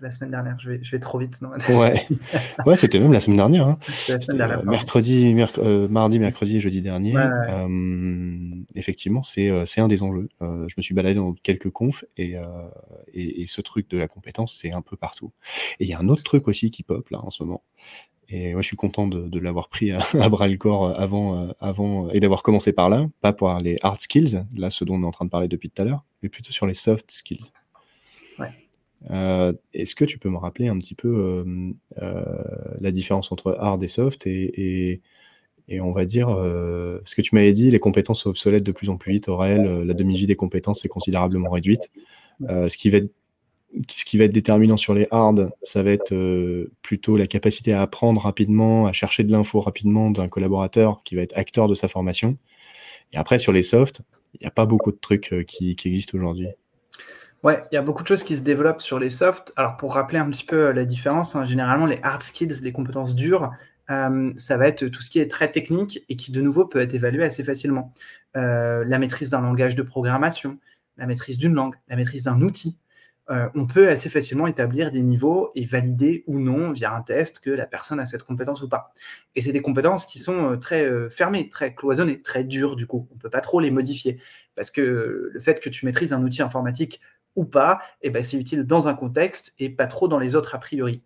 La 0.01 0.11
semaine 0.11 0.31
dernière. 0.31 0.59
Je 0.61 0.71
vais, 0.71 0.81
je 0.83 0.91
vais 0.91 0.99
trop 0.99 1.19
vite. 1.19 1.41
Non 1.41 1.51
ouais, 1.79 2.07
ouais, 2.67 2.77
c'était 2.77 3.01
même 3.01 3.13
la 3.13 3.21
semaine 3.21 3.39
dernière. 3.39 3.67
Hein. 3.67 3.79
La 4.09 4.21
semaine 4.21 4.39
dernière 4.39 4.61
euh, 4.61 4.65
mercredi, 4.65 5.35
euh, 5.59 5.89
mardi, 5.89 6.19
mercredi, 6.19 6.61
jeudi 6.61 6.83
dernier. 6.83 7.17
Euh, 7.17 8.55
effectivement, 8.75 9.23
c'est, 9.23 9.51
c'est 9.67 9.81
un 9.81 9.89
des 9.89 10.03
enjeux. 10.03 10.29
je 10.41 10.75
me 10.77 10.83
suis 10.83 10.95
baladé 10.95 11.15
dans 11.15 11.33
quelques 11.33 11.71
confs 11.71 12.05
et, 12.17 12.37
et, 13.15 13.43
et 13.43 13.47
ce 13.47 13.61
truc 13.61 13.89
de 13.89 13.97
la 13.97 14.09
compétence, 14.09 14.55
c'est 14.61 14.73
un 14.73 14.83
peu 14.83 14.97
partout. 14.97 15.33
Et 15.81 15.85
il 15.85 15.89
y 15.89 15.95
a 15.95 15.99
un 15.99 16.09
autre 16.09 16.23
truc 16.23 16.49
aussi 16.49 16.71
qui 16.71 16.83
pop 16.83 17.09
là 17.11 17.21
en 17.23 17.31
ce 17.31 17.43
moment. 17.43 17.63
Et 18.35 18.55
moi, 18.55 18.63
je 18.63 18.67
suis 18.67 18.77
content 18.77 19.07
de, 19.07 19.39
l'avoir 19.39 19.69
pris 19.69 19.93
à, 20.15 20.29
bras 20.31 20.49
le 20.49 20.57
corps 20.57 20.99
avant, 20.99 21.39
euh, 21.39 21.53
avant 21.61 22.09
et 22.11 22.19
d'avoir 22.19 22.43
commencé 22.43 22.73
par 22.73 22.89
là, 22.89 23.07
pas 23.21 23.33
pour 23.33 23.55
les 23.59 23.77
hard 23.83 24.01
skills, 24.01 24.45
là, 24.57 24.71
ce 24.71 24.85
dont 24.85 24.97
on 24.97 25.03
est 25.03 25.07
en 25.07 25.11
train 25.11 25.27
de 25.27 25.31
parler 25.31 25.49
depuis 25.49 25.69
tout 25.69 25.83
à 25.83 25.85
l'heure, 25.85 26.05
mais 26.23 26.31
plutôt 26.31 26.51
sur 26.51 26.67
les 26.67 26.75
soft 26.75 27.11
skills. 27.11 27.53
Euh, 29.11 29.53
est-ce 29.75 29.97
que 29.97 30.05
tu 30.05 30.17
peux 30.17 30.29
me 30.29 30.37
rappeler 30.37 30.69
un 30.69 30.79
petit 30.79 30.95
peu 30.95 31.45
euh, 32.01 32.45
la 32.81 32.93
différence 32.93 33.33
entre 33.33 33.57
hard 33.59 33.83
et 33.83 33.89
soft 33.89 34.29
et, 34.29 35.01
et, 35.67 35.81
on 35.81 35.91
va 35.91 36.05
dire, 36.05 36.29
ce 36.29 37.15
que 37.17 37.21
tu 37.23 37.35
m'avais 37.35 37.51
dit, 37.51 37.69
les 37.71 37.81
compétences 37.81 38.23
sont 38.23 38.31
obsolètes 38.31 38.63
de 38.63 38.71
plus 38.71 38.91
en 38.91 38.97
plus 38.97 39.13
vite, 39.13 39.29
Aurel, 39.29 39.83
la 39.83 39.95
demi-vie 39.95 40.29
des 40.29 40.37
compétences 40.37 40.85
est 40.85 40.89
considérablement 40.89 41.51
réduite. 41.51 41.91
ce 42.49 42.77
qui 42.77 42.91
va 42.91 42.99
être 42.99 43.13
ce 43.89 44.05
qui 44.05 44.19
va 44.19 44.25
être 44.25 44.33
déterminant 44.33 44.77
sur 44.77 44.95
les 44.95 45.09
hard, 45.11 45.51
ça 45.63 45.83
va 45.83 45.91
être 45.91 46.13
euh, 46.13 46.71
plutôt 46.83 47.17
la 47.17 47.27
capacité 47.27 47.73
à 47.73 47.83
apprendre 47.83 48.21
rapidement, 48.21 48.87
à 48.87 48.93
chercher 48.93 49.25
de 49.25 49.33
l'info 49.33 49.61
rapidement 49.61 50.11
d'un 50.11 50.29
collaborateur 50.29 51.03
qui 51.05 51.15
va 51.15 51.23
être 51.23 51.37
acteur 51.37 51.69
de 51.69 51.75
sa 51.75 51.89
formation. 51.89 52.37
Et 53.13 53.17
après, 53.17 53.39
sur 53.39 53.53
les 53.53 53.63
soft, 53.63 54.03
il 54.35 54.41
n'y 54.43 54.47
a 54.47 54.51
pas 54.51 54.67
beaucoup 54.67 54.93
de 54.93 54.99
trucs 55.01 55.33
euh, 55.33 55.43
qui, 55.43 55.71
existent 55.71 56.17
aujourd'hui. 56.17 56.49
Ouais, 57.43 57.63
il 57.73 57.75
y 57.75 57.79
a 57.79 57.83
beaucoup 57.83 58.03
de 58.03 58.09
choses 58.09 58.23
qui 58.23 58.37
se 58.37 58.43
développent 58.43 58.83
sur 58.83 58.99
les 58.99 59.11
soft. 59.11 59.53
Alors, 59.57 59.77
pour 59.77 59.95
rappeler 59.95 60.19
un 60.19 60.31
petit 60.31 60.45
peu 60.45 60.69
euh, 60.69 60.73
la 60.73 60.85
différence, 60.85 61.35
hein, 61.35 61.45
généralement, 61.45 61.87
les 61.87 61.99
hard 62.03 62.23
skills, 62.23 62.61
les 62.63 62.73
compétences 62.73 63.15
dures, 63.15 63.51
ça 64.37 64.57
va 64.57 64.69
être 64.69 64.87
tout 64.87 65.03
ce 65.03 65.11
qui 65.11 65.19
est 65.19 65.31
très 65.31 65.53
technique 65.53 66.03
et 66.09 66.17
qui, 66.17 66.33
de 66.33 66.41
nouveau, 66.41 66.65
peut 66.65 66.81
être 66.81 66.95
évalué 66.95 67.25
assez 67.25 67.45
facilement. 67.45 67.93
la 68.35 68.99
maîtrise 68.99 69.29
d'un 69.29 69.43
langage 69.43 69.77
de 69.77 69.83
programmation, 69.83 70.57
la 70.97 71.07
maîtrise 71.07 71.37
d'une 71.37 71.53
langue, 71.53 71.75
la 71.89 71.97
maîtrise 71.97 72.25
d'un 72.25 72.41
outil, 72.41 72.79
euh, 73.31 73.49
on 73.55 73.67
peut 73.67 73.89
assez 73.89 74.09
facilement 74.09 74.47
établir 74.47 74.91
des 74.91 75.03
niveaux 75.03 75.53
et 75.55 75.65
valider 75.65 76.25
ou 76.27 76.41
non 76.41 76.73
via 76.73 76.93
un 76.93 77.03
test 77.03 77.39
que 77.39 77.51
la 77.51 77.67
personne 77.67 78.01
a 78.01 78.07
cette 78.07 78.25
compétence 78.25 78.63
ou 78.63 78.69
pas. 78.69 78.93
Et 79.37 79.41
c'est 79.41 79.53
des 79.53 79.63
compétences 79.63 80.07
qui 80.07 80.19
sont 80.19 80.53
euh, 80.53 80.57
très 80.57 80.85
euh, 80.85 81.09
fermées, 81.09 81.49
très 81.49 81.75
cloisonnées, 81.75 82.21
très 82.21 82.43
dures 82.43 82.75
du 82.75 82.87
coup. 82.87 83.09
On 83.13 83.15
ne 83.15 83.21
peut 83.21 83.31
pas 83.31 83.41
trop 83.41 83.61
les 83.61 83.71
modifier 83.71 84.21
parce 84.57 84.71
que 84.71 85.31
le 85.33 85.41
fait 85.41 85.61
que 85.61 85.69
tu 85.69 85.87
maîtrises 85.87 86.13
un 86.13 86.23
outil 86.23 86.43
informatique 86.43 87.01
ou 87.37 87.45
pas, 87.45 87.81
eh 88.03 88.11
ben, 88.11 88.23
c'est 88.23 88.37
utile 88.37 88.65
dans 88.65 88.89
un 88.89 88.95
contexte 88.95 89.55
et 89.59 89.71
pas 89.71 89.87
trop 89.87 90.09
dans 90.09 90.19
les 90.19 90.35
autres 90.35 90.55
a 90.55 90.59
priori. 90.59 91.03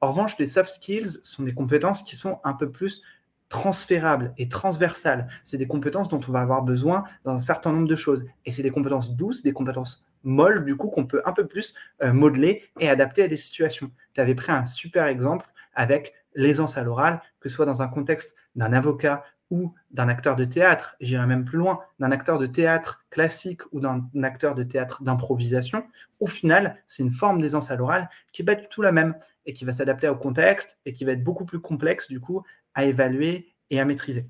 En 0.00 0.10
revanche, 0.12 0.38
les 0.38 0.44
soft 0.44 0.70
skills 0.70 1.18
sont 1.22 1.42
des 1.44 1.54
compétences 1.54 2.02
qui 2.02 2.14
sont 2.14 2.40
un 2.44 2.52
peu 2.52 2.70
plus 2.70 3.02
transférables 3.48 4.34
et 4.36 4.48
transversales. 4.48 5.28
C'est 5.42 5.58
des 5.58 5.66
compétences 5.66 6.08
dont 6.08 6.20
on 6.28 6.32
va 6.32 6.40
avoir 6.40 6.62
besoin 6.62 7.04
dans 7.24 7.32
un 7.32 7.38
certain 7.38 7.72
nombre 7.72 7.88
de 7.88 7.96
choses. 7.96 8.24
Et 8.44 8.52
c'est 8.52 8.62
des 8.62 8.70
compétences 8.70 9.16
douces, 9.16 9.42
des 9.42 9.52
compétences 9.52 10.04
molles, 10.24 10.64
du 10.64 10.76
coup, 10.76 10.88
qu'on 10.88 11.06
peut 11.06 11.22
un 11.24 11.32
peu 11.32 11.46
plus 11.46 11.74
euh, 12.02 12.12
modeler 12.12 12.64
et 12.80 12.88
adapter 12.88 13.22
à 13.22 13.28
des 13.28 13.36
situations. 13.36 13.90
Tu 14.14 14.20
avais 14.20 14.34
pris 14.34 14.52
un 14.52 14.66
super 14.66 15.06
exemple 15.06 15.46
avec 15.74 16.14
l'aisance 16.34 16.76
à 16.76 16.82
l'oral, 16.82 17.20
que 17.40 17.48
ce 17.48 17.54
soit 17.54 17.66
dans 17.66 17.82
un 17.82 17.88
contexte 17.88 18.36
d'un 18.56 18.72
avocat 18.72 19.24
ou 19.50 19.74
d'un 19.90 20.08
acteur 20.08 20.36
de 20.36 20.44
théâtre, 20.44 20.96
j'irai 21.00 21.26
même 21.26 21.44
plus 21.44 21.58
loin, 21.58 21.80
d'un 22.00 22.10
acteur 22.10 22.38
de 22.38 22.46
théâtre 22.46 23.04
classique 23.10 23.60
ou 23.72 23.80
d'un 23.80 24.08
acteur 24.22 24.54
de 24.54 24.62
théâtre 24.62 25.02
d'improvisation, 25.02 25.84
au 26.18 26.26
final, 26.26 26.82
c'est 26.86 27.02
une 27.02 27.12
forme 27.12 27.40
d'aisance 27.40 27.70
à 27.70 27.76
l'oral 27.76 28.08
qui 28.32 28.42
n'est 28.42 28.46
pas 28.46 28.54
du 28.54 28.66
tout 28.68 28.82
la 28.82 28.90
même 28.90 29.14
et 29.46 29.52
qui 29.52 29.64
va 29.64 29.72
s'adapter 29.72 30.08
au 30.08 30.16
contexte 30.16 30.78
et 30.86 30.92
qui 30.92 31.04
va 31.04 31.12
être 31.12 31.22
beaucoup 31.22 31.44
plus 31.44 31.60
complexe, 31.60 32.08
du 32.08 32.20
coup, 32.20 32.42
à 32.74 32.84
évaluer 32.84 33.54
et 33.70 33.80
à 33.80 33.84
maîtriser. 33.84 34.26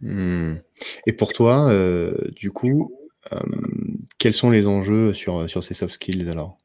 Hmm. 0.00 0.54
Et 1.06 1.12
pour 1.12 1.32
toi, 1.32 1.68
euh, 1.68 2.30
du 2.36 2.52
coup, 2.52 2.96
euh, 3.32 3.38
quels 4.18 4.34
sont 4.34 4.50
les 4.50 4.66
enjeux 4.66 5.14
sur, 5.14 5.48
sur 5.48 5.64
ces 5.64 5.74
soft 5.74 5.94
skills 5.94 6.28
alors? 6.28 6.58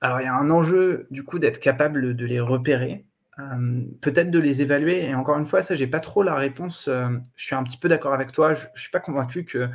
Alors, 0.00 0.20
il 0.20 0.24
y 0.24 0.28
a 0.28 0.34
un 0.34 0.50
enjeu, 0.50 1.06
du 1.10 1.24
coup, 1.24 1.38
d'être 1.38 1.58
capable 1.58 2.14
de 2.14 2.24
les 2.24 2.40
repérer, 2.40 3.04
euh, 3.38 3.82
peut-être 4.00 4.30
de 4.30 4.38
les 4.38 4.62
évaluer. 4.62 5.04
Et 5.04 5.14
encore 5.14 5.38
une 5.38 5.44
fois, 5.44 5.62
ça, 5.62 5.76
j'ai 5.76 5.86
pas 5.86 6.00
trop 6.00 6.22
la 6.22 6.34
réponse. 6.34 6.88
je 6.88 7.44
suis 7.44 7.54
un 7.54 7.64
petit 7.64 7.76
peu 7.76 7.88
d'accord 7.88 8.12
avec 8.12 8.32
toi. 8.32 8.54
Je, 8.54 8.66
ne 8.66 8.78
suis 8.78 8.90
pas 8.90 9.00
convaincu 9.00 9.44
que 9.44 9.68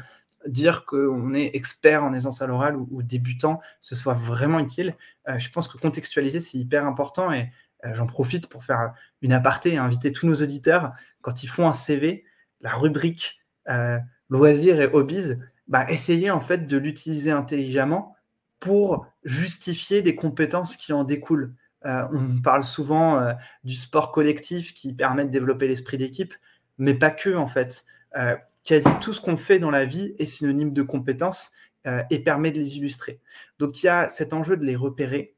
dire 0.47 0.85
qu'on 0.85 1.33
est 1.33 1.51
expert 1.55 2.03
en 2.03 2.13
aisance 2.13 2.41
à 2.41 2.47
l'oral 2.47 2.75
ou, 2.75 3.03
débutant, 3.03 3.61
ce 3.79 3.95
soit 3.95 4.13
vraiment 4.13 4.59
utile. 4.59 4.95
je 5.37 5.49
pense 5.49 5.67
que 5.67 5.77
contextualiser, 5.77 6.41
c'est 6.41 6.57
hyper 6.57 6.85
important 6.85 7.31
et 7.31 7.49
J'en 7.91 8.05
profite 8.05 8.47
pour 8.47 8.63
faire 8.63 8.93
une 9.21 9.33
aparté 9.33 9.73
et 9.73 9.77
inviter 9.77 10.13
tous 10.13 10.25
nos 10.25 10.35
auditeurs, 10.35 10.93
quand 11.21 11.43
ils 11.43 11.47
font 11.47 11.67
un 11.67 11.73
CV, 11.73 12.23
la 12.61 12.73
rubrique 12.73 13.41
loisirs 14.29 14.79
et 14.79 14.87
hobbies, 14.87 15.35
bah, 15.67 15.85
essayez 15.89 16.31
en 16.31 16.39
fait 16.39 16.67
de 16.67 16.77
l'utiliser 16.77 17.31
intelligemment 17.31 18.15
pour 18.59 19.05
justifier 19.23 20.01
des 20.01 20.15
compétences 20.15 20.77
qui 20.77 20.93
en 20.93 21.03
découlent. 21.03 21.53
on 21.83 22.41
parle 22.41 22.63
souvent 22.63 23.35
du 23.65 23.75
sport 23.75 24.13
collectif 24.13 24.73
qui 24.73 24.93
permet 24.93 25.25
de 25.25 25.29
développer 25.29 25.67
l'esprit 25.67 25.97
d'équipe, 25.97 26.33
mais 26.77 26.93
pas 26.93 27.11
que 27.11 27.35
en 27.35 27.47
fait 27.47 27.85
quasi 28.63 28.89
tout 29.01 29.13
ce 29.13 29.21
qu'on 29.21 29.37
fait 29.37 29.59
dans 29.59 29.71
la 29.71 29.85
vie 29.85 30.15
est 30.17 30.25
synonyme 30.25 30.73
de 30.73 30.81
compétences 30.81 31.51
euh, 31.85 32.01
et 32.09 32.19
permet 32.19 32.51
de 32.51 32.59
les 32.59 32.77
illustrer. 32.77 33.19
Donc 33.59 33.83
il 33.83 33.87
y 33.87 33.89
a 33.89 34.07
cet 34.09 34.33
enjeu 34.33 34.57
de 34.57 34.65
les 34.65 34.75
repérer 34.75 35.35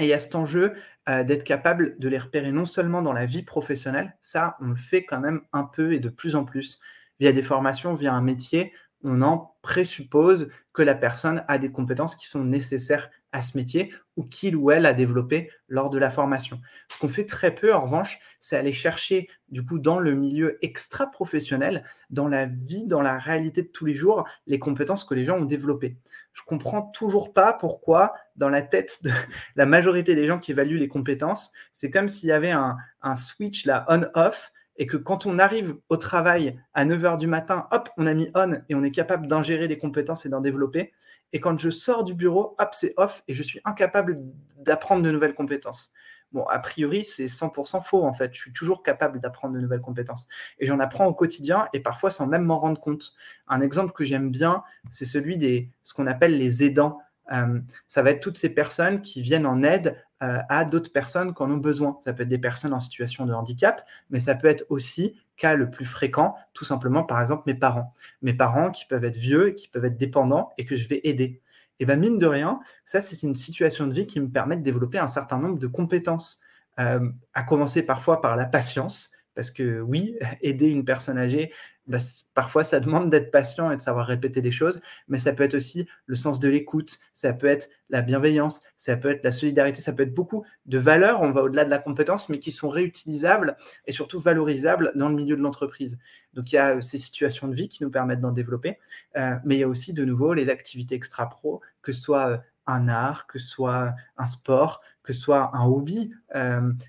et 0.00 0.04
il 0.04 0.08
y 0.08 0.12
a 0.12 0.18
cet 0.18 0.34
enjeu 0.34 0.74
euh, 1.08 1.24
d'être 1.24 1.44
capable 1.44 1.98
de 1.98 2.08
les 2.08 2.18
repérer 2.18 2.52
non 2.52 2.66
seulement 2.66 3.02
dans 3.02 3.12
la 3.12 3.26
vie 3.26 3.42
professionnelle, 3.42 4.16
ça 4.20 4.56
on 4.60 4.68
le 4.68 4.76
fait 4.76 5.04
quand 5.04 5.20
même 5.20 5.40
un 5.52 5.64
peu 5.64 5.94
et 5.94 6.00
de 6.00 6.08
plus 6.08 6.36
en 6.36 6.44
plus 6.44 6.80
via 7.20 7.32
des 7.32 7.42
formations, 7.42 7.94
via 7.94 8.12
un 8.12 8.22
métier, 8.22 8.72
on 9.04 9.22
en 9.22 9.54
présuppose 9.62 10.50
que 10.72 10.82
la 10.82 10.94
personne 10.94 11.44
a 11.48 11.58
des 11.58 11.70
compétences 11.70 12.14
qui 12.14 12.26
sont 12.26 12.44
nécessaires 12.44 13.10
à 13.32 13.42
ce 13.42 13.56
métier 13.56 13.92
ou 14.16 14.24
qu'il 14.24 14.56
ou 14.56 14.70
elle 14.70 14.86
a 14.86 14.94
développé 14.94 15.50
lors 15.68 15.90
de 15.90 15.98
la 15.98 16.08
formation. 16.08 16.60
Ce 16.88 16.98
qu'on 16.98 17.08
fait 17.08 17.24
très 17.24 17.54
peu, 17.54 17.74
en 17.74 17.82
revanche, 17.82 18.18
c'est 18.40 18.56
aller 18.56 18.72
chercher, 18.72 19.28
du 19.48 19.64
coup, 19.64 19.78
dans 19.78 19.98
le 19.98 20.14
milieu 20.14 20.58
extra-professionnel, 20.64 21.84
dans 22.10 22.28
la 22.28 22.46
vie, 22.46 22.86
dans 22.86 23.02
la 23.02 23.18
réalité 23.18 23.62
de 23.62 23.68
tous 23.68 23.84
les 23.84 23.94
jours, 23.94 24.26
les 24.46 24.58
compétences 24.58 25.04
que 25.04 25.14
les 25.14 25.24
gens 25.24 25.38
ont 25.38 25.44
développées. 25.44 25.98
Je 26.32 26.42
comprends 26.42 26.82
toujours 26.82 27.32
pas 27.32 27.52
pourquoi, 27.52 28.14
dans 28.36 28.48
la 28.48 28.62
tête 28.62 29.02
de 29.02 29.10
la 29.56 29.66
majorité 29.66 30.14
des 30.14 30.26
gens 30.26 30.38
qui 30.38 30.52
évaluent 30.52 30.78
les 30.78 30.88
compétences, 30.88 31.52
c'est 31.72 31.90
comme 31.90 32.08
s'il 32.08 32.30
y 32.30 32.32
avait 32.32 32.52
un, 32.52 32.76
un 33.02 33.16
switch 33.16 33.66
là 33.66 33.84
on-off 33.88 34.52
et 34.78 34.86
que 34.86 34.96
quand 34.96 35.26
on 35.26 35.38
arrive 35.38 35.76
au 35.88 35.96
travail 35.96 36.58
à 36.72 36.86
9h 36.86 37.18
du 37.18 37.26
matin, 37.26 37.66
hop, 37.72 37.90
on 37.96 38.06
a 38.06 38.14
mis 38.14 38.30
on 38.34 38.52
et 38.68 38.74
on 38.74 38.82
est 38.84 38.92
capable 38.92 39.26
d'ingérer 39.26 39.68
des 39.68 39.76
compétences 39.76 40.24
et 40.24 40.28
d'en 40.28 40.40
développer. 40.40 40.92
Et 41.32 41.40
quand 41.40 41.58
je 41.58 41.68
sors 41.68 42.04
du 42.04 42.14
bureau, 42.14 42.54
hop, 42.58 42.68
c'est 42.72 42.94
off 42.96 43.22
et 43.28 43.34
je 43.34 43.42
suis 43.42 43.60
incapable 43.64 44.16
d'apprendre 44.56 45.02
de 45.02 45.10
nouvelles 45.10 45.34
compétences. 45.34 45.92
Bon, 46.32 46.44
a 46.44 46.58
priori, 46.58 47.04
c'est 47.04 47.26
100% 47.26 47.82
faux 47.82 48.04
en 48.04 48.12
fait. 48.12 48.34
Je 48.34 48.40
suis 48.40 48.52
toujours 48.52 48.82
capable 48.82 49.18
d'apprendre 49.18 49.54
de 49.54 49.60
nouvelles 49.60 49.80
compétences. 49.80 50.28
Et 50.58 50.66
j'en 50.66 50.78
apprends 50.78 51.06
au 51.06 51.14
quotidien 51.14 51.68
et 51.72 51.80
parfois 51.80 52.10
sans 52.10 52.26
même 52.26 52.44
m'en 52.44 52.58
rendre 52.58 52.80
compte. 52.80 53.14
Un 53.48 53.60
exemple 53.60 53.92
que 53.92 54.04
j'aime 54.04 54.30
bien, 54.30 54.62
c'est 54.90 55.06
celui 55.06 55.38
des 55.38 55.70
ce 55.82 55.94
qu'on 55.94 56.06
appelle 56.06 56.36
les 56.36 56.64
aidants. 56.64 56.98
Euh, 57.32 57.60
ça 57.86 58.02
va 58.02 58.10
être 58.10 58.20
toutes 58.20 58.38
ces 58.38 58.50
personnes 58.50 59.00
qui 59.00 59.22
viennent 59.22 59.46
en 59.46 59.62
aide 59.62 59.96
euh, 60.22 60.38
à 60.48 60.64
d'autres 60.64 60.92
personnes 60.92 61.32
qui 61.32 61.42
en 61.42 61.50
ont 61.50 61.58
besoin. 61.58 61.96
Ça 62.00 62.12
peut 62.12 62.24
être 62.24 62.28
des 62.28 62.38
personnes 62.38 62.72
en 62.72 62.80
situation 62.80 63.24
de 63.24 63.32
handicap, 63.32 63.86
mais 64.10 64.18
ça 64.18 64.34
peut 64.34 64.48
être 64.48 64.64
aussi, 64.68 65.14
cas 65.36 65.54
le 65.54 65.70
plus 65.70 65.84
fréquent, 65.84 66.34
tout 66.54 66.64
simplement, 66.64 67.04
par 67.04 67.20
exemple, 67.20 67.44
mes 67.46 67.54
parents. 67.54 67.94
Mes 68.22 68.34
parents 68.34 68.70
qui 68.70 68.84
peuvent 68.84 69.04
être 69.04 69.16
vieux, 69.16 69.50
qui 69.50 69.68
peuvent 69.68 69.84
être 69.84 69.96
dépendants 69.96 70.50
et 70.58 70.64
que 70.64 70.76
je 70.76 70.88
vais 70.88 71.00
aider. 71.04 71.40
Et 71.80 71.86
bien, 71.86 71.96
mine 71.96 72.18
de 72.18 72.26
rien, 72.26 72.58
ça, 72.84 73.00
c'est 73.00 73.22
une 73.22 73.36
situation 73.36 73.86
de 73.86 73.94
vie 73.94 74.06
qui 74.06 74.18
me 74.20 74.28
permet 74.28 74.56
de 74.56 74.62
développer 74.62 74.98
un 74.98 75.06
certain 75.06 75.38
nombre 75.38 75.58
de 75.58 75.66
compétences, 75.68 76.40
euh, 76.80 77.08
à 77.34 77.42
commencer 77.44 77.82
parfois 77.82 78.20
par 78.20 78.36
la 78.36 78.46
patience, 78.46 79.12
parce 79.34 79.52
que 79.52 79.80
oui, 79.80 80.16
aider 80.40 80.66
une 80.66 80.84
personne 80.84 81.18
âgée, 81.18 81.52
bah, 81.88 81.98
parfois 82.34 82.64
ça 82.64 82.80
demande 82.80 83.10
d'être 83.10 83.30
patient 83.30 83.70
et 83.70 83.76
de 83.76 83.80
savoir 83.80 84.06
répéter 84.06 84.40
les 84.40 84.50
choses, 84.50 84.80
mais 85.08 85.18
ça 85.18 85.32
peut 85.32 85.42
être 85.42 85.54
aussi 85.54 85.88
le 86.06 86.14
sens 86.14 86.38
de 86.38 86.48
l'écoute, 86.48 86.98
ça 87.12 87.32
peut 87.32 87.46
être 87.46 87.70
la 87.88 88.02
bienveillance, 88.02 88.60
ça 88.76 88.96
peut 88.96 89.10
être 89.10 89.24
la 89.24 89.32
solidarité, 89.32 89.80
ça 89.80 89.92
peut 89.94 90.02
être 90.02 90.14
beaucoup 90.14 90.44
de 90.66 90.78
valeurs, 90.78 91.22
on 91.22 91.30
va 91.30 91.42
au-delà 91.42 91.64
de 91.64 91.70
la 91.70 91.78
compétence, 91.78 92.28
mais 92.28 92.38
qui 92.38 92.52
sont 92.52 92.68
réutilisables 92.68 93.56
et 93.86 93.92
surtout 93.92 94.20
valorisables 94.20 94.92
dans 94.94 95.08
le 95.08 95.14
milieu 95.14 95.36
de 95.36 95.42
l'entreprise. 95.42 95.98
Donc 96.34 96.52
il 96.52 96.56
y 96.56 96.58
a 96.58 96.76
euh, 96.76 96.80
ces 96.80 96.98
situations 96.98 97.48
de 97.48 97.54
vie 97.54 97.68
qui 97.68 97.82
nous 97.82 97.90
permettent 97.90 98.20
d'en 98.20 98.32
développer, 98.32 98.78
euh, 99.16 99.36
mais 99.44 99.56
il 99.56 99.60
y 99.60 99.64
a 99.64 99.68
aussi 99.68 99.94
de 99.94 100.04
nouveau 100.04 100.34
les 100.34 100.50
activités 100.50 100.94
extra-pro, 100.94 101.62
que 101.82 101.92
ce 101.92 102.02
soit 102.02 102.28
euh, 102.28 102.36
un 102.66 102.88
art, 102.88 103.26
que 103.26 103.38
ce 103.38 103.48
soit 103.48 103.94
un 104.18 104.26
sport, 104.26 104.82
que 105.02 105.14
ce 105.14 105.20
soit 105.22 105.56
un 105.56 105.64
hobby. 105.64 106.12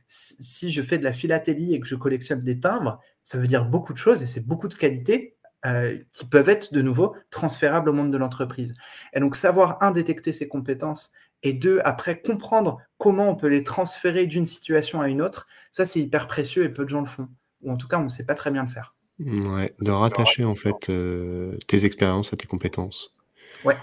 si 0.08 0.72
je 0.72 0.82
fais 0.82 0.98
de 0.98 1.06
la 1.06 1.14
philatélie 1.14 1.74
et 1.74 1.80
que 1.80 1.88
je 1.88 1.96
collectionne 1.96 2.44
des 2.44 2.60
timbres, 2.60 3.00
ça 3.30 3.38
veut 3.38 3.46
dire 3.46 3.66
beaucoup 3.66 3.94
de 3.94 4.00
choses 4.00 4.24
et 4.24 4.26
c'est 4.26 4.44
beaucoup 4.44 4.68
de 4.68 4.74
qualités 4.74 5.36
euh, 5.64 6.00
qui 6.14 6.26
peuvent 6.26 6.50
être 6.50 6.74
de 6.74 6.82
nouveau 6.82 7.16
transférables 7.30 7.88
au 7.88 7.94
monde 7.94 8.12
de 8.12 8.18
l'entreprise. 8.18 8.74
Et 9.14 9.20
donc 9.20 9.36
savoir, 9.36 9.78
un, 9.84 9.92
détecter 9.92 10.32
ces 10.32 10.48
compétences 10.48 11.12
et 11.44 11.54
deux, 11.54 11.80
après 11.86 12.22
comprendre 12.22 12.80
comment 12.98 13.30
on 13.30 13.36
peut 13.36 13.46
les 13.48 13.62
transférer 13.62 14.26
d'une 14.26 14.48
situation 14.48 15.00
à 15.00 15.10
une 15.10 15.22
autre, 15.22 15.46
ça 15.70 15.86
c'est 15.86 16.00
hyper 16.00 16.26
précieux 16.26 16.64
et 16.64 16.70
peu 16.70 16.86
de 16.86 16.90
gens 16.90 17.02
le 17.02 17.06
font. 17.06 17.30
Ou 17.62 17.72
en 17.72 17.78
tout 17.78 17.88
cas, 17.88 18.00
on 18.00 18.06
ne 18.06 18.10
sait 18.10 18.26
pas 18.26 18.34
très 18.34 18.50
bien 18.50 18.64
le 18.64 18.70
faire. 18.70 18.96
Ouais, 19.20 19.76
de 19.80 19.92
rattacher 19.92 20.44
en 20.44 20.56
fait 20.56 20.90
euh, 20.90 21.56
tes 21.68 21.86
expériences 21.86 22.34
à 22.34 22.36
tes 22.36 22.48
compétences. 22.48 23.14
Ouais. 23.64 23.78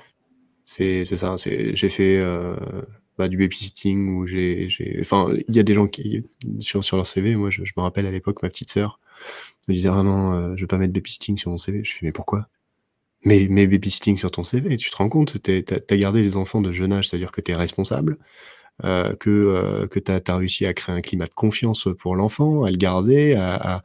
C'est 0.64 1.04
ça. 1.04 1.36
J'ai 1.36 1.88
fait 1.88 2.18
euh, 2.18 2.56
bah, 3.16 3.28
du 3.28 3.36
babysitting 3.36 4.08
où 4.08 4.26
j'ai. 4.26 4.68
Enfin, 5.00 5.28
il 5.46 5.54
y 5.54 5.60
a 5.60 5.62
des 5.62 5.74
gens 5.74 5.86
qui, 5.86 6.24
sur, 6.58 6.84
sur 6.84 6.96
leur 6.96 7.06
CV, 7.06 7.36
moi 7.36 7.50
je, 7.50 7.64
je 7.64 7.74
me 7.76 7.82
rappelle 7.82 8.06
à 8.06 8.10
l'époque, 8.10 8.42
ma 8.42 8.48
petite 8.48 8.72
sœur, 8.72 8.98
me 9.68 9.74
disait 9.74 9.88
ah 9.88 10.02
non, 10.02 10.32
euh, 10.32 10.56
je 10.56 10.62
veux 10.62 10.66
pas 10.66 10.78
mettre 10.78 10.92
babysitting 10.92 11.36
sur 11.38 11.50
mon 11.50 11.58
CV. 11.58 11.82
Je 11.84 11.92
fais 11.92 12.06
mais 12.06 12.12
pourquoi? 12.12 12.48
Mais, 13.24 13.48
mais 13.50 13.66
babysitting 13.66 14.18
sur 14.18 14.30
ton 14.30 14.44
CV, 14.44 14.76
tu 14.76 14.90
te 14.90 14.96
rends 14.96 15.08
compte, 15.08 15.42
tu 15.42 15.64
as 15.68 15.96
gardé 15.96 16.22
des 16.22 16.36
enfants 16.36 16.60
de 16.60 16.70
jeune 16.72 16.92
âge, 16.92 17.08
c'est-à-dire 17.08 17.32
que 17.32 17.40
tu 17.40 17.52
es 17.52 17.56
responsable, 17.56 18.18
euh, 18.84 19.14
que, 19.16 19.30
euh, 19.30 19.86
que 19.86 19.98
tu 19.98 20.12
as, 20.12 20.36
réussi 20.36 20.66
à 20.66 20.74
créer 20.74 20.94
un 20.94 21.00
climat 21.00 21.24
de 21.24 21.32
confiance 21.34 21.88
pour 21.98 22.14
l'enfant, 22.14 22.64
à 22.64 22.70
le 22.70 22.76
garder, 22.76 23.34
à, 23.34 23.82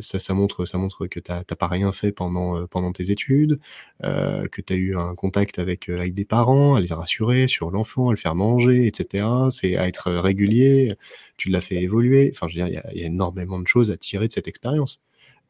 ça, 0.00 0.34
montre, 0.34 0.64
ça 0.64 0.78
montre 0.78 1.08
que 1.08 1.18
tu 1.18 1.32
n'as 1.32 1.42
pas 1.42 1.66
rien 1.66 1.90
fait 1.90 2.12
pendant, 2.12 2.56
euh, 2.56 2.66
pendant 2.66 2.92
tes 2.92 3.10
études, 3.10 3.58
que 4.02 4.60
tu 4.60 4.72
as 4.72 4.76
eu 4.76 4.96
un 4.96 5.14
contact 5.16 5.58
avec, 5.58 5.88
avec 5.88 6.14
des 6.14 6.24
parents, 6.24 6.76
à 6.76 6.80
les 6.80 6.94
rassurer 6.94 7.48
sur 7.48 7.70
l'enfant, 7.70 8.10
à 8.10 8.12
le 8.12 8.16
faire 8.16 8.36
manger, 8.36 8.86
etc. 8.86 9.26
C'est 9.50 9.76
à 9.76 9.88
être 9.88 10.12
régulier, 10.12 10.94
tu 11.36 11.48
l'as 11.48 11.60
fait 11.60 11.82
évoluer. 11.82 12.30
Enfin, 12.32 12.46
je 12.48 12.60
veux 12.60 12.68
dire, 12.68 12.80
il 12.92 12.98
y, 12.98 13.00
y 13.00 13.04
a 13.04 13.06
énormément 13.06 13.58
de 13.58 13.66
choses 13.66 13.90
à 13.90 13.96
tirer 13.96 14.28
de 14.28 14.32
cette 14.32 14.46
expérience. 14.46 15.02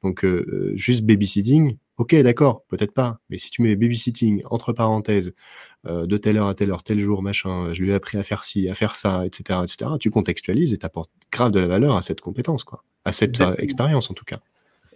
Donc, 0.02 0.26
juste 0.74 1.04
babysitting, 1.04 1.76
ok, 1.96 2.14
d'accord, 2.16 2.64
peut-être 2.68 2.92
pas, 2.92 3.20
mais 3.30 3.38
si 3.38 3.50
tu 3.50 3.62
mets 3.62 3.76
babysitting 3.76 4.42
entre 4.50 4.72
parenthèses, 4.72 5.34
euh, 5.86 6.06
de 6.06 6.16
telle 6.16 6.36
heure 6.36 6.48
à 6.48 6.54
telle 6.54 6.70
heure, 6.70 6.82
tel 6.82 6.98
jour, 7.00 7.22
machin, 7.22 7.72
je 7.72 7.82
lui 7.82 7.90
ai 7.90 7.94
appris 7.94 8.18
à 8.18 8.22
faire 8.22 8.44
ci, 8.44 8.68
à 8.68 8.74
faire 8.74 8.96
ça, 8.96 9.26
etc., 9.26 9.60
etc., 9.62 9.90
tu 10.00 10.10
contextualises 10.10 10.72
et 10.72 10.78
t'apportes 10.78 11.10
grave 11.30 11.50
de 11.50 11.60
la 11.60 11.66
valeur 11.66 11.96
à 11.96 12.00
cette 12.00 12.20
compétence, 12.20 12.64
quoi, 12.64 12.82
à 13.04 13.12
cette 13.12 13.40
euh, 13.40 13.54
expérience 13.58 14.10
en 14.10 14.14
tout 14.14 14.24
cas. 14.24 14.38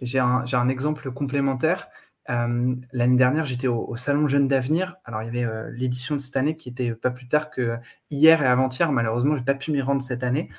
J'ai 0.01 0.19
un, 0.19 0.45
un, 0.51 0.69
exemple 0.69 1.11
complémentaire. 1.11 1.87
Euh, 2.29 2.75
l'année 2.91 3.17
dernière, 3.17 3.45
j'étais 3.45 3.67
au, 3.67 3.95
Salon 3.95 4.27
Jeunes 4.27 4.47
d'Avenir. 4.47 4.97
Alors, 5.03 5.23
il 5.23 5.25
y 5.25 5.29
avait 5.29 5.43
euh, 5.43 5.69
l'édition 5.71 6.15
de 6.15 6.21
cette 6.21 6.37
année 6.37 6.55
qui 6.55 6.69
était 6.69 6.91
pas 6.93 7.09
plus 7.09 7.27
tard 7.27 7.49
que 7.49 7.77
hier 8.11 8.41
et 8.43 8.45
avant-hier. 8.45 8.91
Malheureusement, 8.91 9.35
j'ai 9.35 9.43
pas 9.43 9.55
pu 9.55 9.71
m'y 9.71 9.81
rendre 9.81 10.01
cette 10.01 10.23
année. 10.23 10.49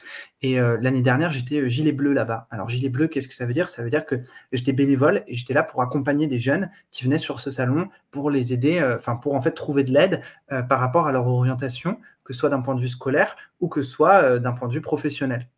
Et 0.43 0.59
euh, 0.59 0.79
l'année 0.81 1.03
dernière, 1.03 1.31
j'étais 1.31 1.69
gilet 1.71 1.93
bleu 1.93 2.13
là-bas. 2.13 2.49
Alors, 2.51 2.69
gilet 2.69 2.89
bleu, 2.89 3.07
qu'est-ce 3.07 3.29
que 3.29 3.35
ça 3.35 3.47
veut 3.47 3.53
dire? 3.53 3.69
Ça 3.69 3.83
veut 3.83 3.91
dire 3.91 4.05
que 4.05 4.17
j'étais 4.53 4.73
bénévole 4.73 5.23
et 5.29 5.35
j'étais 5.35 5.55
là 5.55 5.63
pour 5.63 5.83
accompagner 5.83 6.27
des 6.27 6.41
jeunes 6.41 6.71
qui 6.91 7.05
venaient 7.05 7.19
sur 7.19 7.41
ce 7.41 7.51
salon 7.51 7.89
pour 8.11 8.31
les 8.31 8.53
aider, 8.53 8.83
enfin, 8.97 9.15
pour 9.17 9.35
en 9.35 9.41
fait 9.41 9.53
trouver 9.53 9.85
de 9.85 9.93
l'aide 9.93 10.23
par 10.69 10.81
rapport 10.81 11.07
à 11.07 11.13
leur 11.13 11.27
orientation 11.27 11.99
que 12.25 12.35
ce 12.35 12.41
soit 12.41 12.49
d'un 12.49 12.61
point 12.61 12.77
de 12.77 12.81
vue 12.81 12.89
scolaire 12.89 13.35
ou 13.59 13.69
que 13.69 13.83
ce 13.83 13.91
soit 13.91 14.39
d'un 14.39 14.53
point 14.53 14.69
de 14.69 14.73
vue 14.73 14.81
professionnel. 14.81 15.49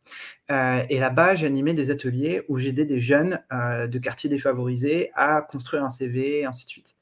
Euh, 0.53 0.83
et 0.91 1.01
là-bas, 1.01 1.31
animé 1.45 1.75
des 1.75 1.91
ateliers 1.91 2.43
où 2.49 2.59
j'aidais 2.59 2.85
des 2.85 3.01
jeunes 3.01 3.41
euh, 3.53 3.87
de 3.87 3.99
quartiers 3.99 4.29
défavorisés 4.29 5.11
à 5.15 5.41
construire 5.41 5.83
un 5.83 5.89
CV, 5.89 6.41
et 6.41 6.45
ainsi 6.45 6.67
de 6.67 6.71
suite. 6.71 6.97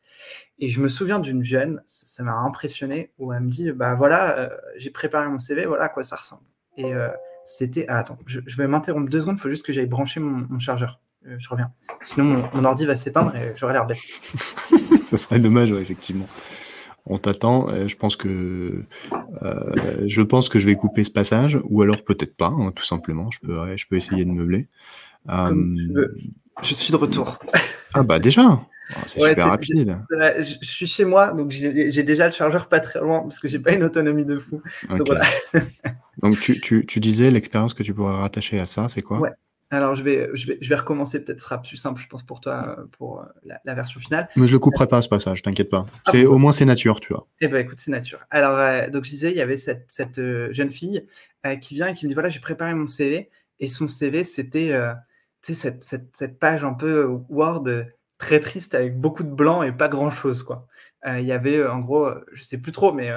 Et 0.59 0.69
je 0.69 0.81
me 0.81 0.89
souviens 0.89 1.19
d'une 1.19 1.43
jeune, 1.43 1.83
ça 1.85 2.23
m'a 2.23 2.35
impressionné, 2.35 3.11
où 3.19 3.33
elle 3.33 3.41
me 3.41 3.49
dit, 3.49 3.73
bah 3.73 3.95
voilà, 3.95 4.51
j'ai 4.77 4.91
préparé 4.91 5.29
mon 5.29 5.39
CV, 5.39 5.65
voilà 5.65 5.85
à 5.85 5.89
quoi 5.89 6.03
ça 6.03 6.17
ressemble. 6.17 6.43
Et 6.77 6.93
c'était, 7.47 7.87
ah, 7.89 7.99
attends, 7.99 8.19
je, 8.27 8.41
vais 8.59 8.67
m'interrompre 8.67 9.09
deux 9.09 9.21
secondes, 9.21 9.37
il 9.39 9.41
faut 9.41 9.49
juste 9.49 9.65
que 9.65 9.73
j'aille 9.73 9.87
brancher 9.87 10.21
mon, 10.21 10.59
chargeur. 10.59 11.01
je 11.25 11.49
reviens. 11.49 11.73
Sinon, 12.03 12.51
mon, 12.53 12.65
ordi 12.65 12.85
va 12.85 12.97
s'éteindre 12.97 13.35
et 13.35 13.55
j'aurai 13.57 13.73
l'air 13.73 13.87
bête. 13.87 13.99
ça 15.03 15.17
serait 15.17 15.39
dommage, 15.39 15.73
effectivement 15.73 16.29
on 17.07 17.19
t'attend. 17.19 17.69
Je 17.87 17.97
pense 17.97 18.17
que 18.17 18.85
euh, 19.43 20.05
je 20.07 20.23
pense 20.23 20.49
que 20.49 20.59
je 20.59 20.67
vais 20.67 20.75
couper 20.75 21.05
ce 21.05 21.11
passage, 21.11 21.59
ou 21.65 21.83
alors 21.83 22.03
peut-être 22.05 22.37
pas, 22.37 22.47
hein, 22.47 22.73
tout 22.75 22.85
simplement. 22.85 23.31
Je 23.31 23.41
peux, 23.41 23.77
je 23.77 23.87
peux 23.89 23.97
essayer 23.97 24.25
de 24.25 24.31
meubler. 24.31 24.69
Euh, 25.29 25.55
je 26.63 26.75
suis 26.75 26.93
de 26.93 26.97
retour. 26.97 27.39
Ah 27.93 28.05
bah 28.05 28.21
déjà. 28.21 28.47
Oh, 28.47 28.99
c'est 29.09 29.19
super 29.19 29.49
rapide. 29.49 29.97
Je, 30.11 30.57
suis 30.63 30.87
chez 30.87 31.05
moi, 31.05 31.33
donc 31.33 31.51
j'ai 31.51 32.05
déjà 32.05 32.27
le 32.27 32.33
chargeur 32.33 32.69
pas 32.69 32.79
très 32.79 33.01
loin 33.01 33.23
parce 33.23 33.41
que 33.41 33.49
j'ai 33.49 33.59
pas 33.59 33.73
une 33.73 33.83
autonomie 33.83 34.25
de 34.25 34.37
fou. 34.37 34.63
Donc, 34.89 35.09
tu, 36.41 36.61
tu, 36.61 36.87
tu, 36.87 37.01
disais 37.01 37.33
l'expérience 37.33 37.75
que 37.75 37.83
tu 37.83 37.93
pourrais 37.93 38.15
rattacher 38.15 38.61
à 38.61 38.65
ça, 38.65 38.89
c'est 38.89 39.03
quoi? 39.03 39.19
Ouais. 39.19 39.31
Alors, 39.73 39.95
je 39.95 40.03
vais, 40.03 40.29
je 40.35 40.49
vais, 40.49 40.59
je 40.61 40.69
vais 40.69 40.75
recommencer, 40.75 41.23
peut-être 41.23 41.39
ce 41.39 41.45
sera 41.45 41.63
plus 41.63 41.77
simple, 41.77 42.01
je 42.01 42.09
pense, 42.09 42.25
pour 42.25 42.41
toi, 42.41 42.77
pour 42.99 43.25
la, 43.45 43.75
version 43.75 44.01
finale. 44.01 44.29
Mais 44.35 44.49
je 44.49 44.53
le 44.53 44.59
couperai 44.59 44.89
pas, 44.89 45.01
ce 45.01 45.09
passage, 45.09 45.43
t'inquiète 45.43 45.71
pas. 45.71 45.87
Ah 46.07 46.11
c'est, 46.11 46.27
au 46.27 46.39
moins, 46.39 46.51
c'est 46.51 46.65
nature, 46.65 46.99
tu 46.99 47.13
vois. 47.13 47.29
Eh 47.41 47.47
ben, 47.47 47.59
écoute, 47.59 47.79
c'est 47.79 47.93
nature. 47.93 48.19
Alors, 48.31 48.91
donc, 48.91 49.05
je 49.05 49.11
disais, 49.11 49.31
il 49.31 49.37
y 49.37 49.41
avait 49.41 49.57
cette, 49.57 49.85
cette 49.87 50.21
jeune 50.51 50.73
fille 50.73 51.07
qui 51.61 51.75
vient 51.75 51.87
et 51.87 51.95
qui 51.95 52.05
me 52.05 52.09
dit 52.09 52.15
voilà, 52.15 52.31
j'ai 52.31 52.41
préparé 52.41 52.75
mon 52.75 52.89
CV. 52.89 53.31
Et 53.61 53.69
son 53.69 53.87
CV, 53.87 54.25
c'était 54.25 54.77
cette, 55.41 55.85
cette, 55.85 56.17
cette, 56.17 56.39
page 56.41 56.65
un 56.65 56.75
peu 56.75 57.05
Word 57.29 57.69
très 58.19 58.41
triste 58.41 58.75
avec 58.75 58.99
beaucoup 58.99 59.23
de 59.23 59.33
blanc 59.33 59.63
et 59.63 59.71
pas 59.71 59.89
grand-chose. 59.89 60.43
quoi. 60.43 60.67
Il 61.07 61.25
y 61.25 61.33
avait, 61.33 61.65
en 61.65 61.79
gros, 61.79 62.11
je 62.33 62.43
sais 62.43 62.59
plus 62.59 62.73
trop, 62.73 62.93
mais 62.93 63.13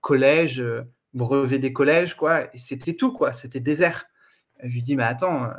collège, 0.00 0.60
brevet 1.14 1.60
des 1.60 1.72
collèges, 1.72 2.14
quoi. 2.14 2.52
Et 2.52 2.58
c'était 2.58 2.94
tout, 2.94 3.12
quoi. 3.12 3.32
C'était 3.32 3.60
désert. 3.60 4.06
Je 4.62 4.72
lui 4.72 4.82
dis, 4.82 4.96
mais 4.96 5.04
attends, 5.04 5.50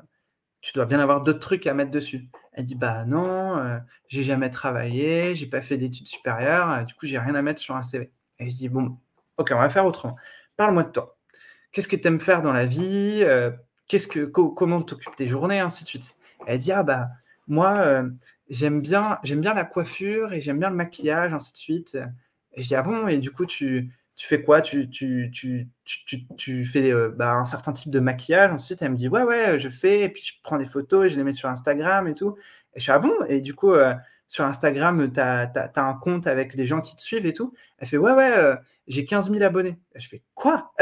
tu 0.61 0.73
dois 0.73 0.85
bien 0.85 0.99
avoir 0.99 1.21
d'autres 1.23 1.39
trucs 1.39 1.67
à 1.67 1.73
mettre 1.73 1.91
dessus. 1.91 2.29
Elle 2.53 2.65
dit, 2.65 2.75
bah 2.75 3.05
non, 3.05 3.79
j'ai 4.07 4.23
jamais 4.23 4.49
travaillé, 4.49 5.35
j'ai 5.35 5.45
pas 5.45 5.61
fait 5.61 5.77
d'études 5.77 6.07
supérieures, 6.07 6.85
du 6.85 6.93
coup, 6.95 7.05
j'ai 7.05 7.17
rien 7.17 7.35
à 7.35 7.41
mettre 7.41 7.61
sur 7.61 7.75
un 7.75 7.83
CV. 7.83 8.11
Et 8.39 8.49
je 8.49 8.55
dis, 8.55 8.69
bon, 8.69 8.97
ok, 9.37 9.51
on 9.53 9.59
va 9.59 9.69
faire 9.69 9.85
autrement. 9.85 10.17
Parle-moi 10.57 10.83
de 10.83 10.91
toi. 10.91 11.17
Qu'est-ce 11.71 11.87
que 11.87 11.95
tu 11.95 12.07
aimes 12.07 12.19
faire 12.19 12.41
dans 12.41 12.51
la 12.51 12.65
vie 12.65 13.23
Qu'est-ce 13.87 14.07
que, 14.07 14.25
Comment 14.25 14.81
t'occupes 14.81 15.15
tes 15.15 15.27
journées, 15.27 15.59
ainsi 15.59 15.83
de 15.83 15.89
suite. 15.89 16.15
Elle 16.47 16.59
dit, 16.59 16.71
ah 16.71 16.83
bah, 16.83 17.09
moi, 17.47 18.03
j'aime 18.49 18.81
bien, 18.81 19.19
j'aime 19.23 19.41
bien 19.41 19.53
la 19.53 19.65
coiffure 19.65 20.33
et 20.33 20.41
j'aime 20.41 20.59
bien 20.59 20.69
le 20.69 20.75
maquillage, 20.75 21.33
ainsi 21.33 21.53
de 21.53 21.57
suite. 21.57 21.97
Et 22.53 22.61
je 22.61 22.67
dis, 22.67 22.75
ah 22.75 22.81
bon, 22.81 23.07
et 23.07 23.17
du 23.17 23.31
coup, 23.31 23.45
tu, 23.45 23.91
tu 24.15 24.27
fais 24.27 24.43
quoi? 24.43 24.61
Tu, 24.61 24.89
tu, 24.89 25.31
tu, 25.33 25.69
tu, 26.37 26.65
fais 26.65 26.91
euh, 26.91 27.09
bah, 27.09 27.33
un 27.33 27.45
certain 27.45 27.73
type 27.73 27.91
de 27.91 27.99
maquillage. 27.99 28.51
Ensuite, 28.51 28.81
elle 28.81 28.91
me 28.91 28.95
dit, 28.95 29.07
ouais, 29.07 29.23
ouais, 29.23 29.59
je 29.59 29.69
fais. 29.69 30.01
Et 30.01 30.09
puis, 30.09 30.23
je 30.23 30.33
prends 30.43 30.57
des 30.57 30.65
photos 30.65 31.05
et 31.05 31.09
je 31.09 31.17
les 31.17 31.23
mets 31.23 31.31
sur 31.31 31.49
Instagram 31.49 32.07
et 32.07 32.15
tout. 32.15 32.35
Et 32.75 32.79
je 32.79 32.83
suis, 32.83 32.91
ah 32.91 32.99
bon? 32.99 33.13
Et 33.27 33.41
du 33.41 33.55
coup, 33.55 33.73
euh, 33.73 33.93
sur 34.27 34.45
Instagram, 34.45 35.11
tu 35.11 35.19
as, 35.19 35.71
un 35.75 35.93
compte 35.95 36.27
avec 36.27 36.53
les 36.53 36.65
gens 36.65 36.81
qui 36.81 36.95
te 36.95 37.01
suivent 37.01 37.25
et 37.25 37.33
tout. 37.33 37.53
Elle 37.79 37.87
fait, 37.87 37.97
ouais, 37.97 38.11
ouais, 38.11 38.31
euh, 38.37 38.55
j'ai 38.87 39.05
15 39.05 39.31
000 39.31 39.43
abonnés. 39.43 39.79
Et 39.95 39.99
je 39.99 40.07
fais, 40.07 40.21
quoi? 40.35 40.73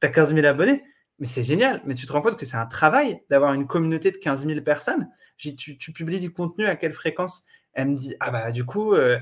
Tu 0.00 0.06
as 0.06 0.10
15 0.10 0.34
000 0.34 0.46
abonnés? 0.46 0.82
Mais 1.18 1.26
c'est 1.26 1.42
génial, 1.42 1.82
mais 1.84 1.94
tu 1.94 2.06
te 2.06 2.12
rends 2.12 2.22
compte 2.22 2.38
que 2.38 2.46
c'est 2.46 2.56
un 2.56 2.66
travail 2.66 3.20
d'avoir 3.28 3.52
une 3.52 3.66
communauté 3.66 4.10
de 4.10 4.16
15 4.16 4.46
000 4.46 4.62
personnes. 4.62 5.08
Tu, 5.36 5.54
tu, 5.54 5.92
publies 5.92 6.18
du 6.18 6.32
contenu 6.32 6.66
à 6.66 6.76
quelle 6.76 6.94
fréquence? 6.94 7.44
Elle 7.74 7.88
me 7.88 7.94
dit 7.94 8.16
Ah 8.20 8.30
bah 8.30 8.50
du 8.50 8.64
coup, 8.64 8.96
il 8.96 9.20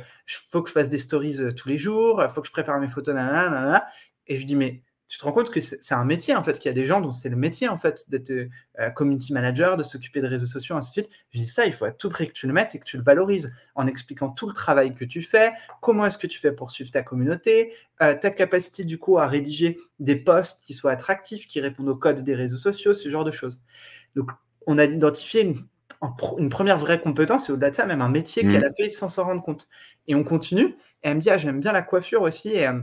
faut 0.51 0.63
que 0.63 0.69
je 0.69 0.75
fasse 0.75 0.89
des 0.89 0.99
stories 0.99 1.39
tous 1.57 1.69
les 1.69 1.77
jours, 1.77 2.23
il 2.23 2.29
faut 2.29 2.41
que 2.41 2.47
je 2.47 2.53
prépare 2.53 2.79
mes 2.79 2.87
photos, 2.87 3.17
nanana, 3.17 3.89
Et 4.29 4.37
je 4.37 4.47
dis 4.47 4.55
Mais 4.55 4.83
tu 5.09 5.19
te 5.19 5.25
rends 5.25 5.33
compte 5.33 5.51
que 5.51 5.59
c'est 5.59 5.95
un 5.95 6.05
métier 6.05 6.37
en 6.37 6.43
fait, 6.43 6.59
qu'il 6.59 6.69
y 6.69 6.73
a 6.73 6.75
des 6.75 6.87
gens 6.87 7.01
dont 7.01 7.13
c'est 7.13 7.31
le 7.31 7.37
métier 7.37 7.67
en 7.67 7.79
fait 7.79 8.05
d'être 8.11 8.31
euh, 8.31 8.91
community 8.91 9.33
manager, 9.33 9.79
de 9.79 9.83
s'occuper 9.83 10.21
de 10.21 10.27
réseaux 10.27 10.47
sociaux, 10.47 10.77
ainsi 10.77 10.91
de 10.91 10.93
suite. 11.07 11.11
Je 11.31 11.39
dis 11.39 11.47
ça, 11.47 11.65
il 11.65 11.73
faut 11.73 11.87
à 11.87 11.93
tout 11.93 12.11
prix 12.11 12.29
que 12.29 12.35
tu 12.35 12.47
le 12.47 12.53
mettes 12.53 12.75
et 12.75 12.79
que 12.79 12.85
tu 12.85 12.99
le 12.99 13.03
valorises 13.03 13.53
en 13.75 13.87
expliquant 13.87 14.29
tout 14.29 14.47
le 14.47 14.53
travail 14.53 14.95
que 14.95 15.07
tu 15.07 15.23
fais, 15.23 15.53
comment 15.81 16.05
est-ce 16.05 16.19
que 16.19 16.27
tu 16.27 16.39
fais 16.39 16.53
pour 16.53 16.71
suivre 16.71 16.91
ta 16.91 17.03
communauté, 17.03 17.73
ta 17.99 18.17
capacité 18.17 18.85
du 18.85 18.99
coup 18.99 19.19
à 19.19 19.27
rédiger 19.27 19.79
des 19.99 20.17
posts 20.17 20.61
qui 20.61 20.75
soient 20.75 20.93
attractifs, 20.93 21.47
qui 21.47 21.61
répondent 21.61 21.89
aux 21.89 21.97
codes 21.97 22.23
des 22.23 22.35
réseaux 22.35 22.59
sociaux, 22.59 22.93
ce 22.93 23.09
genre 23.09 23.25
de 23.25 23.33
choses. 23.33 23.63
Donc 24.15 24.31
on 24.67 24.77
a 24.77 24.85
identifié 24.85 25.43
une 25.43 25.67
une 26.39 26.49
première 26.49 26.79
vraie 26.79 27.01
compétence 27.01 27.49
et 27.49 27.53
au-delà 27.53 27.71
de 27.71 27.75
ça, 27.75 27.85
même 27.85 28.03
un 28.03 28.09
métier 28.09 28.43
qu'elle 28.43 28.61
mmh. 28.61 28.65
a 28.65 28.73
fait 28.73 28.89
sans 28.89 29.09
s'en 29.09 29.25
rendre 29.25 29.43
compte. 29.43 29.69
Et 30.07 30.15
on 30.15 30.23
continue. 30.23 30.77
Et 31.03 31.09
elle 31.09 31.17
me 31.17 31.21
dit 31.21 31.31
ah, 31.31 31.39
J'aime 31.39 31.61
bien 31.61 31.73
la 31.73 31.83
coiffure 31.83 32.23
aussi. 32.23 32.51
Et, 32.51 32.67
euh, 32.67 32.81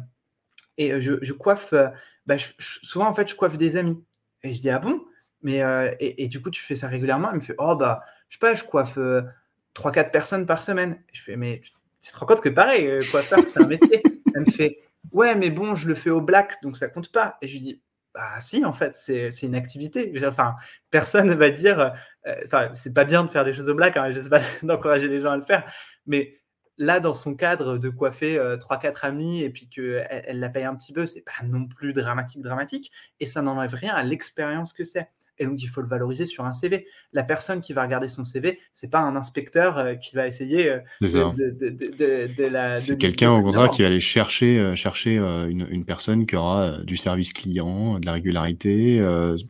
et 0.78 0.92
euh, 0.92 1.20
je, 1.22 1.34
coiffe, 1.34 1.74
euh, 1.74 1.88
bah, 2.26 2.36
souvent 2.60 3.08
en 3.08 3.14
fait, 3.14 3.28
je 3.28 3.36
coiffe 3.36 3.58
des 3.58 3.78
amis. 3.78 4.04
Et 4.44 4.54
je 4.54 4.62
dis 4.62 4.70
Ah 4.70 4.80
bon? 4.80 5.02
Mais, 5.42 5.62
et, 6.00 6.28
du 6.28 6.42
coup, 6.42 6.50
tu 6.50 6.62
fais 6.64 6.74
ça 6.74 6.88
régulièrement? 6.88 7.30
Elle 7.30 7.36
me 7.36 7.40
fait 7.40 7.54
Oh, 7.60 7.76
bah, 7.76 8.02
je 8.30 8.36
sais 8.36 8.40
pas, 8.40 8.56
je 8.56 8.64
coiffe 8.64 8.98
3-4 9.76 10.10
personnes 10.10 10.46
par 10.48 10.60
semaine. 10.62 11.04
je 11.14 11.22
fais 11.22 11.36
Mais 11.36 11.62
tu 12.02 12.12
te 12.12 12.18
rends 12.18 12.26
compte 12.26 12.42
que 12.42 12.50
pareil, 12.50 13.00
coiffeur, 13.12 13.40
c'est 13.46 13.62
un 13.62 13.68
métier. 13.68 14.02
Elle 14.34 14.42
me 14.42 14.52
fait 14.52 14.80
Ouais, 15.12 15.36
mais 15.36 15.52
bon, 15.52 15.76
je 15.76 15.88
le 15.88 15.94
fais 15.94 16.10
au 16.10 16.20
black, 16.20 16.62
donc 16.64 16.78
ça 16.78 16.88
compte 16.88 17.12
pas. 17.12 17.38
Et 17.44 17.48
je 17.48 17.54
lui 17.54 17.60
dis 17.62 17.82
bah 18.16 18.40
si, 18.40 18.64
en 18.64 18.72
fait, 18.72 18.96
c'est 18.96 19.30
une 19.44 19.56
activité. 19.56 20.12
Enfin, 20.26 20.56
personne 20.90 21.28
ne 21.28 21.36
va 21.36 21.50
dire, 21.50 21.94
euh, 22.26 22.36
enfin, 22.46 22.70
c'est 22.74 22.94
pas 22.94 23.04
bien 23.04 23.26
de 23.26 23.30
faire 23.30 23.44
des 23.44 23.54
choses 23.54 23.70
au 23.70 23.76
black, 23.76 23.98
hein, 23.98 24.12
je 24.12 24.20
sais 24.20 24.30
pas 24.30 24.40
d'encourager 24.64 25.10
les 25.10 25.20
gens 25.20 25.32
à 25.32 25.38
le 25.38 25.44
faire, 25.44 25.70
mais 26.08 26.40
là, 26.78 27.00
dans 27.00 27.14
son 27.14 27.36
cadre 27.36 27.78
de 27.78 27.90
coiffer 27.90 28.38
euh, 28.38 28.58
trois, 28.58 28.78
4 28.78 29.06
amis 29.06 29.42
et 29.42 29.50
puis 29.50 29.68
qu'elle 29.70 30.08
elle 30.10 30.40
la 30.40 30.50
paye 30.50 30.66
un 30.66 30.76
petit 30.76 30.94
peu, 30.94 31.06
c'est 31.06 31.22
pas 31.22 31.44
non 31.44 31.68
plus 31.68 31.94
dramatique, 31.94 32.42
dramatique, 32.42 32.92
et 33.20 33.26
ça 33.26 33.42
n'enlève 33.42 33.74
rien 33.74 33.94
à 33.94 34.04
l'expérience 34.04 34.74
que 34.74 34.84
c'est. 34.84 35.10
Et 35.38 35.46
donc, 35.46 35.62
il 35.62 35.68
faut 35.68 35.82
le 35.82 35.88
valoriser 35.88 36.26
sur 36.26 36.46
un 36.46 36.52
CV. 36.52 36.88
La 37.12 37.24
personne 37.24 37.60
qui 37.60 37.74
va 37.74 37.84
regarder 37.84 38.08
son 38.08 38.24
CV, 38.24 38.60
c'est 38.74 38.90
pas 38.90 39.02
un 39.02 39.16
inspecteur 39.16 39.78
euh, 39.78 39.96
qui 39.96 40.16
va 40.16 40.28
essayer 40.28 40.70
euh, 40.70 40.80
de, 41.02 41.50
de, 41.50 42.30
de, 42.36 42.44
la. 42.50 42.78
C'est 42.78 42.98
quelqu'un, 42.98 43.32
au 43.32 43.42
contraire, 43.42 43.70
qui 43.70 43.82
va 43.82 43.90
aller 43.90 44.00
chercher, 44.00 44.58
euh, 44.60 44.76
chercher 44.76 45.18
une, 45.18 45.68
une, 45.70 45.86
personne 45.86 46.26
qui 46.26 46.36
aura 46.36 46.80
du 46.80 46.96
service 46.96 47.34
client, 47.34 48.00
de 48.00 48.06
la 48.06 48.14
régularité, 48.14 49.02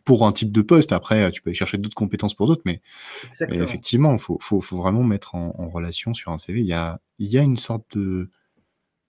pour 0.04 0.26
un 0.26 0.32
type 0.32 0.52
de 0.52 0.62
poste. 0.62 0.92
Après, 0.92 1.30
tu 1.30 1.40
peux 1.40 1.50
aller 1.50 1.56
chercher 1.56 1.78
d'autres 1.78 1.94
compétences 1.94 2.34
pour 2.34 2.46
d'autres, 2.46 2.62
mais, 2.64 2.80
effectivement, 3.52 4.12
il 4.12 4.18
faut, 4.18 4.38
faut, 4.40 4.60
faut, 4.60 4.76
vraiment 4.76 5.02
mettre 5.02 5.34
en, 5.34 5.54
en, 5.58 5.68
relation 5.68 6.14
sur 6.14 6.32
un 6.32 6.38
CV. 6.38 6.60
Il 6.60 6.66
y 6.66 6.72
a, 6.72 7.00
il 7.18 7.28
y 7.28 7.38
a 7.38 7.42
une 7.42 7.58
sorte 7.58 7.96
de 7.96 8.28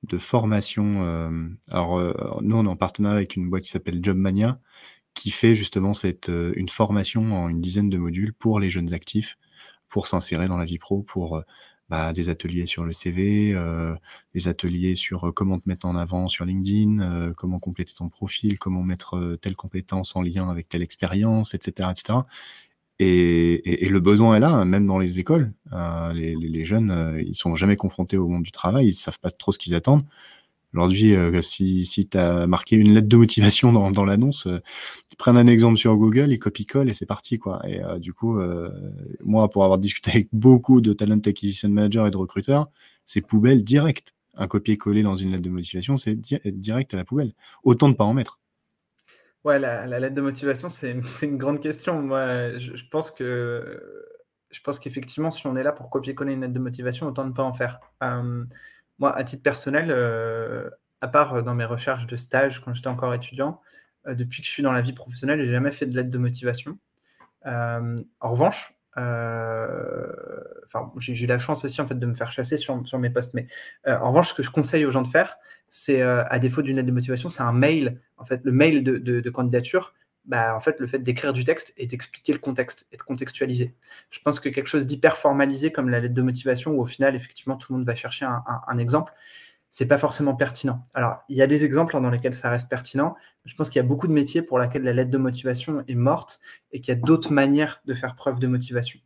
de 0.04 0.18
formation. 0.18 1.52
alors, 1.72 2.00
nous, 2.42 2.56
on 2.56 2.66
est 2.66 2.70
en 2.70 2.76
partenariat 2.76 3.18
avec 3.18 3.36
une 3.36 3.50
boîte 3.50 3.64
qui 3.64 3.70
s'appelle 3.72 4.00
Jobmania, 4.02 4.60
qui 5.18 5.32
fait 5.32 5.56
justement 5.56 5.94
cette, 5.94 6.30
euh, 6.30 6.54
une 6.56 6.70
formation 6.70 7.32
en 7.32 7.50
une 7.50 7.60
dizaine 7.60 7.90
de 7.90 7.98
modules 7.98 8.34
pour 8.34 8.60
les 8.60 8.70
jeunes 8.70 8.94
actifs, 8.94 9.38
pour 9.90 10.06
s'insérer 10.08 10.48
dans 10.48 10.58
la 10.58 10.66
vie 10.66 10.78
pro, 10.78 11.02
pour 11.02 11.38
euh, 11.38 11.42
bah, 11.90 12.14
des 12.14 12.30
ateliers 12.30 12.68
sur 12.68 12.84
le 12.84 12.94
CV, 12.94 13.54
euh, 13.56 13.96
des 14.36 14.48
ateliers 14.48 14.96
sur 14.96 15.34
comment 15.34 15.58
te 15.60 15.68
mettre 15.68 15.88
en 15.88 15.96
avant 15.96 16.28
sur 16.28 16.46
LinkedIn, 16.46 17.34
comment 17.36 17.60
compléter 17.60 17.94
ton 17.96 18.10
profil, 18.10 18.60
comment 18.60 18.84
mettre 18.84 19.38
telle 19.42 19.56
compétence 19.56 20.16
en 20.16 20.22
lien 20.22 20.50
avec 20.50 20.70
telle 20.70 20.84
expérience, 20.84 21.54
etc. 21.54 21.90
etc. 21.92 22.20
Et, 23.00 23.88
le 23.90 24.00
besoin 24.00 24.36
est 24.36 24.40
là, 24.40 24.66
même 24.66 24.86
dans 24.86 25.00
les 25.00 25.18
écoles. 25.20 25.54
les, 26.14 26.36
les, 26.36 26.66
jeunes, 26.66 27.18
ils 27.26 27.36
sont 27.36 27.56
jamais 27.56 27.78
confrontés 27.78 28.18
au 28.18 28.28
monde 28.28 28.44
du 28.44 28.52
travail, 28.52 28.88
ils 28.88 28.94
savent 28.94 29.20
pas 29.20 29.32
trop 29.32 29.52
ce 29.54 29.58
qu'ils 29.58 29.76
attendent. 29.76 30.04
Aujourd'hui, 30.78 31.16
euh, 31.16 31.42
si, 31.42 31.88
si 31.88 32.08
tu 32.08 32.20
as 32.20 32.46
marqué 32.46 32.76
une 32.76 32.94
lettre 32.94 33.08
de 33.08 33.18
motivation 33.18 33.74
dans, 33.74 33.90
dans 33.90 34.06
l'annonce, 34.06 34.46
euh, 34.46 34.60
prends 35.18 35.36
un 35.36 35.48
exemple 35.48 35.78
sur 35.78 35.96
Google, 35.96 36.32
et 36.32 36.38
copie-colle 36.38 36.88
et 36.88 36.94
c'est 36.94 37.08
parti. 37.08 37.40
quoi. 37.40 37.60
Et 37.68 37.84
euh, 37.84 37.98
du 37.98 38.14
coup, 38.14 38.40
euh, 38.40 38.70
moi, 39.24 39.50
pour 39.50 39.64
avoir 39.64 39.80
discuté 39.80 40.12
avec 40.12 40.30
beaucoup 40.34 40.80
de 40.80 40.94
talent 40.94 41.18
acquisition 41.26 41.68
managers 41.70 42.06
et 42.08 42.12
de 42.12 42.18
recruteurs, 42.18 42.70
c'est 43.06 43.22
poubelle 43.22 43.64
direct. 43.64 44.14
Un 44.36 44.48
copier-coller 44.48 45.02
dans 45.02 45.16
une 45.16 45.32
lettre 45.32 45.42
de 45.42 45.50
motivation, 45.50 45.98
c'est 45.98 46.14
direct 46.16 46.94
à 46.94 46.98
la 46.98 47.06
poubelle. 47.06 47.34
Autant 47.64 47.90
de 47.90 47.96
pas 47.96 48.04
en 48.04 48.14
mettre. 48.14 48.40
Ouais, 49.44 49.58
la, 49.58 49.88
la 49.88 50.00
lettre 50.00 50.14
de 50.14 50.22
motivation, 50.22 50.70
c'est 50.70 50.96
une, 51.24 51.38
grande 51.38 51.60
question. 51.60 52.00
Moi, 52.04 52.56
je 52.60 52.84
pense 52.92 53.10
qu'effectivement, 54.80 55.32
si 55.32 55.48
on 55.48 55.56
est 55.56 55.64
là 55.64 55.72
pour 55.72 55.90
copier-coller 55.90 56.34
une 56.34 56.42
lettre 56.42 56.54
de 56.54 56.60
motivation, 56.60 57.08
autant 57.08 57.26
ne 57.26 57.32
pas 57.32 57.42
en 57.42 57.54
faire. 57.54 57.80
Moi, 59.00 59.16
à 59.16 59.24
titre 59.24 59.44
personnel, 59.44 59.88
euh, 59.90 60.70
à 61.02 61.08
part 61.08 61.36
euh, 61.36 61.42
dans 61.42 61.54
mes 61.54 61.66
recherches 61.66 62.08
de 62.08 62.16
stage 62.16 62.62
quand 62.62 62.74
j'étais 62.74 62.88
encore 62.88 63.14
étudiant, 63.14 63.62
euh, 64.08 64.16
depuis 64.16 64.42
que 64.42 64.48
je 64.48 64.52
suis 64.52 64.64
dans 64.64 64.72
la 64.72 64.82
vie 64.82 64.94
professionnelle, 64.94 65.40
j'ai 65.40 65.52
jamais 65.52 65.72
fait 65.72 65.86
de 65.86 65.96
lettre 65.96 66.10
de 66.10 66.18
motivation. 66.18 66.78
en 67.46 68.04
revanche, 68.22 68.74
j'ai 70.98 71.24
eu 71.24 71.28
la 71.28 71.38
chance 71.38 71.64
aussi 71.64 71.80
en 71.82 71.88
fait 71.88 72.00
de 72.00 72.06
me 72.06 72.16
faire 72.16 72.32
chasser 72.32 72.58
sur, 72.58 72.86
sur 72.88 73.00
mes 73.00 73.10
postes. 73.10 73.34
Mais 73.34 73.48
en 73.86 74.10
revanche, 74.10 74.30
ce 74.30 74.34
que 74.34 74.44
je 74.44 74.50
conseille 74.52 74.86
aux 74.86 74.92
gens 74.92 75.04
de 75.04 75.08
faire, 75.08 75.38
c'est 75.70 76.02
à 76.02 76.40
défaut 76.40 76.62
d'une 76.62 76.78
lettre 76.78 76.88
de 76.88 76.94
motivation, 76.94 77.30
c'est 77.30 77.44
un 77.44 77.54
mail. 77.54 78.02
En 78.18 78.26
fait, 78.26 78.42
le 78.44 78.52
mail 78.52 78.84
de, 78.84 78.98
de 78.98 79.30
candidature, 79.30 79.94
bah, 80.28 80.56
en 80.56 80.60
fait, 80.60 80.80
le 80.80 80.88
fait 80.88 81.00
d'écrire 81.00 81.34
du 81.34 81.44
texte 81.44 81.74
et 81.78 81.88
d'expliquer 81.88 82.34
le 82.34 82.40
contexte 82.40 82.86
et 82.92 82.98
de 82.98 83.02
contextualiser. 83.02 83.74
Je 84.10 84.20
pense 84.20 84.40
que 84.40 84.50
quelque 84.50 84.68
chose 84.68 84.86
d'hyper 84.86 85.18
formalisé 85.18 85.72
comme 85.72 85.90
la 85.90 86.00
lettre 86.00 86.14
de 86.14 86.22
motivation, 86.22 86.72
où 86.72 86.82
au 86.82 86.86
final, 86.86 87.16
effectivement, 87.16 87.56
tout 87.56 87.72
le 87.72 87.80
monde 87.80 87.88
va 87.88 87.96
chercher 87.96 88.26
un, 88.26 88.44
un, 88.68 88.78
exemple, 88.78 89.14
c'est 89.70 89.86
pas 89.86 89.98
forcément 89.98 90.36
pertinent. 90.36 90.86
Alors, 90.94 91.24
il 91.30 91.38
y 91.38 91.42
a 91.42 91.48
des 91.48 91.64
exemples 91.64 91.94
dans 91.94 92.10
lesquels 92.10 92.34
ça 92.34 92.50
reste 92.50 92.70
pertinent. 92.70 93.16
Je 93.46 93.56
pense 93.56 93.70
qu'il 93.70 93.82
y 93.82 93.86
a 93.86 93.88
beaucoup 93.88 94.08
de 94.08 94.14
métiers 94.14 94.42
pour 94.42 94.60
lesquels 94.60 94.84
la 94.84 94.94
lettre 94.94 95.12
de 95.12 95.18
motivation 95.18 95.84
est 95.88 95.96
morte 95.96 96.40
et 96.72 96.82
qu'il 96.82 96.94
y 96.94 96.98
a 96.98 97.00
d'autres 97.00 97.32
manières 97.32 97.82
de 97.86 97.94
faire 97.94 98.16
preuve 98.16 98.40
de 98.40 98.48
motivation. 98.48 99.00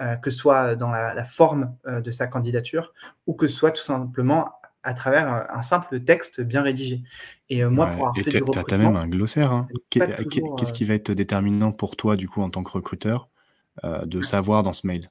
Euh, 0.00 0.16
que 0.16 0.30
ce 0.30 0.36
soit 0.36 0.76
dans 0.76 0.90
la, 0.90 1.14
la 1.14 1.24
forme 1.24 1.74
euh, 1.86 2.02
de 2.02 2.10
sa 2.10 2.26
candidature 2.26 2.92
ou 3.26 3.32
que 3.32 3.48
ce 3.48 3.56
soit 3.56 3.70
tout 3.70 3.82
simplement 3.82 4.52
à 4.86 4.94
travers 4.94 5.46
un 5.50 5.62
simple 5.62 6.00
texte 6.00 6.40
bien 6.40 6.62
rédigé. 6.62 7.02
Et 7.48 7.62
euh, 7.62 7.70
moi, 7.70 7.86
pour 7.86 8.08
avoir 8.08 8.16
fait 8.16 8.30
du 8.30 8.38
recrutement... 8.38 8.64
Tu 8.64 8.74
as 8.74 8.78
même 8.78 8.96
un 8.96 9.08
glossaire. 9.08 9.52
Hein. 9.52 9.68
Qu'est-ce 9.90 10.72
qui 10.72 10.84
euh, 10.84 10.86
va 10.86 10.94
être 10.94 11.12
déterminant 11.12 11.72
pour 11.72 11.96
toi, 11.96 12.16
du 12.16 12.28
coup, 12.28 12.42
en 12.42 12.50
tant 12.50 12.62
que 12.62 12.70
recruteur, 12.70 13.28
euh, 13.84 14.04
de 14.06 14.22
savoir 14.22 14.62
dans 14.62 14.72
ce 14.72 14.86
mail? 14.86 15.10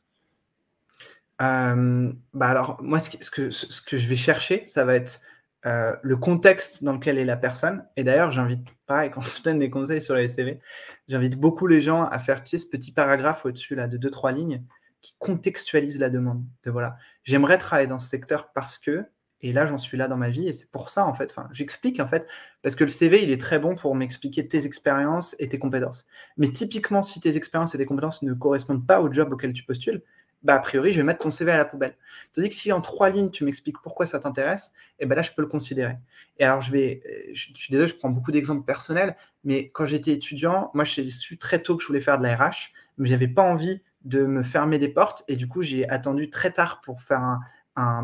Bah 1.40 2.48
alors, 2.48 2.82
moi, 2.82 3.00
ce 3.00 3.10
que, 3.10 3.50
ce, 3.50 3.82
que, 3.82 3.98
je 3.98 4.08
vais 4.08 4.16
chercher, 4.16 4.64
ça 4.66 4.86
va 4.86 4.96
être 4.96 5.22
euh, 5.66 5.96
le 6.04 6.16
contexte 6.16 6.84
dans 6.84 6.94
lequel 6.94 7.18
est 7.18 7.26
la 7.26 7.38
personne. 7.38 7.86
Et 7.96 8.04
d'ailleurs, 8.04 8.32
j'invite, 8.32 8.62
pareil, 8.86 9.10
quand 9.12 9.22
je 9.22 9.42
donne 9.42 9.60
des 9.60 9.70
conseils 9.70 10.02
sur 10.02 10.16
les 10.16 10.28
CV, 10.28 10.60
j'invite 11.08 11.40
beaucoup 11.40 11.68
les 11.68 11.82
gens 11.82 12.04
à 12.06 12.20
faire 12.20 12.44
tu 12.44 12.50
sais, 12.50 12.58
ce 12.60 12.68
petit 12.68 12.92
paragraphe 12.92 13.46
au-dessus 13.46 13.76
là, 13.76 13.88
de 13.88 13.98
deux, 13.98 14.12
trois 14.12 14.32
lignes 14.32 14.64
qui 15.02 15.16
contextualise 15.18 16.00
la 16.00 16.10
demande. 16.10 16.44
De 16.64 16.72
voilà, 16.72 16.98
j'aimerais 17.24 17.58
travailler 17.58 17.88
dans 17.88 18.00
ce 18.00 18.08
secteur 18.08 18.52
parce 18.54 18.78
que, 18.78 19.06
et 19.46 19.54
là, 19.54 19.68
j'en 19.68 19.78
suis 19.78 19.96
là 19.96 20.08
dans 20.08 20.18
ma 20.18 20.30
vie, 20.30 20.48
et 20.48 20.54
c'est 20.54 20.70
pour 20.72 20.90
ça, 20.90 21.06
en 21.06 21.14
fait. 21.14 21.36
J'explique, 21.52 22.00
en 22.00 22.08
fait, 22.08 22.26
parce 22.64 22.76
que 22.76 22.84
le 22.84 22.90
CV, 22.90 23.22
il 23.22 23.30
est 23.30 23.40
très 23.40 23.60
bon 23.60 23.76
pour 23.76 23.94
m'expliquer 23.94 24.48
tes 24.48 24.66
expériences 24.66 25.36
et 25.38 25.48
tes 25.48 25.60
compétences. 25.60 26.08
Mais 26.38 26.48
typiquement, 26.50 27.04
si 27.04 27.20
tes 27.20 27.38
expériences 27.38 27.76
et 27.76 27.78
tes 27.78 27.86
compétences 27.86 28.24
ne 28.24 28.34
correspondent 28.34 28.88
pas 28.88 29.02
au 29.02 29.14
job 29.14 29.32
auquel 29.32 29.54
tu 29.54 29.64
postules, 29.64 30.02
bah, 30.42 30.56
a 30.56 30.60
priori, 30.60 30.94
je 30.94 30.98
vais 30.98 31.04
mettre 31.04 31.20
ton 31.20 31.30
CV 31.30 31.52
à 31.52 31.58
la 31.58 31.66
poubelle. 31.66 31.96
Tandis 32.34 32.50
que 32.50 32.56
si 32.56 32.72
en 32.72 32.82
trois 32.82 33.12
lignes, 33.12 33.30
tu 33.30 33.44
m'expliques 33.44 33.78
pourquoi 33.84 34.08
ça 34.08 34.20
t'intéresse, 34.20 34.74
et 35.00 35.04
eh 35.04 35.06
ben 35.06 35.14
là, 35.14 35.22
je 35.22 35.32
peux 35.32 35.44
le 35.44 35.48
considérer. 35.48 35.98
Et 36.40 36.44
alors, 36.44 36.62
je 36.62 36.72
vais, 36.72 37.04
je, 37.34 37.50
suis 37.54 37.72
désolé, 37.72 37.88
je 37.88 37.96
prends 37.96 38.10
beaucoup 38.10 38.32
d'exemples 38.32 38.66
personnels, 38.66 39.16
mais 39.44 39.70
quand 39.70 39.86
j'étais 39.86 40.12
étudiant, 40.12 40.72
moi, 40.74 40.86
j'ai 40.86 41.08
su 41.12 41.38
très 41.38 41.62
tôt 41.62 41.78
que 41.78 41.84
je 41.84 41.88
voulais 41.88 42.02
faire 42.02 42.18
de 42.18 42.24
la 42.24 42.36
RH, 42.36 42.72
mais 42.98 43.08
j'avais 43.08 43.28
pas 43.28 43.44
envie 43.44 43.82
de 44.06 44.26
me 44.26 44.42
fermer 44.42 44.80
des 44.80 44.90
portes, 44.90 45.24
et 45.28 45.36
du 45.36 45.48
coup, 45.48 45.62
j'ai 45.62 45.88
attendu 45.88 46.32
très 46.32 46.52
tard 46.52 46.82
pour 46.82 47.04
faire 47.04 47.20
un, 47.20 47.42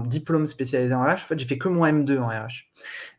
diplôme 0.06 0.48
spécialisé 0.48 0.94
en 0.94 1.04
RH. 1.04 1.12
En 1.12 1.18
fait, 1.18 1.40
j'ai 1.40 1.48
fait 1.48 1.58
que 1.58 1.70
mon 1.70 1.86
M2 1.86 2.20
en 2.20 2.28
RH. 2.28 2.68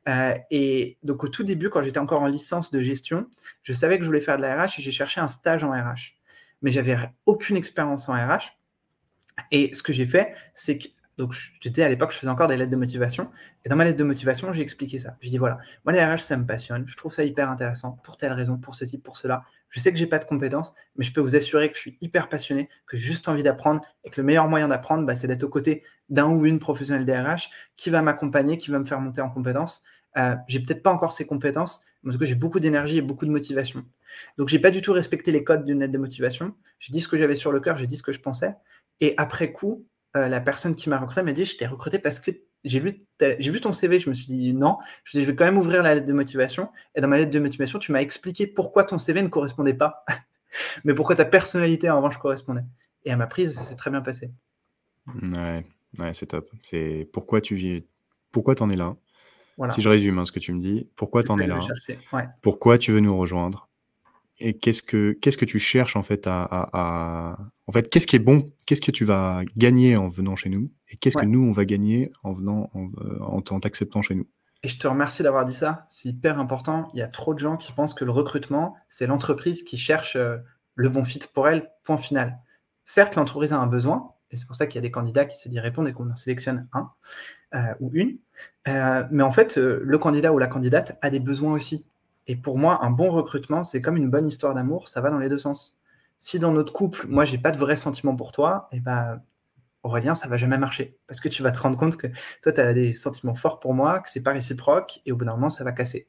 Euh, 0.08 0.34
et 0.50 0.98
donc, 1.02 1.24
au 1.24 1.28
tout 1.28 1.44
début, 1.44 1.70
quand 1.70 1.82
j'étais 1.82 1.98
encore 1.98 2.22
en 2.22 2.26
licence 2.26 2.70
de 2.70 2.80
gestion, 2.80 3.26
je 3.62 3.72
savais 3.72 3.96
que 3.98 4.04
je 4.04 4.08
voulais 4.08 4.20
faire 4.20 4.36
de 4.36 4.42
la 4.42 4.62
RH 4.62 4.78
et 4.78 4.82
j'ai 4.82 4.92
cherché 4.92 5.20
un 5.20 5.28
stage 5.28 5.64
en 5.64 5.70
RH. 5.70 6.14
Mais 6.60 6.70
j'avais 6.70 6.96
aucune 7.26 7.56
expérience 7.56 8.08
en 8.08 8.14
RH. 8.14 8.58
Et 9.50 9.72
ce 9.74 9.82
que 9.82 9.92
j'ai 9.92 10.06
fait, 10.06 10.34
c'est 10.54 10.78
que 10.78 10.88
donc 11.22 11.36
j'étais 11.60 11.84
à 11.84 11.88
l'époque, 11.88 12.10
je 12.12 12.18
faisais 12.18 12.30
encore 12.30 12.48
des 12.48 12.56
lettres 12.56 12.72
de 12.72 12.76
motivation. 12.76 13.30
Et 13.64 13.68
dans 13.68 13.76
ma 13.76 13.84
lettre 13.84 13.96
de 13.96 14.02
motivation, 14.02 14.52
j'ai 14.52 14.62
expliqué 14.62 14.98
ça. 14.98 15.16
J'ai 15.20 15.30
dit 15.30 15.38
voilà, 15.38 15.58
moi 15.84 15.92
les 15.92 16.04
RH, 16.04 16.18
ça 16.18 16.36
me 16.36 16.44
passionne. 16.44 16.82
Je 16.88 16.96
trouve 16.96 17.12
ça 17.12 17.22
hyper 17.22 17.48
intéressant 17.48 17.92
pour 18.02 18.16
telle 18.16 18.32
raison, 18.32 18.58
pour 18.58 18.74
ceci, 18.74 18.98
pour 18.98 19.16
cela. 19.16 19.44
Je 19.68 19.78
sais 19.78 19.92
que 19.92 19.98
j'ai 19.98 20.08
pas 20.08 20.18
de 20.18 20.24
compétences, 20.24 20.74
mais 20.96 21.04
je 21.04 21.12
peux 21.12 21.20
vous 21.20 21.36
assurer 21.36 21.70
que 21.70 21.76
je 21.76 21.80
suis 21.80 21.98
hyper 22.00 22.28
passionné, 22.28 22.68
que 22.88 22.96
j'ai 22.96 23.04
juste 23.04 23.28
envie 23.28 23.44
d'apprendre 23.44 23.82
et 24.02 24.10
que 24.10 24.20
le 24.20 24.26
meilleur 24.26 24.48
moyen 24.48 24.66
d'apprendre, 24.66 25.06
bah, 25.06 25.14
c'est 25.14 25.28
d'être 25.28 25.44
aux 25.44 25.48
côtés 25.48 25.84
d'un 26.08 26.28
ou 26.28 26.44
une 26.44 26.58
professionnelle 26.58 27.04
des 27.04 27.16
RH 27.16 27.50
qui 27.76 27.88
va 27.88 28.02
m'accompagner, 28.02 28.58
qui 28.58 28.72
va 28.72 28.80
me 28.80 28.84
faire 28.84 29.00
monter 29.00 29.20
en 29.20 29.30
compétences. 29.30 29.84
Euh, 30.16 30.34
j'ai 30.48 30.58
peut-être 30.58 30.82
pas 30.82 30.90
encore 30.90 31.12
ces 31.12 31.24
compétences, 31.24 31.82
mais 32.02 32.10
en 32.10 32.12
tout 32.14 32.18
cas, 32.18 32.26
j'ai 32.26 32.34
beaucoup 32.34 32.58
d'énergie 32.58 32.98
et 32.98 33.00
beaucoup 33.00 33.26
de 33.26 33.30
motivation. 33.30 33.84
Donc, 34.38 34.48
j'ai 34.48 34.58
pas 34.58 34.72
du 34.72 34.82
tout 34.82 34.92
respecté 34.92 35.30
les 35.30 35.44
codes 35.44 35.64
d'une 35.64 35.78
lettre 35.78 35.92
de 35.92 35.98
motivation. 35.98 36.54
J'ai 36.80 36.92
dit 36.92 37.00
ce 37.00 37.06
que 37.06 37.16
j'avais 37.16 37.36
sur 37.36 37.52
le 37.52 37.60
cœur, 37.60 37.78
j'ai 37.78 37.86
dit 37.86 37.96
ce 37.96 38.02
que 38.02 38.12
je 38.12 38.20
pensais. 38.20 38.56
Et 39.00 39.14
après 39.16 39.52
coup, 39.52 39.86
euh, 40.16 40.28
la 40.28 40.40
personne 40.40 40.74
qui 40.74 40.88
m'a 40.88 40.98
recruté 40.98 41.22
m'a 41.22 41.32
dit 41.32 41.44
Je 41.44 41.56
t'ai 41.56 41.66
recruté 41.66 41.98
parce 41.98 42.20
que 42.20 42.30
j'ai 42.64 42.80
lu, 42.80 43.06
j'ai 43.20 43.50
vu 43.50 43.60
ton 43.60 43.72
CV. 43.72 43.98
Je 43.98 44.08
me 44.08 44.14
suis 44.14 44.26
dit 44.26 44.52
non. 44.52 44.78
Je, 45.04 45.18
dit, 45.18 45.24
je 45.24 45.30
vais 45.30 45.36
quand 45.36 45.44
même 45.44 45.58
ouvrir 45.58 45.82
la 45.82 45.94
lettre 45.94 46.06
de 46.06 46.12
motivation. 46.12 46.68
Et 46.94 47.00
dans 47.00 47.08
ma 47.08 47.16
lettre 47.16 47.30
de 47.30 47.38
motivation, 47.38 47.78
tu 47.78 47.92
m'as 47.92 48.00
expliqué 48.00 48.46
pourquoi 48.46 48.84
ton 48.84 48.98
CV 48.98 49.22
ne 49.22 49.28
correspondait 49.28 49.74
pas, 49.74 50.04
mais 50.84 50.94
pourquoi 50.94 51.16
ta 51.16 51.24
personnalité 51.24 51.90
en 51.90 51.96
revanche 51.96 52.18
correspondait. 52.18 52.64
Et 53.04 53.10
à 53.10 53.16
ma 53.16 53.26
prise, 53.26 53.54
ça 53.54 53.62
s'est 53.62 53.76
très 53.76 53.90
bien 53.90 54.02
passé. 54.02 54.30
Ouais, 55.06 55.66
ouais 55.98 56.14
c'est 56.14 56.26
top. 56.26 56.50
C'est 56.62 57.08
pourquoi 57.12 57.40
tu 57.40 57.56
vis, 57.56 57.84
pourquoi 58.30 58.54
en 58.60 58.70
es 58.70 58.76
là? 58.76 58.96
Si 59.70 59.80
je 59.80 59.88
résume 59.88 60.18
hein, 60.18 60.26
ce 60.26 60.32
que 60.32 60.40
tu 60.40 60.52
me 60.52 60.60
dis, 60.60 60.88
pourquoi 60.96 61.22
tu 61.22 61.30
en 61.30 61.38
es 61.38 61.46
là? 61.46 61.60
Pourquoi 62.40 62.78
tu 62.78 62.90
veux 62.92 63.00
nous 63.00 63.16
rejoindre? 63.16 63.68
Et 64.38 64.58
qu'est-ce 64.58 64.82
que 64.82 65.12
qu'est-ce 65.12 65.36
que 65.36 65.44
tu 65.44 65.58
cherches 65.58 65.96
en 65.96 66.02
fait 66.02 66.26
à, 66.26 67.36
en 67.66 67.72
fait 67.72 67.88
qu'est-ce 67.88 68.06
qui 68.06 68.16
est 68.16 68.20
bon 68.20 68.52
qu'est-ce 68.66 68.80
que 68.80 68.90
tu 68.90 69.04
vas 69.04 69.42
gagner 69.56 69.96
en 69.96 70.08
venant 70.08 70.36
chez 70.36 70.48
nous 70.48 70.70
et 70.88 70.96
qu'est-ce 70.96 71.16
que 71.16 71.26
nous 71.26 71.44
on 71.44 71.52
va 71.52 71.64
gagner 71.64 72.10
en 72.22 72.32
venant 72.32 72.70
en, 72.74 72.88
euh, 73.00 73.18
en 73.20 73.42
t'acceptant 73.60 74.02
chez 74.02 74.14
nous. 74.14 74.26
Et 74.64 74.68
je 74.68 74.78
te 74.78 74.86
remercie 74.86 75.22
d'avoir 75.22 75.44
dit 75.44 75.54
ça 75.54 75.86
c'est 75.88 76.08
hyper 76.08 76.38
important. 76.38 76.88
Il 76.94 76.98
y 76.98 77.02
a 77.02 77.08
trop 77.08 77.34
de 77.34 77.38
gens 77.38 77.56
qui 77.56 77.72
pensent 77.72 77.94
que 77.94 78.04
le 78.04 78.10
recrutement 78.10 78.76
c'est 78.88 79.06
l'entreprise 79.06 79.62
qui 79.62 79.78
cherche 79.78 80.16
euh, 80.16 80.38
le 80.74 80.88
bon 80.88 81.04
fit 81.04 81.20
pour 81.32 81.48
elle 81.48 81.70
point 81.84 81.98
final. 81.98 82.38
Certes 82.84 83.16
l'entreprise 83.16 83.52
a 83.52 83.58
un 83.58 83.66
besoin 83.66 84.12
et 84.30 84.36
c'est 84.36 84.46
pour 84.46 84.56
ça 84.56 84.66
qu'il 84.66 84.76
y 84.76 84.78
a 84.78 84.82
des 84.82 84.90
candidats 84.90 85.26
qui 85.26 85.38
s'est 85.38 85.50
y 85.50 85.60
répondre 85.60 85.88
et 85.88 85.92
qu'on 85.92 86.10
en 86.10 86.16
sélectionne 86.16 86.68
un 86.72 86.90
euh, 87.54 87.74
ou 87.80 87.90
une 87.92 88.18
mais 88.66 89.22
en 89.22 89.30
fait 89.32 89.56
le 89.56 89.98
candidat 89.98 90.32
ou 90.32 90.38
la 90.38 90.46
candidate 90.46 90.98
a 91.02 91.10
des 91.10 91.20
besoins 91.20 91.52
aussi 91.52 91.84
et 92.26 92.36
pour 92.36 92.58
moi, 92.58 92.84
un 92.84 92.90
bon 92.90 93.10
recrutement, 93.10 93.62
c'est 93.62 93.80
comme 93.80 93.96
une 93.96 94.10
bonne 94.10 94.26
histoire 94.26 94.54
d'amour, 94.54 94.88
ça 94.88 95.00
va 95.00 95.10
dans 95.10 95.18
les 95.18 95.28
deux 95.28 95.38
sens. 95.38 95.80
Si 96.18 96.38
dans 96.38 96.52
notre 96.52 96.72
couple, 96.72 97.06
moi, 97.08 97.24
j'ai 97.24 97.38
pas 97.38 97.50
de 97.50 97.58
vrai 97.58 97.76
sentiment 97.76 98.14
pour 98.14 98.32
toi, 98.32 98.68
et 98.72 98.76
eh 98.76 98.80
ben, 98.80 99.20
Aurélien, 99.82 100.14
ça 100.14 100.28
va 100.28 100.36
jamais 100.36 100.58
marcher. 100.58 100.96
Parce 101.08 101.20
que 101.20 101.28
tu 101.28 101.42
vas 101.42 101.50
te 101.50 101.58
rendre 101.58 101.76
compte 101.76 101.96
que 101.96 102.06
toi, 102.40 102.52
tu 102.52 102.60
as 102.60 102.72
des 102.72 102.94
sentiments 102.94 103.34
forts 103.34 103.58
pour 103.58 103.74
moi, 103.74 103.98
que 104.00 104.08
c'est 104.08 104.22
pas 104.22 104.32
réciproque, 104.32 105.00
et 105.04 105.12
au 105.12 105.16
bout 105.16 105.24
d'un 105.24 105.32
moment, 105.32 105.48
ça 105.48 105.64
va 105.64 105.72
casser. 105.72 106.08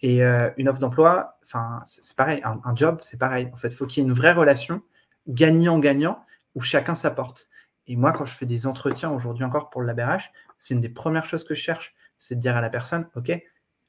Et 0.00 0.24
euh, 0.24 0.50
une 0.56 0.68
offre 0.68 0.78
d'emploi, 0.78 1.38
enfin, 1.42 1.80
c'est 1.84 2.16
pareil, 2.16 2.42
un, 2.44 2.74
job, 2.74 2.98
c'est 3.02 3.18
pareil. 3.18 3.50
En 3.52 3.56
fait, 3.56 3.68
il 3.68 3.74
faut 3.74 3.86
qu'il 3.86 4.02
y 4.02 4.06
ait 4.06 4.08
une 4.08 4.14
vraie 4.14 4.32
relation 4.32 4.82
gagnant-gagnant 5.28 6.24
où 6.54 6.60
chacun 6.62 6.94
s'apporte. 6.94 7.48
Et 7.86 7.96
moi, 7.96 8.12
quand 8.12 8.24
je 8.24 8.34
fais 8.34 8.46
des 8.46 8.66
entretiens 8.66 9.10
aujourd'hui 9.10 9.44
encore 9.44 9.68
pour 9.68 9.82
le 9.82 9.86
LabRH, 9.88 10.32
c'est 10.56 10.72
une 10.72 10.80
des 10.80 10.88
premières 10.88 11.26
choses 11.26 11.44
que 11.44 11.54
je 11.54 11.60
cherche, 11.60 11.94
c'est 12.16 12.36
de 12.36 12.40
dire 12.40 12.56
à 12.56 12.60
la 12.60 12.70
personne, 12.70 13.08
OK, 13.16 13.30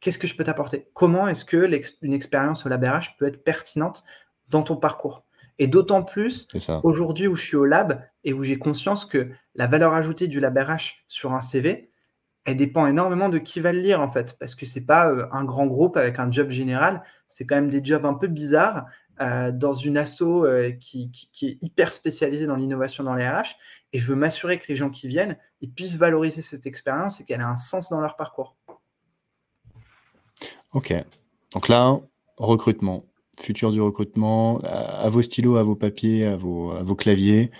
qu'est-ce 0.04 0.20
que 0.20 0.28
je 0.28 0.36
peux 0.36 0.44
t'apporter? 0.44 0.90
Comment 0.94 1.28
est-ce 1.28 1.46
que 1.46 1.66
une 2.02 2.14
expérience 2.14 2.66
au 2.66 2.70
LabRH 2.70 3.16
peut 3.18 3.26
être 3.26 3.44
pertinente 3.44 4.04
dans 4.50 4.62
ton 4.62 4.76
parcours? 4.76 5.24
Et 5.60 5.68
d'autant 5.68 6.04
plus 6.04 6.48
aujourd'hui 6.84 7.28
où 7.28 7.36
je 7.36 7.44
suis 7.44 7.56
au 7.56 7.66
lab 7.66 8.04
et 8.24 8.34
où 8.34 8.44
j'ai 8.44 8.58
conscience 8.58 9.06
que 9.06 9.30
la 9.56 9.68
valeur 9.68 9.94
ajoutée 9.94 10.28
du 10.28 10.40
LabRH 10.40 11.06
sur 11.08 11.34
un 11.34 11.40
CV, 11.40 11.92
elle 12.46 12.58
dépend 12.58 12.86
énormément 12.88 13.30
de 13.30 13.38
qui 13.38 13.62
va 13.62 13.72
le 13.72 13.80
lire 13.80 14.02
en 14.02 14.12
fait, 14.12 14.38
parce 14.38 14.56
que 14.56 14.66
c'est 14.66 14.82
pas 14.82 15.10
euh, 15.10 15.28
un 15.32 15.46
grand 15.46 15.66
groupe 15.66 15.96
avec 15.96 16.20
un 16.20 16.30
job 16.30 16.50
général, 16.50 17.02
c'est 17.30 17.46
quand 17.46 17.56
même 17.56 17.70
des 17.70 17.84
jobs 17.84 18.06
un 18.06 18.16
peu 18.16 18.28
bizarres 18.28 18.86
euh, 19.22 19.54
dans 19.54 19.72
une 19.72 19.98
asso 19.98 20.22
euh, 20.24 20.72
qui, 20.72 21.10
qui, 21.12 21.48
est 21.48 21.58
hyper 21.64 21.94
spécialisée 21.94 22.46
dans 22.46 22.58
l'innovation 22.58 23.06
dans 23.06 23.16
les 23.16 23.26
RH, 23.26 23.56
et 23.94 24.00
je 24.00 24.08
veux 24.08 24.16
m'assurer 24.16 24.60
que 24.60 24.66
les 24.68 24.76
gens 24.76 24.90
qui 24.90 25.08
viennent, 25.08 25.38
ils 25.62 25.72
puissent 25.72 25.96
valoriser 25.96 26.42
cette 26.42 26.66
expérience 26.66 27.22
et 27.22 27.24
qu'elle 27.24 27.40
ait 27.40 27.44
un 27.44 27.56
sens 27.56 27.90
dans 27.90 28.02
leur 28.02 28.18
parcours. 28.18 28.58
Ok. 30.74 30.94
Donc 31.54 31.68
là, 31.70 32.00
recrutement, 32.38 33.06
futur 33.40 33.72
du 33.72 33.82
recrutement, 33.82 34.60
à, 34.64 35.08
vos 35.10 35.22
stylos, 35.22 35.58
à 35.58 35.64
vos 35.64 35.76
papiers, 35.76 36.26
à 36.26 36.36
vos, 36.36 36.72
à 36.72 36.84
vos 36.84 36.96
claviers. 36.96 37.52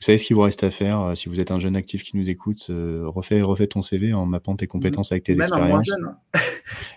Vous 0.00 0.06
savez 0.06 0.18
ce 0.18 0.24
qu'il 0.24 0.34
vous 0.36 0.42
reste 0.42 0.64
à 0.64 0.70
faire 0.70 1.00
euh, 1.00 1.14
si 1.14 1.28
vous 1.28 1.38
êtes 1.38 1.52
un 1.52 1.60
jeune 1.60 1.76
actif 1.76 2.02
qui 2.02 2.16
nous 2.16 2.28
écoute, 2.28 2.66
euh, 2.70 3.04
refais, 3.06 3.40
refais 3.40 3.68
ton 3.68 3.82
CV 3.82 4.12
en 4.12 4.26
mappant 4.26 4.56
tes 4.56 4.66
compétences 4.66 5.12
avec 5.12 5.22
tes 5.22 5.32
Même 5.34 5.42
expériences. 5.42 5.68
Un 5.68 5.68
moins 5.68 5.82
jeune. 5.82 6.16
Hein. 6.34 6.40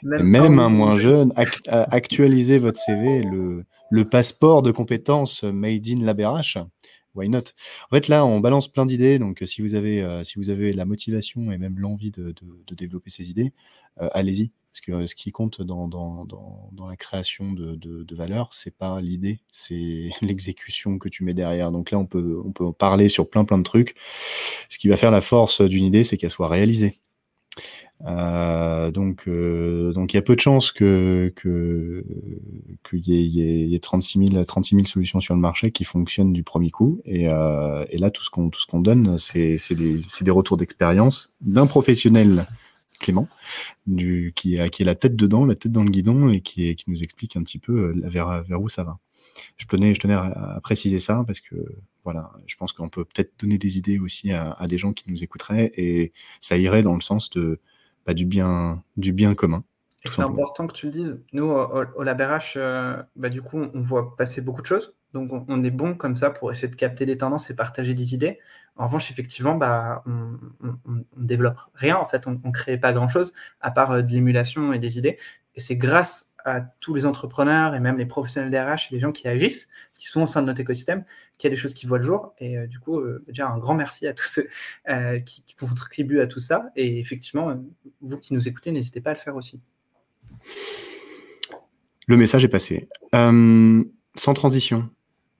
Même, 0.23 0.59
un 0.59 0.69
moins 0.69 0.97
jeune. 0.97 1.31
actualisez 1.67 2.57
votre 2.57 2.79
CV, 2.79 3.21
le, 3.21 3.65
le 3.91 4.05
passeport 4.05 4.63
de 4.63 4.71
compétences 4.71 5.43
made 5.43 5.87
in 5.87 6.03
LabRH 6.03 6.57
why 7.15 7.29
not? 7.29 7.53
En 7.89 7.95
fait, 7.95 8.07
là, 8.07 8.25
on 8.25 8.39
balance 8.39 8.67
plein 8.67 8.85
d'idées. 8.85 9.17
Donc, 9.17 9.41
si 9.45 9.61
vous 9.61 9.73
avez, 9.73 10.01
euh, 10.01 10.23
si 10.23 10.37
vous 10.37 10.49
avez 10.49 10.73
la 10.73 10.85
motivation 10.85 11.51
et 11.51 11.57
même 11.57 11.79
l'envie 11.79 12.11
de, 12.11 12.33
de, 12.67 12.75
développer 12.75 13.09
ces 13.09 13.29
idées, 13.29 13.53
euh, 14.01 14.09
allez-y. 14.13 14.51
Parce 14.75 14.81
que 14.81 14.91
euh, 14.91 15.07
ce 15.07 15.15
qui 15.15 15.31
compte 15.31 15.61
dans, 15.61 15.87
la 16.89 16.97
création 16.97 17.53
de, 17.53 17.75
de 17.75 18.15
valeur, 18.15 18.49
c'est 18.51 18.75
pas 18.75 18.99
l'idée, 18.99 19.39
c'est 19.49 20.09
l'exécution 20.21 20.99
que 20.99 21.07
tu 21.07 21.23
mets 21.23 21.33
derrière. 21.33 21.71
Donc 21.71 21.91
là, 21.91 21.97
on 21.97 22.05
peut, 22.05 22.43
peut 22.53 22.73
parler 22.73 23.07
sur 23.07 23.29
plein 23.29 23.45
plein 23.45 23.57
de 23.57 23.63
trucs. 23.63 23.95
Ce 24.67 24.77
qui 24.77 24.89
va 24.89 24.97
faire 24.97 25.11
la 25.11 25.21
force 25.21 25.61
d'une 25.61 25.85
idée, 25.85 26.03
c'est 26.03 26.17
qu'elle 26.17 26.29
soit 26.29 26.49
réalisée. 26.49 26.99
Euh, 28.05 28.91
donc, 28.91 29.29
euh, 29.29 29.93
donc 29.93 30.11
il 30.13 30.17
y 30.17 30.19
a 30.19 30.21
peu 30.21 30.35
de 30.35 30.41
chances 30.41 30.73
qu'il 30.73 31.31
y, 32.91 33.75
ait 33.75 33.79
36 33.79 34.27
000, 34.27 34.43
36 34.43 34.75
000 34.75 34.87
solutions 34.87 35.21
sur 35.21 35.35
le 35.35 35.39
marché 35.39 35.71
qui 35.71 35.85
fonctionnent 35.85 36.33
du 36.33 36.43
premier 36.43 36.69
coup. 36.69 36.99
Et, 37.05 37.27
là, 37.27 38.09
tout 38.13 38.25
ce 38.25 38.29
qu'on 38.29 38.79
donne, 38.81 39.17
c'est 39.19 39.57
des 39.71 40.31
retours 40.31 40.57
d'expérience 40.57 41.37
d'un 41.39 41.65
professionnel 41.65 42.45
Clément, 42.99 43.27
du, 43.87 44.33
qui, 44.35 44.57
qui 44.71 44.81
est 44.81 44.85
la 44.85 44.95
tête 44.95 45.15
dedans, 45.15 45.45
la 45.45 45.55
tête 45.55 45.71
dans 45.71 45.83
le 45.83 45.89
guidon, 45.89 46.29
et 46.29 46.41
qui, 46.41 46.75
qui 46.75 46.89
nous 46.89 47.01
explique 47.03 47.35
un 47.35 47.43
petit 47.43 47.59
peu 47.59 47.93
vers, 48.03 48.43
vers 48.43 48.61
où 48.61 48.69
ça 48.69 48.83
va. 48.83 48.99
Je 49.57 49.65
tenais, 49.65 49.93
je 49.93 49.99
tenais 49.99 50.13
à, 50.13 50.59
préciser 50.63 50.99
ça 50.99 51.23
parce 51.27 51.41
que 51.41 51.55
voilà, 52.03 52.31
je 52.45 52.55
pense 52.55 52.71
qu'on 52.71 52.89
peut 52.89 53.03
peut-être 53.03 53.33
donner 53.39 53.57
des 53.57 53.77
idées 53.77 53.99
aussi 53.99 54.31
à, 54.31 54.51
à, 54.51 54.67
des 54.67 54.77
gens 54.77 54.93
qui 54.93 55.11
nous 55.11 55.23
écouteraient 55.23 55.71
et 55.75 56.13
ça 56.39 56.57
irait 56.57 56.83
dans 56.83 56.95
le 56.95 57.01
sens 57.01 57.29
de 57.31 57.59
du, 58.13 58.25
bien, 58.25 58.83
du 58.97 59.11
bien 59.11 59.33
commun. 59.33 59.63
C'est 60.05 60.21
important 60.21 60.67
que 60.67 60.73
tu 60.73 60.85
le 60.85 60.91
dises. 60.91 61.19
Nous, 61.33 61.45
au, 61.45 61.83
au 61.95 62.03
LabRH, 62.03 62.53
euh, 62.57 63.01
bah, 63.15 63.29
du 63.29 63.41
coup, 63.41 63.57
on 63.73 63.81
voit 63.81 64.15
passer 64.15 64.41
beaucoup 64.41 64.61
de 64.61 64.67
choses. 64.67 64.93
Donc, 65.15 65.45
on, 65.47 65.63
est 65.63 65.71
bon 65.71 65.95
comme 65.95 66.17
ça 66.17 66.29
pour 66.29 66.51
essayer 66.51 66.67
de 66.67 66.75
capter 66.75 67.05
des 67.05 67.17
tendances 67.17 67.49
et 67.49 67.55
partager 67.55 67.93
des 67.93 68.13
idées. 68.13 68.37
En 68.75 68.85
revanche, 68.85 69.09
effectivement, 69.11 69.55
bah, 69.55 70.03
on, 70.05 70.37
ne 70.61 71.03
développe 71.15 71.57
rien. 71.73 71.95
En 71.95 72.05
fait, 72.05 72.27
on 72.27 72.31
ne 72.31 72.51
crée 72.51 72.77
pas 72.77 72.91
grand-chose 72.91 73.31
à 73.61 73.71
part 73.71 73.91
euh, 73.91 74.01
de 74.01 74.11
l'émulation 74.11 74.73
et 74.73 74.79
des 74.79 74.97
idées. 74.97 75.17
Et 75.55 75.61
c'est 75.61 75.77
grâce 75.77 76.33
à 76.43 76.59
tous 76.59 76.93
les 76.93 77.05
entrepreneurs 77.05 77.75
et 77.75 77.79
même 77.79 77.97
les 77.97 78.05
professionnels 78.05 78.51
DRH 78.51 78.91
et 78.91 78.95
les 78.95 78.99
gens 78.99 79.13
qui 79.13 79.29
agissent, 79.29 79.69
qui 79.93 80.09
sont 80.09 80.23
au 80.23 80.25
sein 80.25 80.41
de 80.41 80.47
notre 80.47 80.59
écosystème, 80.59 81.05
qu'il 81.37 81.47
y 81.47 81.47
a 81.47 81.55
des 81.55 81.61
choses 81.61 81.73
qui 81.73 81.85
voient 81.85 81.97
le 81.97 82.03
jour. 82.03 82.33
Et 82.39 82.57
euh, 82.57 82.67
du 82.67 82.79
coup, 82.79 82.99
euh, 82.99 83.23
déjà 83.25 83.47
un 83.47 83.57
grand 83.57 83.73
merci 83.73 84.07
à 84.07 84.13
tous 84.13 84.25
ceux 84.25 84.49
qui, 85.23 85.43
qui, 85.43 85.55
contribuent 85.55 86.19
à 86.19 86.27
tout 86.27 86.39
ça. 86.39 86.71
Et 86.75 86.99
effectivement, 86.99 87.57
vous 88.01 88.17
qui 88.17 88.33
nous 88.33 88.49
écoutez, 88.49 88.73
n'hésitez 88.73 88.99
pas 88.99 89.11
à 89.11 89.13
le 89.13 89.19
faire 89.19 89.37
aussi. 89.37 89.63
Le 92.05 92.17
message 92.17 92.43
est 92.43 92.49
passé. 92.49 92.89
sans 93.13 94.33
transition, 94.33 94.89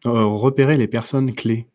repérer 0.10 0.76
les 0.76 0.88
personnes 0.88 1.34
clés 1.34 1.68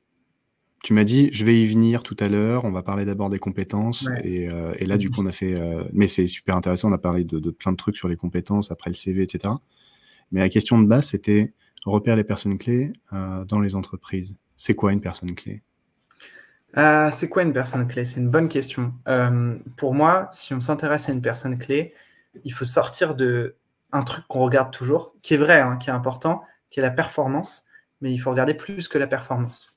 tu 0.83 0.95
m'as 0.95 1.05
dit, 1.05 1.29
je 1.33 1.45
vais 1.45 1.61
y 1.61 1.67
venir 1.67 2.03
tout 2.03 2.17
à 2.21 2.29
l'heure, 2.29 2.65
on 2.65 2.71
va 2.71 2.83
parler 2.83 3.05
d'abord 3.05 3.29
des 3.29 3.39
compétences. 3.39 4.09
Et, 4.25 4.49
euh, 4.49 4.73
et, 4.79 4.87
là, 4.87 4.97
du 4.97 5.11
coup, 5.11 5.21
on 5.21 5.27
a 5.27 5.33
fait. 5.33 5.55
Euh, 5.61 5.85
mais 5.93 6.09
c'est 6.09 6.27
super 6.27 6.57
intéressant, 6.57 6.89
on 6.89 6.95
a 6.95 6.99
parlé 6.99 7.23
de, 7.23 7.39
de, 7.39 7.51
plein 7.51 7.73
de 7.73 7.77
trucs 7.77 7.97
sur 7.97 8.09
les 8.09 8.17
compétences, 8.17 8.71
après 8.71 8.89
le 8.89 8.95
CV, 8.95 9.23
etc. 9.23 9.55
Mais 10.33 10.41
la 10.41 10.49
question 10.49 10.81
de 10.81 10.87
base, 10.87 11.09
c'était 11.09 11.53
repère 11.85 12.17
les 12.17 12.25
personnes 12.25 12.59
clés 12.59 12.93
euh, 13.13 13.45
dans 13.45 13.61
les 13.61 13.75
entreprises. 13.75 14.37
C'est 14.57 14.75
quoi 14.75 14.93
une 14.93 15.01
personne 15.01 15.35
clé? 15.35 15.63
Euh, 16.77 17.11
C'est 17.11 17.29
quoi 17.29 17.43
une 17.43 17.53
personne 17.53 17.87
clé? 17.87 18.05
C'est 18.05 18.21
une 18.21 18.31
bonne 18.31 18.49
question. 18.49 18.95
Euh, 19.09 19.57
pour 19.77 19.95
moi, 19.95 20.29
si 20.31 20.55
on 20.55 20.61
s'intéresse 20.61 21.09
à 21.09 21.13
une 21.13 21.23
personne 21.23 21.59
clé, 21.59 21.95
il 22.45 22.53
faut 22.53 22.65
sortir 22.65 23.15
de 23.15 23.57
un 23.93 24.03
truc 24.03 24.25
qu'on 24.29 24.41
regarde 24.41 24.71
toujours, 24.71 25.15
qui 25.21 25.35
est 25.35 25.39
vrai, 25.39 25.61
hein, 25.61 25.77
qui 25.77 25.91
est 25.91 25.93
important, 25.93 26.43
qui 26.71 26.79
est 26.79 26.83
la 26.83 26.93
performance, 26.93 27.67
mais 28.01 28.13
il 28.13 28.19
faut 28.19 28.31
regarder 28.31 28.55
plus 28.55 28.89
que 28.89 28.99
la 28.99 29.07
performance 29.07 29.75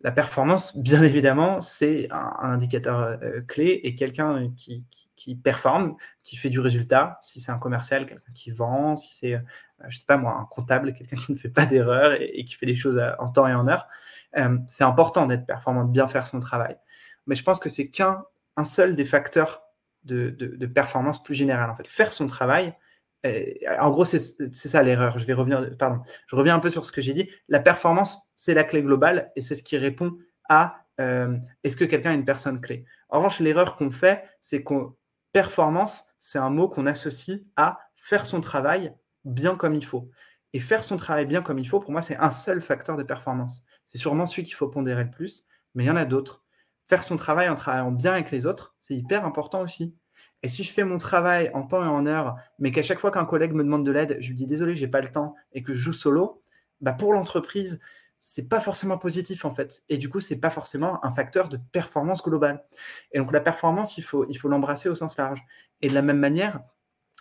la 0.00 0.12
performance, 0.12 0.76
bien 0.76 1.02
évidemment, 1.02 1.60
c'est 1.60 2.08
un, 2.10 2.50
indicateur 2.50 3.00
euh, 3.00 3.40
clé 3.40 3.80
et 3.82 3.94
quelqu'un 3.94 4.52
qui, 4.56 5.34
performe, 5.34 5.96
qui 6.22 6.36
fait 6.36 6.50
du 6.50 6.60
résultat, 6.60 7.18
si 7.22 7.40
c'est 7.40 7.50
un 7.50 7.58
commercial, 7.58 8.06
quelqu'un 8.06 8.32
qui 8.32 8.50
vend, 8.50 8.96
si 8.96 9.14
c'est, 9.14 9.34
euh, 9.34 9.40
je 9.88 9.98
sais 9.98 10.06
pas 10.06 10.16
moi, 10.16 10.36
un 10.40 10.44
comptable, 10.44 10.92
quelqu'un 10.92 11.16
qui 11.16 11.32
ne 11.32 11.36
fait 11.36 11.48
pas 11.48 11.66
d'erreur 11.66 12.12
et, 12.20 12.44
qui 12.44 12.54
fait 12.54 12.66
les 12.66 12.76
choses 12.76 13.00
en 13.18 13.28
temps 13.28 13.48
et 13.48 13.54
en 13.54 13.66
heure, 13.66 13.88
euh, 14.36 14.58
c'est 14.68 14.84
important 14.84 15.26
d'être 15.26 15.46
performant, 15.46 15.84
de 15.84 15.90
bien 15.90 16.06
faire 16.06 16.26
son 16.26 16.38
travail. 16.38 16.76
Mais 17.26 17.34
je 17.34 17.42
pense 17.42 17.58
que 17.58 17.68
c'est 17.68 17.90
qu'un 17.90 18.24
un 18.56 18.64
seul 18.64 18.94
des 18.94 19.04
facteurs 19.04 19.62
de, 20.04 20.30
de, 20.30 20.66
performance 20.66 21.22
plus 21.22 21.34
générale. 21.34 21.70
En 21.70 21.76
fait, 21.76 21.86
faire 21.86 22.12
son 22.12 22.26
travail, 22.26 22.74
en 23.24 23.90
gros, 23.90 24.04
c'est 24.04 24.18
ça 24.52 24.82
l'erreur. 24.82 25.18
Je 25.18 25.26
reviens 25.32 26.54
un 26.54 26.60
peu 26.60 26.70
sur 26.70 26.84
ce 26.84 26.92
que 26.92 27.00
j'ai 27.00 27.14
dit. 27.14 27.30
La 27.48 27.60
performance, 27.60 28.18
c'est 28.34 28.54
la 28.54 28.64
clé 28.64 28.82
globale 28.82 29.32
et 29.36 29.40
c'est 29.40 29.54
ce 29.54 29.62
qui 29.62 29.76
répond 29.76 30.16
à 30.48 30.84
euh, 31.00 31.36
est-ce 31.64 31.76
que 31.76 31.84
quelqu'un 31.84 32.12
est 32.12 32.16
une 32.16 32.24
personne 32.24 32.60
clé? 32.60 32.84
En 33.08 33.18
revanche, 33.18 33.40
l'erreur 33.40 33.76
qu'on 33.76 33.90
fait, 33.90 34.24
c'est 34.40 34.62
qu'on 34.62 34.96
performance, 35.32 36.06
c'est 36.18 36.38
un 36.38 36.50
mot 36.50 36.68
qu'on 36.68 36.86
associe 36.86 37.40
à 37.56 37.78
faire 37.96 38.26
son 38.26 38.40
travail 38.40 38.94
bien 39.24 39.56
comme 39.56 39.74
il 39.74 39.84
faut. 39.84 40.10
Et 40.54 40.60
faire 40.60 40.82
son 40.82 40.96
travail 40.96 41.26
bien 41.26 41.42
comme 41.42 41.58
il 41.58 41.68
faut, 41.68 41.80
pour 41.80 41.92
moi, 41.92 42.02
c'est 42.02 42.16
un 42.16 42.30
seul 42.30 42.62
facteur 42.62 42.96
de 42.96 43.02
performance. 43.02 43.64
C'est 43.86 43.98
sûrement 43.98 44.26
celui 44.26 44.44
qu'il 44.44 44.54
faut 44.54 44.68
pondérer 44.68 45.04
le 45.04 45.10
plus, 45.10 45.46
mais 45.74 45.84
il 45.84 45.86
y 45.86 45.90
en 45.90 45.96
a 45.96 46.06
d'autres. 46.06 46.42
Faire 46.88 47.04
son 47.04 47.16
travail 47.16 47.48
en 47.48 47.54
travaillant 47.54 47.92
bien 47.92 48.12
avec 48.12 48.30
les 48.30 48.46
autres, 48.46 48.74
c'est 48.80 48.96
hyper 48.96 49.26
important 49.26 49.60
aussi. 49.60 49.94
Et 50.42 50.48
si 50.48 50.62
je 50.62 50.72
fais 50.72 50.84
mon 50.84 50.98
travail 50.98 51.50
en 51.54 51.62
temps 51.62 51.84
et 51.84 51.88
en 51.88 52.06
heure, 52.06 52.36
mais 52.58 52.70
qu'à 52.70 52.82
chaque 52.82 52.98
fois 52.98 53.10
qu'un 53.10 53.24
collègue 53.24 53.52
me 53.52 53.64
demande 53.64 53.84
de 53.84 53.90
l'aide, 53.90 54.18
je 54.20 54.28
lui 54.28 54.36
dis 54.36 54.46
désolé, 54.46 54.76
j'ai 54.76 54.88
pas 54.88 55.00
le 55.00 55.10
temps 55.10 55.34
et 55.52 55.62
que 55.62 55.74
je 55.74 55.80
joue 55.80 55.92
solo, 55.92 56.42
bah 56.80 56.92
pour 56.92 57.12
l'entreprise, 57.12 57.80
c'est 58.20 58.48
pas 58.48 58.60
forcément 58.60 58.98
positif 58.98 59.44
en 59.44 59.52
fait. 59.52 59.82
Et 59.88 59.98
du 59.98 60.08
coup, 60.08 60.20
c'est 60.20 60.38
pas 60.38 60.50
forcément 60.50 61.04
un 61.04 61.10
facteur 61.10 61.48
de 61.48 61.56
performance 61.72 62.22
globale. 62.22 62.64
Et 63.12 63.18
donc 63.18 63.32
la 63.32 63.40
performance, 63.40 63.98
il 63.98 64.02
faut 64.02 64.26
il 64.28 64.36
faut 64.36 64.48
l'embrasser 64.48 64.88
au 64.88 64.94
sens 64.94 65.16
large. 65.16 65.44
Et 65.82 65.88
de 65.88 65.94
la 65.94 66.02
même 66.02 66.18
manière, 66.18 66.60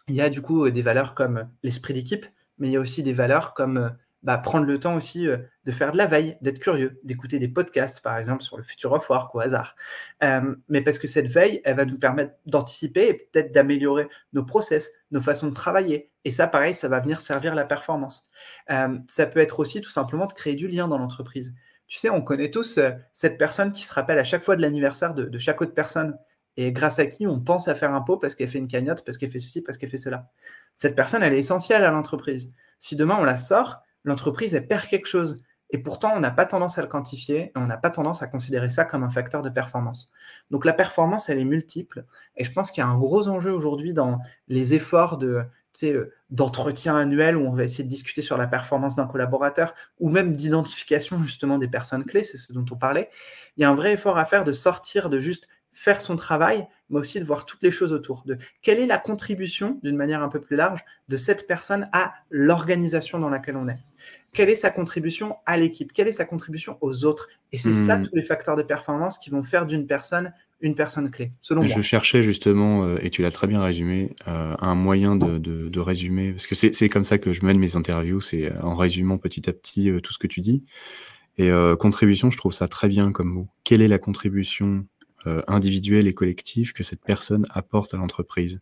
il 0.07 0.15
y 0.15 0.21
a 0.21 0.29
du 0.29 0.41
coup 0.41 0.69
des 0.69 0.81
valeurs 0.81 1.15
comme 1.15 1.49
l'esprit 1.63 1.93
d'équipe, 1.93 2.25
mais 2.57 2.67
il 2.69 2.71
y 2.71 2.77
a 2.77 2.79
aussi 2.79 3.03
des 3.03 3.13
valeurs 3.13 3.53
comme 3.53 3.95
bah, 4.23 4.37
prendre 4.37 4.65
le 4.65 4.79
temps 4.79 4.95
aussi 4.95 5.27
euh, 5.27 5.37
de 5.65 5.71
faire 5.71 5.91
de 5.91 5.97
la 5.97 6.05
veille, 6.05 6.37
d'être 6.41 6.59
curieux, 6.59 6.99
d'écouter 7.03 7.39
des 7.39 7.47
podcasts, 7.47 8.01
par 8.01 8.17
exemple, 8.17 8.43
sur 8.43 8.57
le 8.57 8.63
futur 8.63 8.91
of 8.91 9.09
work 9.09 9.33
au 9.35 9.39
hasard. 9.39 9.75
Euh, 10.23 10.55
mais 10.69 10.81
parce 10.81 10.97
que 10.97 11.07
cette 11.07 11.27
veille, 11.27 11.61
elle 11.63 11.75
va 11.75 11.85
nous 11.85 11.99
permettre 11.99 12.33
d'anticiper 12.45 13.09
et 13.09 13.13
peut-être 13.13 13.51
d'améliorer 13.53 14.07
nos 14.33 14.43
process, 14.43 14.91
nos 15.11 15.21
façons 15.21 15.47
de 15.47 15.53
travailler. 15.53 16.11
Et 16.25 16.31
ça, 16.31 16.47
pareil, 16.47 16.73
ça 16.73 16.87
va 16.87 16.99
venir 16.99 17.21
servir 17.21 17.53
la 17.55 17.63
performance. 17.63 18.27
Euh, 18.71 18.97
ça 19.07 19.27
peut 19.27 19.39
être 19.39 19.59
aussi 19.59 19.81
tout 19.81 19.91
simplement 19.91 20.25
de 20.25 20.33
créer 20.33 20.55
du 20.55 20.67
lien 20.67 20.87
dans 20.87 20.97
l'entreprise. 20.97 21.53
Tu 21.87 21.97
sais, 21.97 22.09
on 22.09 22.21
connaît 22.21 22.51
tous 22.51 22.79
cette 23.13 23.37
personne 23.37 23.71
qui 23.71 23.85
se 23.85 23.93
rappelle 23.93 24.19
à 24.19 24.25
chaque 24.25 24.43
fois 24.43 24.57
de 24.57 24.61
l'anniversaire 24.61 25.13
de, 25.13 25.23
de 25.23 25.39
chaque 25.39 25.61
autre 25.61 25.73
personne 25.73 26.17
et 26.57 26.71
grâce 26.71 26.99
à 26.99 27.05
qui 27.05 27.27
on 27.27 27.39
pense 27.39 27.67
à 27.67 27.75
faire 27.75 27.93
un 27.93 28.01
pot 28.01 28.17
parce 28.17 28.35
qu'elle 28.35 28.49
fait 28.49 28.57
une 28.57 28.67
cagnotte, 28.67 29.05
parce 29.05 29.17
qu'elle 29.17 29.31
fait 29.31 29.39
ceci, 29.39 29.61
parce 29.61 29.77
qu'elle 29.77 29.91
fait 29.91 29.97
cela. 29.97 30.27
Cette 30.75 30.95
personne, 30.95 31.23
elle 31.23 31.33
est 31.33 31.39
essentielle 31.39 31.83
à 31.83 31.91
l'entreprise. 31.91 32.53
Si 32.79 32.95
demain 32.95 33.15
on 33.19 33.23
la 33.23 33.37
sort, 33.37 33.81
l'entreprise, 34.07 34.59
perd 34.67 34.87
quelque 34.87 35.07
chose. 35.07 35.41
Et 35.69 35.77
pourtant, 35.79 36.13
on 36.15 36.19
n'a 36.19 36.31
pas 36.31 36.45
tendance 36.45 36.77
à 36.77 36.81
le 36.81 36.87
quantifier 36.87 37.39
et 37.39 37.51
on 37.55 37.65
n'a 37.65 37.77
pas 37.77 37.89
tendance 37.89 38.23
à 38.23 38.27
considérer 38.27 38.69
ça 38.69 38.85
comme 38.85 39.03
un 39.03 39.09
facteur 39.09 39.41
de 39.41 39.49
performance. 39.49 40.11
Donc 40.49 40.63
la 40.63 40.73
performance, 40.73 41.29
elle 41.29 41.39
est 41.39 41.45
multiple. 41.45 42.05
Et 42.37 42.45
je 42.45 42.51
pense 42.51 42.71
qu'il 42.71 42.81
y 42.81 42.85
a 42.85 42.89
un 42.89 42.97
gros 42.97 43.27
enjeu 43.27 43.51
aujourd'hui 43.51 43.93
dans 43.93 44.19
les 44.47 44.73
efforts 44.73 45.17
de, 45.17 45.43
euh, 45.83 46.11
d'entretien 46.29 46.95
annuel 46.95 47.37
où 47.37 47.45
on 47.45 47.53
va 47.53 47.63
essayer 47.63 47.83
de 47.83 47.89
discuter 47.89 48.21
sur 48.21 48.37
la 48.37 48.47
performance 48.47 48.95
d'un 48.95 49.07
collaborateur 49.07 49.73
ou 49.99 50.09
même 50.09 50.35
d'identification 50.35 51.21
justement 51.21 51.57
des 51.57 51.67
personnes 51.69 52.03
clés, 52.03 52.23
c'est 52.23 52.37
ce 52.37 52.51
dont 52.51 52.65
on 52.71 52.75
parlait. 52.75 53.09
Il 53.55 53.61
y 53.61 53.63
a 53.63 53.69
un 53.69 53.75
vrai 53.75 53.93
effort 53.93 54.17
à 54.17 54.25
faire 54.25 54.43
de 54.43 54.51
sortir 54.51 55.09
de 55.09 55.19
juste 55.19 55.47
faire 55.77 56.01
son 56.01 56.15
travail, 56.15 56.65
mais 56.89 56.97
aussi 56.97 57.19
de 57.19 57.23
voir 57.23 57.45
toutes 57.45 57.61
les 57.61 57.69
choses 57.69 57.93
autour. 57.93 58.23
De 58.25 58.39
quelle 58.63 58.79
est 58.79 58.87
la 58.87 58.97
contribution, 58.97 59.79
d'une 59.83 59.95
manière 59.95 60.23
un 60.23 60.27
peu 60.27 60.41
plus 60.41 60.55
large, 60.55 60.83
de 61.07 61.17
cette 61.17 61.45
personne 61.45 61.87
à 61.93 62.15
l'organisation 62.31 63.19
dans 63.19 63.29
laquelle 63.29 63.57
on 63.57 63.67
est? 63.67 63.77
Quelle 64.33 64.49
est 64.49 64.55
sa 64.55 64.71
contribution 64.71 65.35
à 65.45 65.55
l'équipe? 65.55 65.93
Quelle 65.93 66.07
est 66.07 66.13
sa 66.13 66.25
contribution 66.25 66.79
aux 66.81 67.05
autres? 67.05 67.29
Et 67.51 67.57
c'est 67.57 67.73
ça 67.73 67.97
hmm. 67.97 68.07
tous 68.07 68.15
les 68.15 68.23
facteurs 68.23 68.55
de 68.55 68.63
performance 68.63 69.19
qui 69.19 69.29
vont 69.29 69.43
faire 69.43 69.67
d'une 69.67 69.85
personne 69.85 70.33
une 70.59 70.73
personne 70.73 71.11
clé, 71.11 71.29
selon 71.39 71.61
Je 71.61 71.81
cherchais 71.81 72.23
justement, 72.23 72.83
euh, 72.83 72.97
et 73.03 73.11
tu 73.11 73.21
l'as 73.21 73.29
très 73.29 73.45
bien 73.45 73.61
résumé, 73.61 74.15
euh, 74.27 74.55
un 74.59 74.73
moyen 74.73 75.15
de, 75.15 75.37
de, 75.37 75.79
résumer, 75.79 76.31
parce 76.31 76.47
que 76.47 76.55
c'est 76.55 76.89
comme 76.89 77.05
ça 77.05 77.19
que 77.19 77.31
je 77.31 77.45
mène 77.45 77.59
mes 77.59 77.75
interviews, 77.75 78.21
c'est 78.21 78.51
en 78.63 78.75
résumant 78.75 79.19
petit 79.19 79.47
à 79.47 79.53
petit 79.53 79.91
euh, 79.91 80.01
tout 80.01 80.13
ce 80.13 80.17
que 80.17 80.25
tu 80.25 80.41
dis. 80.41 80.63
Et 81.37 81.51
contribution, 81.77 82.31
je 82.31 82.37
trouve 82.39 82.51
ça 82.51 82.67
très 82.67 82.87
bien 82.87 83.11
comme 83.11 83.27
mot. 83.27 83.47
Quelle 83.63 83.83
est 83.83 83.87
la 83.87 83.99
contribution 83.99 84.87
euh, 85.27 85.41
individuel 85.47 86.07
et 86.07 86.13
collectif 86.13 86.71
que 86.71 86.83
cette 86.83 87.03
personne 87.03 87.45
apporte 87.49 87.93
à 87.93 87.97
l'entreprise. 87.97 88.61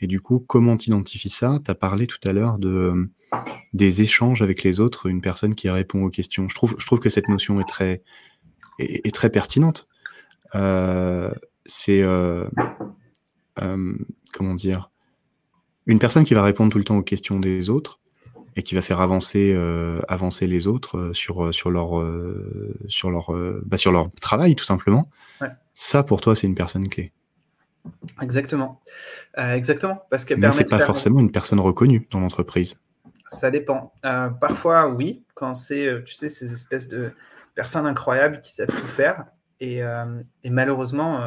Et 0.00 0.08
du 0.08 0.20
coup, 0.20 0.40
comment 0.40 0.76
tu 0.76 0.90
identifies 0.90 1.28
ça? 1.28 1.60
Tu 1.64 1.70
as 1.70 1.74
parlé 1.74 2.08
tout 2.08 2.18
à 2.24 2.32
l'heure 2.32 2.58
de 2.58 2.68
euh, 2.68 3.10
des 3.74 4.02
échanges 4.02 4.42
avec 4.42 4.64
les 4.64 4.80
autres, 4.80 5.06
une 5.06 5.20
personne 5.20 5.54
qui 5.54 5.70
répond 5.70 6.02
aux 6.02 6.10
questions. 6.10 6.48
Je 6.48 6.54
trouve, 6.54 6.74
je 6.78 6.86
trouve 6.86 6.98
que 6.98 7.10
cette 7.10 7.28
notion 7.28 7.60
est 7.60 7.68
très, 7.68 8.02
est, 8.80 9.14
très 9.14 9.30
pertinente. 9.30 9.86
Euh, 10.56 11.32
c'est 11.64 12.02
comment 14.32 14.54
dire? 14.54 14.90
Une 15.86 16.00
personne 16.00 16.24
qui 16.24 16.34
va 16.34 16.42
répondre 16.42 16.72
tout 16.72 16.78
le 16.78 16.84
temps 16.84 16.96
aux 16.96 17.04
questions 17.04 17.38
des 17.38 17.70
autres 17.70 18.00
et 18.56 18.64
qui 18.64 18.74
va 18.74 18.82
faire 18.82 19.00
avancer 19.00 19.54
avancer 20.08 20.48
les 20.48 20.66
autres 20.66 21.12
sur 21.12 21.54
sur 21.54 21.70
leur 21.70 21.90
sur 22.88 23.10
leur 23.10 23.32
bah, 23.64 23.76
sur 23.76 23.92
leur 23.92 24.10
travail 24.20 24.56
tout 24.56 24.64
simplement 24.64 25.08
ça, 25.82 26.02
pour 26.02 26.20
toi, 26.20 26.36
c'est 26.36 26.46
une 26.46 26.54
personne 26.54 26.90
clé. 26.90 27.10
Exactement. 28.20 28.82
Euh, 29.38 29.54
exactement. 29.54 30.04
Parce 30.10 30.26
qu'elle 30.26 30.38
Mais 30.38 30.52
c'est 30.52 30.66
pas 30.66 30.80
forcément 30.80 31.20
une 31.20 31.32
personne 31.32 31.58
reconnue 31.58 32.06
dans 32.10 32.20
l'entreprise. 32.20 32.78
Ça 33.24 33.50
dépend. 33.50 33.94
Euh, 34.04 34.28
parfois, 34.28 34.88
oui, 34.88 35.24
quand 35.32 35.54
c'est, 35.54 35.86
euh, 35.86 36.02
tu 36.04 36.12
sais, 36.12 36.28
ces 36.28 36.52
espèces 36.52 36.86
de 36.86 37.12
personnes 37.54 37.86
incroyables 37.86 38.42
qui 38.42 38.52
savent 38.52 38.68
tout 38.68 38.86
faire. 38.88 39.24
Et, 39.58 39.80
malheureusement, 40.44 41.20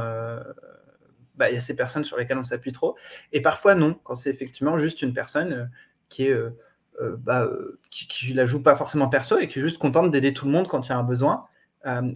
bah, 1.36 1.50
il 1.50 1.56
y 1.56 1.58
a 1.58 1.60
ces 1.60 1.76
personnes 1.76 2.04
sur 2.04 2.18
lesquelles 2.18 2.38
on 2.38 2.44
s'appuie 2.44 2.74
trop. 2.74 2.96
Et 3.32 3.42
parfois, 3.42 3.74
non, 3.74 4.00
quand 4.04 4.14
c'est 4.14 4.30
effectivement 4.30 4.78
juste 4.78 5.02
une 5.02 5.14
personne 5.14 5.72
qui 6.10 6.28
est. 6.28 6.38
Bah, 7.18 7.50
qui, 7.90 8.32
ne 8.32 8.38
la 8.38 8.46
joue 8.46 8.62
pas 8.62 8.76
forcément 8.76 9.10
perso 9.10 9.40
et 9.40 9.48
qui 9.48 9.58
est 9.58 9.64
juste 9.64 9.80
contente 9.80 10.12
d'aider 10.12 10.32
tout 10.32 10.46
le 10.46 10.52
monde 10.52 10.68
quand 10.68 10.86
il 10.86 10.90
y 10.92 10.94
a 10.94 10.98
un 10.98 11.04
besoin 11.04 11.48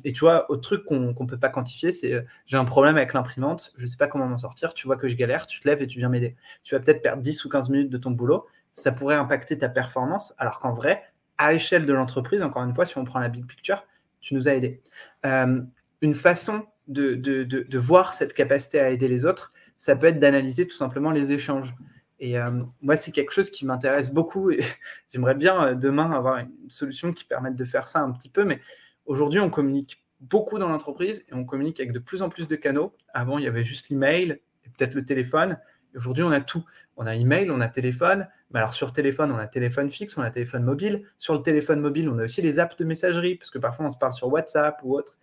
et 0.04 0.14
tu 0.14 0.22
vois, 0.22 0.50
autre 0.50 0.62
truc 0.62 0.86
qu'on 0.86 1.00
ne 1.00 1.28
peut 1.28 1.38
pas 1.38 1.50
quantifier, 1.50 1.92
c'est 1.92 2.14
euh, 2.14 2.22
j'ai 2.46 2.58
un 2.58 2.66
problème 2.66 2.96
avec 2.96 3.14
l'imprimante, 3.14 3.74
je 3.76 3.82
ne 3.82 3.88
sais 3.88 3.98
pas 3.98 4.08
comment 4.08 4.26
m'en 4.26 4.38
sortir, 4.38 4.74
tu 4.74 4.88
vois 4.88 4.96
que 4.96 5.10
je 5.10 5.16
galère, 5.16 5.46
tu 5.46 5.60
te 5.60 5.68
lèves 5.68 5.82
et 5.82 5.88
tu 5.88 6.00
viens 6.00 6.10
m'aider. 6.10 6.36
Tu 6.64 6.74
vas 6.74 6.80
peut-être 6.80 7.02
perdre 7.02 7.22
10 7.22 7.46
ou 7.46 7.50
15 7.50 7.70
minutes 7.70 7.90
de 7.90 7.98
ton 7.98 8.12
boulot, 8.12 8.48
ça 8.72 8.92
pourrait 8.92 9.16
impacter 9.16 9.58
ta 9.58 9.68
performance, 9.68 10.34
alors 10.38 10.60
qu'en 10.60 10.74
vrai, 10.74 11.04
à 11.38 11.52
l'échelle 11.52 11.86
de 11.86 11.94
l'entreprise, 11.94 12.42
encore 12.44 12.64
une 12.64 12.74
fois, 12.74 12.86
si 12.86 12.98
on 12.98 13.04
prend 13.04 13.20
la 13.20 13.28
big 13.28 13.46
picture, 13.46 13.86
tu 14.22 14.36
nous 14.36 14.48
as 14.48 14.54
aidé. 14.54 14.82
Euh, 15.26 15.62
une 16.02 16.14
façon 16.14 16.66
de, 16.88 17.78
voir 17.78 18.14
cette 18.14 18.34
capacité 18.34 18.80
à 18.80 18.90
aider 18.90 19.10
les 19.10 19.26
autres, 19.26 19.52
ça 19.76 19.96
peut 19.96 20.08
être 20.08 20.20
d'analyser 20.20 20.66
tout 20.66 20.78
simplement 20.78 21.12
les 21.12 21.34
échanges. 21.34 21.76
Et 22.20 22.36
moi, 22.82 22.96
c'est 22.96 23.12
quelque 23.12 23.32
chose 23.32 23.52
qui 23.52 23.66
m'intéresse 23.66 24.12
beaucoup 24.12 24.50
et 24.50 24.62
j'aimerais 25.14 25.36
bien 25.36 25.76
demain 25.76 26.12
avoir 26.12 26.38
une 26.38 26.50
solution 26.70 27.14
qui 27.14 27.26
permette 27.26 27.56
de 27.56 27.66
faire 27.66 27.88
ça 27.88 28.02
un 28.02 28.12
petit 28.12 28.30
peu, 28.30 28.44
mais 28.44 28.60
Aujourd'hui, 29.08 29.40
on 29.40 29.50
communique 29.50 30.04
beaucoup 30.20 30.60
dans 30.60 30.68
l'entreprise 30.68 31.26
et 31.30 31.34
on 31.34 31.46
communique 31.46 31.80
avec 31.80 31.94
de 31.94 32.00
plus 32.00 32.22
en 32.22 32.28
plus 32.28 32.50
de 32.50 32.58
canaux. 32.58 32.94
Avant, 33.14 33.38
il 33.38 33.46
y 33.46 33.48
avait 33.48 33.64
juste 33.64 33.90
l'email 33.90 34.42
et 34.66 34.70
peut-être 34.70 34.96
le 34.96 35.06
téléphone. 35.06 35.58
Aujourd'hui, 35.96 36.24
on 36.24 36.32
a 36.32 36.42
tout. 36.42 36.66
On 36.98 37.08
a 37.08 37.16
email, 37.16 37.50
on 37.50 37.62
a 37.62 37.70
téléphone, 37.70 38.28
alors 38.54 38.74
sur 38.74 38.94
téléphone, 38.94 39.32
on 39.32 39.38
a 39.38 39.46
téléphone 39.46 39.92
fixe, 39.92 40.18
on 40.18 40.22
a 40.22 40.32
téléphone 40.32 40.64
mobile. 40.64 41.04
Sur 41.18 41.34
le 41.34 41.42
téléphone 41.42 41.82
mobile, 41.82 42.08
on 42.10 42.18
a 42.18 42.24
aussi 42.24 42.42
les 42.42 42.60
apps 42.60 42.78
de 42.78 42.86
messagerie, 42.86 43.36
parce 43.36 43.50
que 43.50 43.60
parfois 43.60 43.88
on 43.88 43.90
se 43.90 43.98
parle 43.98 44.14
sur 44.14 44.30
WhatsApp 44.30 44.80
ou 44.84 44.96
autre. 44.96 45.18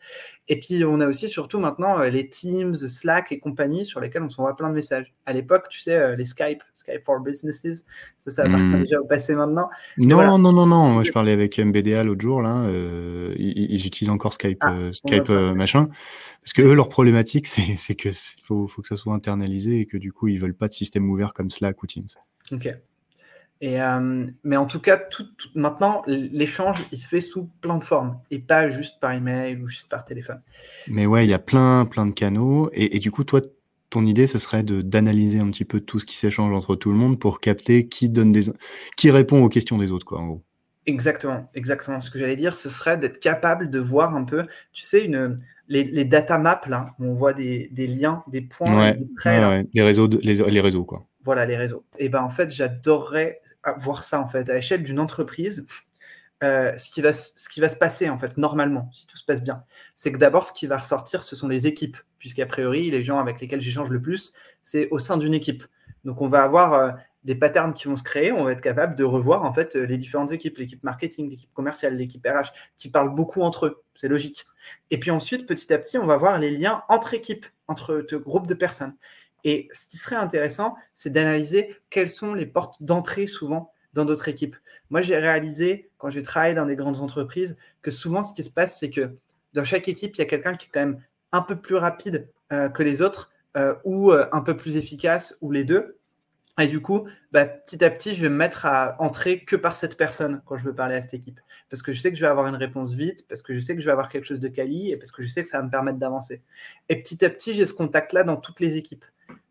Et 0.48 0.58
puis 0.58 0.84
on 0.84 1.00
a 1.00 1.06
aussi 1.06 1.28
surtout 1.28 1.58
maintenant 1.58 1.98
euh, 2.00 2.10
les 2.10 2.28
Teams, 2.28 2.74
Slack 2.74 3.32
et 3.32 3.38
compagnie 3.38 3.86
sur 3.86 4.00
lesquels 4.00 4.22
on 4.22 4.28
s'envoie 4.28 4.54
plein 4.56 4.68
de 4.68 4.74
messages. 4.74 5.14
À 5.24 5.32
l'époque, 5.32 5.68
tu 5.70 5.80
sais, 5.80 5.94
euh, 5.94 6.16
les 6.16 6.26
Skype, 6.26 6.62
Skype 6.74 7.02
for 7.02 7.20
Businesses, 7.20 7.84
ça, 8.20 8.30
ça 8.30 8.42
appartient 8.42 8.74
hmm. 8.74 8.80
déjà 8.80 9.00
au 9.00 9.06
passé 9.06 9.34
maintenant. 9.34 9.70
Non, 9.96 10.38
non, 10.38 10.52
non, 10.52 10.66
non. 10.66 10.90
Moi, 10.90 11.02
je 11.02 11.12
parlais 11.12 11.32
avec 11.32 11.58
MBDA 11.58 12.04
l'autre 12.04 12.20
jour, 12.20 12.42
là. 12.42 12.58
Euh, 12.66 13.34
ils, 13.38 13.86
utilisent 13.86 14.10
encore 14.10 14.34
Skype, 14.34 14.58
ah, 14.60 14.78
Skype 14.92 15.30
machin. 15.30 15.88
Parce 16.42 16.52
que 16.52 16.60
eux, 16.60 16.74
leur 16.74 16.90
problématique, 16.90 17.46
c'est 17.76 17.94
que 17.94 18.10
faut, 18.42 18.68
faut 18.68 18.82
que 18.82 18.88
ça 18.88 18.96
soit 18.96 19.14
internalisé 19.14 19.80
et 19.80 19.86
que 19.86 19.96
du 19.96 20.12
coup, 20.12 20.28
ils 20.28 20.38
veulent 20.38 20.54
pas 20.54 20.68
de 20.68 20.74
système 20.74 21.08
ouvert 21.08 21.32
comme 21.32 21.50
Slack 21.50 21.82
ou 21.82 21.86
Teams. 21.86 22.04
Ok. 22.52 22.68
Et, 23.60 23.80
euh, 23.80 24.26
mais 24.42 24.56
en 24.56 24.66
tout 24.66 24.80
cas, 24.80 24.96
tout, 24.96 25.26
maintenant, 25.54 26.02
l'échange, 26.06 26.84
il 26.92 26.98
se 26.98 27.06
fait 27.06 27.20
sous 27.20 27.48
plein 27.60 27.78
de 27.78 27.84
formes 27.84 28.18
et 28.30 28.38
pas 28.38 28.68
juste 28.68 29.00
par 29.00 29.12
email 29.12 29.56
ou 29.56 29.66
juste 29.66 29.88
par 29.88 30.04
téléphone. 30.04 30.40
Mais 30.88 31.06
ouais, 31.06 31.24
il 31.24 31.30
y 31.30 31.34
a 31.34 31.38
plein, 31.38 31.86
plein 31.86 32.04
de 32.04 32.10
canaux. 32.10 32.68
Et, 32.72 32.98
du 32.98 33.10
coup, 33.10 33.24
toi, 33.24 33.40
ton 33.90 34.04
idée, 34.04 34.26
ce 34.26 34.38
serait 34.38 34.62
d'analyser 34.62 35.38
un 35.38 35.50
petit 35.50 35.64
peu 35.64 35.80
tout 35.80 35.98
ce 35.98 36.04
qui 36.04 36.16
s'échange 36.16 36.52
entre 36.52 36.74
tout 36.74 36.90
le 36.90 36.96
monde 36.96 37.18
pour 37.18 37.40
capter 37.40 37.86
qui 37.86 38.08
donne 38.08 38.32
des, 38.32 38.52
qui 38.96 39.10
répond 39.10 39.42
aux 39.42 39.48
questions 39.48 39.78
des 39.78 39.92
autres, 39.92 40.04
quoi, 40.04 40.18
en 40.18 40.26
gros. 40.26 40.42
Exactement, 40.86 41.48
exactement. 41.54 42.00
Ce 42.00 42.10
que 42.10 42.18
j'allais 42.18 42.36
dire, 42.36 42.54
ce 42.54 42.68
serait 42.68 42.98
d'être 42.98 43.18
capable 43.18 43.70
de 43.70 43.78
voir 43.78 44.14
un 44.14 44.24
peu, 44.24 44.44
tu 44.72 44.82
sais, 44.82 45.04
une, 45.06 45.36
les, 45.68 45.84
les 45.84 46.04
data 46.04 46.38
maps, 46.38 46.60
là, 46.68 46.94
où 46.98 47.06
on 47.06 47.14
voit 47.14 47.32
des, 47.32 47.70
des 47.72 47.86
liens, 47.86 48.22
des 48.26 48.42
points, 48.42 48.92
des 48.92 49.08
traits, 49.16 49.66
Les 49.72 49.82
réseaux, 49.82 50.08
les, 50.08 50.34
les 50.34 50.60
réseaux, 50.60 50.84
quoi. 50.84 51.06
Voilà, 51.24 51.46
les 51.46 51.56
réseaux. 51.56 51.86
Et 51.98 52.10
ben 52.10 52.22
en 52.22 52.28
fait, 52.28 52.50
j'adorerais 52.50 53.40
voir 53.72 54.04
ça 54.04 54.20
en 54.20 54.28
fait 54.28 54.48
à 54.50 54.54
l'échelle 54.54 54.82
d'une 54.82 55.00
entreprise. 55.00 55.66
Euh, 56.42 56.76
ce, 56.76 56.90
qui 56.90 57.00
va, 57.00 57.12
ce 57.12 57.48
qui 57.48 57.60
va 57.60 57.68
se 57.68 57.76
passer 57.76 58.10
en 58.10 58.18
fait 58.18 58.36
normalement, 58.36 58.90
si 58.92 59.06
tout 59.06 59.16
se 59.16 59.24
passe 59.24 59.42
bien, 59.42 59.64
c'est 59.94 60.12
que 60.12 60.18
d'abord 60.18 60.44
ce 60.44 60.52
qui 60.52 60.66
va 60.66 60.76
ressortir, 60.76 61.22
ce 61.22 61.36
sont 61.36 61.48
les 61.48 61.66
équipes, 61.66 61.96
puisqu'a 62.18 62.44
priori 62.44 62.90
les 62.90 63.02
gens 63.02 63.18
avec 63.18 63.40
lesquels 63.40 63.62
j'échange 63.62 63.88
le 63.88 64.02
plus, 64.02 64.32
c'est 64.60 64.88
au 64.90 64.98
sein 64.98 65.16
d'une 65.16 65.32
équipe. 65.32 65.64
Donc 66.04 66.20
on 66.20 66.28
va 66.28 66.42
avoir 66.42 66.74
euh, 66.74 66.90
des 67.22 67.34
patterns 67.34 67.72
qui 67.72 67.88
vont 67.88 67.96
se 67.96 68.02
créer, 68.02 68.30
on 68.32 68.44
va 68.44 68.52
être 68.52 68.60
capable 68.60 68.94
de 68.96 69.04
revoir 69.04 69.44
en 69.44 69.52
fait 69.54 69.74
les 69.74 69.96
différentes 69.96 70.32
équipes, 70.32 70.58
l'équipe 70.58 70.82
marketing, 70.82 71.30
l'équipe 71.30 71.52
commerciale, 71.54 71.96
l'équipe 71.96 72.26
RH, 72.26 72.50
qui 72.76 72.90
parlent 72.90 73.14
beaucoup 73.14 73.40
entre 73.40 73.66
eux, 73.66 73.84
c'est 73.94 74.08
logique. 74.08 74.44
Et 74.90 74.98
puis 74.98 75.10
ensuite, 75.10 75.46
petit 75.46 75.72
à 75.72 75.78
petit, 75.78 75.96
on 75.96 76.04
va 76.04 76.16
voir 76.18 76.38
les 76.38 76.50
liens 76.50 76.82
entre 76.88 77.14
équipes, 77.14 77.46
entre 77.68 78.06
groupes 78.16 78.48
de 78.48 78.54
personnes. 78.54 78.94
Et 79.44 79.68
ce 79.72 79.86
qui 79.86 79.96
serait 79.96 80.16
intéressant, 80.16 80.74
c'est 80.94 81.10
d'analyser 81.10 81.76
quelles 81.90 82.08
sont 82.08 82.34
les 82.34 82.46
portes 82.46 82.82
d'entrée 82.82 83.26
souvent 83.26 83.72
dans 83.92 84.04
d'autres 84.04 84.28
équipes. 84.28 84.56
Moi, 84.90 85.00
j'ai 85.00 85.16
réalisé, 85.16 85.90
quand 85.98 86.10
j'ai 86.10 86.22
travaillé 86.22 86.54
dans 86.54 86.66
des 86.66 86.76
grandes 86.76 87.00
entreprises, 87.00 87.56
que 87.82 87.90
souvent, 87.90 88.22
ce 88.22 88.32
qui 88.32 88.42
se 88.42 88.50
passe, 88.50 88.78
c'est 88.78 88.90
que 88.90 89.16
dans 89.52 89.64
chaque 89.64 89.88
équipe, 89.88 90.16
il 90.16 90.18
y 90.18 90.22
a 90.22 90.26
quelqu'un 90.26 90.54
qui 90.54 90.66
est 90.66 90.70
quand 90.72 90.80
même 90.80 91.00
un 91.32 91.42
peu 91.42 91.56
plus 91.56 91.76
rapide 91.76 92.28
euh, 92.52 92.68
que 92.68 92.82
les 92.82 93.02
autres, 93.02 93.30
euh, 93.56 93.74
ou 93.84 94.10
euh, 94.10 94.26
un 94.32 94.40
peu 94.40 94.56
plus 94.56 94.76
efficace, 94.76 95.36
ou 95.40 95.52
les 95.52 95.64
deux. 95.64 95.98
Et 96.58 96.68
du 96.68 96.80
coup, 96.80 97.08
bah, 97.32 97.44
petit 97.44 97.84
à 97.84 97.90
petit, 97.90 98.14
je 98.14 98.22
vais 98.22 98.28
me 98.28 98.36
mettre 98.36 98.64
à 98.64 98.96
entrer 99.00 99.44
que 99.44 99.56
par 99.56 99.74
cette 99.74 99.96
personne 99.96 100.40
quand 100.46 100.56
je 100.56 100.64
veux 100.64 100.74
parler 100.74 100.94
à 100.94 101.02
cette 101.02 101.14
équipe. 101.14 101.40
Parce 101.68 101.82
que 101.82 101.92
je 101.92 102.00
sais 102.00 102.10
que 102.10 102.16
je 102.16 102.20
vais 102.20 102.28
avoir 102.28 102.46
une 102.46 102.54
réponse 102.54 102.94
vite, 102.94 103.26
parce 103.28 103.42
que 103.42 103.52
je 103.52 103.58
sais 103.58 103.74
que 103.74 103.80
je 103.80 103.86
vais 103.86 103.92
avoir 103.92 104.08
quelque 104.08 104.24
chose 104.24 104.38
de 104.38 104.48
quali, 104.48 104.92
et 104.92 104.96
parce 104.96 105.10
que 105.10 105.22
je 105.22 105.28
sais 105.28 105.42
que 105.42 105.48
ça 105.48 105.58
va 105.58 105.64
me 105.64 105.70
permettre 105.70 105.98
d'avancer. 105.98 106.42
Et 106.88 106.96
petit 106.96 107.24
à 107.24 107.30
petit, 107.30 107.54
j'ai 107.54 107.66
ce 107.66 107.74
contact-là 107.74 108.22
dans 108.22 108.36
toutes 108.36 108.60
les 108.60 108.76
équipes. 108.76 109.04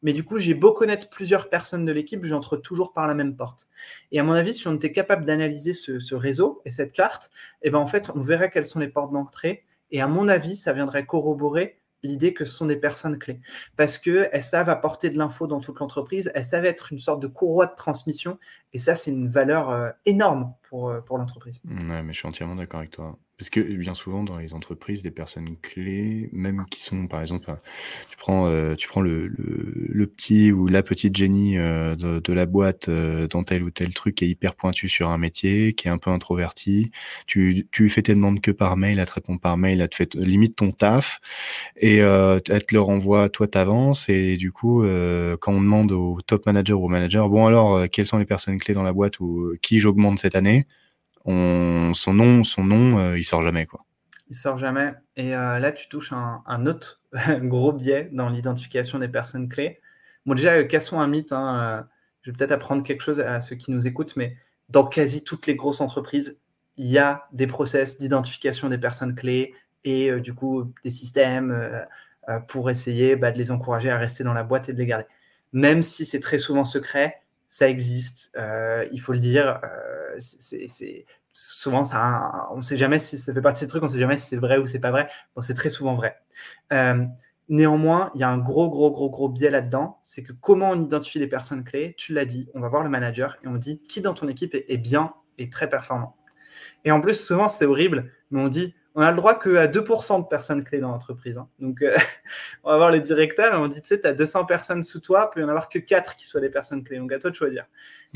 Mais 0.04 0.14
du 0.14 0.24
coup, 0.24 0.38
j'ai 0.38 0.54
beau 0.54 0.74
connaître 0.74 1.10
plusieurs 1.10 1.50
personnes 1.50 1.86
de 1.86 1.92
l'équipe, 1.92 2.24
j'entre 2.26 2.58
toujours 2.58 2.94
par 2.94 3.08
la 3.08 3.14
même 3.14 3.36
porte. 3.36 3.70
Et 4.12 4.20
à 4.20 4.24
mon 4.24 4.34
avis, 4.34 4.54
si 4.54 4.68
on 4.68 4.76
était 4.76 4.92
capable 4.92 5.26
d'analyser 5.26 5.74
ce, 5.74 6.14
réseau 6.14 6.62
et 6.66 6.72
cette 6.72 6.94
carte, 6.94 7.32
eh 7.64 7.72
ben 7.72 7.80
en 7.80 7.88
fait, 7.88 8.12
on 8.14 8.22
verrait 8.22 8.52
quelles 8.52 8.66
sont 8.66 8.80
les 8.80 8.90
portes 8.90 9.12
d'entrée. 9.12 9.66
Et 9.92 10.02
à 10.02 10.08
mon 10.08 10.28
avis, 10.28 10.56
ça 10.56 10.74
viendrait 10.74 11.06
corroborer 11.06 11.80
l'idée 12.04 12.34
que 12.34 12.44
ce 12.44 12.54
sont 12.54 12.66
des 12.66 12.76
personnes 12.76 13.18
clés. 13.18 13.40
Parce 13.78 13.98
qu'elles 13.98 14.42
savent 14.42 14.70
apporter 14.70 15.10
de 15.10 15.18
l'info 15.18 15.48
dans 15.48 15.62
toute 15.62 15.80
l'entreprise, 15.80 16.32
elles 16.36 16.44
savent 16.44 16.66
être 16.66 16.92
une 16.92 17.00
sorte 17.00 17.22
de 17.22 17.28
courroie 17.28 17.68
de 17.68 17.76
transmission. 17.76 18.38
Et 18.74 18.80
ça, 18.80 18.94
c'est 18.94 19.12
une 19.12 19.28
valeur 19.28 19.70
euh, 19.70 19.90
énorme 20.06 20.54
pour, 20.64 20.90
euh, 20.90 21.00
pour 21.00 21.18
l'entreprise. 21.18 21.62
Ouais, 21.66 22.04
mais 22.04 22.12
je 22.12 22.18
suis 22.18 22.28
entièrement 22.28 22.56
d'accord 22.56 22.82
avec 22.82 22.92
toi. 22.92 23.18
Parce 23.39 23.49
que 23.49 23.60
bien 23.61 23.95
souvent 23.95 24.23
dans 24.23 24.38
les 24.38 24.53
entreprises, 24.53 25.01
des 25.01 25.10
personnes 25.10 25.57
clés, 25.61 26.30
même 26.34 26.65
qui 26.69 26.81
sont 26.81 27.07
par 27.07 27.19
exemple, 27.22 27.51
tu 28.10 28.15
prends, 28.18 28.47
euh, 28.47 28.76
tu 28.76 28.88
prends 28.88 29.01
le, 29.01 29.27
le, 29.27 30.07
petit 30.07 30.51
ou 30.51 30.68
la 30.68 30.84
petite 30.84 31.15
génie 31.15 31.57
euh, 31.57 31.95
de, 31.95 32.34
la 32.34 32.45
boîte 32.45 32.89
euh, 32.89 33.27
dans 33.27 33.43
tel 33.43 33.64
ou 33.64 33.72
tel 33.72 33.91
truc 33.93 34.15
qui 34.15 34.26
est 34.26 34.30
hyper 34.30 34.53
pointu 34.55 34.88
sur 34.88 35.10
un 35.10 35.18
métier, 35.18 35.73
qui 35.73 35.88
est 35.88 35.91
un 35.91 35.97
peu 35.97 36.11
introverti, 36.11 36.91
tu, 37.26 37.65
fais 37.89 38.03
tes 38.03 38.14
demandes 38.14 38.39
que 38.39 38.51
par 38.51 38.77
mail, 38.77 38.99
elle 38.99 39.05
te 39.07 39.14
répond 39.14 39.39
par 39.39 39.57
mail, 39.57 39.81
elle 39.81 39.89
te 39.89 39.95
fait 39.95 40.14
limite 40.14 40.55
ton 40.55 40.72
taf, 40.72 41.19
et 41.77 41.97
elle 41.97 42.41
te 42.43 42.73
le 42.73 42.81
renvoie, 42.81 43.30
toi 43.30 43.47
t'avances, 43.47 44.10
et 44.10 44.38
du 44.38 44.51
coup, 44.51 44.84
quand 45.39 45.53
on 45.53 45.61
demande 45.61 45.91
au 45.91 46.19
top 46.22 46.45
manager 46.45 46.80
ou 46.80 46.85
au 46.85 46.89
manager, 46.89 47.30
bon 47.30 47.47
alors, 47.47 47.89
quelles 47.89 48.07
sont 48.07 48.19
les 48.19 48.26
personnes 48.26 48.60
clés 48.60 48.73
dans 48.76 48.84
la 48.84 48.93
boîte 48.93 49.19
ou 49.19 49.53
qui 49.61 49.80
j'augmente 49.80 50.19
cette 50.19 50.35
année? 50.35 50.68
Son 51.26 52.14
nom, 52.14 52.44
son 52.44 52.64
nom, 52.64 53.00
euh, 53.00 53.18
il 53.18 53.24
sort 53.24 53.44
jamais 53.44 53.66
quoi. 53.66 53.86
Il 54.30 54.36
sort 54.36 54.58
jamais. 54.58 54.94
Et 55.16 55.36
euh, 55.36 55.60
là, 55.60 55.72
tu 55.72 55.88
touches 55.88 56.14
un, 56.14 56.66
autre 56.66 57.02
gros 57.41 57.72
biais 57.72 58.10
dans 58.12 58.30
l'identification 58.30 59.00
des 59.00 59.08
personnes 59.08 59.50
clés. 59.50 59.80
Bon, 60.26 60.34
déjà, 60.34 60.54
euh, 60.54 60.64
cassons 60.64 61.00
un 61.00 61.08
mythe. 61.08 61.32
Hein, 61.32 61.88
je 62.22 62.32
vais 62.32 62.38
peut-être 62.38 62.52
apprendre 62.52 62.84
quelque 62.84 63.02
chose 63.02 63.20
à 63.20 63.41
ceux 63.41 63.56
qui 63.56 63.72
nous 63.72 63.86
écoutent, 63.86 64.16
mais 64.16 64.38
dans 64.70 64.86
quasi 64.86 65.24
toutes 65.24 65.45
les 65.45 65.56
grosses 65.56 65.82
entreprises, 65.82 66.40
il 66.78 66.88
y 66.88 66.98
a 66.98 67.28
des 67.34 67.48
process 67.48 67.98
d'identification 67.98 68.70
des 68.70 68.78
personnes 68.78 69.14
clés 69.14 69.54
et 69.84 70.10
du 70.22 70.34
coup 70.34 70.74
des 70.84 70.90
systèmes 70.90 71.86
pour 72.48 72.70
essayer 72.70 73.18
bah, 73.18 73.34
de 73.34 73.38
les 73.38 73.52
encourager 73.52 73.90
à 73.90 73.98
rester 73.98 74.24
dans 74.24 74.34
la 74.34 74.44
boîte 74.44 74.70
et 74.70 74.74
de 74.74 74.78
les 74.78 74.86
garder. 74.86 75.06
Même 75.52 75.82
si 75.82 76.06
c'est 76.06 76.22
très 76.22 76.38
souvent 76.38 76.64
secret, 76.64 77.22
ça 77.50 77.70
existe, 77.70 78.32
il 78.91 79.02
faut 79.02 79.12
le 79.12 79.20
dire 79.20 79.60
c'est 80.18 81.06
souvent 81.34 81.84
ça, 81.84 82.48
on 82.52 82.57
ne 82.57 82.61
sait 82.61 82.77
jamais 82.77 82.99
si 82.99 83.18
ça 83.18 83.34
fait 83.34 83.41
partie 83.41 83.65
de 83.65 83.69
trucs, 83.69 83.81
on 83.81 83.88
ne 83.88 83.91
sait 83.91 83.99
jamais 83.99 84.18
si 84.18 84.27
c'est 84.27 84.38
vrai 84.38 84.57
ou 84.57 84.65
c'est 84.65 84.80
pas 84.80 84.91
vrai. 84.91 85.10
Bon, 85.35 85.41
c'est 85.41 85.56
très 85.56 85.69
souvent 85.69 85.95
vrai. 85.95 86.18
Euh, 86.72 87.06
néanmoins, 87.49 88.11
il 88.15 88.22
y 88.22 88.23
a 88.23 88.30
un 88.30 88.38
gros, 88.38 88.69
gros, 88.69 88.91
gros, 88.91 89.10
gros 89.10 89.30
biais 89.30 89.49
là-dedans. 89.49 89.99
C'est 90.03 90.23
que 90.23 90.31
comment 90.31 90.72
on 90.72 90.81
identifie 90.81 91.19
les 91.19 91.27
personnes 91.27 91.64
clés? 91.64 91.95
Tu 91.98 92.14
l'as 92.14 92.26
dit, 92.26 92.49
on 92.53 92.60
va 92.60 92.69
voir 92.69 92.84
le 92.84 92.90
manager 92.90 93.38
et 93.44 93.48
on 93.48 93.56
dit 93.56 93.81
qui 93.81 94.02
dans 94.02 94.14
ton 94.14 94.27
équipe 94.27 94.56
est, 94.56 94.77
bien 94.77 95.14
et 95.38 95.49
très 95.49 95.69
performant. 95.69 96.15
Et 96.85 96.91
en 96.91 97.02
plus, 97.02 97.19
souvent, 97.19 97.48
c'est 97.48 97.65
horrible, 97.65 98.11
mais 98.30 98.40
on 98.41 98.48
dit 98.48 98.76
on 98.95 99.02
a 99.02 99.10
le 99.10 99.18
droit 99.18 99.40
qu'à 99.40 99.68
2% 99.68 100.22
de 100.22 100.27
personnes 100.27 100.64
clés 100.64 100.80
dans 100.80 100.91
l'entreprise. 100.91 101.40
Hein. 101.40 101.49
Donc, 101.57 101.81
euh, 101.81 101.95
on 102.64 102.69
va 102.69 102.77
voir 102.77 102.91
les 102.91 102.99
directeurs 102.99 103.52
et 103.52 103.57
on 103.57 103.68
dit, 103.68 103.81
tu 103.81 103.88
sais, 103.88 103.99
tu 103.99 104.06
as 104.06 104.14
200 104.14 104.45
personnes 104.45 104.84
sous 104.84 104.99
toi, 104.99 105.31
il 105.31 105.34
peut 105.34 105.41
y 105.41 105.44
en 105.44 105.49
avoir 105.49 105.68
que 105.68 105.80
4 105.80 106.15
qui 106.15 106.27
soient 106.27 106.41
des 106.41 106.52
personnes 106.52 106.84
clés. 106.84 106.99
Donc, 106.99 107.11
à 107.11 107.18
toi 107.18 107.31
de 107.31 107.35
choisir. 107.35 107.65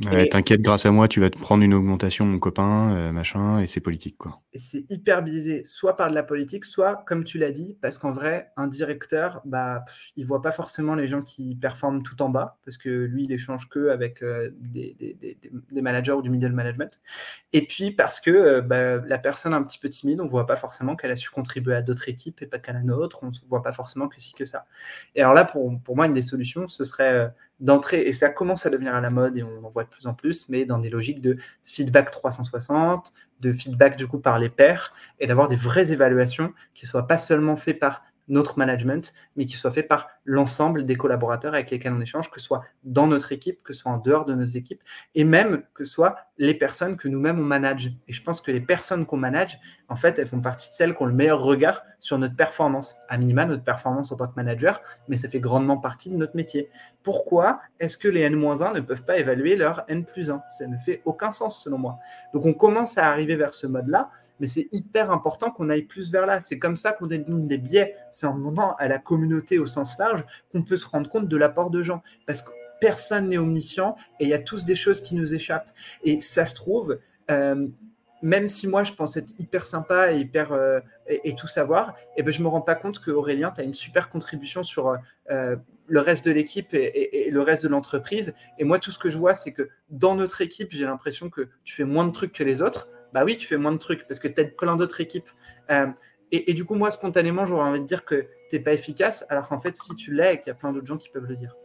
T'inquiète, 0.02 0.62
grâce 0.62 0.86
à 0.86 0.92
moi, 0.92 1.08
tu 1.08 1.20
vas 1.20 1.32
te 1.32 1.40
prendre 1.40 1.64
une 1.64 1.74
augmentation, 1.74 2.24
mon 2.24 2.38
copain, 2.38 2.96
euh, 2.96 3.12
machin, 3.12 3.60
et 3.60 3.66
c'est 3.66 3.80
politique, 3.80 4.16
quoi. 4.18 4.42
C'est 4.54 4.86
hyper 4.92 5.24
biaisé, 5.24 5.64
soit 5.64 5.98
par 5.98 6.12
de 6.12 6.16
la 6.16 6.22
politique, 6.22 6.66
soit, 6.66 7.04
comme 7.08 7.24
tu 7.24 7.40
l'as 7.40 7.52
dit, 7.52 7.78
parce 7.82 7.98
qu'en 7.98 8.12
vrai, 8.12 8.52
un 8.58 8.68
directeur, 8.68 9.42
bah, 9.46 9.84
il 10.16 10.24
voit 10.24 10.44
pas 10.44 10.52
forcément 10.52 10.94
les 10.94 11.08
gens 11.08 11.22
qui 11.22 11.56
performent 11.56 12.04
tout 12.04 12.22
en 12.22 12.30
bas, 12.30 12.60
parce 12.64 12.78
que 12.78 12.90
lui, 12.90 13.24
il 13.24 13.32
échange 13.32 13.70
que 13.70 13.90
avec 13.90 14.22
euh, 14.22 14.52
des, 14.60 14.96
des, 15.00 15.40
des, 15.72 15.82
managers 15.82 16.12
ou 16.12 16.22
du 16.22 16.30
middle 16.30 16.54
management. 16.54 17.02
Et 17.54 17.66
puis, 17.66 17.90
parce 17.90 18.20
que 18.20 18.60
bah, 18.60 18.98
la 18.98 19.18
personne 19.18 19.56
un 19.56 19.64
petit 19.64 19.80
peu 19.80 19.90
timide, 19.90 20.22
on 20.22 20.28
voit 20.28 20.46
pas 20.46 20.58
forcément 20.58 20.96
qu'elle 20.96 21.12
a 21.12 21.16
su 21.16 21.32
contribuer 21.32 21.74
à 21.74 21.82
d'autres 21.82 22.08
équipes 22.08 22.44
et 22.44 22.46
pas 22.46 22.60
qu'à 22.60 22.74
la 22.74 22.84
nôtre. 22.84 23.20
On 23.24 23.28
ne 23.28 23.50
voit 23.50 23.64
pas 23.64 23.74
forcément 23.74 24.08
que 24.08 24.22
si 24.22 24.34
que 24.34 24.46
ça. 24.46 24.66
Et 25.16 25.22
alors 25.22 25.34
là, 25.34 25.44
pour, 25.44 25.72
pour 25.82 25.96
moi, 25.96 26.06
une 26.06 26.14
des 26.14 26.22
solutions, 26.22 26.68
ce 26.68 26.84
serait 26.84 27.32
d'entrer, 27.60 28.02
et 28.02 28.14
ça 28.14 28.30
commence 28.30 28.66
à 28.66 28.70
devenir 28.70 28.94
à 28.94 29.02
la 29.02 29.10
mode 29.10 29.38
et 29.38 29.44
on 29.44 29.66
en 29.66 29.70
voit 29.70 29.84
de 29.84 29.90
plus 29.90 30.08
en 30.08 30.14
plus, 30.14 30.48
mais 30.50 30.66
dans 30.66 30.78
des 30.78 30.90
logiques 30.90 31.22
de 31.22 31.38
feedback 31.64 32.12
360, 32.12 33.14
de 33.40 33.54
feedback 33.54 33.98
du 33.98 34.08
coup 34.08 34.20
par 34.20 34.40
les 34.40 34.50
pairs, 34.50 34.94
et 35.20 35.28
d'avoir 35.28 35.48
des 35.48 35.56
vraies 35.56 35.92
évaluations 35.92 36.54
qui 36.74 36.86
ne 36.86 36.90
soient 36.90 37.08
pas 37.08 37.18
seulement 37.18 37.56
faites 37.56 37.80
par 37.80 38.04
notre 38.28 38.60
management, 38.60 39.14
mais 39.36 39.46
qui 39.46 39.56
soit 39.56 39.72
fait 39.72 39.84
par 39.84 40.10
l'ensemble 40.26 40.86
des 40.86 40.96
collaborateurs 40.96 41.54
avec 41.54 41.72
lesquels 41.72 41.94
on 41.94 42.02
échange, 42.02 42.30
que 42.30 42.40
ce 42.40 42.46
soit 42.46 42.64
dans 42.84 43.08
notre 43.08 43.32
équipe, 43.32 43.64
que 43.64 43.74
ce 43.74 43.82
soit 43.82 43.92
en 43.92 43.98
dehors 43.98 44.26
de 44.26 44.34
nos 44.34 44.46
équipes, 44.46 44.82
et 45.16 45.24
même 45.24 45.64
que 45.74 45.86
ce 45.86 45.92
soit 45.92 46.18
les 46.38 46.54
personnes 46.54 46.98
que 46.98 47.08
nous-mêmes 47.08 47.40
on 47.40 47.44
manage. 47.44 47.94
Et 48.08 48.14
je 48.14 48.22
pense 48.22 48.42
que 48.42 48.52
les 48.52 48.60
personnes 48.60 49.06
qu'on 49.06 49.18
manage, 49.18 49.60
en 49.88 49.96
fait, 49.96 50.20
elles 50.20 50.28
font 50.28 50.42
partie 50.42 50.70
de 50.70 50.74
celles 50.74 50.96
qui 50.96 51.02
ont 51.02 51.06
le 51.06 51.14
meilleur 51.14 51.42
regard 51.42 51.84
sur 52.00 52.18
notre 52.18 52.36
performance, 52.36 52.98
à 53.08 53.18
minima 53.18 53.46
notre 53.46 53.64
performance 53.64 54.12
en 54.12 54.18
tant 54.18 54.28
que 54.28 54.36
manager, 54.36 54.82
mais 55.08 55.18
ça 55.18 55.30
fait 55.30 55.40
grandement 55.40 55.78
partie 55.78 56.10
de 56.10 56.18
notre 56.18 56.36
métier. 56.36 56.70
Pourquoi 57.08 57.62
est-ce 57.80 57.98
que 57.98 58.10
les 58.10 58.20
N-1 58.20 58.74
ne 58.76 58.82
peuvent 58.82 59.06
pas 59.06 59.18
évaluer 59.18 59.56
leur 59.56 59.86
N 59.88 60.04
plus 60.04 60.30
1 60.30 60.44
Ça 60.50 60.68
ne 60.68 60.78
fait 60.78 61.02
aucun 61.06 61.32
sens 61.32 61.64
selon 61.64 61.78
moi. 61.78 62.00
Donc 62.34 62.46
on 62.46 62.54
commence 62.54 62.98
à 62.98 63.10
arriver 63.10 63.38
vers 63.38 63.54
ce 63.54 63.66
mode-là, 63.66 64.10
mais 64.42 64.46
c'est 64.46 64.68
hyper 64.74 65.10
important 65.10 65.50
qu'on 65.50 65.70
aille 65.70 65.84
plus 65.84 66.12
vers 66.12 66.26
là. 66.26 66.42
C'est 66.42 66.60
comme 66.60 66.76
ça 66.76 66.92
qu'on 66.92 67.08
dénombre 67.08 67.48
des 67.48 67.60
biais. 67.60 67.96
C'est 68.12 68.28
en 68.28 68.36
demandant 68.36 68.76
à 68.78 68.90
la 68.90 69.00
communauté 69.00 69.58
au 69.58 69.66
sens 69.66 69.98
large 69.98 70.26
qu'on 70.52 70.64
peut 70.64 70.76
se 70.76 70.86
rendre 70.86 71.10
compte 71.10 71.30
de 71.30 71.38
l'apport 71.38 71.70
de 71.70 71.82
gens. 71.82 72.04
Parce 72.26 72.42
que 72.42 72.52
personne 72.82 73.30
n'est 73.30 73.38
omniscient 73.38 73.96
et 74.20 74.26
il 74.26 74.30
y 74.30 74.34
a 74.34 74.40
tous 74.40 74.66
des 74.66 74.76
choses 74.76 75.00
qui 75.00 75.16
nous 75.16 75.34
échappent. 75.34 75.72
Et 76.04 76.20
ça 76.20 76.44
se 76.44 76.56
trouve, 76.56 77.00
euh, 77.32 77.70
même 78.22 78.50
si 78.50 78.68
moi 78.68 78.84
je 78.84 78.92
pense 78.92 79.16
être 79.16 79.32
hyper 79.40 79.66
sympa 79.66 80.12
et 80.12 80.18
hyper 80.18 80.52
euh, 80.52 80.82
et, 81.08 81.36
tout 81.36 81.48
savoir, 81.48 81.96
et 82.18 82.18
eh 82.18 82.24
ben 82.24 82.34
je 82.34 82.42
me 82.42 82.50
rends 82.50 82.60
pas 82.60 82.76
compte 82.76 83.00
que 83.00 83.12
Aurélien, 83.12 83.54
tu 83.56 83.62
as 83.62 83.64
une 83.64 83.74
super 83.74 84.10
contribution 84.10 84.62
sur 84.62 84.98
euh, 85.32 85.56
le 85.88 86.00
reste 86.00 86.26
de 86.26 86.32
l'équipe 86.32 86.74
et, 86.74 87.30
le 87.32 87.42
reste 87.42 87.64
de 87.64 87.70
l'entreprise. 87.70 88.36
Et 88.60 88.64
moi, 88.64 88.80
tout 88.80 88.92
ce 88.92 89.00
que 89.00 89.10
je 89.10 89.18
vois, 89.18 89.34
c'est 89.34 89.54
que 89.54 89.70
dans 89.90 90.16
notre 90.16 90.42
équipe, 90.42 90.70
j'ai 90.72 90.86
l'impression 90.86 91.30
que 91.30 91.50
tu 91.64 91.74
fais 91.74 91.86
moins 91.86 92.06
de 92.06 92.12
trucs 92.12 92.34
que 92.34 92.44
les 92.44 92.62
autres. 92.62 92.90
Bah 93.14 93.24
oui, 93.24 93.38
tu 93.38 93.48
fais 93.48 93.58
moins 93.58 93.72
de 93.72 93.78
trucs 93.78 94.06
parce 94.08 94.20
que 94.20 94.28
tu 94.28 94.42
as 94.42 94.46
plein 94.46 94.76
d'autres 94.76 95.02
équipes. 95.02 95.30
Et, 96.32 96.54
du 96.54 96.66
coup, 96.66 96.76
moi, 96.76 96.92
spontanément, 96.92 97.46
j'aurais 97.46 97.64
envie 97.70 97.80
de 97.80 97.86
dire 97.86 98.04
que 98.04 98.28
tu 98.50 98.58
n'es 98.58 98.60
pas 98.62 98.74
efficace, 98.74 99.26
alors 99.30 99.48
qu'en 99.48 99.62
fait, 99.62 99.76
si 99.76 99.96
tu 99.96 100.14
l'es 100.14 100.36
et 100.36 100.40
qu'il 100.40 100.48
y 100.48 100.52
a 100.52 100.56
plein 100.56 100.74
d'autres 100.74 100.86
gens 100.86 100.98
qui 100.98 101.10
peuvent 101.10 101.26
le 101.26 101.38
dire. 101.38 101.56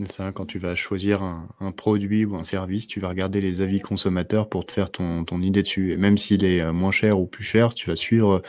C'est 0.00 0.12
ça, 0.12 0.32
quand 0.32 0.46
tu 0.46 0.58
vas 0.58 0.74
choisir 0.74 1.22
un, 1.22 1.72
produit 1.72 2.24
ou 2.24 2.34
un 2.36 2.44
service, 2.44 2.86
tu 2.86 3.00
vas 3.00 3.10
regarder 3.10 3.42
les 3.42 3.60
avis 3.60 3.80
consommateurs 3.80 4.48
pour 4.48 4.64
te 4.64 4.72
faire 4.72 4.90
ton, 4.90 5.24
ton 5.24 5.42
idée 5.42 5.60
dessus. 5.60 5.92
Et 5.92 5.98
même 5.98 6.16
s'il 6.16 6.42
est 6.42 6.62
euh, 6.62 6.72
moins 6.72 6.90
cher 6.90 7.20
ou 7.20 7.26
plus 7.26 7.44
cher, 7.44 7.74
tu 7.74 7.90
vas 7.90 7.96
suivre 7.96 8.40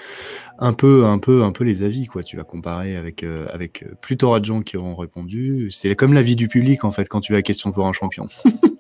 un 0.60 0.72
peu, 0.72 1.06
un 1.06 1.20
peu, 1.20 1.44
un 1.44 1.52
peu 1.52 1.66
les 1.66 1.84
avis, 1.84 2.06
quoi. 2.06 2.24
Tu 2.24 2.38
vas 2.38 2.46
comparer 2.46 2.96
avec, 2.96 3.24
euh, 3.24 3.48
avec 3.52 3.84
euh, 3.84 3.96
plus 4.00 4.16
de 4.16 4.46
gens 4.46 4.62
qui 4.62 4.78
auront 4.78 4.96
répondu. 4.96 5.70
C'est 5.72 5.94
comme 5.96 6.14
l'avis 6.14 6.38
du 6.38 6.48
public, 6.48 6.86
en 6.86 6.92
fait, 6.92 7.10
quand 7.10 7.20
tu 7.20 7.36
as 7.36 7.42
question 7.42 7.74
pour 7.74 7.86
un 7.86 7.94
champion. 7.94 8.30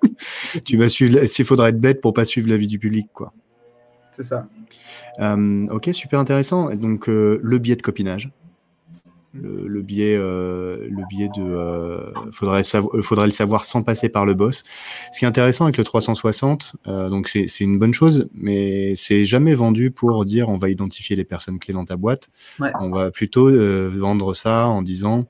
tu 0.65 0.77
vas 0.77 0.87
suivre, 0.87 1.25
s'il 1.25 1.43
faudra 1.43 1.69
être 1.69 1.79
bête 1.79 1.99
pour 1.99 2.13
pas 2.13 2.23
suivre 2.23 2.47
l'avis 2.47 2.67
du 2.67 2.79
public, 2.79 3.07
quoi. 3.11 3.33
C'est 4.11 4.23
ça. 4.23 4.47
Euh, 5.19 5.67
ok, 5.67 5.89
super 5.93 6.19
intéressant. 6.19 6.73
Donc, 6.75 7.09
euh, 7.09 7.39
le 7.43 7.57
biais 7.57 7.75
de 7.75 7.81
copinage. 7.81 8.31
Le, 9.33 9.81
biais, 9.81 10.15
euh, 10.17 10.87
le 10.89 11.03
biais 11.09 11.29
de. 11.35 12.31
faudrait, 12.31 12.63
faudrait 13.01 13.25
le 13.25 13.31
savoir 13.31 13.65
sans 13.65 13.81
passer 13.81 14.09
par 14.09 14.25
le 14.25 14.33
boss. 14.33 14.63
Ce 15.11 15.19
qui 15.19 15.25
est 15.25 15.27
intéressant 15.27 15.65
avec 15.65 15.77
le 15.77 15.83
360, 15.83 16.75
donc 16.85 17.29
c'est 17.29 17.59
une 17.61 17.79
bonne 17.79 17.93
chose, 17.93 18.27
mais 18.33 18.93
c'est 18.95 19.25
jamais 19.25 19.55
vendu 19.55 19.89
pour 19.91 20.25
dire 20.25 20.49
on 20.49 20.57
va 20.57 20.69
identifier 20.69 21.15
les 21.15 21.23
personnes 21.23 21.59
clés 21.59 21.73
dans 21.73 21.85
ta 21.85 21.95
boîte. 21.95 22.29
On 22.59 22.89
va 22.89 23.11
plutôt 23.11 23.49
vendre 23.89 24.33
ça 24.33 24.67
en 24.67 24.81
disant 24.81 25.27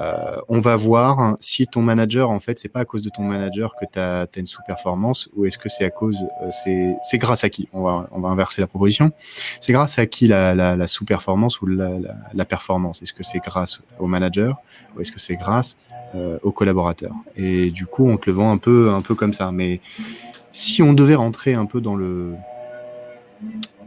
euh, 0.00 0.36
on 0.48 0.58
va 0.58 0.76
voir 0.76 1.36
si 1.40 1.66
ton 1.66 1.82
manager, 1.82 2.30
en 2.30 2.40
fait, 2.40 2.58
c'est 2.58 2.68
pas 2.68 2.80
à 2.80 2.84
cause 2.84 3.02
de 3.02 3.10
ton 3.10 3.22
manager 3.22 3.74
que 3.76 3.84
tu 3.90 3.98
as, 3.98 4.26
une 4.36 4.46
sous-performance 4.46 5.28
ou 5.36 5.46
est-ce 5.46 5.58
que 5.58 5.68
c'est 5.68 5.84
à 5.84 5.90
cause, 5.90 6.18
euh, 6.42 6.96
c'est 7.02 7.18
grâce 7.18 7.44
à 7.44 7.50
qui? 7.50 7.68
On 7.72 7.82
va, 7.82 8.08
on 8.10 8.20
va 8.20 8.28
inverser 8.28 8.60
la 8.60 8.66
proposition. 8.66 9.12
C'est 9.60 9.72
grâce 9.72 9.98
à 9.98 10.06
qui 10.06 10.26
la, 10.26 10.54
la, 10.54 10.86
sous-performance 10.86 11.60
ou 11.60 11.66
la, 11.66 11.90
la 12.32 12.44
performance? 12.44 13.02
Est-ce 13.02 13.12
que 13.12 13.22
c'est 13.22 13.38
grâce 13.38 13.82
au 13.98 14.06
manager 14.06 14.56
ou 14.96 15.00
est-ce 15.00 15.12
que 15.12 15.20
c'est 15.20 15.36
grâce 15.36 15.76
euh, 16.14 16.38
aux 16.42 16.52
collaborateurs 16.52 17.14
Et 17.36 17.70
du 17.70 17.86
coup, 17.86 18.08
on 18.08 18.16
te 18.16 18.30
le 18.30 18.36
vend 18.36 18.52
un 18.52 18.58
peu, 18.58 18.92
un 18.92 19.00
peu 19.00 19.14
comme 19.14 19.32
ça. 19.32 19.50
Mais 19.52 19.80
si 20.52 20.82
on 20.82 20.92
devait 20.92 21.16
rentrer 21.16 21.54
un 21.54 21.66
peu 21.66 21.80
dans 21.80 21.96
le, 21.96 22.34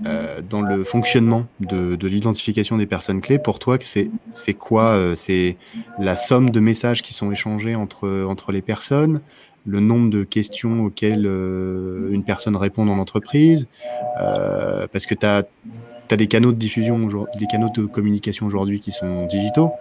euh, 0.06 0.42
dans 0.48 0.62
le 0.62 0.84
fonctionnement 0.84 1.48
de, 1.60 1.96
de 1.96 2.08
l'identification 2.08 2.78
des 2.78 2.86
personnes 2.86 3.20
clés, 3.20 3.40
pour 3.40 3.58
toi, 3.58 3.78
c'est 3.82 4.54
quoi 4.54 4.90
euh, 4.90 5.16
C'est 5.16 5.58
la 6.00 6.16
somme 6.16 6.52
de 6.52 6.60
messages 6.60 7.02
qui 7.02 7.14
sont 7.14 7.32
échangés 7.32 7.76
entre 7.76 8.26
entre 8.28 8.52
les 8.52 8.62
personnes, 8.62 9.22
le 9.66 9.80
nombre 9.80 10.10
de 10.12 10.24
questions 10.24 10.86
auxquelles 10.86 11.26
euh, 11.26 12.12
une 12.12 12.24
personne 12.24 12.56
répond 12.56 12.86
dans 12.86 12.96
l'entreprise, 12.96 13.68
parce 14.16 15.06
que 15.08 15.16
tu 15.16 15.26
as, 15.26 15.44
as, 16.12 16.16
des 16.16 16.28
canaux 16.28 16.52
de 16.52 16.58
diffusion, 16.58 17.08
des 17.40 17.48
canaux 17.48 17.70
de 17.76 17.86
communication 17.86 18.46
aujourd'hui 18.46 18.80
qui 18.80 18.92
sont 18.92 19.26
digitaux. 19.26 19.72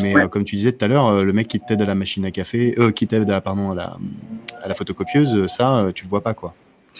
Mais 0.00 0.14
comme 0.30 0.44
tu 0.44 0.56
disais 0.56 0.72
tout 0.72 0.84
à 0.84 0.88
l'heure, 0.88 1.22
le 1.22 1.32
mec 1.32 1.46
qui 1.48 1.60
t'aide 1.60 1.80
à 1.82 1.86
la 1.86 1.94
machine 1.94 2.24
à 2.24 2.30
café, 2.30 2.74
qui 2.96 3.06
t'aide 3.06 3.30
à, 3.30 3.40
pardon, 3.40 3.70
à 3.70 3.74
la, 3.74 3.96
à 4.62 4.68
la 4.68 4.74
photocopieuse, 4.74 5.46
ça, 5.46 5.90
tu 5.94 6.04
le 6.04 6.10
vois 6.10 6.22
pas, 6.22 6.34
quoi. 6.34 6.54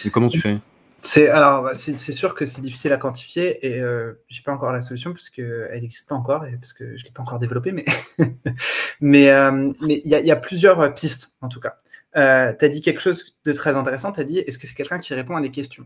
Et 0.05 0.09
comment 0.09 0.29
tu 0.29 0.39
fais? 0.39 0.57
C'est 1.01 1.29
alors 1.29 1.63
bah, 1.63 1.73
c'est 1.75 1.95
sûr 1.95 2.33
que 2.33 2.45
c'est 2.45 2.61
difficile 2.61 2.91
à 2.91 2.97
quantifier 2.97 3.65
et 3.65 3.79
euh, 3.79 4.13
j'ai 4.29 4.41
pas 4.41 4.51
encore 4.51 4.71
la 4.71 4.81
solution 4.81 5.11
parce 5.13 5.29
que 5.29 5.67
elle 5.69 5.81
n'existe 5.81 6.09
pas 6.09 6.15
encore 6.15 6.45
et 6.45 6.57
parce 6.57 6.73
que 6.73 6.97
je 6.97 7.03
l'ai 7.05 7.11
pas 7.11 7.21
encore 7.21 7.39
développée 7.39 7.71
mais 7.71 7.85
euh, 9.29 9.71
il 9.81 10.01
y 10.05 10.31
a, 10.31 10.35
plusieurs 10.35 10.93
pistes 10.93 11.35
en 11.41 11.49
tout 11.49 11.59
cas. 11.59 11.77
Euh, 12.15 12.53
tu 12.57 12.65
as 12.65 12.69
dit 12.69 12.81
quelque 12.81 12.99
chose 13.01 13.37
de 13.45 13.53
très 13.53 13.77
intéressant. 13.77 14.11
Tu 14.11 14.19
as 14.19 14.23
dit 14.23 14.39
est-ce 14.39 14.57
que 14.57 14.65
c'est 14.65 14.73
quelqu'un 14.73 14.99
qui 14.99 15.13
répond 15.13 15.35
à 15.35 15.41
des 15.41 15.51
questions? 15.51 15.85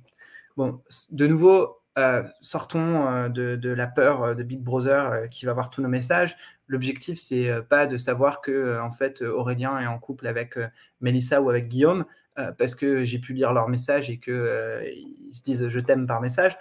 Bon, 0.55 0.81
de 1.11 1.27
nouveau, 1.27 1.81
euh, 1.97 2.23
sortons 2.41 3.07
euh, 3.07 3.29
de, 3.29 3.55
de, 3.55 3.69
la 3.69 3.87
peur 3.87 4.35
de 4.35 4.43
Big 4.43 4.61
Brother 4.61 5.29
qui 5.29 5.45
va 5.45 5.53
voir 5.53 5.69
tous 5.69 5.81
nos 5.81 5.89
messages. 5.89 6.37
L'objectif, 6.67 7.19
c'est 7.19 7.51
pas 7.69 7.85
de 7.85 7.97
savoir 7.97 8.39
que 8.39 8.79
en 8.79 8.91
fait 8.91 9.21
Aurélien 9.21 9.77
est 9.79 9.87
en 9.87 9.99
couple 9.99 10.25
avec 10.27 10.57
Melissa 11.01 11.41
ou 11.41 11.49
avec 11.49 11.67
Guillaume. 11.67 12.05
Euh, 12.39 12.51
parce 12.57 12.75
que 12.75 13.03
j'ai 13.03 13.19
pu 13.19 13.33
lire 13.33 13.51
leur 13.51 13.67
message 13.67 14.09
et 14.09 14.17
qu'ils 14.17 14.33
euh, 14.33 14.89
se 15.31 15.41
disent 15.41 15.67
je 15.67 15.79
t'aime 15.81 16.07
par 16.07 16.21
message. 16.21 16.57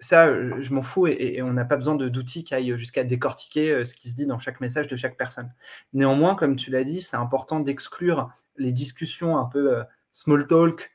Ça, 0.00 0.26
je 0.60 0.74
m'en 0.74 0.82
fous 0.82 1.06
et, 1.06 1.40
on 1.42 1.52
n'a 1.52 1.64
pas 1.64 1.76
besoin 1.76 1.94
d'outils 1.94 2.42
qui 2.42 2.54
aillent 2.56 2.76
jusqu'à 2.76 3.04
décortiquer 3.04 3.70
euh, 3.70 3.84
ce 3.84 3.94
qui 3.94 4.08
se 4.08 4.16
dit 4.16 4.26
dans 4.26 4.40
chaque 4.40 4.60
message 4.60 4.88
de 4.88 4.96
chaque 4.96 5.16
personne. 5.16 5.52
Néanmoins, 5.92 6.34
comme 6.34 6.56
tu 6.56 6.72
l'as 6.72 6.82
dit, 6.82 7.00
c'est 7.00 7.16
important 7.16 7.60
d'exclure 7.60 8.30
les 8.56 8.72
discussions 8.72 9.38
un 9.38 9.44
peu 9.44 9.76
small 10.10 10.48
talk, 10.48 10.90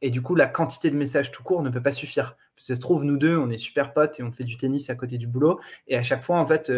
et 0.00 0.10
du 0.10 0.22
coup, 0.22 0.34
la 0.34 0.46
quantité 0.46 0.90
de 0.90 0.96
messages 0.96 1.30
tout 1.30 1.42
court 1.42 1.62
ne 1.62 1.70
peut 1.70 1.82
pas 1.82 1.92
suffire. 1.92 2.36
Ça 2.56 2.74
se 2.74 2.80
trouve, 2.80 3.04
nous 3.04 3.16
deux, 3.16 3.36
on 3.36 3.48
est 3.48 3.58
super 3.58 3.92
potes 3.92 4.20
et 4.20 4.22
on 4.22 4.32
fait 4.32 4.44
du 4.44 4.56
tennis 4.56 4.90
à 4.90 4.94
côté 4.94 5.18
du 5.18 5.26
boulot. 5.26 5.60
Et 5.88 5.96
à 5.96 6.02
chaque 6.02 6.22
fois, 6.22 6.38
en 6.38 6.46
fait, 6.46 6.70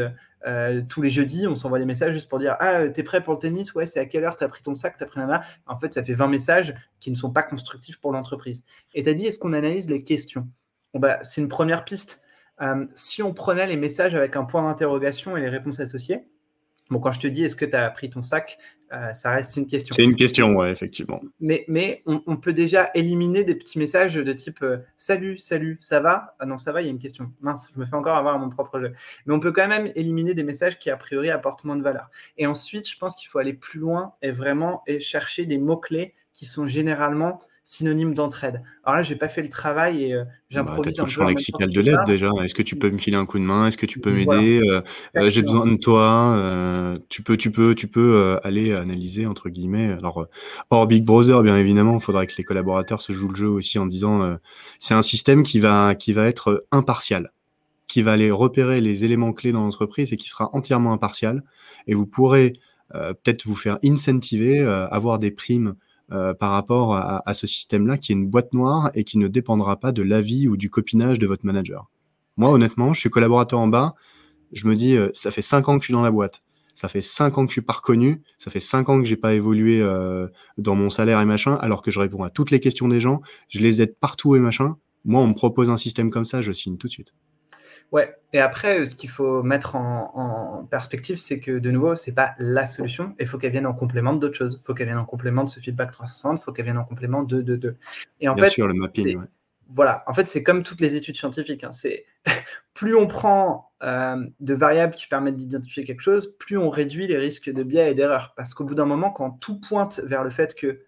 euh, 0.46 0.82
tous 0.88 1.02
les 1.02 1.10
jeudis, 1.10 1.46
on 1.46 1.54
s'envoie 1.54 1.78
des 1.78 1.84
messages 1.84 2.14
juste 2.14 2.28
pour 2.28 2.38
dire 2.38 2.56
Ah, 2.60 2.88
t'es 2.88 3.02
prêt 3.02 3.22
pour 3.22 3.34
le 3.34 3.38
tennis? 3.38 3.74
Ouais, 3.74 3.86
c'est 3.86 4.00
à 4.00 4.06
quelle 4.06 4.24
heure 4.24 4.36
T'as 4.36 4.48
pris 4.48 4.62
ton 4.62 4.74
sac? 4.74 4.96
T'as 4.98 5.06
pris 5.06 5.20
la 5.20 5.26
main 5.26 5.40
En 5.66 5.76
fait, 5.78 5.92
ça 5.92 6.02
fait 6.02 6.14
20 6.14 6.28
messages 6.28 6.74
qui 7.00 7.10
ne 7.10 7.16
sont 7.16 7.30
pas 7.30 7.42
constructifs 7.42 8.00
pour 8.00 8.12
l'entreprise. 8.12 8.64
Et 8.94 9.02
t'as 9.02 9.12
dit 9.12 9.26
Est-ce 9.26 9.38
qu'on 9.38 9.52
analyse 9.52 9.88
les 9.88 10.02
questions? 10.04 10.48
Bon, 10.94 11.00
bah, 11.00 11.20
C'est 11.22 11.40
une 11.40 11.48
première 11.48 11.84
piste. 11.84 12.22
Euh, 12.60 12.86
si 12.94 13.22
on 13.22 13.32
prenait 13.34 13.66
les 13.66 13.76
messages 13.76 14.14
avec 14.14 14.36
un 14.36 14.44
point 14.44 14.62
d'interrogation 14.62 15.36
et 15.36 15.40
les 15.40 15.48
réponses 15.48 15.80
associées, 15.80 16.26
Bon, 16.90 16.98
quand 16.98 17.12
je 17.12 17.20
te 17.20 17.26
dis 17.26 17.44
est-ce 17.44 17.56
que 17.56 17.64
tu 17.64 17.76
as 17.76 17.88
pris 17.90 18.10
ton 18.10 18.22
sac, 18.22 18.58
euh, 18.92 19.14
ça 19.14 19.30
reste 19.30 19.56
une 19.56 19.66
question. 19.66 19.94
C'est 19.94 20.04
une 20.04 20.14
question, 20.14 20.54
ouais, 20.54 20.70
effectivement. 20.70 21.22
Mais, 21.40 21.64
mais 21.66 22.02
on, 22.04 22.36
peut 22.36 22.52
déjà 22.52 22.90
éliminer 22.94 23.42
des 23.44 23.54
petits 23.54 23.78
messages 23.78 24.14
de 24.14 24.32
type 24.34 24.62
euh, 24.62 24.78
salut, 24.98 25.38
salut, 25.38 25.78
ça 25.80 26.00
va? 26.00 26.36
Ah 26.38 26.44
non, 26.44 26.58
ça 26.58 26.72
va, 26.72 26.82
il 26.82 26.84
y 26.84 26.88
a 26.88 26.90
une 26.90 26.98
question. 26.98 27.32
Mince, 27.40 27.70
je 27.74 27.80
me 27.80 27.86
fais 27.86 27.96
encore 27.96 28.16
avoir 28.16 28.38
mon 28.38 28.50
propre 28.50 28.78
jeu. 28.80 28.92
Mais 29.24 29.32
on 29.32 29.40
peut 29.40 29.52
quand 29.52 29.68
même 29.68 29.90
éliminer 29.94 30.34
des 30.34 30.42
messages 30.42 30.78
qui, 30.78 30.90
a 30.90 30.96
priori, 30.98 31.30
apportent 31.30 31.64
moins 31.64 31.76
de 31.76 31.82
valeur. 31.82 32.10
Et 32.36 32.46
ensuite, 32.46 32.86
je 32.86 32.98
pense 32.98 33.14
qu'il 33.14 33.28
faut 33.28 33.38
aller 33.38 33.54
plus 33.54 33.80
loin 33.80 34.12
et 34.20 34.30
vraiment 34.30 34.82
et 34.86 35.00
chercher 35.00 35.46
des 35.46 35.58
mots-clés 35.58 36.14
qui 36.34 36.44
sont 36.44 36.66
généralement 36.66 37.40
synonyme 37.64 38.12
d'entraide. 38.12 38.62
Alors 38.82 38.96
là, 38.96 39.02
j'ai 39.02 39.14
pas 39.14 39.28
fait 39.28 39.42
le 39.42 39.48
travail 39.48 40.04
et 40.04 40.14
euh, 40.14 40.24
j'improvise 40.50 40.96
bah, 40.96 41.04
un 41.04 41.06
champ 41.06 41.26
lexical 41.26 41.70
de 41.70 41.80
l'aide 41.80 42.04
déjà. 42.06 42.30
Est-ce 42.42 42.54
que 42.54 42.62
tu 42.62 42.76
peux 42.76 42.90
me 42.90 42.98
filer 42.98 43.16
un 43.16 43.24
coup 43.24 43.38
de 43.38 43.44
main? 43.44 43.68
Est-ce 43.68 43.76
que 43.76 43.86
tu 43.86 44.00
peux 44.00 44.12
m'aider? 44.12 44.60
Euh, 44.64 44.82
euh, 45.16 45.30
J'ai 45.30 45.42
besoin 45.42 45.66
de 45.66 45.76
toi. 45.76 46.96
tu 47.08 47.22
peux, 47.22 47.36
tu 47.36 47.50
peux, 47.50 47.74
tu 47.74 47.86
peux 47.86 48.38
aller 48.42 48.74
analyser 48.74 49.26
entre 49.26 49.48
guillemets. 49.48 49.92
Alors 49.92 50.26
hors 50.70 50.86
Big 50.86 51.04
Brother, 51.04 51.42
bien 51.42 51.56
évidemment, 51.56 51.94
il 51.94 52.02
faudrait 52.02 52.26
que 52.26 52.34
les 52.36 52.44
collaborateurs 52.44 53.00
se 53.00 53.12
jouent 53.12 53.28
le 53.28 53.36
jeu 53.36 53.48
aussi 53.48 53.78
en 53.78 53.86
disant 53.86 54.36
c'est 54.78 54.94
un 54.94 55.02
système 55.02 55.42
qui 55.44 55.60
va 55.60 55.94
qui 55.94 56.12
va 56.12 56.26
être 56.26 56.66
impartial 56.72 57.32
qui 57.88 58.00
va 58.00 58.12
aller 58.12 58.30
repérer 58.30 58.80
les 58.80 59.04
éléments 59.04 59.34
clés 59.34 59.52
dans 59.52 59.64
l'entreprise 59.64 60.14
et 60.14 60.16
qui 60.16 60.26
sera 60.26 60.48
entièrement 60.54 60.94
impartial. 60.94 61.42
Et 61.86 61.94
vous 61.94 62.06
pourrez 62.06 62.54
peut-être 62.90 63.46
vous 63.46 63.54
faire 63.54 63.78
incentiver, 63.84 64.60
avoir 64.60 65.18
des 65.18 65.30
primes 65.30 65.74
euh, 66.12 66.34
par 66.34 66.50
rapport 66.50 66.94
à, 66.94 67.34
ce 67.34 67.46
système-là 67.46 67.96
qui 67.96 68.12
est 68.12 68.14
une 68.14 68.28
boîte 68.28 68.52
noire 68.52 68.90
et 68.94 69.04
qui 69.04 69.18
ne 69.18 69.28
dépendra 69.28 69.78
pas 69.78 69.92
de 69.92 70.02
l'avis 70.02 70.46
ou 70.46 70.56
du 70.56 70.68
copinage 70.68 71.18
de 71.18 71.26
votre 71.26 71.46
manager. 71.46 71.90
Moi, 72.36 72.50
honnêtement, 72.50 72.92
je 72.92 73.00
suis 73.00 73.10
collaborateur 73.10 73.58
en 73.58 73.68
bas, 73.68 73.94
je 74.52 74.68
me 74.68 74.74
dis, 74.74 74.96
euh, 74.96 75.08
ça 75.14 75.30
fait 75.30 75.42
cinq 75.42 75.68
ans 75.68 75.76
que 75.76 75.82
je 75.82 75.86
suis 75.86 75.94
dans 75.94 76.02
la 76.02 76.10
boîte, 76.10 76.42
ça 76.74 76.88
fait 76.88 77.00
cinq 77.00 77.38
ans 77.38 77.44
que 77.44 77.50
je 77.50 77.54
suis 77.54 77.62
pas 77.62 77.72
reconnu, 77.72 78.22
ça 78.38 78.50
fait 78.50 78.60
cinq 78.60 78.88
ans 78.88 79.00
que 79.00 79.06
j'ai 79.06 79.16
pas 79.16 79.34
évolué 79.34 79.80
euh, 79.80 80.28
dans 80.58 80.74
mon 80.74 80.90
salaire 80.90 81.20
et 81.20 81.24
machin, 81.24 81.54
alors 81.56 81.82
que 81.82 81.90
je 81.90 81.98
réponds 81.98 82.24
à 82.24 82.30
toutes 82.30 82.50
les 82.50 82.60
questions 82.60 82.88
des 82.88 83.00
gens, 83.00 83.22
je 83.48 83.60
les 83.60 83.80
aide 83.80 83.96
partout 83.98 84.36
et 84.36 84.38
machin. 84.38 84.76
Moi, 85.04 85.20
on 85.20 85.28
me 85.28 85.34
propose 85.34 85.70
un 85.70 85.78
système 85.78 86.10
comme 86.10 86.24
ça, 86.24 86.42
je 86.42 86.52
signe 86.52 86.76
tout 86.76 86.86
de 86.88 86.92
suite. 86.92 87.14
Ouais, 87.92 88.16
et 88.32 88.40
après, 88.40 88.86
ce 88.86 88.96
qu'il 88.96 89.10
faut 89.10 89.42
mettre 89.42 89.76
en, 89.76 90.66
perspective, 90.70 91.18
c'est 91.18 91.40
que 91.40 91.58
de 91.58 91.70
nouveau, 91.70 91.94
c'est 91.94 92.14
pas 92.14 92.34
la 92.38 92.64
solution. 92.64 93.14
Il 93.20 93.26
faut 93.26 93.36
qu'elle 93.36 93.52
vienne 93.52 93.66
en 93.66 93.74
complément 93.74 94.14
d'autres 94.14 94.36
choses. 94.36 94.58
Il 94.60 94.64
faut 94.64 94.72
qu'elle 94.72 94.86
vienne 94.86 94.98
en 94.98 95.04
complément 95.04 95.44
de 95.44 95.50
ce 95.50 95.60
feedback 95.60 95.92
360. 95.92 96.40
Il 96.40 96.42
faut 96.42 96.52
qu'elle 96.52 96.64
vienne 96.64 96.78
en 96.78 96.84
complément 96.84 97.22
de, 97.22 97.42
de, 97.42 97.56
de. 97.56 97.76
Et 98.20 98.28
en 98.28 98.34
Bien 98.34 98.44
fait, 98.44 98.50
sûr, 98.50 98.66
le 98.66 98.72
mapping. 98.72 99.20
Voilà, 99.68 100.04
en 100.06 100.14
fait, 100.14 100.28
c'est 100.28 100.42
comme 100.42 100.62
toutes 100.62 100.80
les 100.80 100.96
études 100.96 101.16
scientifiques. 101.16 101.64
Hein. 101.64 101.72
C'est 101.72 102.06
plus 102.74 102.96
on 102.96 103.06
prend 103.06 103.72
euh, 103.82 104.24
de 104.40 104.54
variables 104.54 104.94
qui 104.94 105.06
permettent 105.06 105.36
d'identifier 105.36 105.84
quelque 105.84 106.00
chose, 106.00 106.34
plus 106.38 106.56
on 106.56 106.70
réduit 106.70 107.06
les 107.06 107.18
risques 107.18 107.50
de 107.50 107.62
biais 107.62 107.90
et 107.90 107.94
d'erreurs. 107.94 108.32
Parce 108.36 108.54
qu'au 108.54 108.64
bout 108.64 108.74
d'un 108.74 108.86
moment, 108.86 109.10
quand 109.10 109.32
tout 109.32 109.60
pointe 109.60 110.00
vers 110.04 110.24
le 110.24 110.30
fait 110.30 110.54
que 110.54 110.80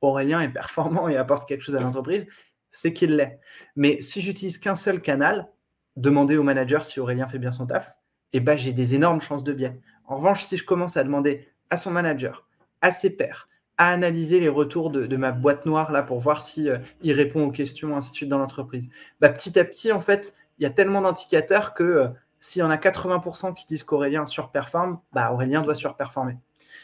Aurélien 0.00 0.40
est 0.40 0.50
performant 0.50 1.08
et 1.08 1.16
apporte 1.16 1.48
quelque 1.48 1.62
chose 1.62 1.74
à 1.74 1.80
l'entreprise, 1.80 2.26
c'est 2.70 2.92
qu'il 2.92 3.16
l'est. 3.16 3.40
Mais 3.74 4.02
si 4.02 4.20
j'utilise 4.20 4.58
qu'un 4.58 4.74
seul 4.74 5.00
canal, 5.00 5.48
demander 5.96 6.36
au 6.36 6.42
manager 6.42 6.84
si 6.84 7.00
Aurélien 7.00 7.28
fait 7.28 7.38
bien 7.38 7.52
son 7.52 7.66
taf, 7.66 7.94
et 8.32 8.38
eh 8.38 8.40
ben, 8.40 8.58
j'ai 8.58 8.72
des 8.72 8.94
énormes 8.94 9.20
chances 9.20 9.44
de 9.44 9.52
biais. 9.52 9.80
En 10.06 10.16
revanche, 10.16 10.42
si 10.42 10.56
je 10.56 10.64
commence 10.64 10.96
à 10.96 11.04
demander 11.04 11.48
à 11.70 11.76
son 11.76 11.90
manager, 11.90 12.48
assez 12.80 13.10
pairs 13.10 13.48
à 13.76 13.90
analyser 13.90 14.40
les 14.40 14.48
retours 14.48 14.90
de, 14.90 15.16
ma 15.16 15.32
boîte 15.32 15.66
noire 15.66 15.90
là 15.90 16.02
pour 16.02 16.20
voir 16.20 16.42
si 16.42 16.68
il 17.02 17.12
répond 17.12 17.46
aux 17.46 17.50
questions 17.50 17.96
ainsi 17.96 18.12
de 18.12 18.16
suite 18.16 18.28
dans 18.28 18.38
l'entreprise. 18.38 18.88
Bah, 19.20 19.30
petit 19.30 19.58
à 19.58 19.64
petit, 19.64 19.90
en 19.90 20.00
fait, 20.00 20.34
il 20.58 20.62
y 20.62 20.66
a 20.66 20.70
tellement 20.70 21.00
d'indicateurs 21.00 21.74
que 21.74 22.06
s'il 22.38 22.60
y 22.60 22.62
en 22.62 22.70
a 22.70 22.76
80% 22.76 23.54
qui 23.54 23.66
disent 23.66 23.84
qu'Aurélien 23.84 24.26
surperforme, 24.26 25.00
bah 25.12 25.32
Aurélien 25.32 25.62
doit 25.62 25.74
surperformer. 25.74 26.36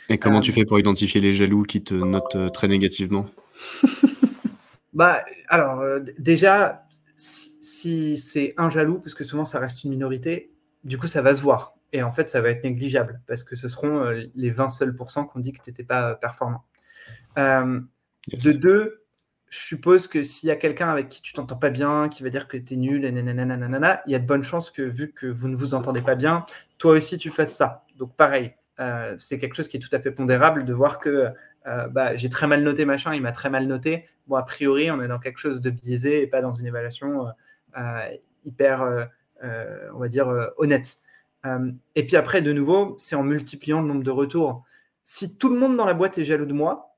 Et 0.09 0.19
comment 0.19 0.41
tu 0.41 0.53
fais 0.53 0.65
pour 0.65 0.79
identifier 0.79 1.21
les 1.21 1.33
jaloux 1.33 1.63
qui 1.63 1.83
te 1.83 1.95
notent 1.95 2.53
très 2.53 2.69
négativement? 2.69 3.27
Bah 4.93 5.25
alors 5.49 5.85
déjà, 6.19 6.83
si 7.21 8.17
c'est 8.17 8.55
un 8.57 8.71
jaloux, 8.71 8.99
parce 8.99 9.15
que 9.15 9.25
souvent 9.25 9.45
ça 9.45 9.59
reste 9.59 9.85
une 9.85 9.91
minorité, 9.91 10.53
du 10.85 10.99
coup 10.99 11.07
ça 11.07 11.23
va 11.23 11.35
se 11.35 11.43
voir. 11.43 11.75
Et 11.93 12.03
en 12.03 12.13
fait, 12.13 12.29
ça 12.29 12.41
va 12.41 12.51
être 12.51 12.63
négligeable 12.65 13.21
parce 13.27 13.43
que 13.43 13.57
ce 13.57 13.69
seront 13.69 14.05
euh, 14.05 14.23
les 14.35 14.51
20 14.51 14.69
seuls 14.69 14.95
pourcents 14.95 15.25
qu'on 15.25 15.41
dit 15.41 15.53
que 15.53 15.61
tu 15.61 15.71
n'étais 15.71 15.85
pas 15.85 16.15
performant. 16.15 16.65
Euh, 17.37 17.81
de 18.33 18.53
deux, 18.53 19.05
je 19.49 19.59
suppose 19.59 20.07
que 20.07 20.23
s'il 20.23 20.49
y 20.49 20.53
a 20.53 20.57
quelqu'un 20.57 20.89
avec 20.89 21.09
qui 21.09 21.21
tu 21.21 21.33
t'entends 21.33 21.57
pas 21.57 21.71
bien, 21.71 22.09
qui 22.09 22.23
va 22.23 22.31
dire 22.31 22.47
que 22.47 22.57
tu 22.57 22.75
es 22.75 22.77
nul, 22.77 23.05
et 23.05 23.11
nanana, 23.11 24.03
il 24.07 24.13
y 24.13 24.15
a 24.15 24.21
de 24.21 24.27
bonnes 24.27 24.45
chances 24.45 24.71
que 24.71 24.83
vu 24.83 25.13
que 25.13 25.27
vous 25.27 25.49
ne 25.49 25.57
vous 25.57 25.75
entendez 25.75 26.03
pas 26.03 26.15
bien, 26.15 26.47
toi 26.79 26.93
aussi 26.93 27.19
tu 27.19 27.31
fasses 27.31 27.57
ça. 27.57 27.85
Donc 27.97 28.15
pareil, 28.15 28.55
euh, 28.79 29.17
c'est 29.19 29.39
quelque 29.39 29.57
chose 29.57 29.69
qui 29.69 29.77
est 29.77 29.81
tout 29.81 29.95
à 29.95 30.01
fait 30.01 30.13
pondérable 30.13 30.65
de 30.65 30.73
voir 30.73 31.01
que 31.01 31.29
bah, 31.65 32.17
j'ai 32.17 32.29
très 32.29 32.47
mal 32.47 32.63
noté 32.63 32.85
machin, 32.85 33.15
il 33.15 33.23
m'a 33.23 33.33
très 33.33 33.51
mal 33.51 33.67
noté. 33.67 34.09
Bon, 34.27 34.37
a 34.37 34.43
priori, 34.43 34.91
on 34.91 35.03
est 35.03 35.09
dans 35.09 35.19
quelque 35.19 35.39
chose 35.39 35.61
de 35.61 35.71
biaisé 35.71 36.23
et 36.23 36.27
pas 36.27 36.41
dans 36.41 36.53
une 36.53 36.67
évaluation 36.67 37.27
hyper, 38.45 39.09
on 39.43 39.99
va 39.99 40.09
dire, 40.09 40.29
honnête. 40.57 40.99
Euh, 41.47 41.73
et 41.95 42.07
puis 42.07 42.17
après, 42.17 42.43
de 42.43 42.53
nouveau, 42.53 42.97
c'est 42.99 43.17
en 43.17 43.23
multipliant 43.23 43.81
le 43.81 43.89
nombre 43.89 44.03
de 44.03 44.11
retours. 44.11 44.65
Si 45.03 45.39
tout 45.39 45.49
le 45.49 45.59
monde 45.59 45.77
dans 45.77 45.85
la 45.85 45.95
boîte 45.95 46.19
est 46.19 46.25
jaloux 46.25 46.47
de 46.47 46.53
moi, 46.53 46.97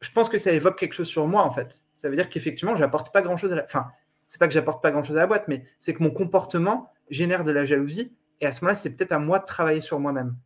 je 0.00 0.10
pense 0.10 0.28
que 0.28 0.38
ça 0.38 0.52
évoque 0.52 0.78
quelque 0.78 0.94
chose 0.94 1.08
sur 1.08 1.26
moi, 1.26 1.42
en 1.42 1.50
fait. 1.50 1.84
Ça 1.92 2.08
veut 2.08 2.16
dire 2.16 2.28
qu'effectivement, 2.28 2.74
j'apporte 2.74 3.12
pas 3.12 3.22
grand-chose 3.22 3.52
à 3.52 3.56
la... 3.56 3.64
Enfin, 3.64 3.86
c'est 4.26 4.38
pas 4.38 4.48
que 4.48 4.54
j'apporte 4.54 4.82
pas 4.82 4.90
grand-chose 4.90 5.16
à 5.16 5.20
la 5.20 5.26
boîte, 5.26 5.48
mais 5.48 5.64
c'est 5.78 5.94
que 5.94 6.02
mon 6.02 6.10
comportement 6.10 6.90
génère 7.08 7.44
de 7.44 7.52
la 7.52 7.64
jalousie. 7.64 8.12
Et 8.40 8.46
à 8.46 8.52
ce 8.52 8.64
moment-là, 8.64 8.74
c'est 8.74 8.90
peut-être 8.96 9.12
à 9.12 9.18
moi 9.18 9.38
de 9.38 9.44
travailler 9.44 9.80
sur 9.80 10.00
moi-même. 10.00 10.36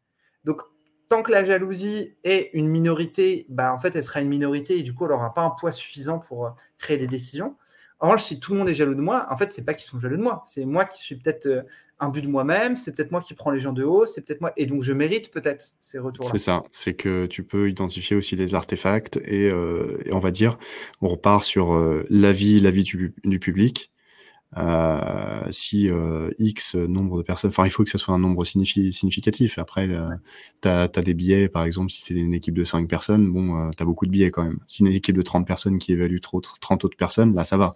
Donc, 0.44 0.60
tant 1.08 1.22
que 1.22 1.30
la 1.30 1.44
jalousie 1.44 2.14
est 2.24 2.50
une 2.52 2.68
minorité, 2.68 3.46
bah, 3.48 3.72
en 3.72 3.78
fait, 3.78 3.94
elle 3.96 4.04
sera 4.04 4.20
une 4.20 4.28
minorité 4.28 4.78
et 4.78 4.82
du 4.82 4.94
coup, 4.94 5.04
elle 5.04 5.10
n'aura 5.10 5.32
pas 5.34 5.42
un 5.42 5.50
poids 5.50 5.72
suffisant 5.72 6.18
pour 6.18 6.46
euh, 6.46 6.50
créer 6.78 6.96
des 6.96 7.06
décisions. 7.06 7.56
En 7.98 8.08
revanche, 8.08 8.24
si 8.24 8.40
tout 8.40 8.52
le 8.52 8.58
monde 8.58 8.68
est 8.68 8.74
jaloux 8.74 8.94
de 8.94 9.00
moi, 9.00 9.26
en 9.30 9.36
fait, 9.36 9.52
c'est 9.52 9.64
pas 9.64 9.72
qu'ils 9.72 9.86
sont 9.86 9.98
jaloux 9.98 10.18
de 10.18 10.22
moi. 10.22 10.42
C'est 10.44 10.66
moi 10.66 10.84
qui 10.84 11.00
suis 11.00 11.16
peut-être 11.16 11.46
euh, 11.46 11.62
un 11.98 12.10
but 12.10 12.20
de 12.20 12.28
moi-même, 12.28 12.76
c'est 12.76 12.94
peut-être 12.94 13.10
moi 13.10 13.22
qui 13.22 13.32
prends 13.32 13.50
les 13.50 13.60
gens 13.60 13.72
de 13.72 13.84
haut, 13.84 14.04
c'est 14.04 14.22
peut-être 14.22 14.42
moi. 14.42 14.52
Et 14.58 14.66
donc, 14.66 14.82
je 14.82 14.92
mérite 14.92 15.30
peut-être 15.30 15.76
ces 15.80 15.98
retours-là. 15.98 16.30
C'est 16.30 16.38
ça. 16.38 16.62
C'est 16.70 16.94
que 16.94 17.24
tu 17.26 17.42
peux 17.42 17.70
identifier 17.70 18.16
aussi 18.16 18.36
les 18.36 18.54
artefacts 18.54 19.16
et, 19.24 19.50
euh, 19.50 19.98
on 20.12 20.18
va 20.18 20.30
dire, 20.30 20.58
on 21.00 21.08
repart 21.08 21.42
sur 21.42 21.74
euh, 21.74 22.04
l'avis, 22.10 22.60
du 22.60 23.40
public. 23.40 23.90
Euh, 24.56 25.42
si 25.50 25.90
euh, 25.90 26.30
X 26.38 26.76
nombre 26.76 27.18
de 27.18 27.22
personnes, 27.22 27.48
enfin 27.48 27.66
il 27.66 27.70
faut 27.70 27.84
que 27.84 27.90
ça 27.90 27.98
soit 27.98 28.14
un 28.14 28.18
nombre 28.18 28.44
significatif. 28.44 29.58
Après, 29.58 29.88
euh, 29.88 30.08
tu 30.62 30.68
as, 30.68 30.88
des 30.88 31.14
billets, 31.14 31.48
par 31.48 31.64
exemple, 31.64 31.90
si 31.90 32.00
c'est 32.00 32.14
une 32.14 32.32
équipe 32.32 32.54
de 32.54 32.64
5 32.64 32.88
personnes, 32.88 33.30
bon, 33.30 33.58
euh, 33.58 33.70
tu 33.76 33.82
as 33.82 33.86
beaucoup 33.86 34.06
de 34.06 34.10
billets 34.10 34.30
quand 34.30 34.44
même. 34.44 34.58
Si 34.66 34.82
une 34.82 34.88
équipe 34.88 35.16
de 35.16 35.22
30 35.22 35.46
personnes 35.46 35.78
qui 35.78 35.92
évalue 35.92 36.18
30 36.20 36.84
autres 36.84 36.96
personnes, 36.96 37.34
là 37.34 37.44
ça 37.44 37.56
va. 37.56 37.74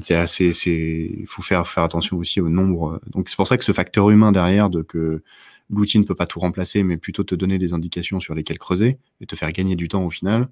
c'est 0.00 0.14
assez, 0.14 1.16
il 1.20 1.26
faut 1.26 1.42
faire, 1.42 1.66
faire 1.68 1.82
attention 1.84 2.16
aussi 2.16 2.40
au 2.40 2.48
nombre. 2.48 3.00
Donc 3.10 3.28
c'est 3.28 3.36
pour 3.36 3.46
ça 3.46 3.58
que 3.58 3.64
ce 3.64 3.72
facteur 3.72 4.10
humain 4.10 4.32
derrière 4.32 4.70
de 4.70 4.82
que 4.82 5.22
l'outil 5.70 5.98
ne 5.98 6.04
peut 6.04 6.14
pas 6.14 6.26
tout 6.26 6.40
remplacer, 6.40 6.82
mais 6.82 6.96
plutôt 6.96 7.24
te 7.24 7.34
donner 7.34 7.58
des 7.58 7.74
indications 7.74 8.20
sur 8.20 8.34
lesquelles 8.34 8.58
creuser 8.58 8.98
et 9.20 9.26
te 9.26 9.36
faire 9.36 9.52
gagner 9.52 9.76
du 9.76 9.88
temps 9.88 10.04
au 10.04 10.10
final, 10.10 10.48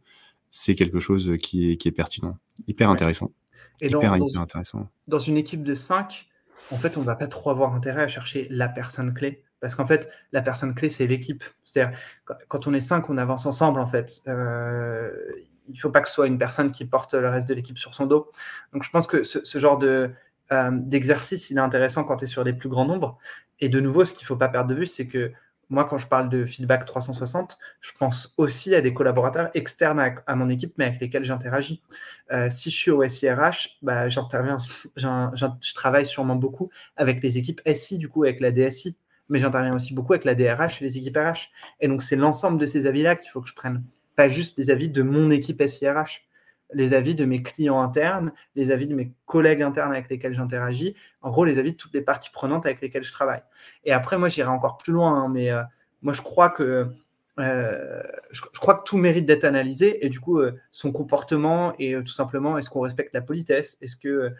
c'est 0.50 0.74
quelque 0.74 1.00
chose 1.00 1.32
qui 1.42 1.72
est, 1.72 1.76
qui 1.76 1.88
est 1.88 1.92
pertinent, 1.92 2.38
hyper 2.68 2.90
intéressant. 2.90 3.32
Et 3.80 3.88
dans, 3.88 4.00
intéressant. 4.38 4.88
dans 5.08 5.18
une 5.18 5.36
équipe 5.36 5.62
de 5.62 5.74
5, 5.74 6.28
en 6.70 6.76
fait, 6.76 6.96
on 6.96 7.00
ne 7.00 7.06
va 7.06 7.16
pas 7.16 7.26
trop 7.26 7.50
avoir 7.50 7.74
intérêt 7.74 8.02
à 8.02 8.08
chercher 8.08 8.46
la 8.50 8.68
personne 8.68 9.14
clé. 9.14 9.42
Parce 9.60 9.74
qu'en 9.74 9.86
fait, 9.86 10.08
la 10.32 10.42
personne 10.42 10.74
clé, 10.74 10.88
c'est 10.88 11.06
l'équipe. 11.06 11.44
C'est-à-dire, 11.64 11.98
quand 12.48 12.66
on 12.66 12.72
est 12.72 12.80
5, 12.80 13.10
on 13.10 13.18
avance 13.18 13.46
ensemble, 13.46 13.80
en 13.80 13.86
fait. 13.86 14.22
Euh, 14.26 15.10
il 15.68 15.74
ne 15.74 15.78
faut 15.78 15.90
pas 15.90 16.00
que 16.00 16.08
ce 16.08 16.14
soit 16.14 16.26
une 16.26 16.38
personne 16.38 16.72
qui 16.72 16.84
porte 16.84 17.14
le 17.14 17.28
reste 17.28 17.48
de 17.48 17.54
l'équipe 17.54 17.78
sur 17.78 17.94
son 17.94 18.06
dos. 18.06 18.28
Donc, 18.72 18.82
je 18.82 18.90
pense 18.90 19.06
que 19.06 19.22
ce, 19.22 19.58
genre 19.58 19.78
de, 19.78 20.10
euh, 20.52 20.70
d'exercice, 20.72 21.50
il 21.50 21.58
est 21.58 21.60
intéressant 21.60 22.04
quand 22.04 22.16
tu 22.16 22.24
es 22.24 22.26
sur 22.26 22.42
des 22.44 22.54
plus 22.54 22.68
grands 22.68 22.86
nombres. 22.86 23.18
Et 23.60 23.68
de 23.68 23.80
nouveau, 23.80 24.04
ce 24.04 24.14
qu'il 24.14 24.24
ne 24.24 24.28
faut 24.28 24.36
pas 24.36 24.48
perdre 24.48 24.70
de 24.70 24.74
vue, 24.74 24.86
c'est 24.86 25.06
que 25.06 25.32
moi, 25.70 25.84
quand 25.84 25.98
je 25.98 26.06
parle 26.06 26.28
de 26.28 26.44
feedback 26.44 26.84
360, 26.84 27.56
je 27.80 27.92
pense 27.98 28.34
aussi 28.36 28.74
à 28.74 28.80
des 28.80 28.92
collaborateurs 28.92 29.50
externes 29.54 30.00
à, 30.26 30.36
mon 30.36 30.48
équipe, 30.48 30.74
mais 30.76 30.86
avec 30.86 31.00
lesquels 31.00 31.24
j'interagis. 31.24 31.80
Euh, 32.32 32.50
si 32.50 32.70
je 32.70 32.76
suis 32.76 32.90
au 32.90 33.06
SIRH, 33.06 33.78
bah, 33.80 34.08
j'interviens, 34.08 34.56
je 34.96 35.74
travaille 35.74 36.06
sûrement 36.06 36.34
beaucoup 36.34 36.70
avec 36.96 37.22
les 37.22 37.38
équipes 37.38 37.60
SI, 37.72 37.98
du 37.98 38.08
coup, 38.08 38.24
avec 38.24 38.40
la 38.40 38.50
DSI, 38.50 38.96
mais 39.28 39.38
j'interviens 39.38 39.74
aussi 39.74 39.94
beaucoup 39.94 40.12
avec 40.12 40.24
la 40.24 40.34
DRH 40.34 40.82
et 40.82 40.84
les 40.84 40.98
équipes 40.98 41.16
RH. 41.16 41.50
Et 41.80 41.86
donc, 41.86 42.02
c'est 42.02 42.16
l'ensemble 42.16 42.58
de 42.58 42.66
ces 42.66 42.88
avis-là 42.88 43.14
qu'il 43.14 43.30
faut 43.30 43.40
que 43.40 43.48
je 43.48 43.54
prenne, 43.54 43.84
pas 44.16 44.28
juste 44.28 44.58
les 44.58 44.70
avis 44.70 44.88
de 44.88 45.02
mon 45.02 45.30
équipe 45.30 45.62
SIRH 45.64 46.24
les 46.72 46.94
avis 46.94 47.14
de 47.14 47.24
mes 47.24 47.42
clients 47.42 47.80
internes, 47.80 48.32
les 48.54 48.72
avis 48.72 48.86
de 48.86 48.94
mes 48.94 49.12
collègues 49.26 49.62
internes 49.62 49.92
avec 49.92 50.08
lesquels 50.10 50.34
j'interagis, 50.34 50.94
en 51.22 51.30
gros 51.30 51.44
les 51.44 51.58
avis 51.58 51.72
de 51.72 51.76
toutes 51.76 51.94
les 51.94 52.02
parties 52.02 52.30
prenantes 52.30 52.66
avec 52.66 52.80
lesquelles 52.80 53.04
je 53.04 53.12
travaille. 53.12 53.42
Et 53.84 53.92
après, 53.92 54.18
moi 54.18 54.28
j'irai 54.28 54.48
encore 54.48 54.76
plus 54.76 54.92
loin, 54.92 55.24
hein, 55.24 55.28
mais 55.28 55.50
euh, 55.50 55.62
moi 56.02 56.12
je 56.12 56.22
crois 56.22 56.50
que 56.50 56.88
euh, 57.40 58.02
je, 58.30 58.42
crois 58.58 58.74
que 58.74 58.84
tout 58.84 58.96
mérite 58.96 59.26
d'être 59.26 59.44
analysé 59.44 60.04
et 60.04 60.08
du 60.08 60.20
coup, 60.20 60.38
euh, 60.38 60.58
son 60.70 60.92
comportement 60.92 61.74
et 61.78 61.94
euh, 61.94 62.02
tout 62.02 62.12
simplement, 62.12 62.58
est-ce 62.58 62.70
qu'on 62.70 62.80
respecte 62.80 63.14
la 63.14 63.20
politesse? 63.20 63.78
Est-ce 63.80 63.96
que, 63.96 64.32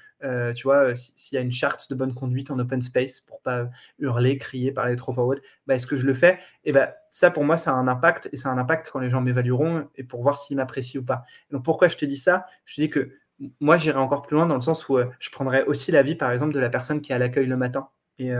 tu 0.54 0.64
vois, 0.64 0.94
s'il 0.94 1.36
y 1.36 1.38
a 1.38 1.42
une 1.42 1.52
charte 1.52 1.90
de 1.90 1.94
bonne 1.94 2.14
conduite 2.14 2.50
en 2.50 2.58
open 2.58 2.82
space 2.82 3.20
pour 3.20 3.40
pas 3.40 3.68
hurler, 3.98 4.38
crier, 4.38 4.72
parler 4.72 4.96
trop 4.96 5.12
fort, 5.12 5.34
bah, 5.66 5.74
est-ce 5.74 5.86
que 5.86 5.96
je 5.96 6.06
le 6.06 6.14
fais? 6.14 6.38
Et 6.64 6.72
ben 6.72 6.90
ça, 7.10 7.30
pour 7.30 7.44
moi, 7.44 7.56
ça 7.56 7.72
a 7.72 7.74
un 7.74 7.88
impact 7.88 8.28
et 8.32 8.36
ça 8.36 8.50
a 8.50 8.52
un 8.52 8.58
impact 8.58 8.90
quand 8.92 9.00
les 9.00 9.10
gens 9.10 9.20
m'évalueront 9.20 9.88
et 9.96 10.04
pour 10.04 10.22
voir 10.22 10.38
s'ils 10.38 10.56
m'apprécient 10.56 11.00
ou 11.00 11.04
pas. 11.04 11.24
Donc, 11.50 11.64
pourquoi 11.64 11.88
je 11.88 11.96
te 11.96 12.04
dis 12.04 12.16
ça? 12.16 12.46
Je 12.64 12.76
te 12.76 12.80
dis 12.80 12.90
que 12.90 13.12
moi, 13.60 13.76
j'irai 13.76 13.98
encore 13.98 14.22
plus 14.22 14.36
loin 14.36 14.46
dans 14.46 14.54
le 14.54 14.60
sens 14.60 14.88
où 14.88 14.98
je 15.18 15.30
prendrais 15.30 15.64
aussi 15.64 15.92
l'avis, 15.92 16.14
par 16.14 16.30
exemple, 16.30 16.52
de 16.54 16.60
la 16.60 16.68
personne 16.68 17.00
qui 17.00 17.12
est 17.12 17.14
à 17.14 17.18
l'accueil 17.18 17.46
le 17.46 17.56
matin. 17.56 17.88
Et, 18.18 18.32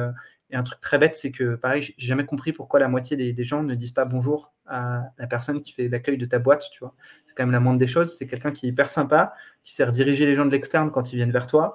et 0.53 0.57
un 0.57 0.63
truc 0.63 0.81
très 0.81 0.99
bête, 0.99 1.15
c'est 1.15 1.31
que, 1.31 1.55
pareil, 1.55 1.83
j'ai 1.83 2.07
jamais 2.07 2.27
compris 2.27 2.53
pourquoi 2.53 2.81
la 2.81 2.89
moitié 2.89 3.17
des, 3.17 3.45
gens 3.45 3.63
ne 3.63 3.75
disent 3.75 3.93
pas 3.93 4.05
bonjour 4.05 4.53
à 4.67 5.05
la 5.19 5.27
personne 5.27 5.61
qui 5.61 5.73
fait 5.73 5.89
l'accueil 5.89 6.19
de 6.19 6.27
ta 6.27 6.39
boîte, 6.39 6.69
tu 6.73 6.81
vois. 6.81 6.95
C'est 7.27 7.35
quand 7.35 7.45
même 7.45 7.53
la 7.53 7.61
moindre 7.61 7.79
des 7.79 7.87
choses. 7.87 8.17
C'est 8.17 8.27
quelqu'un 8.27 8.51
qui 8.51 8.67
est 8.67 8.71
hyper 8.71 8.91
sympa, 8.91 9.33
qui 9.63 9.75
sert 9.75 9.89
rediriger 9.89 10.27
les 10.27 10.35
gens 10.35 10.45
de 10.45 10.51
l'externe 10.51 10.91
quand 10.91 11.13
ils 11.13 11.17
viennent 11.17 11.31
vers 11.31 11.47
toi. 11.47 11.75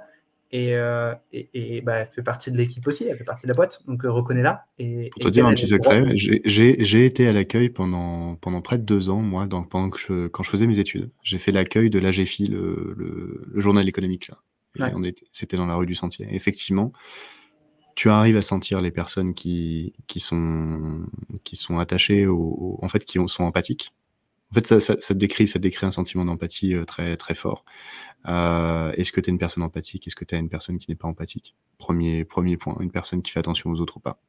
Et, 0.52 0.76
euh, 0.76 1.14
et, 1.34 1.82
bah, 1.82 1.96
elle 1.98 2.08
fait 2.08 2.22
partie 2.22 2.52
de 2.52 2.58
l'équipe 2.58 2.86
aussi, 2.88 3.06
elle 3.06 3.18
fait 3.18 3.24
partie 3.24 3.46
de 3.46 3.52
la 3.52 3.56
boîte, 3.56 3.82
donc 3.88 4.06
euh, 4.06 4.12
reconnais-la. 4.12 4.66
Et, 4.78 5.10
Pour 5.10 5.24
te 5.24 5.30
dire 5.30 5.46
un 5.46 5.54
petit 5.54 5.68
secret, 5.68 6.06
j'ai 6.16 7.06
été 7.06 7.28
à 7.28 7.34
l'accueil 7.34 7.70
pendant, 7.70 8.36
pendant 8.36 8.62
près 8.62 8.78
de 8.78 8.84
deux 8.84 9.10
ans, 9.10 9.22
moi, 9.22 9.48
donc 9.48 9.70
pendant 9.70 9.90
que 9.90 10.00
je, 10.00 10.28
quand 10.28 10.44
je 10.44 10.50
faisais 10.50 10.68
mes 10.68 10.80
études. 10.80 11.10
J'ai 11.24 11.40
fait 11.40 11.52
l'accueil 11.52 11.90
de 11.90 12.00
l'AGFI, 12.00 12.48
le, 12.48 12.94
le, 12.96 13.60
journal 13.60 13.88
économique. 13.90 14.30
Là. 14.78 14.92
C'était 15.32 15.58
dans 15.58 15.66
la 15.66 15.76
rue 15.76 15.86
du 15.86 15.96
Sentier. 15.96 16.28
effectivement, 16.32 16.94
tu 17.96 18.10
arrives 18.10 18.38
à 18.38 18.42
sentir 18.42 18.82
les 18.82 18.92
personnes 18.92 19.34
qui, 19.34 19.94
qui, 20.08 20.20
sont, 20.20 21.06
qui 21.44 21.56
sont 21.56 21.80
attachées, 21.80 22.28
au, 22.28 22.78
en 22.82 22.88
fait, 22.90 23.06
qui 23.06 23.20
sont 23.28 23.44
empathiques. 23.44 23.94
En 24.52 24.56
fait, 24.56 24.68
ça, 24.68 24.80
ça, 24.80 24.96
ça, 25.00 25.14
décrit, 25.14 25.48
ça 25.48 25.60
décrit 25.60 25.86
un 25.86 25.92
sentiment 25.92 26.24
d'empathie 26.24 26.76
euh, 26.76 26.86
très, 26.86 27.18
très 27.18 27.36
fort. 27.36 27.66
Euh, 28.28 28.92
est-ce 28.94 29.12
que 29.12 29.22
tu 29.22 29.30
es 29.30 29.32
une 29.32 29.40
personne 29.40 29.64
empathique? 29.64 30.08
Est-ce 30.08 30.16
que 30.16 30.26
tu 30.26 30.36
es 30.36 30.40
une 30.40 30.50
personne 30.50 30.78
qui 30.78 30.90
n'est 30.90 30.96
pas 30.96 31.08
empathique? 31.08 31.56
Premier, 31.78 32.26
premier 32.26 32.58
point, 32.58 32.78
une 32.80 32.92
personne 32.92 33.22
qui 33.22 33.32
fait 33.32 33.40
attention 33.40 33.72
aux 33.72 33.80
autres 33.80 33.98
ou 33.98 34.00
pas. 34.00 34.20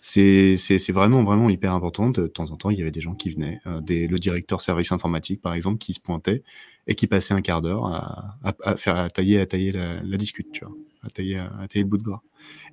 C'est 0.00 0.56
vraiment, 0.90 1.24
vraiment 1.24 1.50
hyper 1.50 1.72
important. 1.72 2.10
De 2.10 2.26
temps 2.26 2.50
en 2.50 2.56
temps, 2.56 2.70
il 2.70 2.78
y 2.78 2.82
avait 2.82 2.90
des 2.90 3.00
gens 3.00 3.14
qui 3.14 3.30
venaient, 3.30 3.60
euh, 3.66 3.80
des, 3.80 4.06
le 4.06 4.18
directeur 4.18 4.60
service 4.60 4.92
informatique, 4.92 5.40
par 5.40 5.54
exemple, 5.54 5.78
qui 5.78 5.92
se 5.94 6.00
pointait 6.00 6.42
et 6.86 6.94
qui 6.94 7.06
passait 7.06 7.34
un 7.34 7.40
quart 7.40 7.62
d'heure 7.62 7.86
à, 7.86 8.38
à, 8.42 8.76
faire 8.76 8.96
à 8.96 9.10
tailler, 9.10 9.40
à 9.40 9.46
tailler 9.46 9.72
la, 9.72 10.02
la 10.02 10.16
discute, 10.16 10.52
tu 10.52 10.64
vois, 10.64 10.74
à 11.04 11.10
tailler, 11.10 11.38
à 11.38 11.66
le 11.74 11.84
bout 11.84 11.98
de 11.98 12.02
gras. 12.02 12.22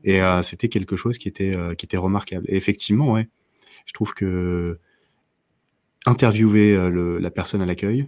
Et 0.03 0.21
euh, 0.21 0.41
c'était 0.41 0.69
quelque 0.69 0.95
chose 0.95 1.17
qui 1.17 1.27
était, 1.27 1.55
euh, 1.55 1.75
qui 1.75 1.85
était 1.85 1.97
remarquable. 1.97 2.45
Et 2.47 2.55
effectivement, 2.55 3.11
ouais, 3.11 3.29
je 3.85 3.93
trouve 3.93 4.13
que 4.13 4.79
interviewer 6.05 6.75
le, 6.89 7.19
la 7.19 7.29
personne 7.29 7.61
à 7.61 7.65
l'accueil, 7.65 8.07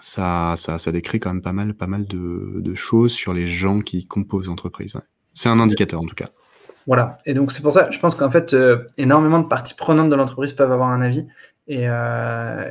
ça, 0.00 0.54
ça, 0.56 0.92
décrit 0.92 1.20
quand 1.20 1.32
même 1.32 1.42
pas 1.42 1.52
mal, 1.52 1.74
pas 1.74 1.86
mal 1.86 2.06
de, 2.06 2.74
choses 2.74 3.12
sur 3.12 3.32
les 3.32 3.46
gens 3.46 3.80
qui 3.80 4.06
composent 4.06 4.46
l'entreprise. 4.46 4.94
C'est 5.34 5.48
un 5.48 5.58
indicateur 5.58 6.00
en 6.00 6.06
tout 6.06 6.14
cas. 6.14 6.28
Voilà, 6.86 7.18
et 7.26 7.34
donc 7.34 7.50
c'est 7.50 7.62
pour 7.62 7.72
ça, 7.72 7.90
je 7.90 7.98
pense 7.98 8.14
qu'en 8.14 8.30
fait, 8.30 8.54
euh, 8.54 8.84
énormément 8.96 9.40
de 9.40 9.46
parties 9.46 9.74
prenantes 9.74 10.08
de 10.08 10.14
l'entreprise 10.14 10.52
peuvent 10.52 10.70
avoir 10.70 10.90
un 10.90 11.02
avis, 11.02 11.26
et, 11.66 11.88
euh, 11.88 12.64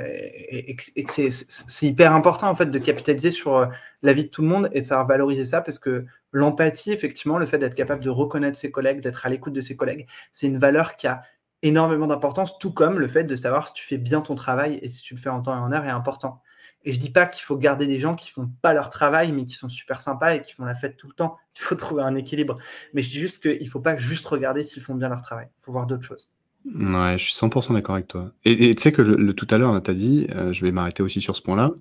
c'est 1.06 1.86
hyper 1.86 2.14
important 2.14 2.50
en 2.50 2.56
fait 2.56 2.68
de 2.68 2.80
capitaliser 2.80 3.30
sur 3.30 3.58
euh, 3.58 3.66
l'avis 4.04 4.24
de 4.24 4.30
tout 4.30 4.42
le 4.42 4.48
monde 4.48 4.70
et 4.72 4.80
de 4.80 4.86
savoir 4.86 5.06
valoriser 5.06 5.44
ça, 5.44 5.60
parce 5.60 5.80
que 5.80 6.06
l'empathie, 6.36 6.92
effectivement, 6.92 7.38
le 7.38 7.46
fait 7.46 7.58
d'être 7.58 7.76
capable 7.76 8.04
de 8.04 8.10
reconnaître 8.10 8.58
ses 8.58 8.70
collègues, 8.70 9.00
d'être 9.00 9.26
à 9.26 9.30
l'écoute 9.30 9.54
de 9.54 9.62
ses 9.62 9.78
collègues, 9.78 10.06
c'est 10.34 10.48
une 10.48 10.58
valeur 10.58 10.98
qui 10.98 11.08
a 11.08 11.22
énormément 11.62 12.08
d'importance, 12.08 12.60
tout 12.60 12.74
comme 12.74 13.00
le 13.00 13.08
fait 13.08 13.24
de 13.24 13.38
savoir 13.38 13.70
si 13.70 13.74
tu 13.74 13.86
fais 13.86 13.98
bien 13.98 14.20
ton 14.20 14.36
travail 14.36 14.78
et 14.82 14.90
si 14.90 15.02
tu 15.02 15.16
le 15.16 15.20
fais 15.20 15.30
en 15.30 15.42
temps 15.42 15.56
et 15.56 15.60
en 15.60 15.72
heure 15.72 15.86
est 15.86 15.90
important. 15.90 16.42
Et 16.84 16.92
je 16.92 17.00
dis 17.00 17.10
pas 17.10 17.26
qu'il 17.26 17.42
faut 17.44 17.56
garder 17.56 17.88
des 17.88 18.02
gens 18.02 18.16
qui 18.16 18.30
font 18.30 18.52
pas 18.62 18.74
leur 18.74 18.90
travail, 18.90 19.32
mais 19.32 19.46
qui 19.46 19.54
sont 19.54 19.70
super 19.70 20.02
sympas 20.02 20.36
et 20.36 20.42
qui 20.42 20.54
font 20.54 20.66
la 20.66 20.76
fête 20.76 20.98
tout 20.98 21.08
le 21.08 21.14
temps. 21.14 21.38
Il 21.56 21.62
faut 21.62 21.76
trouver 21.76 22.04
un 22.04 22.16
équilibre. 22.16 22.58
Mais 22.94 23.02
je 23.02 23.10
dis 23.10 23.20
juste 23.20 23.42
qu'il 23.42 23.70
faut 23.70 23.80
pas 23.80 23.96
juste 23.96 24.26
regarder 24.26 24.64
s'ils 24.64 24.84
font 24.84 24.96
bien 24.96 25.08
leur 25.08 25.22
travail. 25.22 25.48
Il 25.62 25.64
faut 25.64 25.72
voir 25.72 25.88
d'autres 25.88 26.04
choses. 26.04 26.30
Ouais, 26.74 27.18
je 27.18 27.26
suis 27.26 27.34
100% 27.34 27.74
d'accord 27.74 27.96
avec 27.96 28.08
toi. 28.08 28.32
Et 28.44 28.74
tu 28.76 28.82
sais 28.82 28.92
que 28.92 29.02
le, 29.02 29.34
tout 29.34 29.48
à 29.52 29.58
l'heure, 29.58 29.82
tu 29.84 29.92
as 29.92 29.94
dit, 29.94 30.28
euh, 30.36 30.52
je 30.52 30.66
vais 30.66 30.72
m'arrêter 30.72 31.04
aussi 31.04 31.22
sur 31.22 31.36
ce 31.36 31.42
point-là. 31.42 31.72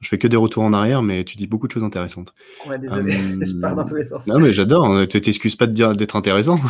Je 0.00 0.08
fais 0.08 0.18
que 0.18 0.26
des 0.26 0.36
retours 0.36 0.64
en 0.64 0.72
arrière, 0.72 1.02
mais 1.02 1.24
tu 1.24 1.36
dis 1.36 1.46
beaucoup 1.46 1.66
de 1.66 1.72
choses 1.72 1.84
intéressantes. 1.84 2.34
Ouais, 2.68 2.78
désolé, 2.78 3.12
je 3.46 3.60
pars 3.60 3.76
dans 3.76 3.84
tous 3.84 3.94
les 3.94 4.02
sens. 4.02 4.26
Non, 4.26 4.40
mais 4.40 4.52
j'adore. 4.52 4.86
Hein. 4.86 5.06
Tu 5.06 5.20
t'excuses 5.20 5.56
pas 5.56 5.66
de 5.66 5.72
dire 5.72 5.92
d'être 5.92 6.16
intéressant. 6.16 6.58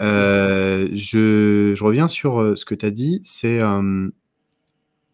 Euh, 0.00 0.88
je, 0.92 1.72
je, 1.74 1.84
reviens 1.84 2.06
sur 2.06 2.40
euh, 2.40 2.56
ce 2.56 2.64
que 2.64 2.74
tu 2.74 2.86
as 2.86 2.90
dit. 2.90 3.20
C'est 3.24 3.60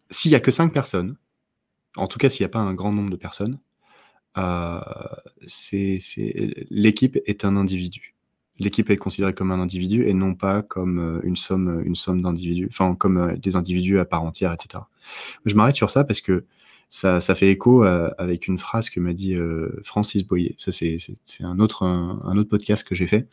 s'il 0.09 0.31
y 0.31 0.35
a 0.35 0.39
que 0.39 0.51
5 0.51 0.71
personnes, 0.71 1.17
en 1.95 2.07
tout 2.07 2.19
cas 2.19 2.29
s'il 2.29 2.43
n'y 2.43 2.45
a 2.45 2.49
pas 2.49 2.59
un 2.59 2.73
grand 2.73 2.91
nombre 2.91 3.09
de 3.09 3.15
personnes, 3.15 3.59
euh, 4.37 4.79
c'est 5.47 5.99
l'équipe 6.69 7.17
est 7.25 7.45
un 7.45 7.57
individu. 7.57 8.15
L'équipe 8.59 8.89
est 8.89 8.97
considérée 8.97 9.33
comme 9.33 9.51
un 9.51 9.59
individu 9.59 10.07
et 10.07 10.13
non 10.13 10.33
pas 10.33 10.61
comme 10.61 10.99
euh, 10.99 11.19
une 11.23 11.35
somme, 11.35 11.81
une 11.85 11.95
somme 11.95 12.21
d'individus, 12.21 12.67
enfin 12.71 12.95
comme 12.95 13.17
euh, 13.17 13.35
des 13.37 13.55
individus 13.55 13.99
à 13.99 14.05
part 14.05 14.23
entière, 14.23 14.53
etc. 14.53 14.83
Je 15.45 15.55
m'arrête 15.55 15.75
sur 15.75 15.89
ça 15.89 16.03
parce 16.03 16.21
que 16.21 16.43
ça, 16.89 17.19
ça 17.19 17.35
fait 17.35 17.49
écho 17.49 17.83
avec 17.83 18.47
une 18.47 18.57
phrase 18.57 18.89
que 18.89 19.01
m'a 19.01 19.13
dit 19.13 19.35
euh, 19.35 19.69
Francis 19.83 20.25
Boyer. 20.25 20.55
Ça, 20.57 20.71
c'est, 20.71 20.97
un 21.41 21.59
autre, 21.59 21.83
un, 21.83 22.37
autre 22.37 22.49
podcast 22.49 22.87
que 22.87 22.95
j'ai 22.95 23.07
fait. 23.07 23.27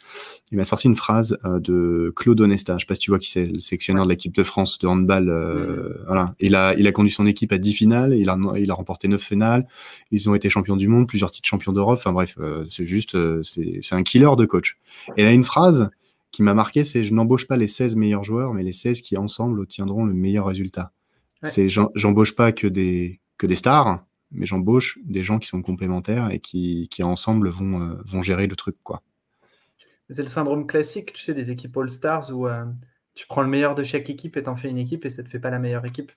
Il 0.50 0.58
m'a 0.58 0.64
sorti 0.64 0.88
une 0.88 0.96
phrase 0.96 1.38
euh, 1.44 1.60
de 1.60 2.12
Claude 2.16 2.40
Onesta. 2.40 2.76
Je 2.76 2.80
sais 2.80 2.86
pas 2.86 2.96
si 2.96 3.02
tu 3.02 3.10
vois 3.12 3.20
qui 3.20 3.30
c'est, 3.30 3.44
le 3.44 3.60
sélectionneur 3.60 4.04
de 4.04 4.10
l'équipe 4.10 4.34
de 4.34 4.42
France 4.42 4.78
de 4.80 4.88
handball. 4.88 5.28
Euh, 5.28 6.02
voilà. 6.06 6.34
Il 6.40 6.56
a, 6.56 6.74
il 6.74 6.86
a 6.88 6.92
conduit 6.92 7.12
son 7.12 7.26
équipe 7.26 7.52
à 7.52 7.58
10 7.58 7.74
finales. 7.74 8.14
Il 8.14 8.28
a, 8.28 8.36
il 8.56 8.70
a 8.70 8.74
remporté 8.74 9.06
9 9.06 9.22
finales. 9.22 9.68
Ils 10.10 10.28
ont 10.28 10.34
été 10.34 10.48
champions 10.48 10.76
du 10.76 10.88
monde, 10.88 11.06
plusieurs 11.06 11.30
titres 11.30 11.48
champions 11.48 11.72
d'Europe. 11.72 11.98
Enfin 11.98 12.12
bref, 12.12 12.36
c'est 12.68 12.86
juste, 12.86 13.16
c'est, 13.44 13.78
c'est 13.82 13.94
un 13.94 14.02
killer 14.02 14.30
de 14.36 14.46
coach. 14.46 14.78
Et 15.16 15.22
il 15.22 15.26
a 15.26 15.32
une 15.32 15.44
phrase 15.44 15.90
qui 16.32 16.42
m'a 16.42 16.54
marqué, 16.54 16.82
c'est 16.82 17.04
je 17.04 17.14
n'embauche 17.14 17.46
pas 17.46 17.56
les 17.56 17.68
16 17.68 17.94
meilleurs 17.94 18.24
joueurs, 18.24 18.52
mais 18.52 18.64
les 18.64 18.72
16 18.72 19.00
qui 19.00 19.16
ensemble 19.16 19.60
obtiendront 19.60 20.04
le 20.04 20.12
meilleur 20.12 20.46
résultat. 20.46 20.90
C'est 21.44 21.68
j'embauche 21.68 22.34
pas 22.34 22.52
que 22.52 22.66
des 22.66 23.20
que 23.38 23.46
des 23.46 23.54
stars, 23.54 24.04
mais 24.30 24.46
j'embauche 24.46 24.98
des 25.04 25.22
gens 25.22 25.38
qui 25.38 25.48
sont 25.48 25.62
complémentaires 25.62 26.30
et 26.30 26.40
qui, 26.40 26.88
qui 26.90 27.02
ensemble 27.02 27.48
vont, 27.48 27.80
euh, 27.80 28.02
vont 28.04 28.22
gérer 28.22 28.46
le 28.46 28.56
truc. 28.56 28.76
quoi. 28.82 29.02
C'est 30.10 30.22
le 30.22 30.28
syndrome 30.28 30.66
classique, 30.66 31.12
tu 31.12 31.22
sais, 31.22 31.34
des 31.34 31.50
équipes 31.50 31.76
All-Stars 31.76 32.30
où 32.30 32.46
euh, 32.46 32.64
tu 33.14 33.26
prends 33.26 33.42
le 33.42 33.48
meilleur 33.48 33.74
de 33.74 33.82
chaque 33.82 34.10
équipe 34.10 34.36
et 34.36 34.42
t'en 34.42 34.56
fais 34.56 34.68
une 34.68 34.78
équipe 34.78 35.04
et 35.04 35.08
ça 35.08 35.22
te 35.22 35.28
fait 35.28 35.38
pas 35.38 35.50
la 35.50 35.58
meilleure 35.58 35.86
équipe. 35.86 36.12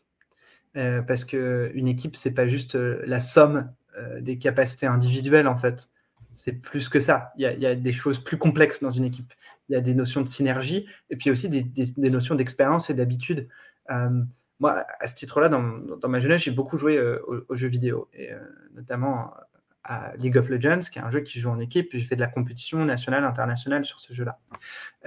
Euh, 0.76 1.02
parce 1.02 1.24
qu'une 1.26 1.88
équipe, 1.88 2.16
c'est 2.16 2.34
pas 2.34 2.48
juste 2.48 2.76
la 2.76 3.20
somme 3.20 3.72
des 4.20 4.38
capacités 4.38 4.86
individuelles, 4.86 5.48
en 5.48 5.58
fait. 5.58 5.90
C'est 6.32 6.52
plus 6.52 6.88
que 6.88 7.00
ça. 7.00 7.32
Il 7.36 7.42
y, 7.42 7.66
a, 7.66 7.74
des 7.74 7.94
choses 7.94 8.20
plus 8.20 8.38
complexes 8.38 8.80
dans 8.80 8.92
une 8.92 9.06
équipe. 9.06 9.34
Il 9.70 9.74
y 9.74 9.76
a 9.76 9.82
des 9.82 9.96
notions 9.96 10.22
de 10.22 10.28
synergie 10.28 10.86
et 11.10 11.16
puis 11.16 11.32
aussi 11.32 11.50
des 11.50 12.10
notions 12.12 12.36
d'expérience 12.36 12.92
et 12.92 12.94
d'habitude 12.94 13.48
moi, 14.60 14.86
à 15.00 15.08
ce 15.08 15.16
titre-là, 15.16 15.50
dans, 15.50 16.10
ma 16.10 16.20
jeunesse, 16.20 16.44
j'ai 16.44 16.52
beaucoup 16.52 16.78
joué 16.78 16.98
euh, 16.98 17.20
aux, 17.48 17.56
jeux 17.56 17.68
vidéo, 17.68 18.10
et 18.14 18.34
euh, 18.34 18.40
notamment 18.74 19.34
à 19.84 20.16
League 20.18 20.38
of 20.38 20.50
Legends, 20.50 20.80
qui 20.92 21.00
est 21.00 21.02
un 21.02 21.12
jeu 21.12 21.22
qui 21.22 21.40
joue 21.40 21.50
en 21.50 21.60
équipe. 21.60 21.90
J'ai 21.94 22.02
fait 22.02 22.16
de 22.16 22.22
la 22.22 22.28
compétition 22.28 22.84
nationale, 22.84 23.24
internationale 23.24 23.86
sur 23.86 24.00
ce 24.00 24.14
jeu-là. 24.14 24.40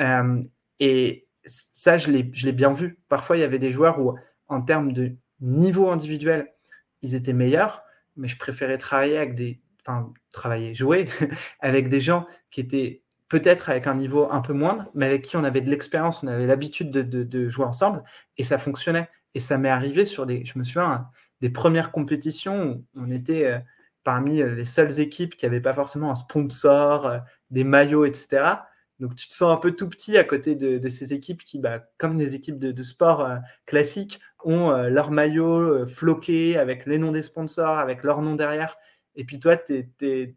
Euh, 0.00 0.42
et 0.78 1.26
ça, 1.44 1.98
je 1.98 2.10
l'ai 2.10 2.52
bien 2.52 2.72
vu. 2.72 2.98
Parfois, 3.08 3.36
il 3.36 3.40
y 3.40 3.44
avait 3.44 3.58
des 3.58 3.72
joueurs 3.72 4.00
où, 4.00 4.16
en 4.48 4.62
termes 4.62 4.92
de 4.92 5.12
niveau 5.40 5.90
individuel, 5.90 6.52
ils 7.02 7.14
étaient 7.14 7.32
meilleurs, 7.32 7.82
mais 8.16 8.28
je 8.28 8.38
préférais 8.38 8.78
travailler 8.78 9.18
avec 9.18 9.34
des, 9.34 9.60
enfin, 9.84 10.12
travailler, 10.32 10.74
jouer 10.74 11.08
avec 11.60 11.88
des 11.88 12.00
gens 12.00 12.26
qui 12.50 12.60
étaient 12.60 13.02
peut-être 13.28 13.70
avec 13.70 13.86
un 13.86 13.94
niveau 13.94 14.28
un 14.30 14.40
peu 14.40 14.52
moindre, 14.52 14.90
mais 14.94 15.06
avec 15.06 15.22
qui 15.22 15.36
on 15.36 15.44
avait 15.44 15.60
de 15.60 15.70
l'expérience, 15.70 16.22
on 16.22 16.26
avait 16.26 16.46
l'habitude 16.46 16.90
de, 16.90 17.02
de, 17.22 17.48
jouer 17.48 17.64
ensemble, 17.64 18.02
et 18.36 18.44
ça 18.44 18.58
fonctionnait. 18.58 19.08
Et 19.34 19.40
ça 19.40 19.58
m'est 19.58 19.70
arrivé 19.70 20.04
sur 20.04 20.26
des, 20.26 20.44
je 20.44 20.58
me 20.58 20.64
souviens, 20.64 21.08
des 21.40 21.50
premières 21.50 21.92
compétitions 21.92 22.84
où 22.94 23.00
on 23.00 23.10
était 23.10 23.46
euh, 23.46 23.58
parmi 24.04 24.40
euh, 24.40 24.54
les 24.54 24.64
seules 24.64 25.00
équipes 25.00 25.36
qui 25.36 25.46
n'avaient 25.46 25.60
pas 25.60 25.74
forcément 25.74 26.10
un 26.10 26.14
sponsor, 26.14 27.06
euh, 27.06 27.18
des 27.50 27.64
maillots, 27.64 28.04
etc. 28.04 28.54
Donc 28.98 29.14
tu 29.14 29.28
te 29.28 29.34
sens 29.34 29.54
un 29.54 29.56
peu 29.56 29.72
tout 29.72 29.88
petit 29.88 30.18
à 30.18 30.24
côté 30.24 30.54
de, 30.54 30.88
ces 30.88 31.14
équipes 31.14 31.42
qui, 31.42 31.58
bah, 31.58 31.82
comme 31.96 32.18
des 32.18 32.34
équipes 32.34 32.58
de, 32.58 32.82
sport 32.82 33.26
classiques, 33.64 34.20
ont 34.44 34.72
leur 34.72 35.10
maillot 35.10 35.86
floqué 35.86 36.58
avec 36.58 36.84
les 36.84 36.98
noms 36.98 37.10
des 37.10 37.22
sponsors, 37.22 37.78
avec 37.78 38.04
leur 38.04 38.20
nom 38.20 38.34
derrière. 38.34 38.76
Et 39.14 39.24
puis 39.24 39.38
toi, 39.40 39.56
tu 39.56 39.88
es, 40.02 40.34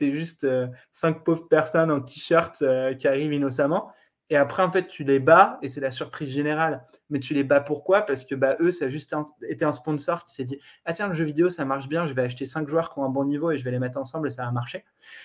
juste 0.00 0.44
cinq 0.90 1.22
pauvres 1.22 1.46
personnes 1.46 1.92
en 1.92 2.00
t-shirt 2.00 2.64
qui 2.98 3.06
arrivent 3.06 3.32
innocemment. 3.32 3.92
Et 4.30 4.36
après, 4.36 4.62
en 4.62 4.70
fait, 4.70 4.86
tu 4.86 5.02
les 5.02 5.18
bats 5.18 5.58
et 5.60 5.68
c'est 5.68 5.80
la 5.80 5.90
surprise 5.90 6.30
générale. 6.30 6.84
Mais 7.10 7.18
tu 7.18 7.34
les 7.34 7.42
bats 7.42 7.60
pourquoi? 7.60 8.02
Parce 8.02 8.24
que 8.24 8.36
bah, 8.36 8.56
eux, 8.60 8.70
ça 8.70 8.84
a 8.84 8.88
juste 8.88 9.14
été 9.42 9.64
un 9.64 9.72
sponsor 9.72 10.24
qui 10.24 10.34
s'est 10.34 10.44
dit 10.44 10.58
Ah, 10.84 10.92
tiens, 10.92 11.08
le 11.08 11.14
jeu 11.14 11.24
vidéo, 11.24 11.50
ça 11.50 11.64
marche 11.64 11.88
bien, 11.88 12.06
je 12.06 12.14
vais 12.14 12.22
acheter 12.22 12.46
cinq 12.46 12.68
joueurs 12.68 12.94
qui 12.94 13.00
ont 13.00 13.04
un 13.04 13.08
bon 13.08 13.24
niveau 13.24 13.50
et 13.50 13.58
je 13.58 13.64
vais 13.64 13.72
les 13.72 13.80
mettre 13.80 13.98
ensemble 13.98 14.28
et 14.28 14.30
ça 14.30 14.44
va 14.44 14.52
marcher. 14.52 14.84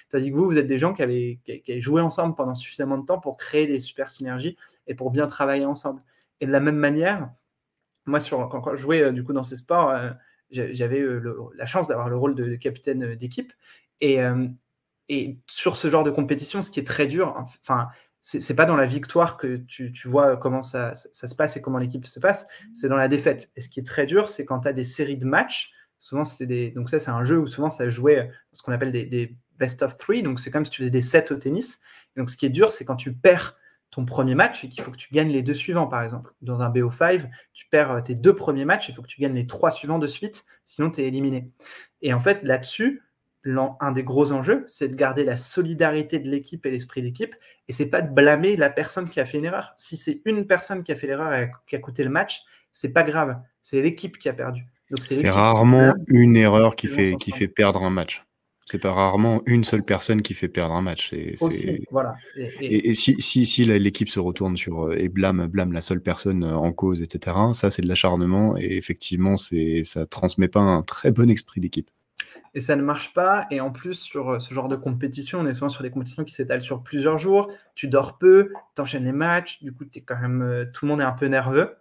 Tandis 0.10 0.32
que 0.32 0.36
vous, 0.36 0.46
vous 0.46 0.58
êtes 0.58 0.66
des 0.66 0.80
gens 0.80 0.94
qui 0.94 1.04
avaient, 1.04 1.40
qui, 1.46 1.82
joué 1.82 2.02
ensemble 2.02 2.34
pendant 2.34 2.56
suffisamment 2.56 2.98
de 2.98 3.06
temps 3.06 3.20
pour 3.20 3.38
créer 3.38 3.68
des 3.68 3.80
super 3.80 4.10
synergies 4.10 4.58
et 4.88 4.96
pour 4.96 5.12
bien 5.12 5.28
travailler 5.28 5.66
ensemble. 5.66 6.02
Et 6.42 6.48
de 6.48 6.52
la 6.52 6.60
même 6.60 6.78
manière, 6.78 7.30
moi, 8.06 8.20
sur, 8.20 8.50
quand, 8.50 8.76
je 8.76 8.82
jouais 8.82 9.02
euh, 9.02 9.12
du 9.12 9.24
coup 9.24 9.34
dans 9.34 9.44
ces 9.44 9.56
sports, 9.56 9.92
euh, 9.92 10.10
j'avais 10.50 11.02
euh, 11.02 11.52
la 11.56 11.66
chance 11.68 11.88
d'avoir 11.88 12.10
le 12.10 12.18
rôle 12.18 12.34
de, 12.34 12.56
capitaine 12.56 13.16
d'équipe. 13.16 13.54
Et, 14.02 14.20
et 15.08 15.38
sur 15.48 15.78
ce 15.78 15.90
genre 15.90 16.04
de 16.04 16.12
compétition, 16.12 16.62
ce 16.62 16.70
qui 16.70 16.80
est 16.80 16.86
très 16.86 17.08
dur, 17.08 17.34
enfin, 17.38 17.88
c'est 18.28 18.56
pas 18.56 18.66
dans 18.66 18.76
la 18.76 18.88
victoire 18.88 19.38
que 19.38 19.58
tu, 19.58 19.94
vois 20.06 20.36
comment 20.36 20.64
ça, 20.64 20.96
se 20.96 21.36
passe 21.36 21.58
et 21.58 21.62
comment 21.62 21.78
l'équipe 21.78 22.08
se 22.08 22.20
passe, 22.20 22.48
c'est 22.74 22.90
dans 22.90 22.96
la 22.96 23.08
défaite. 23.08 23.52
Et 23.56 23.62
ce 23.62 23.70
qui 23.70 23.80
est 23.80 23.86
très 23.86 24.08
dur, 24.08 24.30
c'est 24.30 24.46
quand 24.46 24.62
tu 24.62 24.68
as 24.68 24.74
des 24.74 24.84
séries 24.84 25.18
de 25.18 25.28
matchs, 25.28 25.72
souvent 26.00 26.26
c'est 26.26 26.48
des. 26.48 26.72
Donc, 26.72 26.90
ça, 26.90 26.98
c'est 26.98 27.12
un 27.12 27.24
jeu 27.24 27.38
où 27.38 27.46
souvent 27.46 27.70
ça 27.70 27.88
jouait 27.88 28.32
ce 28.52 28.64
qu'on 28.64 28.72
appelle 28.72 28.92
des, 28.92 29.36
best 29.60 29.84
of 29.84 29.96
three, 29.98 30.24
donc 30.24 30.40
c'est 30.40 30.50
comme 30.50 30.66
si 30.66 30.72
tu 30.72 30.80
faisais 30.80 30.90
des 30.90 31.02
sets 31.02 31.32
au 31.32 31.36
tennis. 31.36 31.80
donc, 32.18 32.32
ce 32.32 32.36
qui 32.36 32.48
est 32.48 32.50
dur, 32.50 32.72
c'est 32.72 32.84
quand 32.84 32.96
tu 32.96 33.14
perds 33.14 33.56
ton 33.92 34.06
premier 34.06 34.34
match 34.34 34.64
et 34.64 34.70
qu'il 34.70 34.84
faut 34.84 34.92
que 34.92 34.98
tu 34.98 35.14
gagnes 35.14 35.30
les 35.30 35.44
deux 35.44 35.54
suivants, 35.54 35.88
par 35.88 36.02
exemple. 36.02 36.34
Dans 36.42 36.64
un 36.64 36.72
BO5, 36.72 37.30
tu 37.54 37.68
perds 37.70 37.92
euh, 37.92 38.02
tes 38.02 38.16
deux 38.16 38.34
premiers 38.34 38.66
matchs, 38.66 38.90
il 38.90 38.96
faut 38.96 39.04
que 39.04 39.08
tu 39.08 39.22
gagnes 39.22 39.36
les 39.36 39.46
trois 39.46 39.70
suivants 39.70 40.00
de 40.00 40.08
suite, 40.08 40.46
sinon 40.66 40.90
tu 40.90 41.02
es 41.02 41.08
éliminé. 41.08 41.52
Et 42.02 42.12
en 42.12 42.20
fait, 42.20 42.42
là-dessus, 42.42 43.04
un 43.80 43.92
des 43.92 44.04
gros 44.04 44.32
enjeux, 44.32 44.64
c'est 44.68 44.88
de 44.88 44.96
garder 44.96 45.24
la 45.24 45.38
solidarité 45.38 46.20
de 46.20 46.30
l'équipe 46.30 46.66
et 46.66 46.72
l'esprit 46.72 47.02
d'équipe, 47.02 47.36
et 47.68 47.74
c'est 47.74 47.86
pas 47.88 48.02
de 48.02 48.14
blâmer 48.14 48.56
la 48.56 48.70
personne 48.70 49.10
qui 49.10 49.20
a 49.20 49.26
fait 49.26 49.38
une 49.38 49.46
erreur. 49.46 49.74
Si 49.78 49.98
c'est 49.98 50.22
une 50.26 50.48
personne 50.48 50.84
qui 50.84 50.92
a 50.92 50.96
fait 50.96 51.08
l'erreur 51.08 51.34
et 51.34 51.52
qui 51.68 51.76
a 51.76 51.80
coûté 51.80 52.04
le 52.04 52.10
match, 52.10 52.42
c'est 52.72 52.90
pas 52.90 53.04
grave, 53.04 53.40
c'est 53.62 53.82
l'équipe 53.82 54.18
qui 54.18 54.30
a 54.30 54.34
perdu. 54.34 54.66
C'est 55.00 55.30
rarement 55.30 55.94
une 56.08 56.36
erreur 56.36 56.76
qui 56.76 56.88
fait, 56.88 57.16
qui 57.20 57.32
fait 57.32 57.48
perdre 57.48 57.84
un 57.84 57.90
match. 57.90 58.24
C'est 58.68 58.80
pas 58.80 58.92
rarement 58.92 59.44
une 59.46 59.64
seule 59.64 59.84
personne 59.84 60.24
qui 60.24 60.34
fait 60.34 60.48
perdre 60.48 60.74
un 60.74 60.82
match. 60.82 61.14
voilà. 61.92 62.16
Et, 62.60 62.96
si, 62.96 63.16
si, 63.22 63.46
si 63.46 63.64
l'équipe 63.64 64.10
se 64.10 64.20
retourne 64.20 64.58
sur 64.58 64.92
et 64.92 65.08
blâme, 65.08 65.46
blâme 65.46 65.72
la 65.72 65.82
seule 65.82 66.02
personne 66.02 66.44
en 66.44 66.72
cause, 66.74 67.04
etc., 67.04 67.38
ça 67.54 67.70
c'est 67.70 67.84
de 67.84 67.88
l'acharnement 67.88 68.58
et 68.58 68.76
effectivement, 68.76 69.36
ça 69.38 70.06
transmet 70.08 70.48
pas 70.48 70.62
un 70.62 70.82
très 70.82 71.12
bon 71.12 71.30
esprit 71.30 71.62
d'équipe 71.62 71.92
et 72.56 72.62
ça 72.62 72.76
ne 72.76 72.82
marche 72.82 73.14
pas. 73.14 73.46
Et 73.52 73.60
en 73.60 73.70
plus, 73.70 73.96
sur 73.96 74.30
euh, 74.30 74.40
ce 74.40 74.54
genre 74.54 74.70
de 74.70 74.78
compétition, 74.78 75.42
on 75.42 75.46
est 75.46 75.54
souvent 75.54 75.70
sur 75.70 75.84
des 75.84 75.92
compétitions 75.92 76.24
qui 76.24 76.34
s'étalent 76.34 76.62
sur 76.62 76.82
plusieurs 76.82 77.18
jours. 77.18 77.52
Tu 77.76 77.88
dors 77.88 78.18
peu, 78.18 78.52
tu 78.76 78.82
enchaînes 78.82 79.04
les 79.04 79.12
matchs, 79.12 79.62
du 79.62 79.74
coup, 79.74 79.84
quand 80.06 80.20
même, 80.20 80.42
euh, 80.42 80.66
tout 80.74 80.86
le 80.86 80.92
monde 80.92 81.02
est 81.02 81.06
un 81.06 81.12
peu 81.12 81.28
nerveux. 81.28 81.76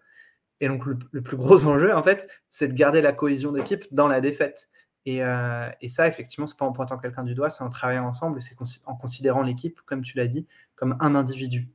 Et 0.61 0.69
donc, 0.69 0.85
le, 0.85 1.23
plus 1.23 1.37
gros 1.37 1.65
enjeu, 1.67 1.95
en 1.95 2.03
fait, 2.03 2.29
c'est 2.51 2.69
de 2.69 2.75
garder 2.75 3.01
la 3.01 3.13
cohésion 3.13 3.53
d'équipe 3.53 3.87
dans 3.93 4.09
la 4.09 4.21
défaite. 4.21 4.69
Et, 5.07 5.23
euh, 5.23 5.69
ça, 5.87 6.09
effectivement, 6.09 6.47
c'est 6.47 6.59
pas 6.59 6.67
en 6.67 6.73
pointant 6.73 6.99
quelqu'un 6.99 7.23
du 7.23 7.35
doigt, 7.35 7.51
c'est 7.51 7.63
en 7.63 7.69
travaillant 7.69 8.07
ensemble 8.07 8.39
et 8.39 8.41
c'est 8.41 8.57
en 8.87 8.97
considérant 8.97 9.43
l'équipe, 9.43 9.81
comme 9.87 10.03
tu 10.03 10.17
l'as 10.17 10.27
dit, 10.27 10.47
comme 10.75 10.97
un 11.01 11.15
individu. 11.15 11.69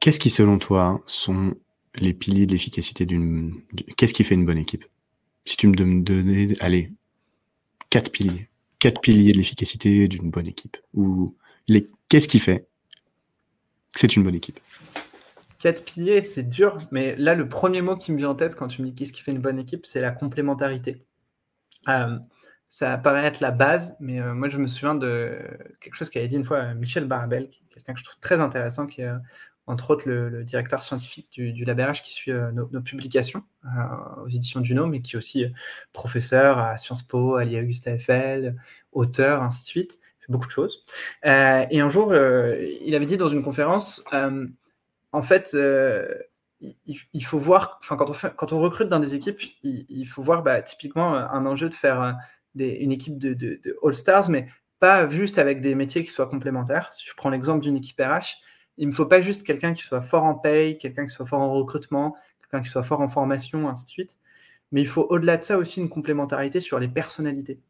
Qu'est-ce 0.00 0.20
qui, 0.20 0.28
selon 0.28 0.58
toi, 0.58 1.00
sont 1.06 1.54
les 1.94 2.12
piliers 2.12 2.44
de 2.44 2.52
l'efficacité 2.52 3.06
d'une. 3.06 3.54
Qu'est-ce 3.96 4.12
qui 4.12 4.24
fait 4.24 4.34
une 4.34 4.44
bonne 4.44 4.58
équipe? 4.58 4.84
Si 5.46 5.56
tu 5.56 5.68
me 5.68 6.02
donnais, 6.02 6.54
allez, 6.60 6.90
quatre 7.94 8.10
piliers. 8.10 8.48
Quatre 8.80 9.00
piliers 9.00 9.30
de 9.30 9.36
l'efficacité 9.36 10.08
d'une 10.08 10.28
bonne 10.28 10.48
équipe. 10.48 10.76
Ou 10.94 11.36
les... 11.68 11.88
qu'est-ce 12.08 12.26
qui 12.26 12.40
fait 12.40 12.66
que 13.92 14.00
c'est 14.00 14.16
une 14.16 14.24
bonne 14.24 14.34
équipe? 14.34 14.58
Quatre 15.60 15.84
piliers, 15.84 16.20
c'est 16.20 16.42
dur, 16.42 16.76
mais 16.90 17.14
là, 17.14 17.36
le 17.36 17.48
premier 17.48 17.82
mot 17.82 17.94
qui 17.94 18.10
me 18.10 18.18
vient 18.18 18.30
en 18.30 18.34
tête 18.34 18.56
quand 18.56 18.66
tu 18.66 18.82
me 18.82 18.88
dis 18.88 18.96
qu'est-ce 18.96 19.12
qui 19.12 19.22
fait 19.22 19.30
une 19.30 19.38
bonne 19.38 19.60
équipe, 19.60 19.86
c'est 19.86 20.00
la 20.00 20.10
complémentarité. 20.10 21.04
Euh, 21.88 22.18
ça 22.68 22.98
paraît 22.98 23.26
être 23.26 23.38
la 23.38 23.52
base, 23.52 23.96
mais 24.00 24.20
euh, 24.20 24.34
moi, 24.34 24.48
je 24.48 24.58
me 24.58 24.66
souviens 24.66 24.96
de 24.96 25.38
quelque 25.80 25.94
chose 25.94 26.10
qu'avait 26.10 26.26
dit 26.26 26.34
une 26.34 26.44
fois 26.44 26.74
Michel 26.74 27.04
Barbel, 27.04 27.48
quelqu'un 27.70 27.92
que 27.92 28.00
je 28.00 28.04
trouve 28.04 28.18
très 28.18 28.40
intéressant, 28.40 28.88
qui 28.88 29.02
entre 29.66 29.90
autres 29.90 30.08
le, 30.08 30.44
directeur 30.44 30.82
scientifique 30.82 31.28
du, 31.32 31.52
du 31.52 31.64
qui 32.02 32.12
suit 32.12 32.32
nos, 32.52 32.80
publications 32.80 33.42
aux 34.22 34.28
éditions 34.28 34.60
du 34.60 34.74
Nom, 34.74 34.86
mais 34.86 35.00
qui 35.00 35.14
est 35.14 35.16
aussi 35.16 35.46
professeur 35.92 36.58
à 36.58 36.76
Sciences 36.76 37.02
Po, 37.02 37.36
à 37.36 37.44
l'IA 37.44 37.62
Eiffel, 37.62 38.56
auteur, 38.92 39.42
ainsi 39.42 39.62
de 39.62 39.68
suite, 39.68 40.00
fait 40.20 40.32
beaucoup 40.32 40.46
de 40.46 40.52
choses. 40.52 40.84
et 41.24 41.80
un 41.80 41.88
jour, 41.88 42.14
il 42.14 42.94
avait 42.94 43.06
dit 43.06 43.16
dans 43.16 43.28
une 43.28 43.42
conférence, 43.42 44.04
en 45.12 45.22
fait, 45.22 45.56
il, 47.14 47.24
faut 47.24 47.38
voir, 47.38 47.80
quand 47.88 48.52
on, 48.52 48.60
recrute 48.60 48.88
dans 48.88 48.98
des 49.00 49.14
équipes, 49.14 49.40
il, 49.62 50.04
faut 50.06 50.22
voir 50.22 50.42
bah, 50.42 50.62
typiquement 50.62 51.14
un 51.14 51.46
enjeu 51.46 51.68
de 51.68 51.74
faire 51.74 52.16
une 52.54 52.92
équipe 52.92 53.18
de, 53.18 53.34
de, 53.34 53.60
de 53.62 53.78
All-Stars, 53.82 54.28
mais 54.28 54.48
pas 54.78 55.08
juste 55.08 55.38
avec 55.38 55.60
des 55.60 55.74
métiers 55.74 56.04
qui 56.04 56.10
soient 56.10 56.26
complémentaires. 56.26 56.92
Si 56.92 57.06
je 57.08 57.14
prends 57.14 57.30
l'exemple 57.30 57.62
d'une 57.62 57.76
équipe 57.76 58.00
RH, 58.00 58.36
il 58.78 58.86
ne 58.86 58.90
me 58.90 58.94
faut 58.94 59.06
pas 59.06 59.20
juste 59.20 59.42
quelqu'un 59.42 59.72
qui 59.72 59.82
soit 59.82 60.02
fort 60.02 60.24
en 60.24 60.34
paye, 60.34 60.78
quelqu'un 60.78 61.06
qui 61.06 61.12
soit 61.12 61.26
fort 61.26 61.40
en 61.40 61.52
recrutement, 61.52 62.16
quelqu'un 62.40 62.62
qui 62.62 62.70
soit 62.70 62.82
fort 62.82 63.00
en 63.00 63.08
formation, 63.08 63.68
ainsi 63.68 63.84
de 63.84 63.90
suite. 63.90 64.18
Mais 64.72 64.80
il 64.80 64.88
faut 64.88 65.06
au-delà 65.10 65.36
de 65.36 65.44
ça 65.44 65.58
aussi 65.58 65.80
une 65.80 65.88
complémentarité 65.88 66.60
sur 66.60 66.78
les 66.78 66.88
personnalités. 66.88 67.60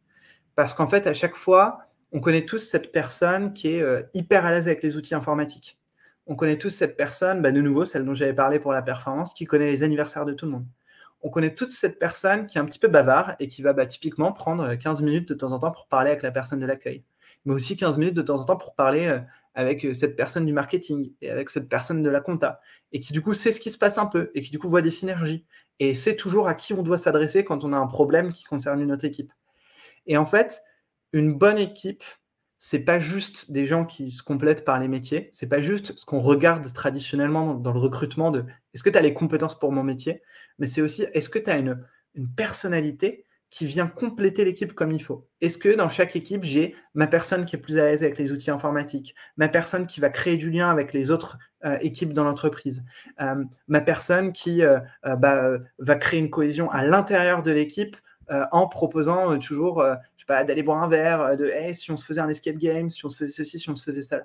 Parce 0.56 0.74
qu'en 0.74 0.86
fait, 0.86 1.06
à 1.06 1.14
chaque 1.14 1.36
fois, 1.36 1.80
on 2.12 2.20
connaît 2.20 2.44
tous 2.44 2.58
cette 2.58 2.92
personne 2.92 3.52
qui 3.52 3.68
est 3.74 3.82
euh, 3.82 4.02
hyper 4.14 4.44
à 4.46 4.50
l'aise 4.52 4.68
avec 4.68 4.82
les 4.82 4.96
outils 4.96 5.14
informatiques. 5.14 5.78
On 6.26 6.36
connaît 6.36 6.58
tous 6.58 6.70
cette 6.70 6.96
personne, 6.96 7.42
bah, 7.42 7.52
de 7.52 7.60
nouveau, 7.60 7.84
celle 7.84 8.04
dont 8.04 8.14
j'avais 8.14 8.32
parlé 8.34 8.58
pour 8.58 8.72
la 8.72 8.82
performance, 8.82 9.34
qui 9.34 9.44
connaît 9.44 9.66
les 9.66 9.82
anniversaires 9.82 10.24
de 10.24 10.32
tout 10.32 10.46
le 10.46 10.52
monde 10.52 10.66
on 11.24 11.30
connaît 11.30 11.54
toute 11.54 11.70
cette 11.70 11.98
personne 11.98 12.46
qui 12.46 12.58
est 12.58 12.60
un 12.60 12.66
petit 12.66 12.78
peu 12.78 12.86
bavard 12.86 13.34
et 13.40 13.48
qui 13.48 13.62
va 13.62 13.72
bah, 13.72 13.86
typiquement 13.86 14.30
prendre 14.32 14.74
15 14.74 15.00
euh, 15.00 15.04
minutes 15.04 15.28
de 15.28 15.34
temps 15.34 15.52
en 15.52 15.58
temps 15.58 15.72
pour 15.72 15.88
parler 15.88 16.10
avec 16.10 16.22
la 16.22 16.30
personne 16.30 16.60
de 16.60 16.66
l'accueil, 16.66 17.02
mais 17.46 17.54
aussi 17.54 17.76
15 17.76 17.96
minutes 17.96 18.14
de 18.14 18.22
temps 18.22 18.38
en 18.38 18.44
temps 18.44 18.56
pour 18.56 18.74
parler 18.74 19.06
euh, 19.06 19.18
avec 19.54 19.84
euh, 19.84 19.92
cette 19.92 20.16
personne 20.16 20.46
du 20.46 20.52
marketing 20.52 21.12
et 21.20 21.30
avec 21.30 21.50
cette 21.50 21.68
personne 21.68 22.02
de 22.02 22.10
la 22.10 22.20
compta, 22.20 22.60
et 22.92 23.00
qui 23.00 23.12
du 23.12 23.22
coup 23.22 23.34
sait 23.34 23.52
ce 23.52 23.60
qui 23.60 23.70
se 23.70 23.78
passe 23.78 23.98
un 23.98 24.06
peu, 24.06 24.30
et 24.34 24.42
qui 24.42 24.50
du 24.50 24.58
coup 24.58 24.68
voit 24.68 24.82
des 24.82 24.90
synergies, 24.90 25.46
et 25.80 25.94
sait 25.94 26.16
toujours 26.16 26.48
à 26.48 26.54
qui 26.54 26.72
on 26.74 26.82
doit 26.82 26.98
s'adresser 26.98 27.44
quand 27.44 27.64
on 27.64 27.72
a 27.72 27.76
un 27.76 27.86
problème 27.86 28.32
qui 28.32 28.44
concerne 28.44 28.80
une 28.80 28.92
autre 28.92 29.04
équipe. 29.04 29.32
Et 30.06 30.16
en 30.16 30.26
fait, 30.26 30.62
une 31.12 31.34
bonne 31.34 31.58
équipe, 31.58 32.04
c'est 32.58 32.80
pas 32.80 32.98
juste 32.98 33.52
des 33.52 33.66
gens 33.66 33.84
qui 33.84 34.10
se 34.10 34.22
complètent 34.22 34.64
par 34.64 34.80
les 34.80 34.88
métiers, 34.88 35.28
c'est 35.32 35.48
pas 35.48 35.60
juste 35.60 35.98
ce 35.98 36.04
qu'on 36.04 36.18
regarde 36.18 36.72
traditionnellement 36.72 37.54
dans 37.54 37.72
le 37.72 37.78
recrutement 37.78 38.30
de 38.30 38.44
est-ce 38.72 38.82
que 38.82 38.90
tu 38.90 38.98
as 38.98 39.02
les 39.02 39.14
compétences 39.14 39.58
pour 39.58 39.70
mon 39.70 39.82
métier, 39.82 40.22
mais 40.58 40.66
c'est 40.66 40.80
aussi 40.80 41.02
est-ce 41.12 41.28
que 41.28 41.38
tu 41.38 41.50
as 41.50 41.58
une, 41.58 41.84
personnalité 42.36 43.23
qui 43.54 43.66
vient 43.66 43.86
compléter 43.86 44.44
l'équipe 44.44 44.72
comme 44.72 44.90
il 44.90 45.00
faut 45.00 45.28
Est-ce 45.40 45.58
que 45.58 45.68
dans 45.68 45.88
chaque 45.88 46.16
équipe, 46.16 46.42
j'ai 46.42 46.74
ma 46.94 47.06
personne 47.06 47.44
qui 47.46 47.54
est 47.54 47.58
plus 47.60 47.78
à 47.78 47.84
l'aise 47.84 48.02
avec 48.02 48.18
les 48.18 48.32
outils 48.32 48.50
informatiques, 48.50 49.14
ma 49.36 49.46
personne 49.46 49.86
qui 49.86 50.00
va 50.00 50.08
créer 50.08 50.36
du 50.36 50.50
lien 50.50 50.70
avec 50.70 50.92
les 50.92 51.12
autres 51.12 51.38
euh, 51.64 51.78
équipes 51.80 52.12
dans 52.12 52.24
l'entreprise, 52.24 52.84
euh, 53.20 53.44
ma 53.68 53.80
personne 53.80 54.32
qui 54.32 54.64
euh, 54.64 54.80
bah, 55.04 55.50
va 55.78 55.94
créer 55.94 56.18
une 56.18 56.30
cohésion 56.30 56.68
à 56.72 56.82
l'intérieur 56.84 57.44
de 57.44 57.52
l'équipe 57.52 57.96
en 58.28 58.66
proposant 58.66 59.38
toujours 59.38 59.84
je 60.16 60.24
d'aller 60.26 60.62
boire 60.62 60.82
un 60.82 60.88
verre, 60.88 61.36
de 61.36 61.46
hey, 61.46 61.74
si 61.74 61.90
on 61.92 61.96
se 61.96 62.06
faisait 62.06 62.22
un 62.22 62.28
escape 62.30 62.56
game, 62.56 62.88
si 62.88 63.04
on 63.04 63.10
se 63.10 63.16
faisait 63.16 63.32
ceci, 63.32 63.58
si 63.58 63.68
on 63.70 63.74
se 63.76 63.84
faisait 63.84 64.02
ça. 64.02 64.22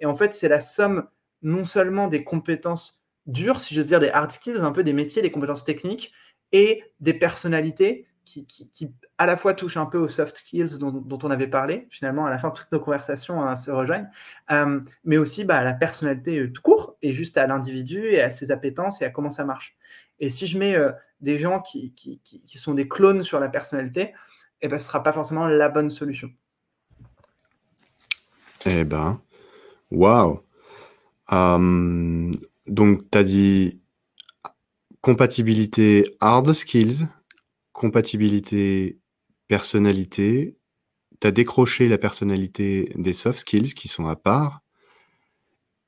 Et 0.00 0.06
en 0.06 0.16
fait, 0.16 0.32
c'est 0.32 0.48
la 0.48 0.58
somme 0.58 1.06
non 1.42 1.66
seulement 1.66 2.08
des 2.08 2.24
compétences 2.24 3.02
durs, 3.26 3.60
si 3.60 3.74
j'ose 3.74 3.86
dire, 3.86 4.00
des 4.00 4.08
hard 4.08 4.32
skills, 4.32 4.60
un 4.60 4.72
peu 4.72 4.82
des 4.82 4.94
métiers, 4.94 5.20
des 5.20 5.30
compétences 5.30 5.64
techniques 5.64 6.12
et 6.50 6.82
des 7.00 7.14
personnalités 7.14 8.06
qui, 8.24 8.90
à 9.18 9.26
la 9.26 9.36
fois 9.36 9.54
touchent 9.54 9.76
un 9.76 9.86
peu 9.86 9.98
aux 9.98 10.08
soft 10.08 10.38
skills 10.38 10.78
dont, 10.78 11.18
on 11.22 11.30
avait 11.30 11.48
parlé. 11.48 11.86
Finalement, 11.90 12.26
à 12.26 12.30
la 12.30 12.38
fin, 12.38 12.50
toutes 12.50 12.70
nos 12.72 12.80
conversations 12.80 13.42
hein, 13.42 13.56
se 13.56 13.70
rejoignent, 13.70 14.08
euh, 14.50 14.80
mais 15.04 15.18
aussi 15.18 15.44
bah, 15.44 15.58
à 15.58 15.64
la 15.64 15.74
personnalité 15.74 16.38
euh, 16.38 16.52
tout 16.52 16.62
court 16.62 16.96
et 17.02 17.12
juste 17.12 17.36
à 17.38 17.46
l'individu 17.46 18.04
et 18.06 18.20
à 18.20 18.30
ses 18.30 18.50
appétences 18.50 19.02
et 19.02 19.04
à 19.04 19.10
comment 19.10 19.30
ça 19.30 19.44
marche. 19.44 19.76
Et 20.20 20.28
si 20.28 20.46
je 20.46 20.58
mets 20.58 20.76
euh, 20.76 20.92
des 21.20 21.38
gens 21.38 21.60
qui, 21.60 21.92
qui, 21.94 22.58
sont 22.58 22.74
des 22.74 22.88
clones 22.88 23.22
sur 23.22 23.40
la 23.40 23.48
personnalité, 23.48 24.14
eh 24.60 24.68
ben, 24.68 24.78
ce 24.78 24.84
ne 24.84 24.88
sera 24.88 25.02
pas 25.02 25.12
forcément 25.12 25.48
la 25.48 25.68
bonne 25.68 25.90
solution. 25.90 26.30
Eh 28.66 28.84
ben, 28.84 29.20
waouh! 29.90 30.40
Donc, 31.28 33.10
tu 33.10 33.18
as 33.18 33.24
dit 33.24 33.80
compatibilité 35.00 36.04
hard 36.20 36.52
skills, 36.52 37.08
compatibilité 37.72 38.98
personnalité. 39.48 40.56
Tu 41.20 41.26
as 41.26 41.30
décroché 41.30 41.88
la 41.88 41.98
personnalité 41.98 42.92
des 42.96 43.12
soft 43.12 43.38
skills 43.38 43.74
qui 43.74 43.88
sont 43.88 44.06
à 44.06 44.16
part. 44.16 44.60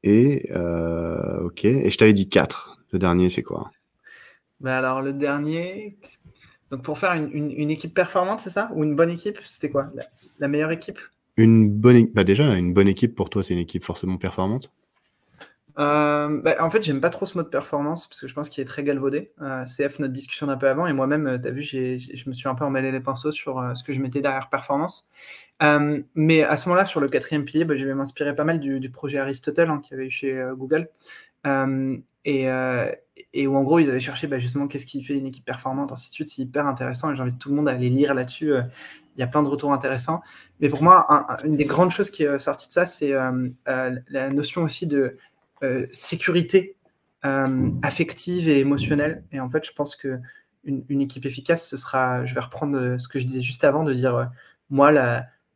Et 0.02 0.50
euh, 0.50 1.40
ok. 1.44 1.64
Et 1.64 1.90
je 1.90 1.98
t'avais 1.98 2.12
dit 2.12 2.28
4. 2.28 2.78
Le 2.92 2.98
dernier, 2.98 3.28
c'est 3.28 3.42
quoi? 3.42 3.70
Bah 4.60 4.76
Alors, 4.78 5.02
le 5.02 5.12
dernier, 5.12 5.98
donc 6.70 6.82
pour 6.82 6.98
faire 6.98 7.12
une, 7.12 7.70
équipe 7.70 7.94
performante, 7.94 8.40
c'est 8.40 8.50
ça? 8.50 8.70
Ou 8.74 8.84
une 8.84 8.94
bonne 8.94 9.10
équipe 9.10 9.38
C'était 9.44 9.70
quoi? 9.70 9.90
La, 10.38 10.48
meilleure 10.48 10.72
équipe? 10.72 10.98
Une 11.36 11.70
bonne 11.70 12.06
bah 12.12 12.24
Déjà, 12.24 12.54
une 12.54 12.72
bonne 12.72 12.88
équipe 12.88 13.14
pour 13.14 13.30
toi, 13.30 13.42
c'est 13.42 13.54
une 13.54 13.60
équipe 13.60 13.84
forcément 13.84 14.18
performante 14.18 14.72
euh, 15.78 16.40
bah, 16.40 16.56
en 16.60 16.70
fait, 16.70 16.82
j'aime 16.82 17.00
pas 17.00 17.10
trop 17.10 17.26
ce 17.26 17.36
mode 17.36 17.50
performance 17.50 18.06
parce 18.06 18.20
que 18.20 18.28
je 18.28 18.34
pense 18.34 18.48
qu'il 18.48 18.62
est 18.62 18.66
très 18.66 18.84
galvaudé. 18.84 19.32
Euh, 19.42 19.64
CF, 19.64 19.98
notre 19.98 20.12
discussion 20.12 20.46
d'un 20.46 20.56
peu 20.56 20.68
avant, 20.68 20.86
et 20.86 20.92
moi-même, 20.92 21.26
euh, 21.26 21.38
tu 21.38 21.48
as 21.48 21.50
vu, 21.50 21.62
je 21.62 22.28
me 22.28 22.32
suis 22.32 22.48
un 22.48 22.54
peu 22.54 22.64
emmêlé 22.64 22.92
les 22.92 23.00
pinceaux 23.00 23.32
sur 23.32 23.72
ce 23.74 23.82
que 23.82 23.92
je 23.92 24.00
mettais 24.00 24.20
derrière 24.20 24.48
performance. 24.48 25.10
mais 26.14 26.42
à 26.44 26.56
ce 26.56 26.68
moment-là, 26.68 26.84
sur 26.84 27.00
le 27.00 27.08
quatrième 27.08 27.44
pilier, 27.44 27.64
bah, 27.64 27.76
je 27.76 27.86
vais 27.86 27.94
m'inspirer 27.94 28.34
pas 28.34 28.44
mal 28.44 28.60
du, 28.60 28.90
projet 28.90 29.18
Aristotle 29.18 29.70
hein, 29.70 29.80
qu'il 29.82 29.92
y 29.92 29.94
avait 29.94 30.06
eu 30.06 30.10
chez 30.10 30.44
Google. 30.56 30.88
Et, 32.24 33.46
où 33.46 33.56
en 33.56 33.62
gros, 33.62 33.78
ils 33.80 33.90
avaient 33.90 34.00
cherché 34.00 34.26
bah, 34.26 34.38
justement 34.38 34.68
qu'est-ce 34.68 34.86
qui 34.86 35.02
fait 35.02 35.14
une 35.14 35.26
équipe 35.26 35.44
performante, 35.44 35.90
ainsi 35.92 36.10
de 36.10 36.14
suite. 36.14 36.28
C'est 36.28 36.42
hyper 36.42 36.66
intéressant 36.66 37.12
et 37.12 37.16
j'invite 37.16 37.38
tout 37.38 37.48
le 37.48 37.56
monde 37.56 37.68
à 37.68 37.72
aller 37.72 37.90
lire 37.90 38.14
là-dessus. 38.14 38.52
Il 39.16 39.20
y 39.20 39.22
a 39.22 39.26
plein 39.26 39.42
de 39.42 39.48
retours 39.48 39.72
intéressants. 39.72 40.22
Mais 40.60 40.68
pour 40.68 40.82
moi, 40.82 41.06
une 41.44 41.56
des 41.56 41.64
grandes 41.64 41.90
choses 41.90 42.10
qui 42.10 42.22
est 42.22 42.38
sortie 42.38 42.68
de 42.68 42.72
ça, 42.72 42.86
c'est 42.86 43.12
la 43.66 44.30
notion 44.30 44.62
aussi 44.62 44.86
de 44.86 44.98
euh, 44.98 45.18
sécurité 45.90 46.76
euh, 47.24 47.70
affective 47.82 48.50
et 48.50 48.58
émotionnelle. 48.58 49.24
Et 49.32 49.40
en 49.40 49.48
fait, 49.48 49.64
je 49.66 49.72
pense 49.72 49.96
que 49.96 50.20
une, 50.64 51.00
équipe 51.00 51.24
efficace, 51.24 51.66
ce 51.66 51.78
sera, 51.78 52.26
je 52.26 52.34
vais 52.34 52.40
reprendre 52.40 52.76
euh, 52.76 52.98
ce 52.98 53.08
que 53.08 53.18
je 53.18 53.24
disais 53.24 53.40
juste 53.40 53.64
avant, 53.64 53.82
de 53.82 53.94
dire, 53.94 54.30
moi, 54.68 54.92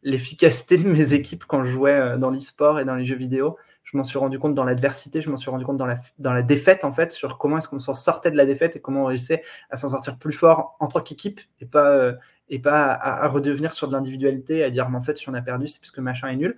l'efficacité 0.02 0.78
de 0.78 0.88
mes 0.88 1.12
équipes 1.12 1.44
quand 1.44 1.64
je 1.64 1.72
jouais 1.72 2.18
dans 2.18 2.30
l'e-sport 2.30 2.80
et 2.80 2.86
dans 2.86 2.94
les 2.94 3.04
jeux 3.04 3.16
vidéo, 3.16 3.58
je 3.82 3.98
m'en 3.98 4.02
suis 4.02 4.18
rendu 4.18 4.38
compte 4.38 4.54
dans 4.54 4.64
l'adversité, 4.64 5.20
je 5.20 5.28
m'en 5.28 5.36
suis 5.36 5.50
rendu 5.50 5.66
compte 5.66 5.76
dans 5.76 5.84
la, 5.84 5.96
dans 6.18 6.32
la 6.32 6.40
défaite, 6.40 6.84
en 6.84 6.92
fait, 6.92 7.12
sur 7.12 7.36
comment 7.36 7.58
est-ce 7.58 7.68
qu'on 7.68 7.78
s'en 7.78 7.94
sortait 7.94 8.30
de 8.30 8.36
la 8.36 8.46
défaite 8.46 8.76
et 8.76 8.80
comment 8.80 9.02
on 9.02 9.06
réussissait 9.06 9.42
à 9.68 9.76
s'en 9.76 9.90
sortir 9.90 10.16
plus 10.16 10.32
fort 10.32 10.76
en 10.80 10.88
tant 10.88 11.00
qu'équipe 11.00 11.40
et 11.60 11.66
pas, 11.66 12.14
et 12.48 12.58
pas 12.58 12.92
à, 12.94 13.28
redevenir 13.28 13.74
sur 13.74 13.88
de 13.88 13.92
l'individualité, 13.92 14.64
à 14.64 14.70
dire, 14.70 14.88
mais 14.88 14.96
en 14.96 15.02
fait, 15.02 15.18
si 15.18 15.28
on 15.28 15.34
a 15.34 15.42
perdu, 15.42 15.66
c'est 15.66 15.80
parce 15.80 15.90
que 15.90 16.00
machin 16.00 16.28
est 16.28 16.36
nul. 16.36 16.56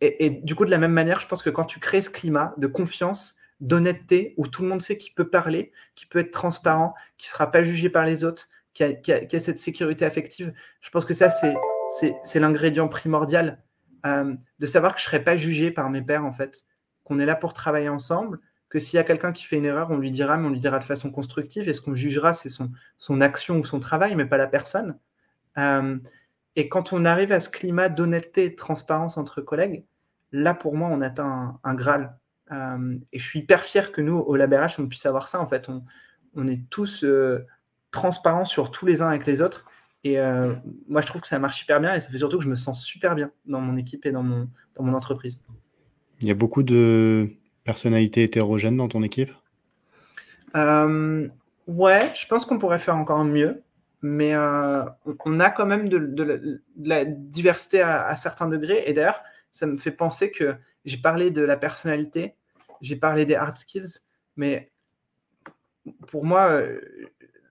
Et, 0.00 0.30
du 0.30 0.54
coup, 0.54 0.66
de 0.66 0.70
la 0.70 0.78
même 0.78 0.92
manière, 0.92 1.20
je 1.20 1.26
pense 1.26 1.42
que 1.42 1.50
quand 1.50 1.64
tu 1.64 1.80
crées 1.80 2.02
ce 2.02 2.10
climat 2.10 2.54
de 2.58 2.66
confiance, 2.66 3.36
d'honnêteté, 3.60 4.34
où 4.36 4.46
tout 4.46 4.62
le 4.62 4.68
monde 4.68 4.82
sait 4.82 4.98
qu'il 4.98 5.14
peut 5.14 5.30
parler, 5.30 5.72
qu'il 5.94 6.08
peut 6.08 6.18
être 6.18 6.30
transparent, 6.30 6.94
qu'il 7.16 7.28
ne 7.28 7.30
sera 7.30 7.50
pas 7.50 7.64
jugé 7.64 7.88
par 7.88 8.04
les 8.04 8.22
autres, 8.22 8.48
qu'il 8.74 9.00
y, 9.06 9.12
a 9.12 9.40
cette 9.40 9.58
sécurité 9.58 10.04
affective, 10.04 10.52
je 10.82 10.90
pense 10.90 11.06
que 11.06 11.14
ça, 11.14 11.30
c'est 11.30 12.40
l'ingrédient 12.40 12.88
primordial 12.88 13.62
euh, 14.04 14.34
de 14.58 14.66
savoir 14.66 14.94
que 14.94 15.00
je 15.00 15.06
ne 15.06 15.08
serai 15.10 15.24
pas 15.24 15.38
jugé 15.38 15.70
par 15.70 15.88
mes 15.88 16.02
pairs, 16.02 16.26
en 16.26 16.32
fait, 16.32 16.64
qu'on 17.04 17.18
est 17.18 17.24
là 17.24 17.36
pour 17.36 17.54
travailler 17.54 17.88
ensemble, 17.88 18.40
que 18.68 18.78
s'il 18.78 18.96
y 18.96 19.00
a 19.00 19.04
quelqu'un 19.04 19.32
qui 19.32 19.44
fait 19.44 19.56
une 19.56 19.64
erreur, 19.64 19.90
on 19.90 19.96
lui 19.96 20.10
dira, 20.10 20.36
mais 20.36 20.46
on 20.46 20.50
lui 20.50 20.58
dira 20.58 20.78
de 20.78 20.84
façon 20.84 21.10
constructive, 21.10 21.68
et 21.68 21.72
ce 21.72 21.80
qu'on 21.80 21.94
jugera, 21.94 22.34
c'est 22.34 22.50
son, 22.50 22.70
son 22.98 23.22
action 23.22 23.58
ou 23.58 23.64
son 23.64 23.80
travail, 23.80 24.14
mais 24.14 24.26
pas 24.26 24.36
la 24.36 24.48
personne. 24.48 24.98
Euh, 25.56 25.96
et 26.56 26.68
quand 26.68 26.94
on 26.94 27.04
arrive 27.04 27.32
à 27.32 27.40
ce 27.40 27.50
climat 27.50 27.90
d'honnêteté 27.90 28.44
et 28.44 28.50
de 28.50 28.56
transparence 28.56 29.18
entre 29.18 29.42
collègues, 29.42 29.84
là, 30.32 30.54
pour 30.54 30.74
moi, 30.74 30.88
on 30.90 31.02
atteint 31.02 31.60
un, 31.62 31.74
Graal. 31.74 32.16
Euh, 32.50 32.96
et 33.12 33.18
je 33.18 33.24
suis 33.24 33.40
hyper 33.40 33.62
fier 33.62 33.92
que 33.92 34.00
nous, 34.00 34.16
au 34.16 34.36
LabRH, 34.36 34.78
on 34.78 34.88
puisse 34.88 35.04
avoir 35.04 35.28
ça. 35.28 35.40
En 35.40 35.46
fait, 35.46 35.68
on, 36.34 36.48
est 36.48 36.68
tous 36.70 37.04
euh, 37.04 37.44
transparents 37.90 38.46
sur 38.46 38.70
tous 38.70 38.86
les 38.86 39.02
uns 39.02 39.08
avec 39.08 39.26
les 39.26 39.42
autres. 39.42 39.66
Et 40.02 40.18
euh, 40.18 40.54
moi, 40.88 41.02
je 41.02 41.06
trouve 41.06 41.20
que 41.20 41.28
ça 41.28 41.38
marche 41.38 41.58
super 41.58 41.80
bien 41.80 41.94
et 41.94 42.00
ça 42.00 42.10
fait 42.10 42.16
surtout 42.16 42.38
que 42.38 42.44
je 42.44 42.48
me 42.48 42.54
sens 42.54 42.82
super 42.82 43.14
bien 43.14 43.30
dans 43.44 43.60
mon 43.60 43.76
équipe 43.76 44.06
et 44.06 44.12
dans 44.12 44.22
mon, 44.22 44.48
dans 44.74 44.82
mon 44.82 44.94
entreprise. 44.94 45.38
Il 46.20 46.28
y 46.28 46.30
a 46.30 46.34
beaucoup 46.34 46.62
de 46.62 47.28
personnalités 47.64 48.22
hétérogènes 48.22 48.76
dans 48.78 48.88
ton 48.88 49.02
équipe? 49.02 49.30
Ouais, 51.66 52.12
je 52.14 52.26
pense 52.28 52.46
qu'on 52.46 52.58
pourrait 52.58 52.78
faire 52.78 52.96
encore 52.96 53.24
mieux 53.24 53.62
mais 54.06 54.34
euh, 54.34 54.84
on 55.24 55.40
a 55.40 55.50
quand 55.50 55.66
même 55.66 55.88
de, 55.88 56.62
la, 56.78 57.04
diversité 57.04 57.82
à, 57.82 58.14
certains 58.14 58.46
degrés. 58.46 58.84
Et 58.86 58.92
d'ailleurs, 58.92 59.20
ça 59.50 59.66
me 59.66 59.78
fait 59.78 59.90
penser 59.90 60.30
que 60.30 60.54
j'ai 60.84 60.98
parlé 60.98 61.30
de 61.30 61.42
la 61.42 61.56
personnalité, 61.56 62.36
j'ai 62.80 62.94
parlé 62.94 63.24
des 63.24 63.34
hard 63.34 63.56
skills, 63.56 63.98
mais 64.36 64.70
pour 66.06 66.24
moi, 66.24 66.50
euh, 66.50 66.80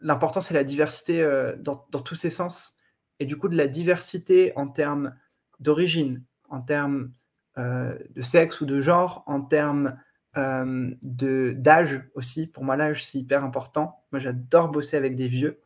l'important, 0.01 0.39
c'est 0.39 0.53
la 0.53 0.63
diversité 0.63 1.21
euh, 1.21 1.55
dans, 1.57 1.75
tous 1.75 2.15
ses 2.15 2.29
sens. 2.29 2.77
Et 3.19 3.25
du 3.25 3.37
coup, 3.37 3.49
de 3.49 3.57
la 3.57 3.67
diversité 3.67 4.53
en 4.55 4.67
termes 4.67 5.13
d'origine, 5.59 6.23
en 6.49 6.61
termes 6.61 7.11
de 7.57 8.21
sexe 8.21 8.59
ou 8.59 8.65
de 8.65 8.81
genre, 8.81 9.23
en 9.27 9.39
termes 9.39 9.97
d'âge 10.35 12.01
aussi. 12.13 12.47
Pour 12.47 12.65
moi, 12.65 12.75
l'âge, 12.75 13.05
c'est 13.05 13.17
hyper 13.17 13.45
important. 13.45 14.03
Moi, 14.11 14.19
j'adore 14.19 14.67
bosser 14.67 14.97
avec 14.97 15.15
des 15.15 15.29
vieux. 15.29 15.61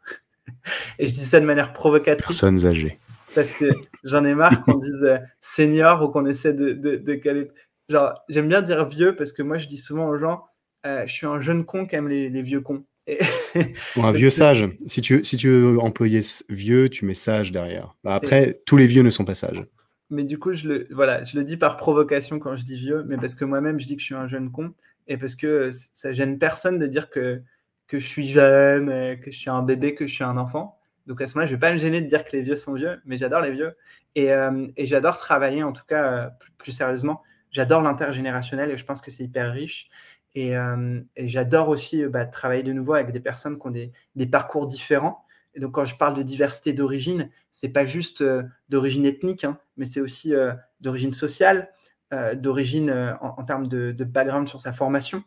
Et 1.00 1.08
je 1.08 1.14
dis 1.14 1.20
ça 1.22 1.40
de 1.40 1.46
manière 1.46 1.74
provocatrice. 1.74 2.40
Personnes 2.40 2.66
âgées. 2.66 3.00
Parce 3.36 3.52
que 3.52 3.66
j'en 4.04 4.26
ai 4.26 4.34
marre 4.34 4.64
qu'on 4.64 4.78
dise 4.78 5.20
senior 5.42 6.04
ou 6.04 6.10
qu'on 6.10 6.26
essaie 6.26 6.54
de, 6.54 6.74
de, 6.74 7.16
caler. 7.16 7.50
Genre, 7.88 8.14
j'aime 8.28 8.48
bien 8.48 8.62
dire 8.62 8.88
vieux 8.88 9.16
parce 9.16 9.32
que 9.32 9.44
moi, 9.44 9.58
je 9.58 9.68
dis 9.68 9.78
souvent 9.78 10.08
aux 10.08 10.18
gens, 10.18 10.46
je 10.84 11.12
suis 11.12 11.28
un 11.28 11.40
jeune 11.40 11.64
con 11.64 11.86
qui 11.86 11.96
aime 11.96 12.08
les, 12.08 12.30
les 12.30 12.42
vieux 12.42 12.62
cons. 12.62 12.84
Ou 13.98 14.04
un 14.04 14.12
vieux 14.12 14.30
sage. 14.30 14.68
Si 14.88 15.02
tu, 15.02 15.24
si 15.24 15.38
tu 15.38 15.50
veux 15.50 15.80
employer 15.80 16.22
vieux, 16.50 16.90
tu 16.90 17.06
mets 17.06 17.14
sage 17.14 17.52
derrière. 17.52 17.96
Bah, 18.04 18.16
après, 18.16 18.62
tous 18.66 18.78
les 18.78 18.88
vieux 18.88 19.04
ne 19.04 19.10
sont 19.10 19.26
pas 19.26 19.36
sages. 19.36 19.64
Mais 20.10 20.24
du 20.24 20.40
coup, 20.40 20.54
je 20.54 20.68
le, 20.68 20.88
voilà, 20.92 21.24
je 21.24 21.38
le 21.38 21.44
dis 21.44 21.58
par 21.58 21.78
provocation 21.78 22.40
quand 22.40 22.56
je 22.56 22.66
dis 22.66 22.78
vieux, 22.78 23.04
mais 23.08 23.18
parce 23.18 23.36
que 23.36 23.46
moi-même, 23.46 23.80
je 23.80 23.86
dis 23.86 23.96
que 23.96 24.02
je 24.02 24.06
suis 24.06 24.16
un 24.16 24.28
jeune 24.28 24.52
con 24.52 24.74
et 25.08 25.18
parce 25.18 25.36
que 25.36 25.70
ça 25.72 26.14
gêne 26.14 26.40
personne 26.40 26.80
de 26.80 26.88
dire 26.88 27.10
que, 27.10 27.42
que 27.90 28.00
je 28.00 28.08
suis 28.08 28.28
jeune, 28.28 29.20
que 29.20 29.32
je 29.32 29.38
suis 29.38 29.50
un 29.50 29.62
bébé, 29.62 29.96
que 29.96 30.08
je 30.08 30.14
suis 30.14 30.24
un 30.24 30.38
enfant. 30.38 30.80
Donc 31.06 31.22
à 31.22 31.28
ce 31.28 31.34
moment-là, 31.34 31.48
je 31.48 31.54
ne 31.54 31.58
vais 31.58 31.60
pas 31.60 31.74
me 31.74 31.78
gêner 31.78 32.02
de 32.02 32.08
dire 32.08 32.24
que 32.24 32.32
les 32.38 32.42
vieux 32.42 32.56
sont 32.56 32.74
vieux, 32.74 33.02
mais 33.06 33.18
j'adore 33.18 33.42
les 33.42 33.52
vieux. 33.52 33.76
Et, 34.16 34.32
euh, 34.32 34.66
j'adore 34.78 35.18
travailler, 35.18 35.64
en 35.64 35.74
tout 35.74 35.86
cas, 35.86 36.04
euh, 36.06 36.30
plus, 36.58 36.72
sérieusement. 36.72 37.24
J'adore 37.52 37.82
l'intergénérationnel 37.82 38.72
et 38.72 38.78
je 38.78 38.86
pense 38.86 39.02
que 39.02 39.12
c'est 39.12 39.24
hyper 39.24 39.52
riche. 39.52 39.90
Et, 40.36 40.56
euh, 40.56 41.02
j'adore 41.18 41.70
aussi 41.70 42.06
bah, 42.06 42.26
travailler 42.26 42.64
de 42.64 42.72
nouveau 42.72 42.94
avec 42.94 43.12
des 43.12 43.20
personnes 43.20 43.60
qui 43.60 43.68
ont 43.68 43.72
des, 44.16 44.28
parcours 44.28 44.68
différents 44.68 45.26
et 45.56 45.60
donc, 45.60 45.74
quand 45.74 45.86
je 45.86 45.96
parle 45.96 46.16
de 46.16 46.24
diversité 46.24 46.74
d'origine, 46.74 47.30
c'est 47.52 47.70
pas 47.70 47.86
juste 47.86 48.22
euh, 48.22 48.44
d'origine 48.70 49.06
ethnique, 49.06 49.44
hein, 49.44 49.58
mais 49.78 49.86
c'est 49.86 50.02
aussi 50.02 50.34
euh, 50.34 50.54
d'origine 50.80 51.14
sociale, 51.14 51.72
euh, 52.14 52.36
d'origine 52.36 53.18
en, 53.22 53.44
termes 53.44 53.68
de, 53.68 53.92
background 54.04 54.48
sur 54.48 54.60
sa 54.62 54.74
formation. 54.74 55.24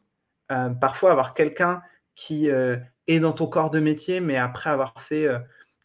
parfois, 0.81 1.13
avoir 1.13 1.35
quelqu'un 1.35 1.83
qui 2.15 2.49
est 2.49 3.21
dans 3.21 3.33
ton 3.33 3.47
corps 3.47 3.71
de 3.71 3.81
métier, 3.81 4.21
mais 4.21 4.37
après 4.37 4.71
avoir 4.71 5.01
fait 5.01 5.27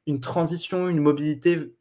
une 0.05 0.19
transition, 0.19 0.89
une 0.89 0.99
mobilité 0.99 1.73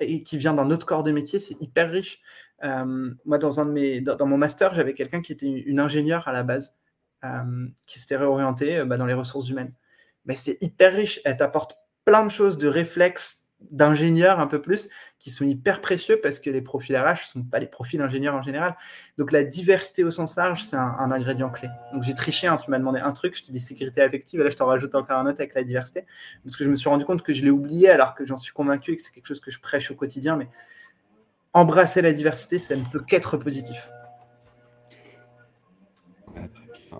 et 0.00 0.22
qui 0.22 0.36
vient 0.36 0.54
d'un 0.54 0.70
autre 0.70 0.86
corps 0.86 1.02
de 1.02 1.12
métier, 1.12 1.38
c'est 1.38 1.60
hyper 1.60 1.90
riche. 1.90 2.20
moi, 2.62 3.38
dans, 3.38 3.60
un 3.60 3.66
de 3.66 3.72
mes, 3.72 4.00
dans, 4.00 4.26
mon 4.26 4.38
master, 4.38 4.74
j'avais 4.74 4.94
quelqu'un 4.94 5.22
qui 5.22 5.32
était 5.32 5.46
une, 5.46 5.80
ingénieure 5.80 6.26
à 6.28 6.32
la 6.32 6.42
base, 6.42 6.76
qui 7.86 7.98
s'était 7.98 8.16
réorientée 8.16 8.84
bah, 8.84 8.96
dans 8.96 9.06
les 9.06 9.14
ressources 9.14 9.48
humaines. 9.48 9.72
Mais 10.24 10.34
c'est 10.34 10.56
hyper 10.62 10.94
riche. 10.94 11.20
Elle 11.24 11.36
t'apporte 11.36 11.76
plein 12.04 12.24
de 12.24 12.30
choses, 12.30 12.58
de 12.58 12.68
réflexes 12.68 13.43
d'ingénieurs 13.70 14.40
un 14.40 14.46
peu 14.46 14.60
plus, 14.60 14.88
qui 15.18 15.30
sont 15.30 15.44
hyper 15.44 15.80
précieux 15.80 16.18
parce 16.22 16.38
que 16.38 16.50
les 16.50 16.60
profils 16.60 16.96
RH 16.96 17.10
ne 17.10 17.14
sont 17.16 17.42
pas 17.42 17.58
les 17.58 17.66
profils 17.66 18.00
ingénieurs 18.00 18.34
en 18.34 18.42
général. 18.42 18.76
Donc 19.18 19.32
la 19.32 19.42
diversité 19.42 20.04
au 20.04 20.10
sens 20.10 20.36
large, 20.36 20.62
c'est 20.62 20.76
un, 20.76 21.10
ingrédient 21.10 21.50
clé. 21.50 21.68
Donc 21.92 22.02
j'ai 22.02 22.14
triché, 22.14 22.46
hein, 22.46 22.58
tu 22.62 22.70
m'as 22.70 22.78
demandé 22.78 23.00
un 23.00 23.12
truc, 23.12 23.36
je 23.36 23.42
te 23.42 23.52
dis 23.52 23.60
sécurité 23.60 24.02
affective, 24.02 24.40
et 24.40 24.44
là 24.44 24.50
je 24.50 24.56
t'en 24.56 24.66
rajoute 24.66 24.94
encore 24.94 25.18
un 25.18 25.26
autre 25.26 25.40
avec 25.40 25.54
la 25.54 25.62
diversité, 25.62 26.04
parce 26.42 26.56
que 26.56 26.64
je 26.64 26.70
me 26.70 26.74
suis 26.74 26.88
rendu 26.88 27.04
compte 27.04 27.22
que 27.22 27.32
je 27.32 27.42
l'ai 27.42 27.50
oublié 27.50 27.90
alors 27.90 28.14
que 28.14 28.26
j'en 28.26 28.36
suis 28.36 28.52
convaincu 28.52 28.92
et 28.92 28.96
que 28.96 29.02
c'est 29.02 29.12
quelque 29.12 29.26
chose 29.26 29.40
que 29.40 29.50
je 29.50 29.60
prêche 29.60 29.90
au 29.90 29.94
quotidien, 29.94 30.36
mais 30.36 30.48
embrasser 31.52 32.02
la 32.02 32.12
diversité, 32.12 32.58
ça 32.58 32.76
ne 32.76 32.84
peut 32.84 33.00
qu'être 33.00 33.36
positif. 33.36 33.90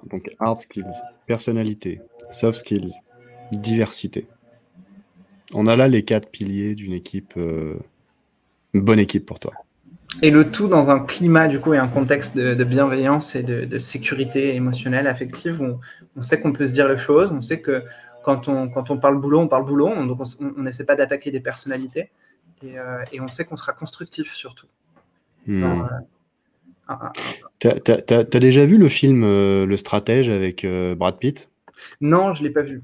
Donc 0.07 0.31
hard 0.39 0.61
skills, 0.61 0.85
personnalité, 1.27 2.01
soft 2.31 2.61
skills, 2.61 2.93
diversité. 3.53 4.27
On 5.53 5.67
a 5.67 5.77
là 5.77 5.89
les 5.89 6.05
quatre 6.05 6.31
piliers 6.31 6.75
d'une 6.75 6.93
équipe, 6.93 7.35
euh, 7.37 7.75
une 8.73 8.83
bonne 8.83 8.99
équipe 8.99 9.27
pour 9.27 9.39
toi. 9.39 9.53
Et 10.23 10.31
le 10.31 10.51
tout 10.51 10.69
dans 10.69 10.91
un 10.91 11.01
climat 11.01 11.49
du 11.49 11.59
coup 11.59 11.75
et 11.75 11.79
un 11.79 11.89
contexte 11.89 12.37
de, 12.37 12.65
bienveillance 12.65 13.35
et 13.35 13.43
de, 13.43 13.79
sécurité 13.79 14.55
émotionnelle, 14.55 15.07
affective, 15.07 15.61
où 15.61 15.81
on 16.17 16.23
sait 16.23 16.41
qu'on 16.41 16.53
peut 16.53 16.67
se 16.67 16.73
dire 16.73 16.89
les 16.89 16.97
choses, 16.97 17.33
on 17.33 17.41
sait 17.41 17.61
que 17.61 17.83
quand 18.23 18.49
on, 18.49 18.69
quand 18.69 18.91
on 18.91 18.99
parle 18.99 19.21
boulot, 19.21 19.41
on 19.41 19.49
parle 19.49 19.67
boulot, 19.67 19.93
donc 20.07 20.19
on 20.41 20.63
n'essaie 20.63 20.85
pas 20.85 20.95
d'attaquer 20.95 21.31
des 21.31 21.41
personnalités, 21.41 22.11
et, 22.63 22.79
euh, 22.79 23.03
on 23.21 23.27
sait 23.27 23.45
qu'on 23.45 23.57
sera 23.57 23.73
constructif 23.73 24.35
surtout. 24.35 24.69
Hmm. 25.47 25.83
Euh, 26.91 27.81
t'as 27.81 28.41
déjà 28.41 28.65
vu 28.67 28.79
le 28.79 28.89
film 28.89 29.23
Le 29.23 29.77
Stratège 29.77 30.31
avec 30.31 30.65
Brad 30.97 31.19
Pitt? 31.19 31.51
Non, 32.01 32.35
je 32.35 32.43
ne 32.43 32.49
l'ai 32.49 32.55
pas 32.55 32.63
vu. 32.63 32.83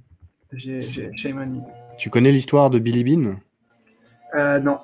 J'ai 0.53 0.81
tu 2.01 2.09
connais 2.09 2.33
l'histoire 2.33 2.71
de 2.71 2.79
Billy 2.79 3.05
Bean? 3.05 3.37
Euh, 4.37 4.59
Non. 4.59 4.79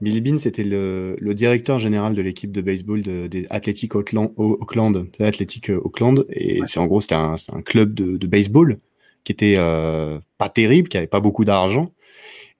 Billy 0.00 0.22
Bean, 0.22 0.38
c'était 0.38 0.64
le, 0.64 1.16
directeur 1.34 1.78
général 1.78 2.14
de 2.14 2.22
l'équipe 2.22 2.52
de 2.52 2.62
baseball 2.62 3.02
des 3.02 3.46
Athletic 3.50 3.94
Auckland, 3.94 4.32
Auckland 4.36 5.06
Athletic 5.18 5.68
euh, 5.68 5.80
Auckland, 5.84 6.24
et 6.30 6.60
c'est 6.64 6.80
en 6.80 6.86
gros 6.86 7.02
c'était 7.02 7.16
un, 7.16 7.36
club 7.62 7.92
de, 7.92 8.26
baseball 8.26 8.78
qui 9.24 9.32
était 9.32 9.56
euh, 9.58 10.18
pas 10.38 10.48
terrible, 10.48 10.88
qui 10.88 10.96
avait 10.96 11.06
pas 11.06 11.20
beaucoup 11.20 11.44
d'argent, 11.44 11.90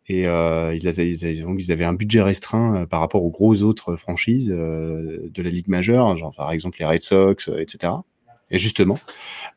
et 0.06 0.22
ils, 0.24 0.88
avaient, 0.88 1.10
ils, 1.12 1.72
avaient, 1.72 1.84
un 1.84 1.94
budget 1.94 2.20
restreint 2.20 2.84
par 2.90 3.01
rapport 3.01 3.22
aux 3.22 3.30
grosses 3.30 3.62
autres 3.62 3.97
franchises 3.97 4.48
de 4.48 5.42
la 5.42 5.51
ligue 5.51 5.68
majeure, 5.68 6.14
genre 6.18 6.34
par 6.36 6.51
exemple 6.51 6.78
les 6.80 6.86
Red 6.86 7.02
Sox, 7.02 7.48
etc. 7.56 7.92
Et 8.51 8.59
justement, 8.59 8.98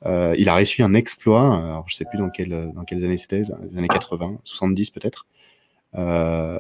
euh, 0.06 0.36
il 0.38 0.50
a 0.50 0.56
réussi 0.56 0.84
un 0.84 0.94
exploit, 0.94 1.56
alors 1.56 1.86
je 1.88 1.96
sais 1.96 2.06
plus 2.06 2.18
dans, 2.18 2.30
quel, 2.30 2.72
dans 2.74 2.84
quelles 2.84 3.04
années 3.04 3.18
c'était, 3.18 3.44
les 3.68 3.78
années 3.78 3.88
80, 3.88 4.40
70 4.44 4.92
peut-être. 4.92 5.26
Euh, 5.96 6.60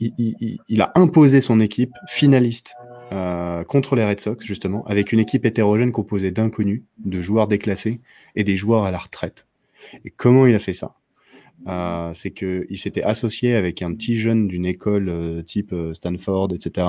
il, 0.00 0.58
il, 0.68 0.82
a 0.82 0.92
imposé 0.94 1.40
son 1.40 1.58
équipe 1.60 1.94
finaliste 2.06 2.74
euh, 3.12 3.64
contre 3.64 3.96
les 3.96 4.04
Red 4.04 4.20
Sox, 4.20 4.44
justement, 4.44 4.84
avec 4.86 5.12
une 5.12 5.20
équipe 5.20 5.44
hétérogène 5.44 5.92
composée 5.92 6.30
d'inconnus, 6.30 6.82
de 6.98 7.20
joueurs 7.20 7.48
déclassés 7.48 8.00
et 8.36 8.44
des 8.44 8.56
joueurs 8.56 8.84
à 8.84 8.90
la 8.90 8.98
retraite. 8.98 9.46
Et 10.04 10.10
comment 10.10 10.46
il 10.46 10.54
a 10.54 10.58
fait 10.58 10.72
ça? 10.72 10.94
Euh, 11.66 12.10
c'est 12.12 12.30
qu'il 12.30 12.76
s'était 12.76 13.02
associé 13.02 13.54
avec 13.54 13.80
un 13.80 13.94
petit 13.94 14.16
jeune 14.16 14.48
d'une 14.48 14.66
école 14.66 15.08
euh, 15.08 15.42
type 15.42 15.72
euh, 15.72 15.94
Stanford, 15.94 16.48
etc., 16.52 16.86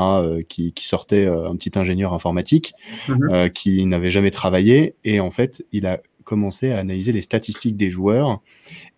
qui, 0.49 0.73
sortait 0.81 1.25
un 1.27 1.55
petit 1.55 1.71
ingénieur 1.79 2.13
informatique, 2.13 2.73
mhm. 3.07 3.49
qui 3.51 3.85
n'avait 3.85 4.09
jamais 4.09 4.31
travaillé, 4.31 4.95
et 5.03 5.19
en 5.19 5.31
fait, 5.31 5.65
il 5.71 5.85
a 5.87 5.99
commencé 6.23 6.71
à 6.71 6.79
analyser 6.79 7.11
les 7.11 7.21
statistiques 7.21 7.77
des 7.77 7.89
joueurs, 7.89 8.41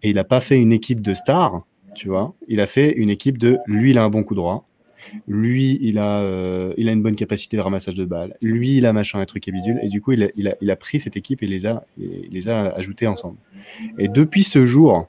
et 0.01 0.09
il 0.09 0.15
n'a 0.15 0.23
pas 0.23 0.41
fait 0.41 0.59
une 0.59 0.73
équipe 0.73 1.01
de 1.01 1.13
stars, 1.13 1.65
tu 1.95 2.09
vois, 2.09 2.33
il 2.47 2.59
a 2.59 2.67
fait 2.67 2.91
une 2.93 3.09
équipe 3.09 3.37
de 3.37 3.57
lui, 3.67 3.91
il 3.91 3.97
a 3.97 4.03
un 4.03 4.09
bon 4.09 4.23
coup 4.23 4.35
droit, 4.35 4.67
lui, 5.27 5.77
il 5.81 5.99
a, 5.99 6.73
il 6.75 6.89
a 6.89 6.91
une 6.91 7.03
bonne 7.03 7.15
capacité 7.15 7.55
de 7.55 7.61
ramassage 7.61 7.95
de 7.95 8.03
balles. 8.03 8.35
Lui, 8.41 8.77
il 8.77 8.85
a 8.85 8.93
machin, 8.93 9.19
un 9.19 9.25
truc 9.25 9.47
et 9.47 9.51
bidule. 9.51 9.79
Et 9.83 9.87
du 9.87 10.01
coup, 10.01 10.11
il 10.11 10.23
a, 10.23 10.27
il 10.35 10.47
a, 10.49 10.55
il 10.59 10.71
a 10.71 10.75
pris 10.75 10.99
cette 10.99 11.15
équipe 11.15 11.43
et 11.43 11.47
les 11.47 11.65
a, 11.65 11.85
les 11.97 12.49
a 12.49 12.69
ajoutés 12.69 13.07
ensemble. 13.07 13.37
Et 13.99 14.07
depuis 14.07 14.43
ce 14.43 14.65
jour, 14.65 15.07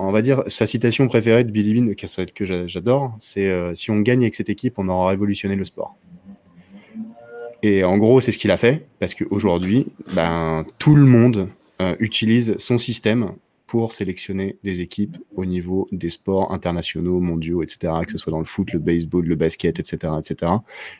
on 0.00 0.12
va 0.12 0.22
dire, 0.22 0.42
sa 0.46 0.66
citation 0.66 1.08
préférée 1.08 1.44
de 1.44 1.50
Billy 1.50 1.74
Bean, 1.74 1.94
que 1.94 2.66
j'adore, 2.66 3.16
c'est 3.18 3.48
euh, 3.48 3.74
Si 3.74 3.90
on 3.90 4.00
gagne 4.00 4.20
avec 4.20 4.34
cette 4.34 4.48
équipe, 4.48 4.78
on 4.78 4.88
aura 4.88 5.08
révolutionné 5.10 5.56
le 5.56 5.64
sport. 5.64 5.96
Et 7.62 7.82
en 7.82 7.98
gros, 7.98 8.20
c'est 8.20 8.30
ce 8.30 8.38
qu'il 8.38 8.50
a 8.50 8.56
fait, 8.56 8.86
parce 9.00 9.14
qu'aujourd'hui, 9.14 9.86
ben, 10.14 10.64
tout 10.78 10.94
le 10.94 11.04
monde 11.04 11.48
euh, 11.82 11.96
utilise 11.98 12.56
son 12.58 12.78
système 12.78 13.32
pour 13.68 13.92
sélectionner 13.92 14.56
des 14.64 14.80
équipes 14.80 15.18
au 15.36 15.44
niveau 15.44 15.86
des 15.92 16.08
sports 16.08 16.52
internationaux, 16.52 17.20
mondiaux, 17.20 17.62
etc., 17.62 17.92
que 18.04 18.10
ce 18.10 18.16
soit 18.16 18.30
dans 18.30 18.38
le 18.38 18.46
foot, 18.46 18.72
le 18.72 18.78
baseball, 18.78 19.26
le 19.26 19.36
basket, 19.36 19.78
etc., 19.78 20.14
etc. 20.18 20.52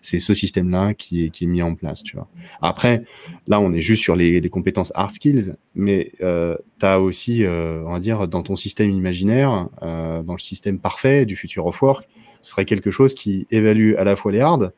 C'est 0.03 0.21
ce 0.21 0.35
système-là 0.35 0.93
qui 0.93 1.25
est, 1.25 1.43
mis 1.43 1.63
en 1.63 1.75
place, 1.75 2.03
tu 2.03 2.17
vois. 2.17 2.29
Après, 2.61 3.05
là, 3.47 3.59
on 3.59 3.73
est 3.73 3.81
juste 3.81 4.03
sur 4.03 4.15
les, 4.17 4.41
les 4.43 4.49
compétences 4.51 4.93
hard 4.95 5.11
skills, 5.11 5.55
mais 5.75 6.13
euh, 6.21 6.57
tu 6.79 6.85
as 6.85 7.01
aussi, 7.01 7.45
euh, 7.45 7.83
on 7.87 7.95
va 7.95 8.01
dire, 8.01 8.29
dans 8.29 8.43
ton 8.43 8.55
système 8.55 8.91
imaginaire, 8.91 9.69
euh, 9.83 10.23
dans 10.23 10.35
le 10.35 10.39
système 10.39 10.79
parfait 10.79 11.25
du 11.25 11.37
futur 11.37 11.65
of 11.65 11.81
work, 11.81 12.07
ce 12.43 12.51
serait 12.51 12.67
quelque 12.67 12.91
chose 12.91 13.15
qui 13.15 13.47
évalue 13.51 13.95
à 13.97 14.05
la 14.05 14.15
fois 14.15 14.31
les 14.31 14.41
hard, 14.41 14.75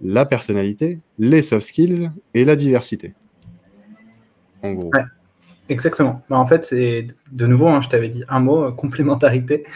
la 0.00 0.24
personnalité, 0.24 0.98
les 1.18 1.42
soft 1.42 1.66
skills 1.66 2.10
et 2.32 2.46
la 2.46 2.56
diversité. 2.56 3.12
En 4.62 4.72
gros. 4.72 4.90
Exactement. 5.68 6.22
Bah, 6.28 6.36
en 6.36 6.46
fait, 6.46 6.64
c'est 6.64 7.06
de 7.32 7.46
nouveau, 7.46 7.68
hein, 7.68 7.80
je 7.80 7.88
t'avais 7.88 8.08
dit 8.08 8.24
un 8.28 8.40
mot, 8.40 8.64
euh, 8.64 8.72
complémentarité. 8.72 9.66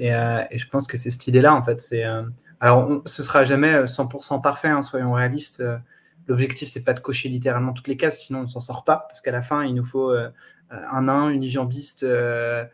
Euh, 0.00 0.44
et, 0.50 0.58
je 0.58 0.68
pense 0.68 0.86
que 0.86 0.96
c'est 0.96 1.10
cette 1.10 1.26
idée-là, 1.28 1.54
en 1.54 1.62
fait. 1.62 1.84
Euh, 1.92 2.24
alors, 2.60 2.88
on, 2.90 3.02
ce 3.06 3.22
sera 3.22 3.44
jamais 3.44 3.84
100% 3.84 4.40
parfait, 4.42 4.68
hein, 4.68 4.82
soyons 4.82 5.12
réalistes. 5.12 5.62
L'objectif, 6.26 6.68
c'est 6.68 6.82
pas 6.82 6.94
de 6.94 7.00
cocher 7.00 7.28
littéralement 7.28 7.72
toutes 7.72 7.86
les 7.88 7.96
cases, 7.96 8.20
sinon 8.20 8.40
on 8.40 8.46
s'en 8.48 8.60
sort 8.60 8.84
pas. 8.84 9.06
Parce 9.08 9.20
qu'à 9.20 9.30
la 9.30 9.42
fin, 9.42 9.64
il 9.64 9.74
nous 9.74 9.84
faut 9.84 10.12
un 10.70 11.02
nain, 11.02 11.28
une 11.28 11.46
jambiste 11.46 12.04
de, 12.04 12.66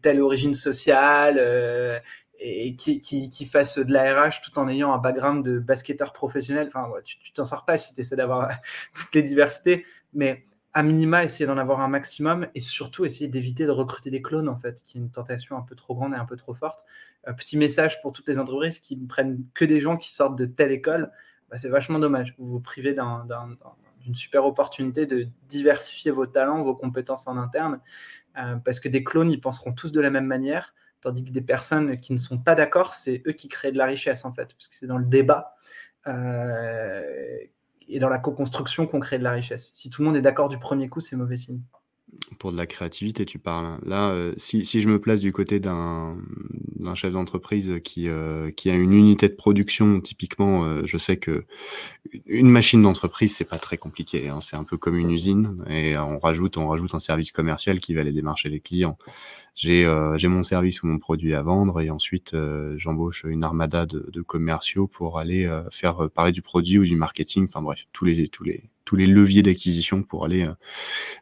telle 0.00 0.20
origine 0.20 0.54
sociale 0.54 2.02
et 2.38 2.76
qui, 2.76 3.00
qui, 3.00 3.46
fasse 3.46 3.78
de 3.78 3.92
la 3.92 4.28
RH 4.28 4.42
tout 4.44 4.56
en 4.60 4.68
ayant 4.68 4.92
un 4.92 4.98
background 4.98 5.44
de 5.44 5.58
basketteur 5.58 6.12
professionnel. 6.12 6.68
Enfin, 6.68 6.88
tu 7.04 7.32
t'en 7.32 7.44
sors 7.44 7.64
pas 7.64 7.76
si 7.76 7.94
tu 7.94 8.00
essaies 8.02 8.14
d'avoir 8.14 8.50
toutes 8.94 9.12
les 9.14 9.22
diversités. 9.24 9.84
Mais 10.14 10.44
à 10.76 10.82
minima, 10.82 11.24
essayer 11.24 11.46
d'en 11.46 11.56
avoir 11.56 11.80
un 11.80 11.88
maximum 11.88 12.48
et 12.54 12.60
surtout 12.60 13.06
essayer 13.06 13.28
d'éviter 13.28 13.64
de 13.64 13.70
recruter 13.70 14.10
des 14.10 14.20
clones, 14.20 14.46
en 14.46 14.58
fait, 14.58 14.82
qui 14.82 14.98
est 14.98 15.00
une 15.00 15.10
tentation 15.10 15.56
un 15.56 15.62
peu 15.62 15.74
trop 15.74 15.94
grande 15.94 16.12
et 16.12 16.18
un 16.18 16.26
peu 16.26 16.36
trop 16.36 16.52
forte. 16.52 16.84
Euh, 17.26 17.32
petit 17.32 17.56
message 17.56 18.02
pour 18.02 18.12
toutes 18.12 18.28
les 18.28 18.38
entreprises 18.38 18.78
qui 18.78 18.94
ne 18.98 19.06
prennent 19.06 19.42
que 19.54 19.64
des 19.64 19.80
gens 19.80 19.96
qui 19.96 20.12
sortent 20.12 20.36
de 20.36 20.44
telle 20.44 20.72
école. 20.72 21.10
bah, 21.48 21.56
c'est 21.56 21.70
vachement 21.70 21.98
dommage. 21.98 22.34
Vous 22.36 22.46
vous 22.46 22.60
privez 22.60 22.94
d'une 24.02 24.14
super 24.14 24.44
opportunité 24.44 25.06
de 25.06 25.28
diversifier 25.48 26.10
vos 26.10 26.26
talents, 26.26 26.62
vos 26.62 26.76
compétences 26.76 27.26
en 27.26 27.38
interne, 27.38 27.80
euh, 28.36 28.56
parce 28.56 28.78
que 28.78 28.90
des 28.90 29.02
clones, 29.02 29.30
ils 29.30 29.40
penseront 29.40 29.72
tous 29.72 29.92
de 29.92 30.00
la 30.02 30.10
même 30.10 30.26
manière, 30.26 30.74
tandis 31.00 31.24
que 31.24 31.30
des 31.30 31.40
personnes 31.40 31.96
qui 31.96 32.12
ne 32.12 32.18
sont 32.18 32.36
pas 32.36 32.54
d'accord, 32.54 32.92
c'est 32.92 33.22
eux 33.26 33.32
qui 33.32 33.48
créent 33.48 33.72
de 33.72 33.78
la 33.78 33.86
richesse, 33.86 34.26
en 34.26 34.30
fait, 34.30 34.52
parce 34.52 34.68
que 34.68 34.74
c'est 34.74 34.86
dans 34.86 34.98
le 34.98 35.06
débat 35.06 35.54
euh, 36.06 37.38
et 37.88 37.98
dans 37.98 38.08
la 38.08 38.18
co-construction 38.18 38.86
qu'on 38.86 39.00
crée 39.00 39.18
de 39.18 39.24
la 39.24 39.32
richesse. 39.32 39.70
Si 39.72 39.90
tout 39.90 40.02
le 40.02 40.06
monde 40.06 40.16
est 40.16 40.22
d'accord 40.22 40.48
du 40.48 40.58
premier 40.58 40.88
coup, 40.88 41.00
c'est 41.00 41.16
mauvais 41.16 41.36
signe. 41.36 41.60
Pour 42.38 42.52
de 42.52 42.56
la 42.56 42.66
créativité, 42.66 43.26
tu 43.26 43.38
parles. 43.38 43.78
Là, 43.84 44.10
euh, 44.10 44.32
si, 44.36 44.64
si, 44.64 44.80
je 44.80 44.88
me 44.88 45.00
place 45.00 45.20
du 45.20 45.32
côté 45.32 45.60
d'un 45.60 46.16
chef 46.94 47.12
d'entreprise 47.12 47.74
qui, 47.84 48.08
euh, 48.08 48.50
qui 48.52 48.70
a 48.70 48.74
une 48.74 48.92
unité 48.92 49.28
de 49.28 49.34
production, 49.34 50.00
typiquement, 50.00 50.64
euh, 50.64 50.82
je 50.84 50.96
sais 50.98 51.16
que 51.16 51.44
une 52.26 52.48
machine 52.48 52.82
d'entreprise, 52.82 53.36
c'est 53.36 53.44
pas 53.44 53.58
très 53.58 53.76
compliqué. 53.76 54.28
Hein. 54.28 54.40
c'est 54.40 54.56
un 54.56 54.64
peu 54.64 54.76
comme 54.76 54.96
une 54.96 55.10
usine 55.10 55.64
et 55.68 55.96
on 55.96 56.18
rajoute, 56.18 56.56
on 56.56 56.68
rajoute 56.68 56.94
un 56.94 57.00
service 57.00 57.32
commercial 57.32 57.80
qui 57.80 57.94
va 57.94 58.00
aller 58.02 58.12
démarcher 58.12 58.48
les 58.48 58.60
clients. 58.60 58.98
J'ai 59.54 59.90
j'ai 60.16 60.28
mon 60.28 60.42
service 60.42 60.82
ou 60.82 60.86
mon 60.86 60.98
produit 60.98 61.34
à 61.34 61.42
vendre 61.42 61.80
et 61.80 61.90
ensuite 61.90 62.36
j'embauche 62.76 63.24
une 63.26 63.42
armada 63.42 63.86
de, 63.86 64.08
de, 64.12 64.20
commerciaux 64.20 64.86
pour 64.86 65.18
aller 65.18 65.50
faire 65.70 66.10
parler 66.10 66.32
du 66.32 66.42
produit 66.42 66.78
ou 66.78 66.84
du 66.84 66.96
marketing. 66.96 67.44
Enfin 67.44 67.62
bref, 67.62 67.86
tous 67.92 68.04
les 68.04 68.28
tous 68.28 68.44
les 68.44 68.64
tous 68.86 68.96
les 68.96 69.04
leviers 69.06 69.42
d'acquisition 69.42 70.02
pour 70.02 70.24
aller 70.24 70.46
euh, 70.46 70.54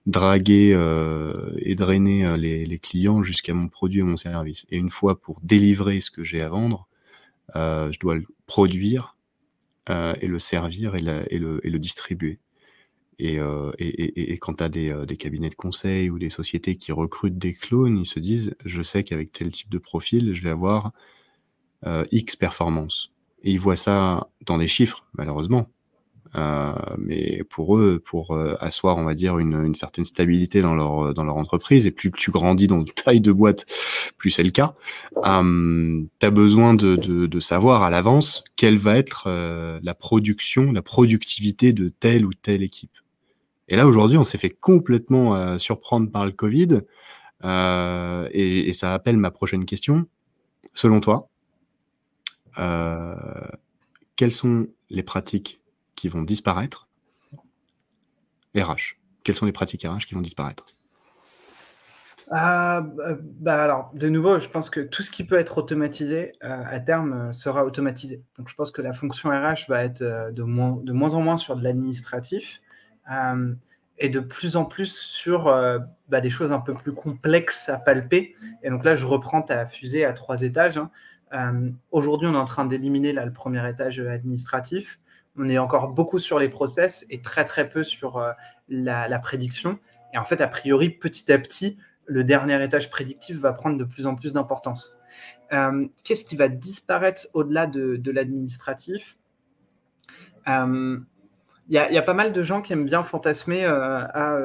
draguer 0.07 0.73
euh, 0.75 1.51
et 1.59 1.75
drainer 1.75 2.25
euh, 2.25 2.37
les, 2.37 2.79
clients 2.79 3.25
jusqu'à 3.25 3.55
mon 3.55 3.69
produit 3.69 4.01
et 4.01 4.05
mon 4.05 4.16
service. 4.16 4.66
Et 4.71 4.77
une 4.77 4.91
fois 4.91 5.21
pour 5.21 5.41
délivrer 5.43 6.01
ce 6.01 6.11
que 6.12 6.23
j'ai 6.23 6.43
à 6.43 6.49
vendre, 6.51 6.87
je 7.55 7.99
dois 7.99 8.15
le 8.15 8.27
produire 8.47 9.14
et 9.89 10.27
le 10.27 10.39
servir 10.39 10.94
et, 10.94 11.01
le, 11.39 11.78
distribuer. 11.78 12.39
Et, 13.19 13.39
quand 14.40 14.55
tu 14.55 14.65
as 14.65 14.69
des, 14.69 15.16
cabinets 15.19 15.51
de 15.51 15.55
conseil 15.55 16.11
ou 16.11 16.19
des 16.19 16.31
sociétés 16.31 16.77
qui 16.77 16.93
recrutent 16.93 17.39
des 17.39 17.52
clones, 17.52 17.98
ils 17.98 18.06
se 18.06 18.19
disent, 18.19 18.55
je 18.65 18.82
sais 18.82 19.05
qu'avec 19.05 19.32
tel 19.32 19.51
type 19.52 19.70
de 19.70 19.78
profil, 19.78 20.35
je 20.35 20.43
vais 20.43 20.51
avoir 20.51 20.93
X 22.11 22.36
performance. 22.36 23.12
Et 23.43 23.52
ils 23.52 23.61
voient 23.61 23.77
ça 23.77 24.28
dans 24.47 24.59
des 24.59 24.69
chiffres, 24.69 25.05
malheureusement. 25.12 25.69
Euh, 26.36 26.73
mais 26.98 27.43
pour 27.48 27.77
eux, 27.77 28.02
pour 28.05 28.32
euh, 28.32 28.56
asseoir, 28.61 28.97
on 28.97 29.05
va 29.05 29.15
dire, 29.15 29.39
une, 29.39 29.55
une, 29.65 29.74
certaine 29.74 30.05
stabilité 30.05 30.62
dans 30.62 30.74
leur, 30.74 31.15
dans 31.15 31.23
leur 31.23 31.36
entreprise, 31.36 31.86
et 31.86 31.93
plus 31.93 32.11
tu 32.11 32.31
grandis 32.32 32.66
dans 32.66 32.78
le 32.78 32.85
taille 33.05 33.20
de 33.20 33.31
boîte, 33.31 33.66
plus 34.16 34.31
c'est 34.31 34.43
le 34.43 34.51
cas, 34.51 34.74
euh, 35.24 36.02
tu 36.19 36.27
as 36.27 36.31
besoin 36.31 36.74
de, 36.74 36.97
de, 36.97 37.27
de, 37.27 37.40
savoir 37.40 37.82
à 37.82 37.90
l'avance 37.90 38.43
quelle 38.56 38.78
va 38.78 38.97
être 38.97 39.24
euh, 39.28 39.78
la 39.85 39.94
production, 39.94 40.73
la 40.73 40.82
productivité 40.82 41.73
de 41.73 41.89
telle 41.89 42.24
ou 42.24 42.32
telle 42.32 42.62
équipe. 42.62 42.90
Et 43.69 43.77
là, 43.77 43.86
aujourd'hui, 43.86 44.19
on 44.19 44.24
s'est 44.24 44.39
fait 44.39 44.51
complètement 44.51 45.59
surprendre 45.59 46.11
par 46.11 46.27
le 46.27 46.32
Covid, 46.32 46.81
et, 47.43 48.69
et, 48.69 48.73
ça 48.74 48.93
appelle 48.93 49.16
ma 49.16 49.31
prochaine 49.31 49.65
question. 49.65 50.06
Selon 50.74 51.01
toi, 51.01 51.31
quelles 54.16 54.32
sont 54.32 54.66
les 54.90 55.02
pratiques 55.02 55.61
qui 55.95 56.09
vont 56.09 56.23
disparaître 56.23 56.89
RH. 58.57 58.97
Quelles 59.23 59.35
sont 59.35 59.47
les 59.47 59.53
pratiques 59.53 59.85
RH 59.85 60.07
qui 60.07 60.15
vont 60.15 60.21
disparaître? 60.21 60.66
Ah, 62.31 62.87
bah 62.87 63.62
alors, 63.62 63.91
de 63.95 64.09
nouveau, 64.09 64.39
je 64.41 64.49
pense 64.49 64.71
que 64.71 64.81
tout 64.81 65.03
ce 65.03 65.11
qui 65.11 65.25
peut 65.25 65.39
être 65.39 65.59
automatisé 65.59 66.33
euh, 66.43 66.62
à 66.66 66.81
terme 66.81 67.12
euh, 67.12 67.33
sera 67.33 67.65
automatisé. 67.65 68.23
Donc, 68.39 68.49
je 68.49 68.55
pense 68.55 68.71
que 68.71 68.81
la 68.81 68.95
fonction 68.95 69.29
RH 69.29 69.69
va 69.69 69.85
être 69.85 70.03
euh, 70.03 70.31
de, 70.31 70.43
moins, 70.43 70.77
de 70.83 70.93
moins 70.93 71.15
en 71.15 71.21
moins 71.21 71.37
sur 71.37 71.57
de 71.57 71.62
l'administratif 71.62 72.61
et 73.99 74.09
de 74.09 74.19
plus 74.19 74.57
en 74.57 74.65
plus 74.65 74.99
sur 74.99 75.45
bah, 76.09 76.23
des 76.23 76.31
choses 76.31 76.53
un 76.53 76.59
peu 76.59 76.73
plus 76.73 76.95
complexes 76.95 77.69
à 77.69 77.77
palper. 77.77 78.35
Et 78.62 78.71
donc 78.71 78.83
là, 78.83 78.97
je 78.97 79.05
reprends 79.05 79.43
ta 79.43 79.66
fusée 79.66 80.07
à 80.07 80.15
trois 80.15 80.41
étages. 80.41 80.81
Hein. 81.31 81.75
Aujourd'hui, 81.91 82.27
on 82.27 82.33
est 82.33 82.39
en 82.39 82.47
train 82.47 82.65
d'éliminer 82.65 83.12
le 83.12 83.31
premier 83.31 83.69
étage 83.69 84.01
administratif 84.01 84.99
on 85.36 85.48
est 85.48 85.59
encore 85.59 85.89
beaucoup 85.89 86.19
sur 86.19 86.39
les 86.39 86.48
process 86.48 87.05
et 87.11 87.20
très 87.20 87.44
très 87.44 87.69
peu 87.69 87.82
sur 87.82 88.19
euh, 88.19 88.32
la, 88.69 89.19
prédiction. 89.19 89.78
Et 90.12 90.19
en 90.19 90.24
fait, 90.24 90.40
a 90.40 90.47
priori, 90.47 90.90
petit 90.90 91.31
à 91.32 91.39
petit, 91.39 91.78
le 92.06 92.24
dernier 92.24 92.62
étage 92.62 92.90
prédictif 92.90 93.39
va 93.39 93.52
prendre 93.52 93.77
de 93.77 93.85
plus 93.85 94.06
en 94.06 94.15
plus 94.15 94.32
d'importance. 94.32 94.94
Euh, 95.52 95.86
qu'est-ce 96.05 96.24
qui 96.24 96.36
va 96.36 96.48
disparaître 96.48 97.27
au-delà 97.35 97.66
de, 97.66 98.11
l'administratif? 98.11 99.16
Euh, 100.47 100.98
Il 101.69 101.74
y, 101.74 101.78
a 101.78 102.02
pas 102.02 102.15
mal 102.15 102.32
de 102.32 102.43
gens 102.43 102.61
qui 102.61 102.73
aiment 102.73 102.85
bien 102.85 103.02
fantasmer 103.02 103.65
à 103.65 104.39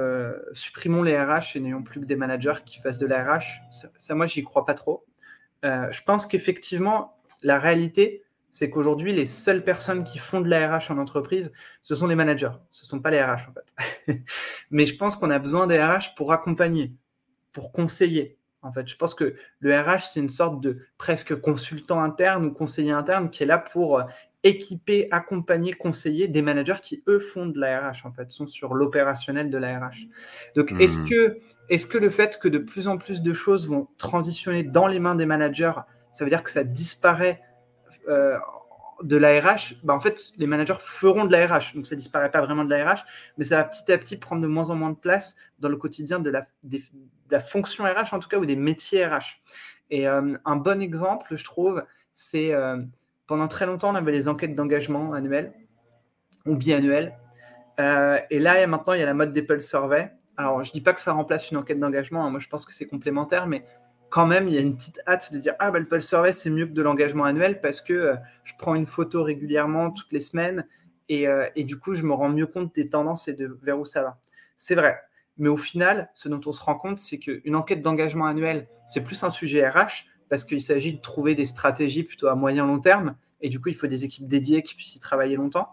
supprimons 0.53 1.03
les 1.03 1.19
RH 1.19 1.55
et 1.55 1.59
n'ayons 1.59 1.83
plus 1.83 1.99
que 1.99 2.05
des 2.05 2.15
managers 2.15 2.63
qui 2.65 2.79
fassent 2.79 2.97
de 2.97 3.07
la 3.07 3.23
RH. 3.23 3.61
Ça, 3.71 3.89
ça 3.97 4.15
moi, 4.15 4.25
j'y 4.25 4.43
crois 4.43 4.65
pas 4.65 4.73
trop. 4.73 5.05
je 5.63 6.01
pense 6.03 6.25
qu'effectivement, 6.25 7.17
la 7.43 7.59
réalité, 7.59 8.23
c'est 8.51 8.69
qu'aujourd'hui, 8.69 9.13
les 9.13 9.25
seules 9.25 9.63
personnes 9.63 10.03
qui 10.03 10.17
font 10.17 10.41
de 10.41 10.49
la 10.49 10.77
RH 10.77 10.91
en 10.91 10.97
entreprise, 10.97 11.51
ce 11.81 11.95
sont 11.95 12.07
les 12.07 12.15
managers. 12.15 12.51
Ce 12.69 12.83
ne 12.83 12.87
sont 12.87 12.99
pas 12.99 13.11
les 13.11 13.21
RH, 13.21 13.49
en 13.49 13.53
fait. 13.53 14.23
Mais 14.71 14.85
je 14.85 14.95
pense 14.95 15.15
qu'on 15.15 15.29
a 15.29 15.39
besoin 15.39 15.67
des 15.67 15.81
RH 15.81 16.15
pour 16.15 16.31
accompagner, 16.31 16.93
pour 17.53 17.71
conseiller. 17.71 18.37
En 18.61 18.73
fait, 18.73 18.87
je 18.87 18.97
pense 18.97 19.13
que 19.13 19.35
le 19.59 19.79
RH, 19.79 20.09
c'est 20.11 20.19
une 20.19 20.29
sorte 20.29 20.61
de 20.61 20.79
presque 20.97 21.35
consultant 21.35 22.01
interne 22.01 22.45
ou 22.45 22.51
conseiller 22.51 22.91
interne 22.91 23.29
qui 23.29 23.43
est 23.43 23.45
là 23.45 23.57
pour 23.57 23.99
euh, 23.99 24.03
équiper, 24.43 25.07
accompagner, 25.11 25.73
conseiller 25.73 26.27
des 26.27 26.41
managers 26.41 26.81
qui, 26.81 27.03
eux, 27.07 27.19
font 27.19 27.45
de 27.45 27.59
la 27.59 27.91
RH, 27.91 28.05
en 28.05 28.11
fait, 28.11 28.31
sont 28.31 28.47
sur 28.47 28.73
l'opérationnel 28.73 29.49
de 29.49 29.57
la 29.57 29.79
RH. 29.79 30.07
Donc, 30.55 30.73
est-ce 30.79 30.97
hmm. 30.97 31.09
que, 31.09 31.39
est 31.69 31.87
que 31.87 31.97
le 31.97 32.09
fait 32.09 32.39
que 32.41 32.47
de 32.47 32.57
plus 32.57 32.87
en 32.87 32.97
plus 32.97 33.21
de 33.21 33.31
choses 33.31 33.67
vont 33.67 33.87
transitionner 33.97 34.63
dans 34.63 34.87
les 34.87 34.99
mains 34.99 35.15
des 35.15 35.25
managers, 35.25 35.73
ça 36.11 36.23
veut 36.23 36.29
dire 36.29 36.43
que 36.43 36.51
ça 36.51 36.63
disparaît 36.63 37.41
euh, 38.09 38.37
de 39.03 39.15
l'ARH, 39.15 39.75
bah 39.83 39.93
en 39.93 39.99
fait, 40.01 40.31
les 40.37 40.45
managers 40.45 40.75
feront 40.79 41.25
de 41.25 41.31
l'ARH. 41.31 41.73
Donc, 41.73 41.87
ça 41.87 41.95
disparaît 41.95 42.31
pas 42.31 42.41
vraiment 42.41 42.65
de 42.65 42.69
l'ARH, 42.69 43.05
mais 43.37 43.45
ça 43.45 43.57
va 43.57 43.63
petit 43.63 43.89
à 43.91 43.97
petit 43.97 44.17
prendre 44.17 44.41
de 44.41 44.47
moins 44.47 44.69
en 44.69 44.75
moins 44.75 44.89
de 44.89 44.97
place 44.97 45.37
dans 45.59 45.69
le 45.69 45.77
quotidien 45.77 46.19
de 46.19 46.29
la, 46.29 46.45
la 47.31 47.39
fonction 47.39 47.85
RH, 47.85 48.13
en 48.13 48.19
tout 48.19 48.27
cas, 48.27 48.37
ou 48.37 48.45
des 48.45 48.57
métiers 48.57 49.05
RH. 49.05 49.41
Et 49.89 50.07
euh, 50.07 50.35
un 50.43 50.55
bon 50.57 50.81
exemple, 50.81 51.37
je 51.37 51.43
trouve, 51.45 51.83
c'est 52.13 52.53
euh, 52.53 52.77
pendant 53.25 53.47
très 53.47 53.65
longtemps, 53.65 53.91
on 53.91 53.95
avait 53.95 54.11
les 54.11 54.27
enquêtes 54.27 54.55
d'engagement 54.55 55.13
annuelles 55.13 55.53
ou 56.45 56.55
biannuelles. 56.55 57.17
et 57.77 58.39
là, 58.39 58.67
maintenant, 58.67 58.93
il 58.93 58.99
y 58.99 59.03
a 59.03 59.05
la 59.05 59.13
mode 59.13 59.31
des 59.31 59.43
Pulse 59.43 59.65
Survey. 59.65 60.11
Alors, 60.35 60.63
je 60.63 60.69
ne 60.69 60.73
dis 60.73 60.81
pas 60.81 60.93
que 60.93 61.01
ça 61.01 61.13
remplace 61.13 61.51
une 61.51 61.57
enquête 61.57 61.79
d'engagement. 61.79 62.25
Hein. 62.25 62.29
moi, 62.29 62.39
je 62.39 62.47
pense 62.47 62.65
que 62.65 62.73
c'est 62.73 62.87
complémentaire, 62.87 63.47
mais 63.47 63.65
quand 64.09 64.25
même, 64.25 64.47
il 64.47 64.53
y 64.53 64.57
a 64.57 64.61
une 64.61 64.75
petite 64.75 65.01
hâte 65.07 65.33
de 65.33 65.37
dire 65.37 65.55
Ah, 65.59 65.71
bah, 65.71 65.79
le 65.79 65.87
Pulse 65.87 66.07
Survey, 66.07 66.33
c'est 66.33 66.49
mieux 66.49 66.65
que 66.65 66.73
de 66.73 66.81
l'engagement 66.81 67.25
annuel 67.25 67.61
parce 67.61 67.81
que 67.81 67.93
euh, 67.93 68.15
je 68.43 68.53
prends 68.57 68.75
une 68.75 68.85
photo 68.85 69.23
régulièrement 69.23 69.91
toutes 69.91 70.11
les 70.11 70.19
semaines 70.19 70.67
et, 71.09 71.27
euh, 71.27 71.47
et, 71.55 71.63
du 71.63 71.77
coup, 71.79 71.93
je 71.93 72.03
me 72.03 72.13
rends 72.13 72.29
mieux 72.29 72.47
compte 72.47 72.73
des 72.75 72.89
tendances 72.89 73.27
et 73.27 73.33
de 73.33 73.57
vers 73.61 73.79
où 73.79 73.85
ça 73.85 74.03
va. 74.03 74.19
C'est 74.55 74.75
vrai. 74.75 74.99
Mais 75.37 75.49
au 75.49 75.57
final, 75.57 76.09
ce 76.13 76.27
dont 76.27 76.41
on 76.45 76.51
se 76.51 76.61
rend 76.61 76.75
compte, 76.75 76.99
c'est 76.99 77.17
qu'une 77.17 77.55
enquête 77.55 77.81
d'engagement 77.81 78.25
annuel, 78.25 78.67
c'est 78.87 79.01
plus 79.01 79.23
un 79.23 79.29
sujet 79.29 79.67
RH 79.67 80.05
parce 80.29 80.43
qu'il 80.43 80.61
s'agit 80.61 80.93
de 80.93 81.01
trouver 81.01 81.33
des 81.33 81.45
stratégies 81.45 82.03
plutôt 82.03 82.27
à 82.27 82.35
moyen 82.35 82.65
long 82.65 82.79
terme 82.79 83.15
et 83.41 83.49
du 83.49 83.59
coup, 83.59 83.69
il 83.69 83.75
faut 83.75 83.87
des 83.87 84.03
équipes 84.03 84.27
dédiées 84.27 84.63
qui 84.63 84.75
puissent 84.75 84.95
y 84.95 84.99
travailler 84.99 85.35
longtemps. 85.35 85.69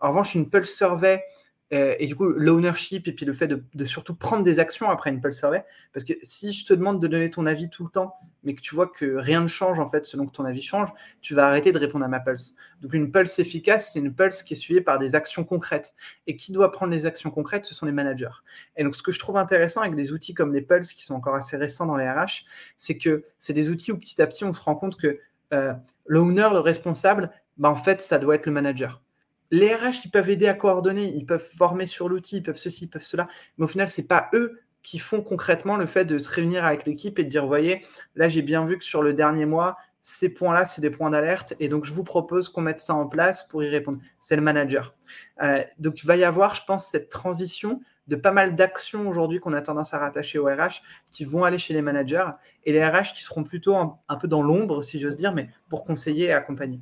En 0.00 0.08
revanche, 0.08 0.34
une 0.34 0.48
Pulse 0.48 0.74
Survey, 0.74 1.22
euh, 1.72 1.94
et 1.98 2.06
du 2.06 2.16
coup, 2.16 2.26
l'ownership 2.26 3.06
et 3.06 3.12
puis 3.12 3.24
le 3.24 3.32
fait 3.32 3.46
de, 3.46 3.84
surtout 3.84 4.14
prendre 4.14 4.42
des 4.42 4.58
actions 4.58 4.90
après 4.90 5.10
une 5.10 5.20
pulse 5.20 5.38
survey. 5.38 5.64
Parce 5.92 6.04
que 6.04 6.14
si 6.22 6.52
je 6.52 6.64
te 6.64 6.74
demande 6.74 7.00
de 7.00 7.06
donner 7.06 7.30
ton 7.30 7.46
avis 7.46 7.70
tout 7.70 7.84
le 7.84 7.90
temps, 7.90 8.14
mais 8.42 8.54
que 8.54 8.60
tu 8.60 8.74
vois 8.74 8.88
que 8.88 9.16
rien 9.16 9.40
ne 9.40 9.46
change 9.46 9.78
en 9.78 9.86
fait 9.86 10.04
selon 10.04 10.26
que 10.26 10.32
ton 10.32 10.44
avis 10.44 10.62
change, 10.62 10.88
tu 11.20 11.34
vas 11.34 11.46
arrêter 11.46 11.70
de 11.70 11.78
répondre 11.78 12.04
à 12.04 12.08
ma 12.08 12.20
pulse. 12.20 12.54
Donc 12.80 12.94
une 12.94 13.12
pulse 13.12 13.38
efficace, 13.38 13.92
c'est 13.92 14.00
une 14.00 14.12
pulse 14.12 14.42
qui 14.42 14.54
est 14.54 14.56
suivie 14.56 14.80
par 14.80 14.98
des 14.98 15.14
actions 15.14 15.44
concrètes. 15.44 15.94
Et 16.26 16.36
qui 16.36 16.52
doit 16.52 16.72
prendre 16.72 16.92
les 16.92 17.06
actions 17.06 17.30
concrètes, 17.30 17.66
ce 17.66 17.74
sont 17.74 17.86
les 17.86 17.92
managers. 17.92 18.42
Et 18.76 18.82
donc 18.82 18.96
ce 18.96 19.02
que 19.02 19.12
je 19.12 19.18
trouve 19.18 19.36
intéressant 19.36 19.80
avec 19.80 19.94
des 19.94 20.12
outils 20.12 20.34
comme 20.34 20.52
les 20.52 20.62
pulses 20.62 20.92
qui 20.92 21.04
sont 21.04 21.14
encore 21.14 21.36
assez 21.36 21.56
récents 21.56 21.86
dans 21.86 21.96
les 21.96 22.08
RH, 22.08 22.44
c'est 22.76 22.98
que 22.98 23.22
c'est 23.38 23.52
des 23.52 23.68
outils 23.68 23.92
où 23.92 23.98
petit 23.98 24.20
à 24.20 24.26
petit 24.26 24.44
on 24.44 24.52
se 24.52 24.60
rend 24.60 24.74
compte 24.74 24.96
que 24.96 25.18
euh, 25.52 25.72
l'owner, 26.06 26.48
le 26.52 26.60
responsable, 26.60 27.30
bah, 27.58 27.68
en 27.68 27.76
fait, 27.76 28.00
ça 28.00 28.18
doit 28.18 28.36
être 28.36 28.46
le 28.46 28.52
manager 28.52 29.02
les 29.50 29.74
RH, 29.74 30.04
ils 30.04 30.10
peuvent 30.10 30.30
aider 30.30 30.46
à 30.46 30.54
coordonner, 30.54 31.12
ils 31.14 31.26
peuvent 31.26 31.46
former 31.56 31.86
sur 31.86 32.08
l'outil, 32.08 32.38
ils 32.38 32.42
peuvent 32.42 32.56
ceci, 32.56 32.84
ils 32.84 32.88
peuvent 32.88 33.02
cela, 33.02 33.28
mais 33.58 33.64
au 33.64 33.68
final, 33.68 33.88
ce 33.88 34.00
n'est 34.00 34.06
pas 34.06 34.28
eux 34.34 34.60
qui 34.82 34.98
font 34.98 35.22
concrètement 35.22 35.76
le 35.76 35.86
fait 35.86 36.04
de 36.04 36.18
se 36.18 36.30
réunir 36.30 36.64
avec 36.64 36.86
l'équipe 36.86 37.18
et 37.18 37.24
de 37.24 37.28
dire, 37.28 37.46
voyez, 37.46 37.84
là, 38.14 38.28
j'ai 38.28 38.42
bien 38.42 38.64
vu 38.64 38.78
que 38.78 38.84
sur 38.84 39.02
le 39.02 39.12
dernier 39.12 39.46
mois, 39.46 39.76
ces 40.00 40.30
points-là, 40.30 40.64
c'est 40.64 40.80
des 40.80 40.90
points 40.90 41.10
d'alerte, 41.10 41.54
et 41.60 41.68
donc 41.68 41.84
je 41.84 41.92
vous 41.92 42.04
propose 42.04 42.48
qu'on 42.48 42.62
mette 42.62 42.80
ça 42.80 42.94
en 42.94 43.06
place 43.06 43.44
pour 43.44 43.62
y 43.62 43.68
répondre. 43.68 43.98
C'est 44.18 44.36
le 44.36 44.42
manager. 44.42 44.94
Euh, 45.42 45.62
donc 45.78 46.02
il 46.02 46.06
va 46.06 46.16
y 46.16 46.24
avoir, 46.24 46.54
je 46.54 46.62
pense, 46.66 46.86
cette 46.86 47.10
transition 47.10 47.80
de 48.06 48.16
pas 48.16 48.32
mal 48.32 48.56
d'actions 48.56 49.06
aujourd'hui 49.06 49.40
qu'on 49.40 49.52
a 49.52 49.60
tendance 49.60 49.94
à 49.94 49.98
rattacher 49.98 50.38
aux 50.38 50.46
RH 50.46 50.82
qui 51.12 51.24
vont 51.24 51.44
aller 51.44 51.58
chez 51.58 51.74
les 51.74 51.82
managers, 51.82 52.26
et 52.64 52.72
les 52.72 52.84
RH 52.84 53.12
qui 53.14 53.22
seront 53.22 53.44
plutôt 53.44 53.76
un 53.76 54.16
peu 54.16 54.26
dans 54.26 54.42
l'ombre, 54.42 54.82
si 54.82 54.98
j'ose 54.98 55.16
dire, 55.16 55.32
mais 55.32 55.50
pour 55.68 55.84
conseiller 55.84 56.26
et 56.26 56.32
accompagner. 56.32 56.80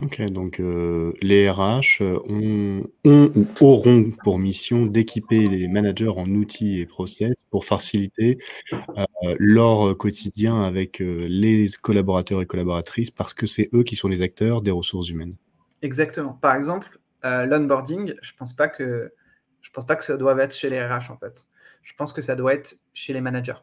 Ok, 0.00 0.22
donc 0.30 0.58
euh, 0.58 1.12
les 1.20 1.50
RH 1.50 2.00
euh, 2.00 2.18
ont, 2.26 2.86
ou 3.04 3.46
auront 3.60 4.10
pour 4.24 4.38
mission 4.38 4.86
d'équiper 4.86 5.46
les 5.46 5.68
managers 5.68 6.08
en 6.08 6.26
outils 6.30 6.80
et 6.80 6.86
process 6.86 7.44
pour 7.50 7.66
faciliter 7.66 8.38
euh, 8.72 9.36
leur 9.38 9.98
quotidien 9.98 10.62
avec 10.62 11.00
les 11.00 11.66
collaborateurs 11.82 12.40
et 12.40 12.46
collaboratrices 12.46 13.10
parce 13.10 13.34
que 13.34 13.46
c'est 13.46 13.68
eux 13.74 13.82
qui 13.82 13.94
sont 13.94 14.08
les 14.08 14.22
acteurs 14.22 14.62
des 14.62 14.70
ressources 14.70 15.10
humaines. 15.10 15.36
Exactement. 15.82 16.32
Par 16.32 16.56
exemple, 16.56 16.98
l'onboarding, 17.22 18.14
je 18.22 18.32
pense 18.38 18.54
pas 18.54 18.68
que 18.68 19.12
je 19.60 19.70
pense 19.70 19.86
pas 19.86 19.96
que 19.96 20.04
ça 20.04 20.16
doit 20.16 20.40
être 20.42 20.54
chez 20.54 20.70
les 20.70 20.82
RH 20.82 21.10
en 21.10 21.18
fait. 21.18 21.48
Je 21.82 21.92
pense 21.92 22.14
que 22.14 22.22
ça 22.22 22.34
doit 22.34 22.54
être 22.54 22.76
chez 22.94 23.12
les 23.12 23.20
managers. 23.20 23.60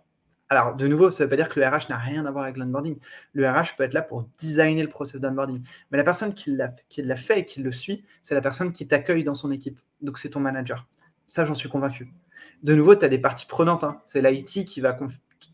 Alors, 0.51 0.75
de 0.75 0.87
nouveau, 0.87 1.11
ça 1.11 1.23
ne 1.23 1.25
veut 1.25 1.29
pas 1.29 1.35
dire 1.35 1.47
que 1.47 1.59
le 1.59 1.67
RH 1.67 1.89
n'a 1.89 1.97
rien 1.97 2.25
à 2.25 2.31
voir 2.31 2.43
avec 2.43 2.57
l'onboarding. 2.57 2.97
Le 3.33 3.47
RH 3.47 3.75
peut 3.77 3.83
être 3.83 3.93
là 3.93 4.01
pour 4.01 4.27
designer 4.39 4.81
le 4.81 4.89
process 4.89 5.21
d'onboarding. 5.21 5.63
Mais 5.91 5.97
la 5.99 6.03
personne 6.03 6.33
qui 6.33 6.55
l'a 6.55 7.15
fait 7.15 7.39
et 7.39 7.45
qui 7.45 7.61
le 7.61 7.71
suit, 7.71 8.03
c'est 8.23 8.33
la 8.33 8.41
personne 8.41 8.73
qui 8.73 8.87
t'accueille 8.87 9.23
dans 9.23 9.35
son 9.35 9.51
équipe. 9.51 9.79
Donc, 10.01 10.17
c'est 10.17 10.29
ton 10.29 10.39
manager. 10.39 10.87
Ça, 11.27 11.45
j'en 11.45 11.53
suis 11.53 11.69
convaincu. 11.69 12.11
De 12.63 12.73
nouveau, 12.73 12.95
tu 12.95 13.05
as 13.05 13.09
des 13.09 13.19
parties 13.19 13.45
prenantes. 13.45 13.83
Hein. 13.83 14.01
C'est 14.07 14.21
l'IT 14.21 14.65
qui 14.65 14.81
va 14.81 14.97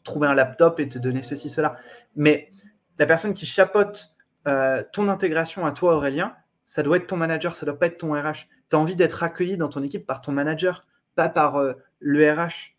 trouver 0.03 0.29
un 0.29 0.33
laptop 0.33 0.79
et 0.79 0.87
te 0.87 0.97
donner 0.97 1.23
ceci, 1.23 1.49
cela. 1.49 1.75
Mais 2.15 2.49
la 2.97 3.05
personne 3.05 3.33
qui 3.33 3.45
chapeaute 3.45 4.15
euh, 4.47 4.81
ton 4.93 5.09
intégration 5.09 5.65
à 5.65 5.73
toi, 5.73 5.97
Aurélien, 5.97 6.35
ça 6.63 6.83
doit 6.83 6.97
être 6.97 7.07
ton 7.07 7.17
manager, 7.17 7.55
ça 7.57 7.65
doit 7.65 7.77
pas 7.77 7.87
être 7.87 7.97
ton 7.97 8.13
RH. 8.13 8.47
Tu 8.69 8.75
as 8.75 8.79
envie 8.79 8.95
d'être 8.95 9.23
accueilli 9.23 9.57
dans 9.57 9.67
ton 9.67 9.83
équipe 9.83 10.05
par 10.05 10.21
ton 10.21 10.31
manager, 10.31 10.85
pas 11.15 11.27
par 11.27 11.57
euh, 11.57 11.73
le 11.99 12.31
RH. 12.31 12.75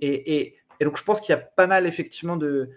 Et 0.00 0.56
et 0.80 0.84
donc, 0.84 0.96
je 0.96 1.02
pense 1.02 1.20
qu'il 1.20 1.32
y 1.32 1.38
a 1.38 1.40
pas 1.40 1.66
mal, 1.66 1.86
effectivement, 1.86 2.36
de, 2.36 2.70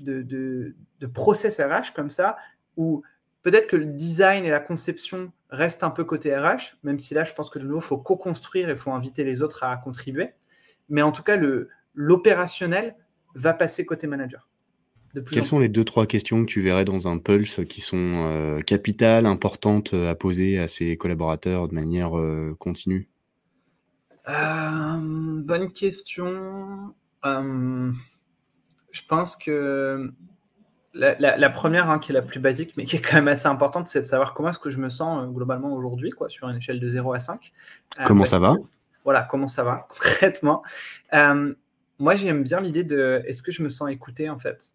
de, 0.00 0.22
de, 0.22 1.06
process 1.06 1.60
RH 1.60 1.94
comme 1.94 2.10
ça, 2.10 2.36
où 2.76 3.02
peut-être 3.42 3.66
que 3.66 3.76
le 3.76 3.86
design 3.86 4.44
et 4.44 4.50
la 4.50 4.60
conception 4.60 5.32
restent 5.50 5.84
un 5.84 5.90
peu 5.90 6.04
côté 6.04 6.36
RH, 6.36 6.76
même 6.82 6.98
si 6.98 7.14
là, 7.14 7.24
je 7.24 7.32
pense 7.32 7.50
que 7.50 7.58
de 7.58 7.64
nouveau, 7.64 7.80
il 7.80 7.84
faut 7.84 7.98
co-construire 7.98 8.68
et 8.68 8.72
il 8.72 8.78
faut 8.78 8.92
inviter 8.92 9.24
les 9.24 9.42
autres 9.42 9.64
à 9.64 9.76
contribuer. 9.76 10.30
Mais 10.88 11.02
en 11.02 11.12
tout 11.12 11.22
cas, 11.22 11.38
l'opérationnel 11.94 12.96
va 13.34 13.54
passer 13.54 13.86
côté 13.86 14.06
manager. 14.06 14.48
Quelles 15.30 15.46
sont 15.46 15.58
les 15.58 15.68
deux, 15.68 15.84
trois 15.84 16.06
questions 16.06 16.44
que 16.44 16.50
tu 16.50 16.60
verrais 16.60 16.84
dans 16.84 17.08
un 17.08 17.18
Pulse 17.18 17.60
qui 17.66 17.80
sont 17.80 17.96
euh, 17.96 18.60
capitales, 18.60 19.24
importantes 19.24 19.94
à 19.94 20.14
poser 20.14 20.58
à 20.58 20.68
ses 20.68 20.98
collaborateurs 20.98 21.68
de 21.68 21.74
manière 21.74 22.18
euh, 22.18 22.54
continue? 22.58 23.08
Euh, 24.28 24.98
Bonne 25.46 25.72
question. 25.72 26.94
Euh, 27.26 27.92
je 28.92 29.02
pense 29.08 29.36
que 29.36 30.12
la, 30.94 31.50
première, 31.50 31.90
hein, 31.90 31.98
qui 31.98 32.12
est 32.12 32.14
la 32.14 32.22
plus 32.22 32.40
basique, 32.40 32.74
mais 32.76 32.84
qui 32.84 32.96
est 32.96 33.00
quand 33.00 33.16
même 33.16 33.28
assez 33.28 33.46
importante, 33.46 33.88
c'est 33.88 34.00
de 34.00 34.06
savoir 34.06 34.32
comment 34.32 34.48
est-ce 34.50 34.58
que 34.58 34.70
je 34.70 34.78
me 34.78 34.88
sens 34.88 35.22
euh, 35.22 35.26
globalement 35.26 35.72
aujourd'hui, 35.74 36.10
quoi, 36.10 36.28
sur 36.28 36.48
une 36.48 36.56
échelle 36.56 36.80
de 36.80 36.88
0 36.88 37.12
à 37.12 37.18
5. 37.18 37.52
Euh, 38.00 38.04
comment 38.06 38.24
ça 38.24 38.38
va 38.38 38.54
Voilà, 39.04 39.22
comment 39.22 39.48
ça 39.48 39.64
va 39.64 39.86
concrètement. 39.90 40.62
moi, 41.98 42.16
j'aime 42.16 42.42
bien 42.42 42.60
l'idée 42.60 42.84
de 42.84 43.22
est-ce 43.26 43.42
que 43.42 43.52
je 43.52 43.62
me 43.62 43.68
sens 43.68 43.90
écouté 43.90 44.30
en 44.30 44.38
fait? 44.38 44.72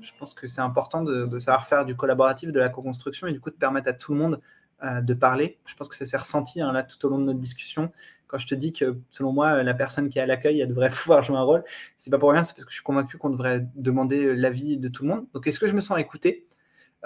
Je 0.00 0.10
pense 0.18 0.32
que 0.34 0.46
c'est 0.46 0.60
important 0.60 1.02
de, 1.02 1.38
savoir 1.40 1.66
faire 1.66 1.84
du 1.84 1.96
collaboratif, 1.96 2.52
de 2.52 2.60
la 2.60 2.68
co-construction 2.68 3.26
et 3.26 3.32
du 3.32 3.40
coup 3.40 3.50
de 3.50 3.56
permettre 3.56 3.88
à 3.88 3.92
tout 3.92 4.12
le 4.12 4.18
monde 4.18 4.40
de 4.82 5.14
parler. 5.14 5.58
Je 5.66 5.74
pense 5.74 5.88
que 5.88 5.96
ça 5.96 6.06
s'est 6.06 6.16
ressenti 6.16 6.60
hein, 6.60 6.72
là 6.72 6.82
tout 6.82 7.04
au 7.04 7.10
long 7.10 7.18
de 7.18 7.24
notre 7.24 7.40
discussion 7.40 7.90
quand 8.30 8.38
je 8.38 8.46
te 8.46 8.54
dis 8.54 8.72
que 8.72 8.96
selon 9.10 9.32
moi, 9.32 9.62
la 9.64 9.74
personne 9.74 10.08
qui 10.08 10.20
est 10.20 10.22
à 10.22 10.26
l'accueil, 10.26 10.60
elle 10.60 10.68
devrait 10.68 10.90
pouvoir 11.02 11.22
jouer 11.22 11.36
un 11.36 11.42
rôle, 11.42 11.64
c'est 11.96 12.10
pas 12.10 12.18
pour 12.18 12.30
rien, 12.30 12.44
c'est 12.44 12.54
parce 12.54 12.64
que 12.64 12.70
je 12.70 12.76
suis 12.76 12.84
convaincu 12.84 13.18
qu'on 13.18 13.30
devrait 13.30 13.66
demander 13.74 14.36
l'avis 14.36 14.78
de 14.78 14.88
tout 14.88 15.02
le 15.02 15.10
monde. 15.10 15.26
Donc, 15.34 15.46
est-ce 15.46 15.58
que 15.58 15.66
je 15.66 15.74
me 15.74 15.80
sens 15.80 15.98
écouté? 15.98 16.46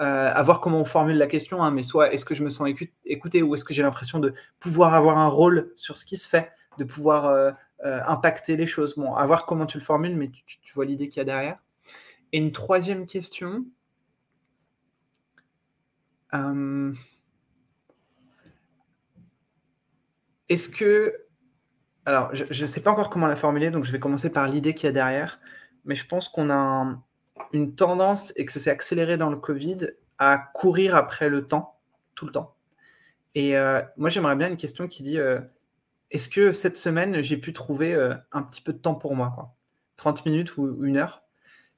Euh, 0.01 0.31
À 0.33 0.43
voir 0.43 0.61
comment 0.61 0.79
on 0.79 0.85
formule 0.85 1.17
la 1.17 1.27
question, 1.27 1.63
hein, 1.63 1.71
mais 1.71 1.81
soit 1.81 2.13
est-ce 2.13 2.25
que 2.25 2.35
je 2.35 2.43
me 2.43 2.49
sens 2.49 2.69
écouté 3.05 3.41
ou 3.41 3.55
est-ce 3.55 3.65
que 3.65 3.73
j'ai 3.73 3.81
l'impression 3.81 4.19
de 4.19 4.33
pouvoir 4.59 4.93
avoir 4.93 5.17
un 5.17 5.27
rôle 5.27 5.71
sur 5.75 5.97
ce 5.97 6.05
qui 6.05 6.17
se 6.17 6.27
fait, 6.27 6.51
de 6.77 6.83
pouvoir 6.83 7.25
euh, 7.25 7.51
euh, 7.85 8.01
impacter 8.05 8.55
les 8.55 8.67
choses? 8.67 8.95
Bon, 8.95 9.15
à 9.15 9.25
voir 9.25 9.45
comment 9.47 9.65
tu 9.65 9.79
le 9.79 9.83
formules, 9.83 10.15
mais 10.15 10.29
tu, 10.29 10.59
tu 10.61 10.73
vois 10.73 10.85
l'idée 10.85 11.07
qu'il 11.07 11.17
y 11.17 11.21
a 11.21 11.25
derrière. 11.25 11.57
Et 12.33 12.37
une 12.37 12.51
troisième 12.51 13.07
question. 13.07 13.65
Est-ce 20.49 20.69
que. 20.69 21.15
Alors, 22.05 22.29
je 22.35 22.61
ne 22.61 22.67
sais 22.67 22.81
pas 22.81 22.91
encore 22.91 23.09
comment 23.09 23.25
la 23.25 23.35
formuler, 23.35 23.71
donc 23.71 23.83
je 23.83 23.91
vais 23.91 23.99
commencer 23.99 24.31
par 24.31 24.47
l'idée 24.47 24.75
qu'il 24.75 24.85
y 24.85 24.89
a 24.89 24.91
derrière. 24.91 25.39
Mais 25.85 25.95
je 25.95 26.05
pense 26.05 26.29
qu'on 26.29 26.51
a 26.51 26.99
une 27.51 27.75
tendance, 27.75 28.31
et 28.35 28.45
que 28.45 28.51
ça 28.51 28.59
s'est 28.59 28.69
accéléré 28.69 29.17
dans 29.17 29.29
le 29.29 29.37
Covid, 29.37 29.77
à 30.17 30.37
courir 30.37 30.95
après 30.95 31.29
le 31.29 31.47
temps, 31.47 31.79
tout 32.13 32.25
le 32.25 32.31
temps. 32.31 32.55
Et 33.33 33.57
euh, 33.57 33.81
moi, 33.97 34.09
j'aimerais 34.09 34.35
bien 34.35 34.49
une 34.49 34.57
question 34.57 34.87
qui 34.87 35.03
dit 35.03 35.17
euh, 35.17 35.39
est-ce 36.11 36.29
que 36.29 36.51
cette 36.51 36.77
semaine, 36.77 37.21
j'ai 37.21 37.37
pu 37.37 37.53
trouver 37.53 37.93
euh, 37.93 38.15
un 38.31 38.43
petit 38.43 38.61
peu 38.61 38.71
de 38.73 38.77
temps 38.77 38.95
pour 38.95 39.15
moi, 39.15 39.31
quoi? 39.35 39.53
30 39.97 40.25
minutes 40.25 40.57
ou 40.57 40.83
une 40.83 40.97
heure, 40.97 41.23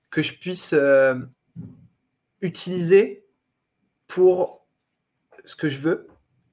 que 0.10 0.22
je 0.22 0.34
puisse 0.34 0.74
utiliser 2.42 3.26
pour 4.08 4.66
ce 5.46 5.56
que 5.56 5.70
je 5.70 5.80
veux 5.80 6.08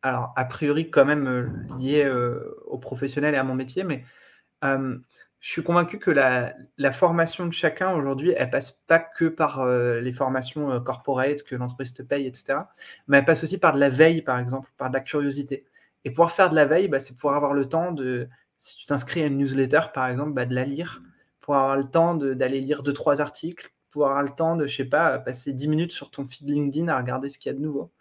alors 0.04 0.34
a 0.36 0.44
priori 0.44 0.90
quand 0.90 1.06
même 1.06 1.26
euh, 1.26 1.76
lié 1.78 2.04
euh, 2.04 2.54
au 2.66 2.78
professionnel 2.78 3.34
et 3.34 3.38
à 3.38 3.42
mon 3.42 3.54
métier, 3.54 3.84
mais 3.84 4.04
euh, 4.62 4.98
je 5.40 5.50
suis 5.50 5.62
convaincu 5.62 5.98
que 5.98 6.10
la, 6.10 6.54
formation 6.92 7.46
de 7.46 7.52
chacun 7.52 7.92
aujourd'hui, 7.92 8.34
elle 8.36 8.50
passe 8.50 8.72
pas 8.86 8.98
que 8.98 9.24
par 9.26 9.66
les 9.66 10.12
formations 10.12 10.80
corporate 10.80 11.42
que 11.42 11.54
l'entreprise 11.54 11.92
te 11.92 12.02
paye, 12.02 12.26
etc. 12.26 12.60
Mais 13.08 13.18
elle 13.18 13.26
passe 13.26 13.44
aussi 13.44 13.58
par 13.58 13.74
de 13.74 13.80
la 13.80 13.90
veille, 13.90 14.22
par 14.22 14.38
exemple, 14.38 14.70
par 14.78 14.88
de 14.88 14.94
la 14.94 15.00
curiosité. 15.00 15.66
Et 16.04 16.10
pouvoir 16.10 16.30
faire 16.30 16.48
de 16.48 16.54
la 16.54 16.64
veille, 16.64 16.88
bah, 16.88 16.98
c'est 16.98 17.12
pouvoir 17.12 17.34
avoir 17.36 17.52
le 17.52 17.68
temps 17.68 17.92
de, 17.92 18.26
si 18.56 18.76
tu 18.76 18.86
t'inscris 18.86 19.22
à 19.22 19.26
une 19.26 19.36
newsletter, 19.36 19.80
par 19.92 20.08
exemple, 20.08 20.32
bah, 20.32 20.46
de 20.46 20.54
la 20.54 20.64
lire, 20.64 21.02
pour 21.42 21.56
avoir 21.56 21.76
le 21.76 21.84
temps 21.84 22.14
d'aller 22.14 22.60
lire 22.60 22.82
deux, 22.82 22.94
trois 22.94 23.20
articles, 23.20 23.70
pour 23.90 24.06
avoir 24.06 24.22
le 24.22 24.30
temps 24.30 24.56
de, 24.56 24.66
je 24.66 24.74
sais 24.74 24.84
pas, 24.86 25.18
passer 25.18 25.52
dix 25.52 25.68
minutes 25.68 25.92
sur 25.92 26.10
ton 26.10 26.24
feed 26.24 26.48
LinkedIn 26.48 26.88
à 26.88 26.96
regarder 26.98 27.28
ce 27.28 27.38
qu'il 27.38 27.52
y 27.52 27.54
a 27.54 27.58
de 27.58 27.62
nouveau 27.62 27.92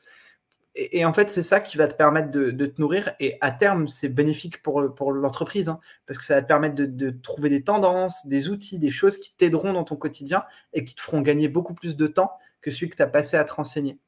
et, 0.76 1.06
en 1.06 1.14
fait, 1.14 1.30
c'est 1.30 1.44
ça 1.44 1.60
qui 1.60 1.78
va 1.78 1.88
te 1.88 1.94
permettre 1.94 2.32
de, 2.32 2.52
te 2.66 2.82
nourrir. 2.82 3.14
Et 3.20 3.38
à 3.41 3.52
terme, 3.52 3.88
c'est 3.88 4.10
bénéfique 4.10 4.64
pour, 4.64 4.82
l'entreprise, 4.82 5.70
hein, 5.70 5.80
parce 6.08 6.18
que 6.18 6.26
ça 6.26 6.36
va 6.36 6.41
te 6.41 6.48
permettre 6.48 6.76
de, 6.76 7.10
trouver 7.12 7.50
des 7.50 7.64
tendances, 7.64 8.26
des 8.26 8.50
outils, 8.50 8.80
des 8.80 8.90
choses 8.90 9.18
qui 9.18 9.36
t'aideront 9.36 9.74
dans 9.74 9.84
ton 9.84 9.95
quotidien 9.95 10.44
et 10.74 10.84
qui 10.84 10.95
te 10.95 11.02
feront 11.02 11.22
gagner 11.22 11.48
beaucoup 11.48 11.76
plus 11.76 11.95
de 11.95 12.08
temps 12.08 12.32
que 12.62 12.72
celui 12.72 12.90
que 12.90 12.95
tu 12.95 13.04
as 13.04 13.08
passé 13.08 13.38
à 13.38 13.44
te 13.44 13.54
renseigner. 13.54 14.00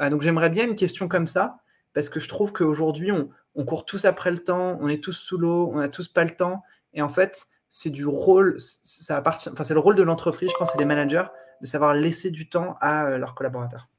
Euh, 0.00 0.10
donc 0.10 0.20
j'aimerais 0.20 0.50
bien 0.50 0.64
une 0.64 0.74
question 0.74 1.08
comme 1.08 1.26
ça, 1.26 1.60
parce 1.94 2.08
que 2.08 2.20
je 2.20 2.28
trouve 2.28 2.52
qu'aujourd'hui, 2.52 3.12
on, 3.12 3.30
on, 3.54 3.64
court 3.64 3.86
tous 3.86 4.04
après 4.04 4.30
le 4.30 4.38
temps, 4.38 4.78
on 4.80 4.88
est 4.88 5.02
tous 5.02 5.12
sous 5.12 5.38
l'eau, 5.38 5.70
on 5.72 5.78
n'a 5.78 5.88
tous 5.88 6.08
pas 6.08 6.24
le 6.24 6.36
temps. 6.36 6.62
Et 6.92 7.02
en 7.02 7.08
fait, 7.08 7.46
c'est 7.70 7.90
du 7.90 8.04
rôle, 8.04 8.56
ça 8.58 9.16
appartient, 9.16 9.48
enfin, 9.48 9.62
c'est 9.62 9.74
le 9.74 9.80
rôle 9.80 9.94
de 9.94 10.02
l'entreprise, 10.02 10.50
je 10.50 10.56
pense, 10.58 10.74
et 10.74 10.78
des 10.78 10.84
managers, 10.84 11.26
de 11.60 11.66
savoir 11.66 11.94
laisser 11.94 12.30
du 12.30 12.48
temps 12.48 12.76
à 12.80 13.06
euh, 13.06 13.18
leurs 13.18 13.34
collaborateurs. 13.34 13.89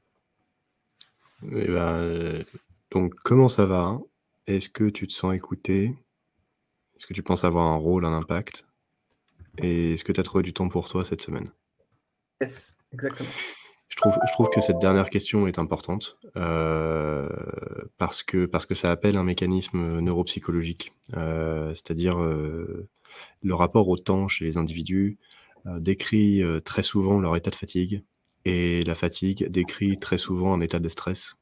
Eh 1.50 1.66
ben, 1.66 1.96
euh, 1.96 2.42
donc, 2.92 3.14
comment 3.24 3.48
ça 3.48 3.66
va 3.66 3.98
Est-ce 4.46 4.68
que 4.68 4.88
tu 4.88 5.06
te 5.06 5.12
sens 5.12 5.34
écouté? 5.34 5.96
Est-ce 6.96 7.06
que 7.06 7.14
tu 7.14 7.22
penses 7.22 7.44
avoir 7.44 7.66
un 7.66 7.76
rôle, 7.76 8.04
un 8.04 8.12
impact? 8.12 8.66
Et 9.58 9.94
est-ce 9.94 10.04
que 10.04 10.12
tu 10.12 10.20
as 10.20 10.22
trouvé 10.22 10.42
du 10.42 10.52
temps 10.52 10.68
pour 10.68 10.88
toi 10.88 11.04
cette 11.04 11.20
semaine? 11.20 11.50
Yes, 12.40 12.76
exactement. 12.92 13.28
Je 13.88 13.96
trouve, 13.96 14.14
je 14.26 14.32
trouve 14.32 14.48
que 14.48 14.60
cette 14.62 14.78
dernière 14.78 15.10
question 15.10 15.46
est 15.46 15.58
importante 15.58 16.16
euh, 16.36 17.28
parce, 17.98 18.22
que, 18.22 18.46
parce 18.46 18.64
que 18.64 18.74
ça 18.74 18.90
appelle 18.90 19.18
un 19.18 19.24
mécanisme 19.24 20.00
neuropsychologique, 20.00 20.94
euh, 21.14 21.74
c'est-à-dire 21.74 22.18
le 22.18 23.54
rapport 23.54 23.88
au 23.88 23.98
temps 23.98 24.28
chez 24.28 24.46
les 24.46 24.56
individus 24.56 25.18
décrit 25.66 26.42
très 26.64 26.82
souvent 26.82 27.20
leur 27.20 27.36
état 27.36 27.50
de 27.50 27.54
fatigue, 27.54 28.02
et 28.44 28.82
la 28.82 28.94
fatigue 28.94 29.48
décrit 29.48 29.96
très 29.96 30.18
souvent 30.18 30.54
un 30.54 30.60
état 30.60 30.78
de 30.80 30.88
stress. 30.88 31.36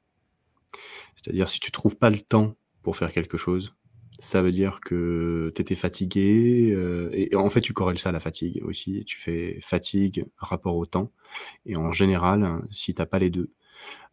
C'est-à-dire 1.16 1.48
si 1.48 1.60
tu 1.60 1.70
trouves 1.70 1.96
pas 1.96 2.10
le 2.10 2.20
temps 2.20 2.56
pour 2.82 2.96
faire 2.96 3.12
quelque 3.12 3.36
chose, 3.36 3.74
ça 4.20 4.42
veut 4.42 4.52
dire 4.52 4.80
que 4.80 5.52
tu 5.54 5.62
étais 5.62 5.74
fatigué, 5.74 6.72
euh, 6.72 7.10
et, 7.12 7.34
en 7.34 7.48
fait 7.50 7.60
tu 7.60 7.72
corrèles 7.72 7.98
ça 7.98 8.10
à 8.10 8.12
la 8.12 8.20
fatigue 8.20 8.62
aussi, 8.64 9.02
tu 9.06 9.18
fais 9.18 9.58
fatigue 9.60 10.26
rapport 10.36 10.76
au 10.76 10.86
temps, 10.86 11.10
et 11.66 11.76
en 11.76 11.92
général, 11.92 12.62
si 12.70 12.94
t'as 12.94 13.06
pas 13.06 13.18
les 13.18 13.30
deux, 13.30 13.50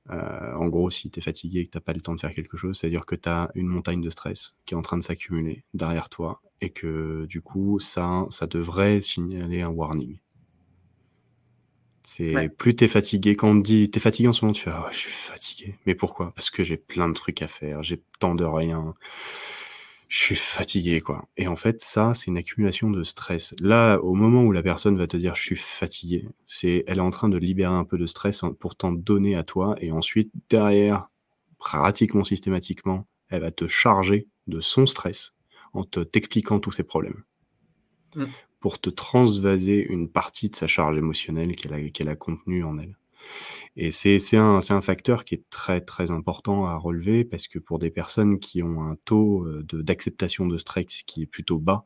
euh, 0.10 0.54
en 0.56 0.68
gros 0.68 0.90
si 0.90 1.12
tu 1.12 1.20
es 1.20 1.22
fatigué 1.22 1.60
et 1.60 1.66
que 1.66 1.72
t'as 1.72 1.82
pas 1.82 1.94
le 1.94 2.02
temps 2.02 2.16
de 2.16 2.22
faire 2.22 2.34
quelque 2.34 2.58
chose, 2.58 2.78
ça 2.78 2.88
veut 2.88 2.92
dire 2.92 3.06
que 3.06 3.16
tu 3.16 3.28
as 3.28 3.52
une 3.56 3.68
montagne 3.68 4.02
de 4.02 4.10
stress 4.10 4.56
qui 4.66 4.74
est 4.74 4.78
en 4.78 4.82
train 4.82 4.98
de 4.98 5.04
s'accumuler 5.04 5.66
derrière 5.74 6.10
toi, 6.10 6.42
et 6.62 6.70
que 6.70 7.26
du 7.28 7.42
coup 7.42 7.80
ça 7.80 8.28
devrait 8.50 9.02
signaler 9.02 9.62
un 9.62 9.70
warning. 9.70 10.20
C'est 12.10 12.50
plus 12.58 12.74
t'es 12.74 12.88
fatigué. 12.88 13.36
Quand 13.36 13.50
on 13.50 13.62
te 13.62 13.66
dit 13.66 13.92
t'es 13.92 14.00
fatigué 14.00 14.30
en 14.30 14.34
ce 14.34 14.46
moment, 14.46 14.54
tu 14.54 14.64
fais 14.64 14.72
ah, 14.72 14.88
je 14.92 14.98
suis 14.98 15.12
fatigué. 15.12 15.76
Mais 15.86 15.94
pourquoi? 15.94 16.34
Parce 16.36 16.50
que 16.50 16.64
j'ai 16.64 16.78
plein 16.78 17.10
de 17.10 17.14
trucs 17.14 17.42
à 17.42 17.50
faire, 17.50 17.84
j'ai 17.84 18.02
tant 18.20 18.34
de 18.34 18.46
rien. 18.46 18.96
Je 20.08 20.18
suis 20.18 20.36
fatigué, 20.38 21.02
quoi. 21.02 21.28
Et 21.36 21.50
en 21.50 21.58
fait, 21.58 21.82
ça, 21.82 22.14
c'est 22.14 22.28
une 22.28 22.38
accumulation 22.38 22.90
de 22.90 23.04
stress. 23.04 23.54
Là, 23.60 23.98
au 23.98 24.14
moment 24.14 24.44
où 24.44 24.54
la 24.54 24.64
personne 24.64 24.96
va 24.96 25.06
te 25.06 25.18
dire 25.18 25.36
je 25.36 25.42
suis 25.42 25.58
fatigué, 25.58 26.30
c'est 26.46 26.86
elle 26.88 27.00
est 27.00 27.02
en 27.02 27.10
train 27.10 27.28
de 27.28 27.38
libérer 27.38 27.74
un 27.74 27.84
peu 27.84 27.98
de 27.98 28.06
stress 28.06 28.42
pour 28.58 28.78
t'en 28.78 28.94
donner 28.94 29.36
à 29.36 29.44
toi. 29.44 29.76
Et 29.82 29.92
ensuite, 29.92 30.32
derrière, 30.50 31.10
pratiquement 31.60 32.24
systématiquement, 32.24 33.06
elle 33.28 33.42
va 33.42 33.52
te 33.52 33.68
charger 33.68 34.30
de 34.48 34.62
son 34.62 34.86
stress 34.86 35.34
en 35.74 35.84
te 35.84 36.00
t'expliquant 36.00 36.62
tous 36.62 36.72
ses 36.72 36.84
problèmes. 36.84 37.24
Mm. 38.16 38.28
Pour 38.60 38.80
te 38.80 38.90
transvaser 38.90 39.86
une 39.86 40.10
partie 40.10 40.50
de 40.50 40.56
sa 40.56 40.68
charge 40.68 40.98
émotionnelle 40.98 41.56
qu'elle 41.56 41.74
a, 41.74 41.90
qu'elle 41.90 42.10
a 42.10 42.16
contenue 42.16 42.64
en 42.64 42.78
elle. 42.80 42.98
Et 43.76 43.92
c'est, 43.92 44.20
un, 44.38 44.60
un 44.70 44.82
facteur 44.82 45.24
qui 45.24 45.36
est 45.36 45.44
très 45.50 45.82
très 45.82 46.12
important 46.12 46.66
à 46.66 46.78
relever 46.78 47.24
parce 47.24 47.48
que 47.48 47.60
pour 47.60 47.78
des 47.78 47.92
personnes 47.92 48.40
qui 48.40 48.64
ont 48.64 48.82
un 48.82 48.96
taux 49.06 49.46
euh, 49.46 49.64
de, 49.68 49.82
d'acceptation 49.82 50.48
de 50.48 50.58
stress 50.58 51.04
qui 51.06 51.24
est 51.24 51.28
plutôt 51.28 51.60
bas, 51.60 51.86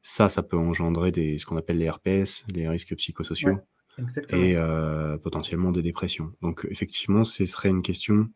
ça, 0.00 0.28
ça 0.28 0.42
peut 0.42 0.56
engendrer 0.56 1.12
des, 1.12 1.38
ce 1.38 1.46
qu'on 1.46 1.56
appelle 1.56 1.78
les 1.78 1.88
RPS, 1.88 2.44
les 2.52 2.68
risques 2.68 2.96
psychosociaux, 2.96 3.58
Ouais, 3.98 4.04
et 4.32 4.56
euh, 4.56 5.18
potentiellement 5.18 5.70
des 5.70 5.82
dépressions. 5.82 6.32
Donc 6.40 6.66
effectivement, 6.70 7.24
ce 7.24 7.44
serait 7.46 7.68
une 7.68 7.82
question. 7.82 8.28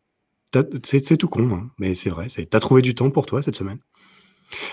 C'est 0.83 1.17
tout 1.17 1.27
con, 1.27 1.49
hein, 1.51 1.71
mais 1.77 1.93
c'est 1.93 2.09
vrai. 2.09 2.27
T'as 2.27 2.59
trouvé 2.59 2.81
du 2.81 2.95
temps 2.95 3.09
pour 3.11 3.25
toi 3.25 3.41
cette 3.41 3.55
semaine 3.55 3.79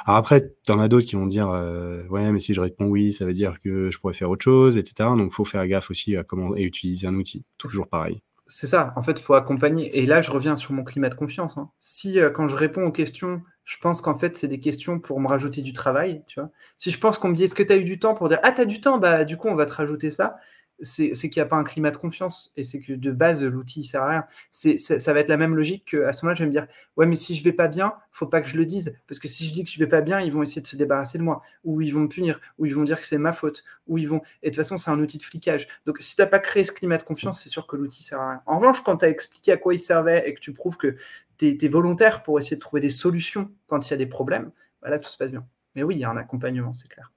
Alors 0.07 0.19
après, 0.19 0.53
t'en 0.67 0.79
as 0.81 0.89
d'autres 0.89 1.07
qui 1.07 1.17
vont 1.17 1.27
dire 1.27 1.51
euh, 1.51 2.03
ouais, 2.09 2.31
mais 2.33 2.41
si 2.41 2.55
je 2.55 2.61
réponds 2.61 2.87
oui, 2.87 3.13
ça 3.13 3.25
veut 3.25 3.33
dire 3.33 3.59
que 3.61 3.91
je 3.91 3.99
pourrais 3.99 4.15
faire 4.15 4.31
autre 4.31 4.45
chose, 4.45 4.77
etc. 4.77 5.11
Donc 5.17 5.33
faut 5.33 5.45
faire 5.45 5.67
gaffe 5.67 5.91
aussi 5.91 6.17
à 6.17 6.25
comment 6.25 6.57
et 6.57 6.63
utiliser 6.63 7.07
un 7.07 7.15
outil. 7.15 7.45
Toujours 7.59 7.89
pareil. 7.89 8.23
C'est 8.47 8.67
ça, 8.67 8.93
en 8.97 9.03
fait, 9.03 9.13
il 9.13 9.23
faut 9.23 9.35
accompagner. 9.35 9.99
Et 9.99 10.05
là, 10.05 10.21
je 10.21 10.31
reviens 10.31 10.55
sur 10.55 10.73
mon 10.73 10.85
climat 10.85 11.09
de 11.09 11.15
confiance. 11.15 11.57
hein. 11.57 11.71
Si, 11.79 12.21
euh, 12.21 12.29
quand 12.31 12.47
je 12.47 12.57
réponds 12.57 12.85
aux 12.85 12.93
questions, 12.93 13.41
je 13.65 13.77
pense 13.81 14.03
qu'en 14.03 14.19
fait, 14.19 14.37
c'est 14.37 14.49
des 14.49 14.61
questions 14.61 15.01
pour 15.01 15.19
me 15.19 15.27
rajouter 15.29 15.63
du 15.63 15.73
travail, 15.73 16.23
tu 16.27 16.39
vois. 16.41 16.51
Si 16.77 16.91
je 16.91 16.99
pense 16.99 17.17
qu'on 17.19 17.29
me 17.31 17.35
dit, 17.35 17.45
est-ce 17.45 17.55
que 17.55 17.63
tu 17.63 17.73
as 17.73 17.77
eu 17.77 17.85
du 17.85 17.99
temps 17.99 18.15
pour 18.15 18.29
dire, 18.29 18.39
ah, 18.43 18.53
tu 18.53 18.61
as 18.61 18.67
du 18.67 18.81
temps, 18.83 18.99
bah, 18.99 19.25
du 19.25 19.39
coup, 19.39 19.49
on 19.49 19.55
va 19.55 19.65
te 19.65 19.73
rajouter 19.73 20.11
ça, 20.11 20.37
c'est 20.81 21.13
qu'il 21.15 21.41
n'y 21.41 21.43
a 21.43 21.47
pas 21.47 21.57
un 21.57 21.65
climat 21.65 21.91
de 21.91 21.97
confiance. 21.97 22.53
Et 22.57 22.65
c'est 22.65 22.81
que 22.81 22.93
de 22.93 23.11
base, 23.13 23.45
l'outil, 23.45 23.81
il 23.81 23.85
sert 23.85 24.03
à 24.03 24.09
rien. 24.09 24.25
C'est, 24.51 24.77
ça, 24.77 25.13
va 25.13 25.21
être 25.21 25.29
la 25.29 25.37
même 25.37 25.55
logique 25.55 25.91
qu'à 25.91 26.13
ce 26.13 26.25
moment-là, 26.25 26.35
je 26.35 26.41
vais 26.41 26.47
me 26.47 26.53
dire, 26.53 26.67
ouais, 26.97 27.07
mais 27.07 27.15
si 27.15 27.35
je 27.35 27.45
vais 27.45 27.53
pas 27.53 27.69
bien, 27.69 27.95
faut 28.11 28.27
pas 28.27 28.41
que 28.41 28.49
je 28.49 28.57
le 28.57 28.67
dise. 28.67 28.97
Parce 29.09 29.19
que 29.19 29.29
si 29.29 29.47
je 29.47 29.53
dis 29.53 29.65
que 29.65 29.71
je 29.71 29.79
vais 29.79 29.87
pas 29.87 30.01
bien, 30.01 30.21
ils 30.21 30.33
vont 30.33 30.43
essayer 30.43 30.63
de 30.63 30.67
se 30.67 30.77
débarrasser 30.77 31.19
de 31.19 31.23
moi. 31.23 31.43
Ou 31.65 31.81
ils 31.81 31.93
vont 31.93 32.01
me 32.01 32.09
punir. 32.09 32.41
Ou 32.59 32.67
ils 32.67 32.75
vont 32.75 32.85
dire 32.85 33.01
que 33.01 33.07
c'est 33.07 33.19
ma 33.19 33.33
faute. 33.33 33.65
Ou 33.87 33.99
ils 33.99 34.09
vont. 34.09 34.23
Et 34.43 34.51
de 34.51 34.55
toute 34.55 34.57
façon, 34.57 34.77
c'est 34.77 34.91
un 34.91 34.99
outil 34.99 35.19
de 35.19 35.23
flicage. 35.23 35.69
Donc, 35.87 35.99
si 36.01 36.17
tu 36.17 36.23
n'as 36.23 36.27
pas 36.27 36.39
créé 36.39 36.65
ce 36.65 36.73
climat 36.73 36.99
de 36.99 37.03
confiance, 37.05 37.43
c'est 37.43 37.51
sûr 37.51 37.67
que 37.67 37.77
l'outil 37.77 38.03
sert 38.03 38.21
à 38.21 38.31
rien. 38.31 38.43
En 38.47 38.59
revanche, 38.59 38.83
quand 38.83 38.99
tu 38.99 39.05
as 39.05 39.11
expliqué 39.11 39.53
à 39.53 39.57
quoi 39.57 39.75
il 39.75 39.79
servait 39.79 40.29
et 40.29 40.35
que 40.35 40.41
tu 40.41 40.53
prouves 40.53 40.77
que 40.77 40.97
tu 41.39 41.57
es, 41.61 41.69
volontaire 41.69 42.23
pour 42.23 42.39
essayer 42.39 42.57
de 42.57 42.61
trouver 42.61 42.81
des 42.81 42.91
solutions 42.91 43.51
quand 43.67 43.89
il 43.89 43.91
y 43.91 43.95
a 43.95 43.99
des 43.99 44.07
problèmes, 44.07 44.51
bah 44.83 44.91
là, 44.91 44.99
tout 44.99 45.11
se 45.11 45.17
passe 45.17 45.31
bien. 45.31 45.47
Mais 45.75 45.83
oui, 45.83 45.97
il 45.97 46.01
y 46.01 46.05
a 46.05 46.11
un 46.11 46.17
accompagnement, 46.17 46.73
c'est 46.73 46.89
clair. 46.89 47.13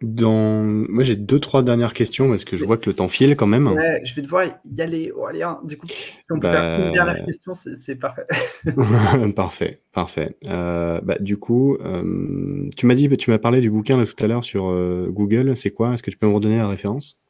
Dans... 0.00 0.62
Moi, 0.62 1.02
j'ai 1.02 1.16
deux, 1.16 1.40
trois 1.40 1.62
dernières 1.62 1.92
questions 1.92 2.28
parce 2.28 2.44
que 2.44 2.56
je 2.56 2.64
vois 2.64 2.76
que 2.78 2.88
le 2.88 2.94
temps 2.94 3.08
file 3.08 3.34
quand 3.36 3.46
même. 3.48 3.66
Ouais, 3.66 4.00
je 4.04 4.14
vais 4.14 4.22
devoir 4.22 4.44
y 4.64 4.80
aller. 4.80 5.12
Oh, 5.16 5.26
allez, 5.26 5.42
hein. 5.42 5.60
Du 5.64 5.76
coup, 5.76 5.86
si 5.88 6.20
on 6.30 6.36
peut 6.38 6.46
Bah, 6.46 6.52
faire 6.52 6.86
une 6.86 6.92
dernière 6.92 7.24
question, 7.24 7.52
c'est 7.54 7.96
parfait. 7.96 8.24
parfait, 9.36 9.80
parfait. 9.92 10.36
Euh, 10.48 11.00
bah, 11.02 11.16
du 11.18 11.36
coup, 11.36 11.76
euh, 11.80 12.68
tu 12.76 12.86
m'as 12.86 12.94
dit, 12.94 13.08
tu 13.16 13.30
m'as 13.30 13.38
parlé 13.38 13.60
du 13.60 13.70
bouquin 13.70 13.96
là, 13.96 14.06
tout 14.06 14.22
à 14.22 14.28
l'heure 14.28 14.44
sur 14.44 14.68
euh, 14.70 15.08
Google. 15.10 15.56
C'est 15.56 15.70
quoi? 15.70 15.94
Est-ce 15.94 16.02
que 16.02 16.10
tu 16.10 16.16
peux 16.16 16.28
me 16.28 16.34
redonner 16.34 16.58
la 16.58 16.68
référence? 16.68 17.20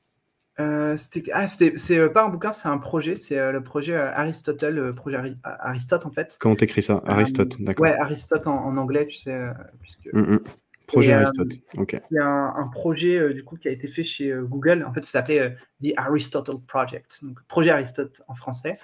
C'était 0.96 1.22
ah, 1.32 1.46
c'est 1.46 2.08
pas 2.10 2.24
un 2.24 2.28
bouquin, 2.28 2.50
c'est 2.50 2.68
un 2.68 2.78
projet. 2.78 3.14
C'est 3.14 3.52
le 3.52 3.62
projet 3.62 3.94
Aristotle, 3.94 4.74
le 4.74 4.92
projet 4.92 5.16
Ari- 5.16 5.36
Aristote 5.44 6.04
en 6.04 6.10
fait. 6.10 6.36
Comment 6.40 6.56
t'écris 6.56 6.82
ça? 6.82 7.00
Aristote, 7.06 7.62
d'accord. 7.62 7.86
Ouais, 7.86 7.94
Aristote 7.94 8.46
en, 8.48 8.64
en 8.64 8.76
anglais, 8.76 9.06
tu 9.06 9.16
sais, 9.16 9.38
puisque 9.80 10.08
Mm, 10.12 10.20
mm. 10.20 10.40
Projet 10.88 11.10
Et, 11.10 11.14
euh, 11.14 11.18
Aristote, 11.18 11.52
ok. 11.76 12.00
il 12.10 12.14
y 12.14 12.18
a 12.18 12.26
un, 12.26 12.54
un 12.56 12.66
projet 12.68 13.18
euh, 13.18 13.32
du 13.32 13.44
coup 13.44 13.56
qui 13.56 13.68
a 13.68 13.70
été 13.70 13.86
fait 13.86 14.04
chez 14.04 14.32
euh, 14.32 14.42
Google. 14.42 14.84
En 14.88 14.92
fait, 14.92 15.04
ça 15.04 15.12
s'appelait 15.12 15.54
The 15.84 15.92
Aristotle 15.96 16.58
Project, 16.66 17.20
donc 17.22 17.38
projet 17.46 17.70
Aristote 17.70 18.22
en 18.26 18.34
français. 18.34 18.78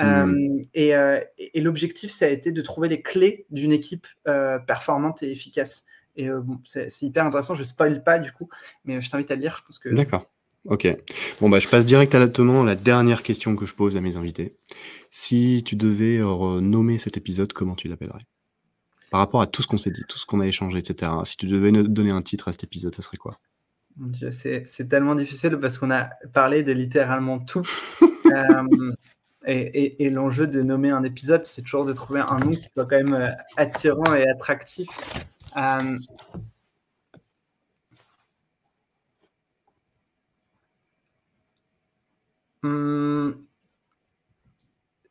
Euh, 0.00 0.26
Mm. 0.26 0.62
et 0.74 1.60
l'objectif, 1.60 2.10
ça 2.10 2.24
a 2.24 2.28
été 2.28 2.50
de 2.50 2.62
trouver 2.62 2.88
les 2.88 3.02
clés 3.02 3.46
d'une 3.50 3.72
équipe 3.72 4.06
performante 4.66 5.22
et 5.22 5.30
efficace. 5.30 5.84
Et 6.16 6.28
euh, 6.28 6.40
bon, 6.40 6.58
c'est 6.64 6.88
hyper 7.02 7.24
intéressant. 7.24 7.54
Je 7.54 7.62
spoil 7.62 8.02
pas 8.02 8.18
du 8.18 8.32
coup, 8.32 8.48
mais 8.84 9.00
je 9.00 9.08
t'invite 9.08 9.30
à 9.30 9.36
le 9.36 9.42
lire. 9.42 9.56
Je 9.58 9.64
pense 9.64 9.78
que 9.78 9.88
D'accord. 9.90 10.26
Ok. 10.64 10.88
Bon, 11.40 11.48
bah, 11.48 11.60
je 11.60 11.68
passe 11.68 11.86
directement 11.86 12.62
à 12.62 12.66
la 12.66 12.74
dernière 12.74 13.22
question 13.22 13.54
que 13.56 13.64
je 13.64 13.74
pose 13.74 13.96
à 13.96 14.00
mes 14.00 14.16
invités. 14.16 14.56
Si 15.10 15.62
tu 15.64 15.76
devais 15.76 16.18
nommer 16.18 16.98
cet 16.98 17.16
épisode, 17.16 17.52
comment 17.52 17.74
tu 17.74 17.88
l'appellerais? 17.88 18.20
Par 19.10 19.20
rapport 19.20 19.42
à 19.42 19.46
tout 19.46 19.62
ce 19.62 19.66
qu'on 19.66 19.78
s'est 19.78 19.90
dit, 19.90 20.02
tout 20.08 20.18
ce 20.18 20.24
qu'on 20.26 20.40
a 20.40 20.46
échangé, 20.46 20.78
etc. 20.78 21.10
Si 21.24 21.36
tu 21.36 21.46
devais 21.46 21.72
ne- 21.72 21.82
donner 21.82 22.10
un 22.12 22.22
titre 22.22 22.48
à 22.48 22.52
cet 22.52 22.64
épisode, 22.64 22.94
ça 22.94 23.02
serait 23.02 23.16
quoi? 23.16 23.38
Mon 23.96 24.06
Dieu, 24.06 24.30
c'est 24.30 24.64
c'est 24.66 24.88
tellement 24.88 25.14
difficile 25.16 25.58
parce 25.60 25.76
qu'on 25.78 25.90
a 25.90 26.10
parlé 26.32 26.62
de 26.62 26.72
littéralement 26.72 27.38
tout. 27.40 27.66
Euh, 28.26 28.92
et 29.44 29.60
et- 29.60 30.04
et 30.04 30.10
l'enjeu 30.10 30.46
de 30.46 30.62
nommer 30.62 30.90
un 30.90 31.02
épisode, 31.02 31.44
c'est 31.44 31.62
toujours 31.62 31.84
de 31.84 31.92
trouver 31.92 32.20
un 32.20 32.38
nom 32.38 32.50
qui 32.50 32.68
soit 32.72 32.84
quand 32.86 33.02
même 33.02 33.14
euh, 33.14 33.28
attirant 33.56 34.14
et 34.14 34.28
attractif. 34.28 34.86
Euh, 35.56 35.96
hum, 42.62 43.46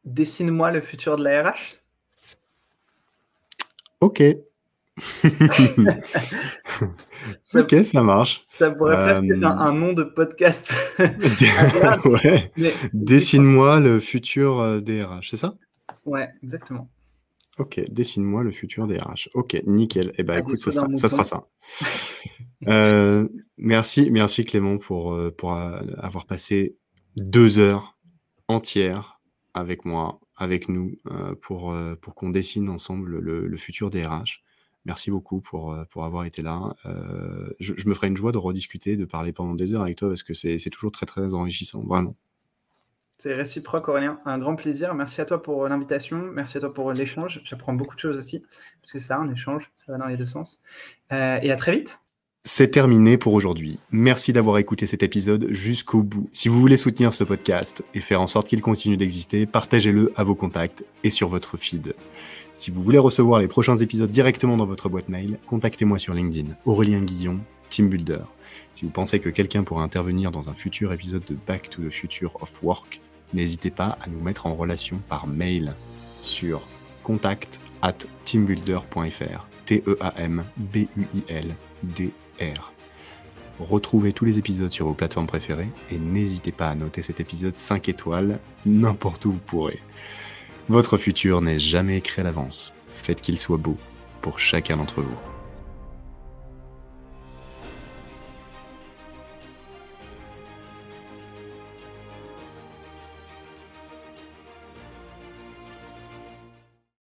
Dessine-moi 0.05 0.71
le 0.71 0.81
futur 0.81 1.17
de 1.17 1.23
la 1.23 1.43
RH. 1.51 1.76
Ok. 4.01 4.23
Ça, 7.41 7.61
ok, 7.61 7.76
ça 7.81 8.03
marche. 8.03 8.45
ça 8.57 8.71
pourrait 8.71 8.95
presque 8.97 9.23
être 9.23 9.43
un, 9.43 9.51
Euh, 9.57 9.61
un 9.69 9.73
nom 9.73 9.93
de 9.93 10.03
podcast. 10.03 10.73
ouais. 12.05 12.51
Mais- 12.57 12.73
Dessine-moi 12.93 13.80
le 13.80 13.99
futur 13.99 14.59
euh, 14.59 14.80
des 14.81 15.01
RH, 15.03 15.30
c'est 15.31 15.38
ça? 15.38 15.55
Ouais, 16.05 16.30
exactement. 16.43 16.89
Ok, 17.57 17.81
dessine-moi 17.89 18.43
le 18.43 18.51
futur 18.51 18.88
des 18.88 18.97
RH. 18.97 19.30
Ok, 19.34 19.61
nickel. 19.65 20.13
Eh 20.17 20.23
ben, 20.23 20.35
À 20.35 20.39
écoute, 20.39 20.59
ça 20.59 20.71
sera 20.71 20.88
ça. 20.95 21.09
Sera 21.09 21.23
ça. 21.23 21.47
Euh, 22.67 23.26
merci, 23.57 24.11
merci 24.11 24.43
Clément 24.43 24.77
pour, 24.80 25.13
euh, 25.13 25.31
pour 25.31 25.53
avoir 25.53 26.26
passé 26.26 26.76
deux 27.15 27.57
heures 27.57 27.97
entières 28.49 29.21
avec 29.53 29.85
moi, 29.85 30.19
avec 30.40 30.70
nous, 30.70 30.98
euh, 31.11 31.36
pour, 31.36 31.72
euh, 31.72 31.95
pour 31.95 32.16
qu'on 32.16 32.30
dessine 32.30 32.70
ensemble 32.70 33.20
le, 33.20 33.57
futur 33.57 33.90
des 33.90 34.06
RH. 34.06 34.41
Merci 34.86 35.11
beaucoup 35.11 35.41
pour, 35.41 35.74
euh, 35.74 35.84
pour 35.91 36.06
avoir 36.06 36.24
été 36.24 36.41
là. 36.41 36.74
Je, 37.60 37.88
me 37.88 37.94
ferai 37.94 38.07
une 38.07 38.18
joie 38.18 38.32
de 38.32 38.38
rediscuter, 38.38 38.95
de 38.95 39.06
parler 39.06 39.34
pendant 39.34 39.53
des 39.53 39.74
heures 39.74 39.82
avec 39.82 39.98
toi 39.98 40.07
parce 40.07 40.24
que 40.24 40.34
c'est 40.34 40.70
toujours 40.70 40.91
très 40.91 41.06
très 41.06 41.34
enrichissant, 41.34 41.84
vraiment. 41.84 42.16
C'est 43.18 43.34
réciproque, 43.34 43.90
Aurélien. 43.90 44.22
Un 44.24 44.40
grand 44.40 44.56
plaisir. 44.56 44.95
Merci 44.95 45.20
à 45.20 45.26
toi 45.26 45.44
pour 45.44 45.68
l'invitation. 45.68 46.18
Merci 46.32 46.56
à 46.56 46.61
toi 46.61 46.74
pour 46.74 46.94
l'échange. 46.94 47.41
J'apprends 47.44 47.74
beaucoup 47.74 47.95
de 47.95 47.99
choses 47.99 48.18
aussi. 48.18 48.41
Parce 48.82 48.94
que 48.94 48.99
ça, 48.99 49.18
un 49.18 49.30
échange. 49.30 49.70
Ça 49.76 49.91
va 49.91 49.98
dans 49.98 50.06
les 50.06 50.16
deux 50.16 50.26
sens. 50.26 50.61
Et 51.11 51.52
à 51.52 51.56
très 51.57 51.74
vite. 51.74 51.99
C'est 52.45 52.72
terminé 52.72 53.18
pour 53.18 53.34
aujourd'hui. 53.34 53.80
Merci 53.91 54.32
d'avoir 54.32 54.57
écouté 54.60 54.88
cet 54.88 55.03
épisode 55.03 55.48
jusqu'au 55.49 56.03
bout. 56.03 56.30
Si 56.32 56.48
vous 56.48 56.60
voulez 56.60 56.78
soutenir 56.78 57.14
ce 57.14 57.26
podcast 57.26 57.84
et 57.94 57.99
faire 57.99 58.22
en 58.22 58.28
sorte 58.28 58.48
qu'il 58.48 58.61
continue 58.61 58.95
d'exister, 58.95 59.45
partagez-le 59.45 60.14
à 60.16 60.24
vos 60.24 60.36
contacts 60.36 60.86
et 61.03 61.10
sur 61.10 61.28
votre 61.28 61.57
feed. 61.57 61.95
Si 62.53 62.72
vous 62.72 62.82
voulez 62.82 62.98
recevoir 62.98 63.40
les 63.40 63.49
prochains 63.49 63.76
épisodes 63.76 64.10
directement 64.10 64.56
dans 64.56 64.66
votre 64.66 64.88
boîte 64.88 65.10
mail, 65.10 65.38
contactez-moi 65.48 65.99
sur 65.99 66.14
LinkedIn, 66.14 66.56
Aurélien 66.66 67.02
Guillon, 67.02 67.40
Team 67.70 67.90
Builder. 67.90 68.22
Si 68.72 68.86
vous 68.86 68.91
pensez 68.91 69.20
que 69.20 69.30
quelqu'un 69.30 69.64
pourrait 69.64 69.84
intervenir 69.84 70.32
dans 70.32 70.49
un 70.49 70.53
futur 70.53 70.94
épisode 70.94 71.26
de 71.26 71.36
Back 71.45 71.70
to 71.70 71.82
the 71.82 71.90
Future 71.90 72.41
of 72.41 72.64
Work, 72.64 73.02
n'hésitez 73.34 73.70
pas 73.70 73.98
à 74.02 74.07
nous 74.10 74.22
mettre 74.22 74.45
en 74.45 74.56
relation 74.56 75.02
par 75.10 75.28
mail 75.28 75.76
sur 76.22 76.61
contact 77.03 77.60
at 77.82 77.98
teambuilder.fr. 78.24 79.45
Retrouvez 83.60 84.14
tous 84.14 84.26
les 84.26 84.38
épisodes 84.38 84.72
sur 84.72 84.86
vos 84.86 84.94
plateformes 84.94 85.28
préférées 85.28 85.68
et 85.91 85.98
n'hésitez 85.99 86.52
pas 86.52 86.70
à 86.70 86.76
noter 86.76 87.02
cet 87.02 87.20
épisode 87.20 87.57
5 87.57 87.90
étoiles 87.90 88.40
n'importe 88.66 89.26
où 89.26 89.34
vous 89.34 89.40
pourrez. 89.40 89.80
Votre 90.70 90.98
futur 90.98 91.41
n'est 91.41 91.60
jamais 91.60 91.98
écrit 91.98 92.22
à 92.22 92.24
l'avance. 92.24 92.74
Faites 92.88 93.22
qu'il 93.22 93.38
soit 93.38 93.57
beau 93.57 93.78
pour 94.22 94.40
chacun 94.40 94.78
d'entre 94.78 95.02
vous. 95.02 95.39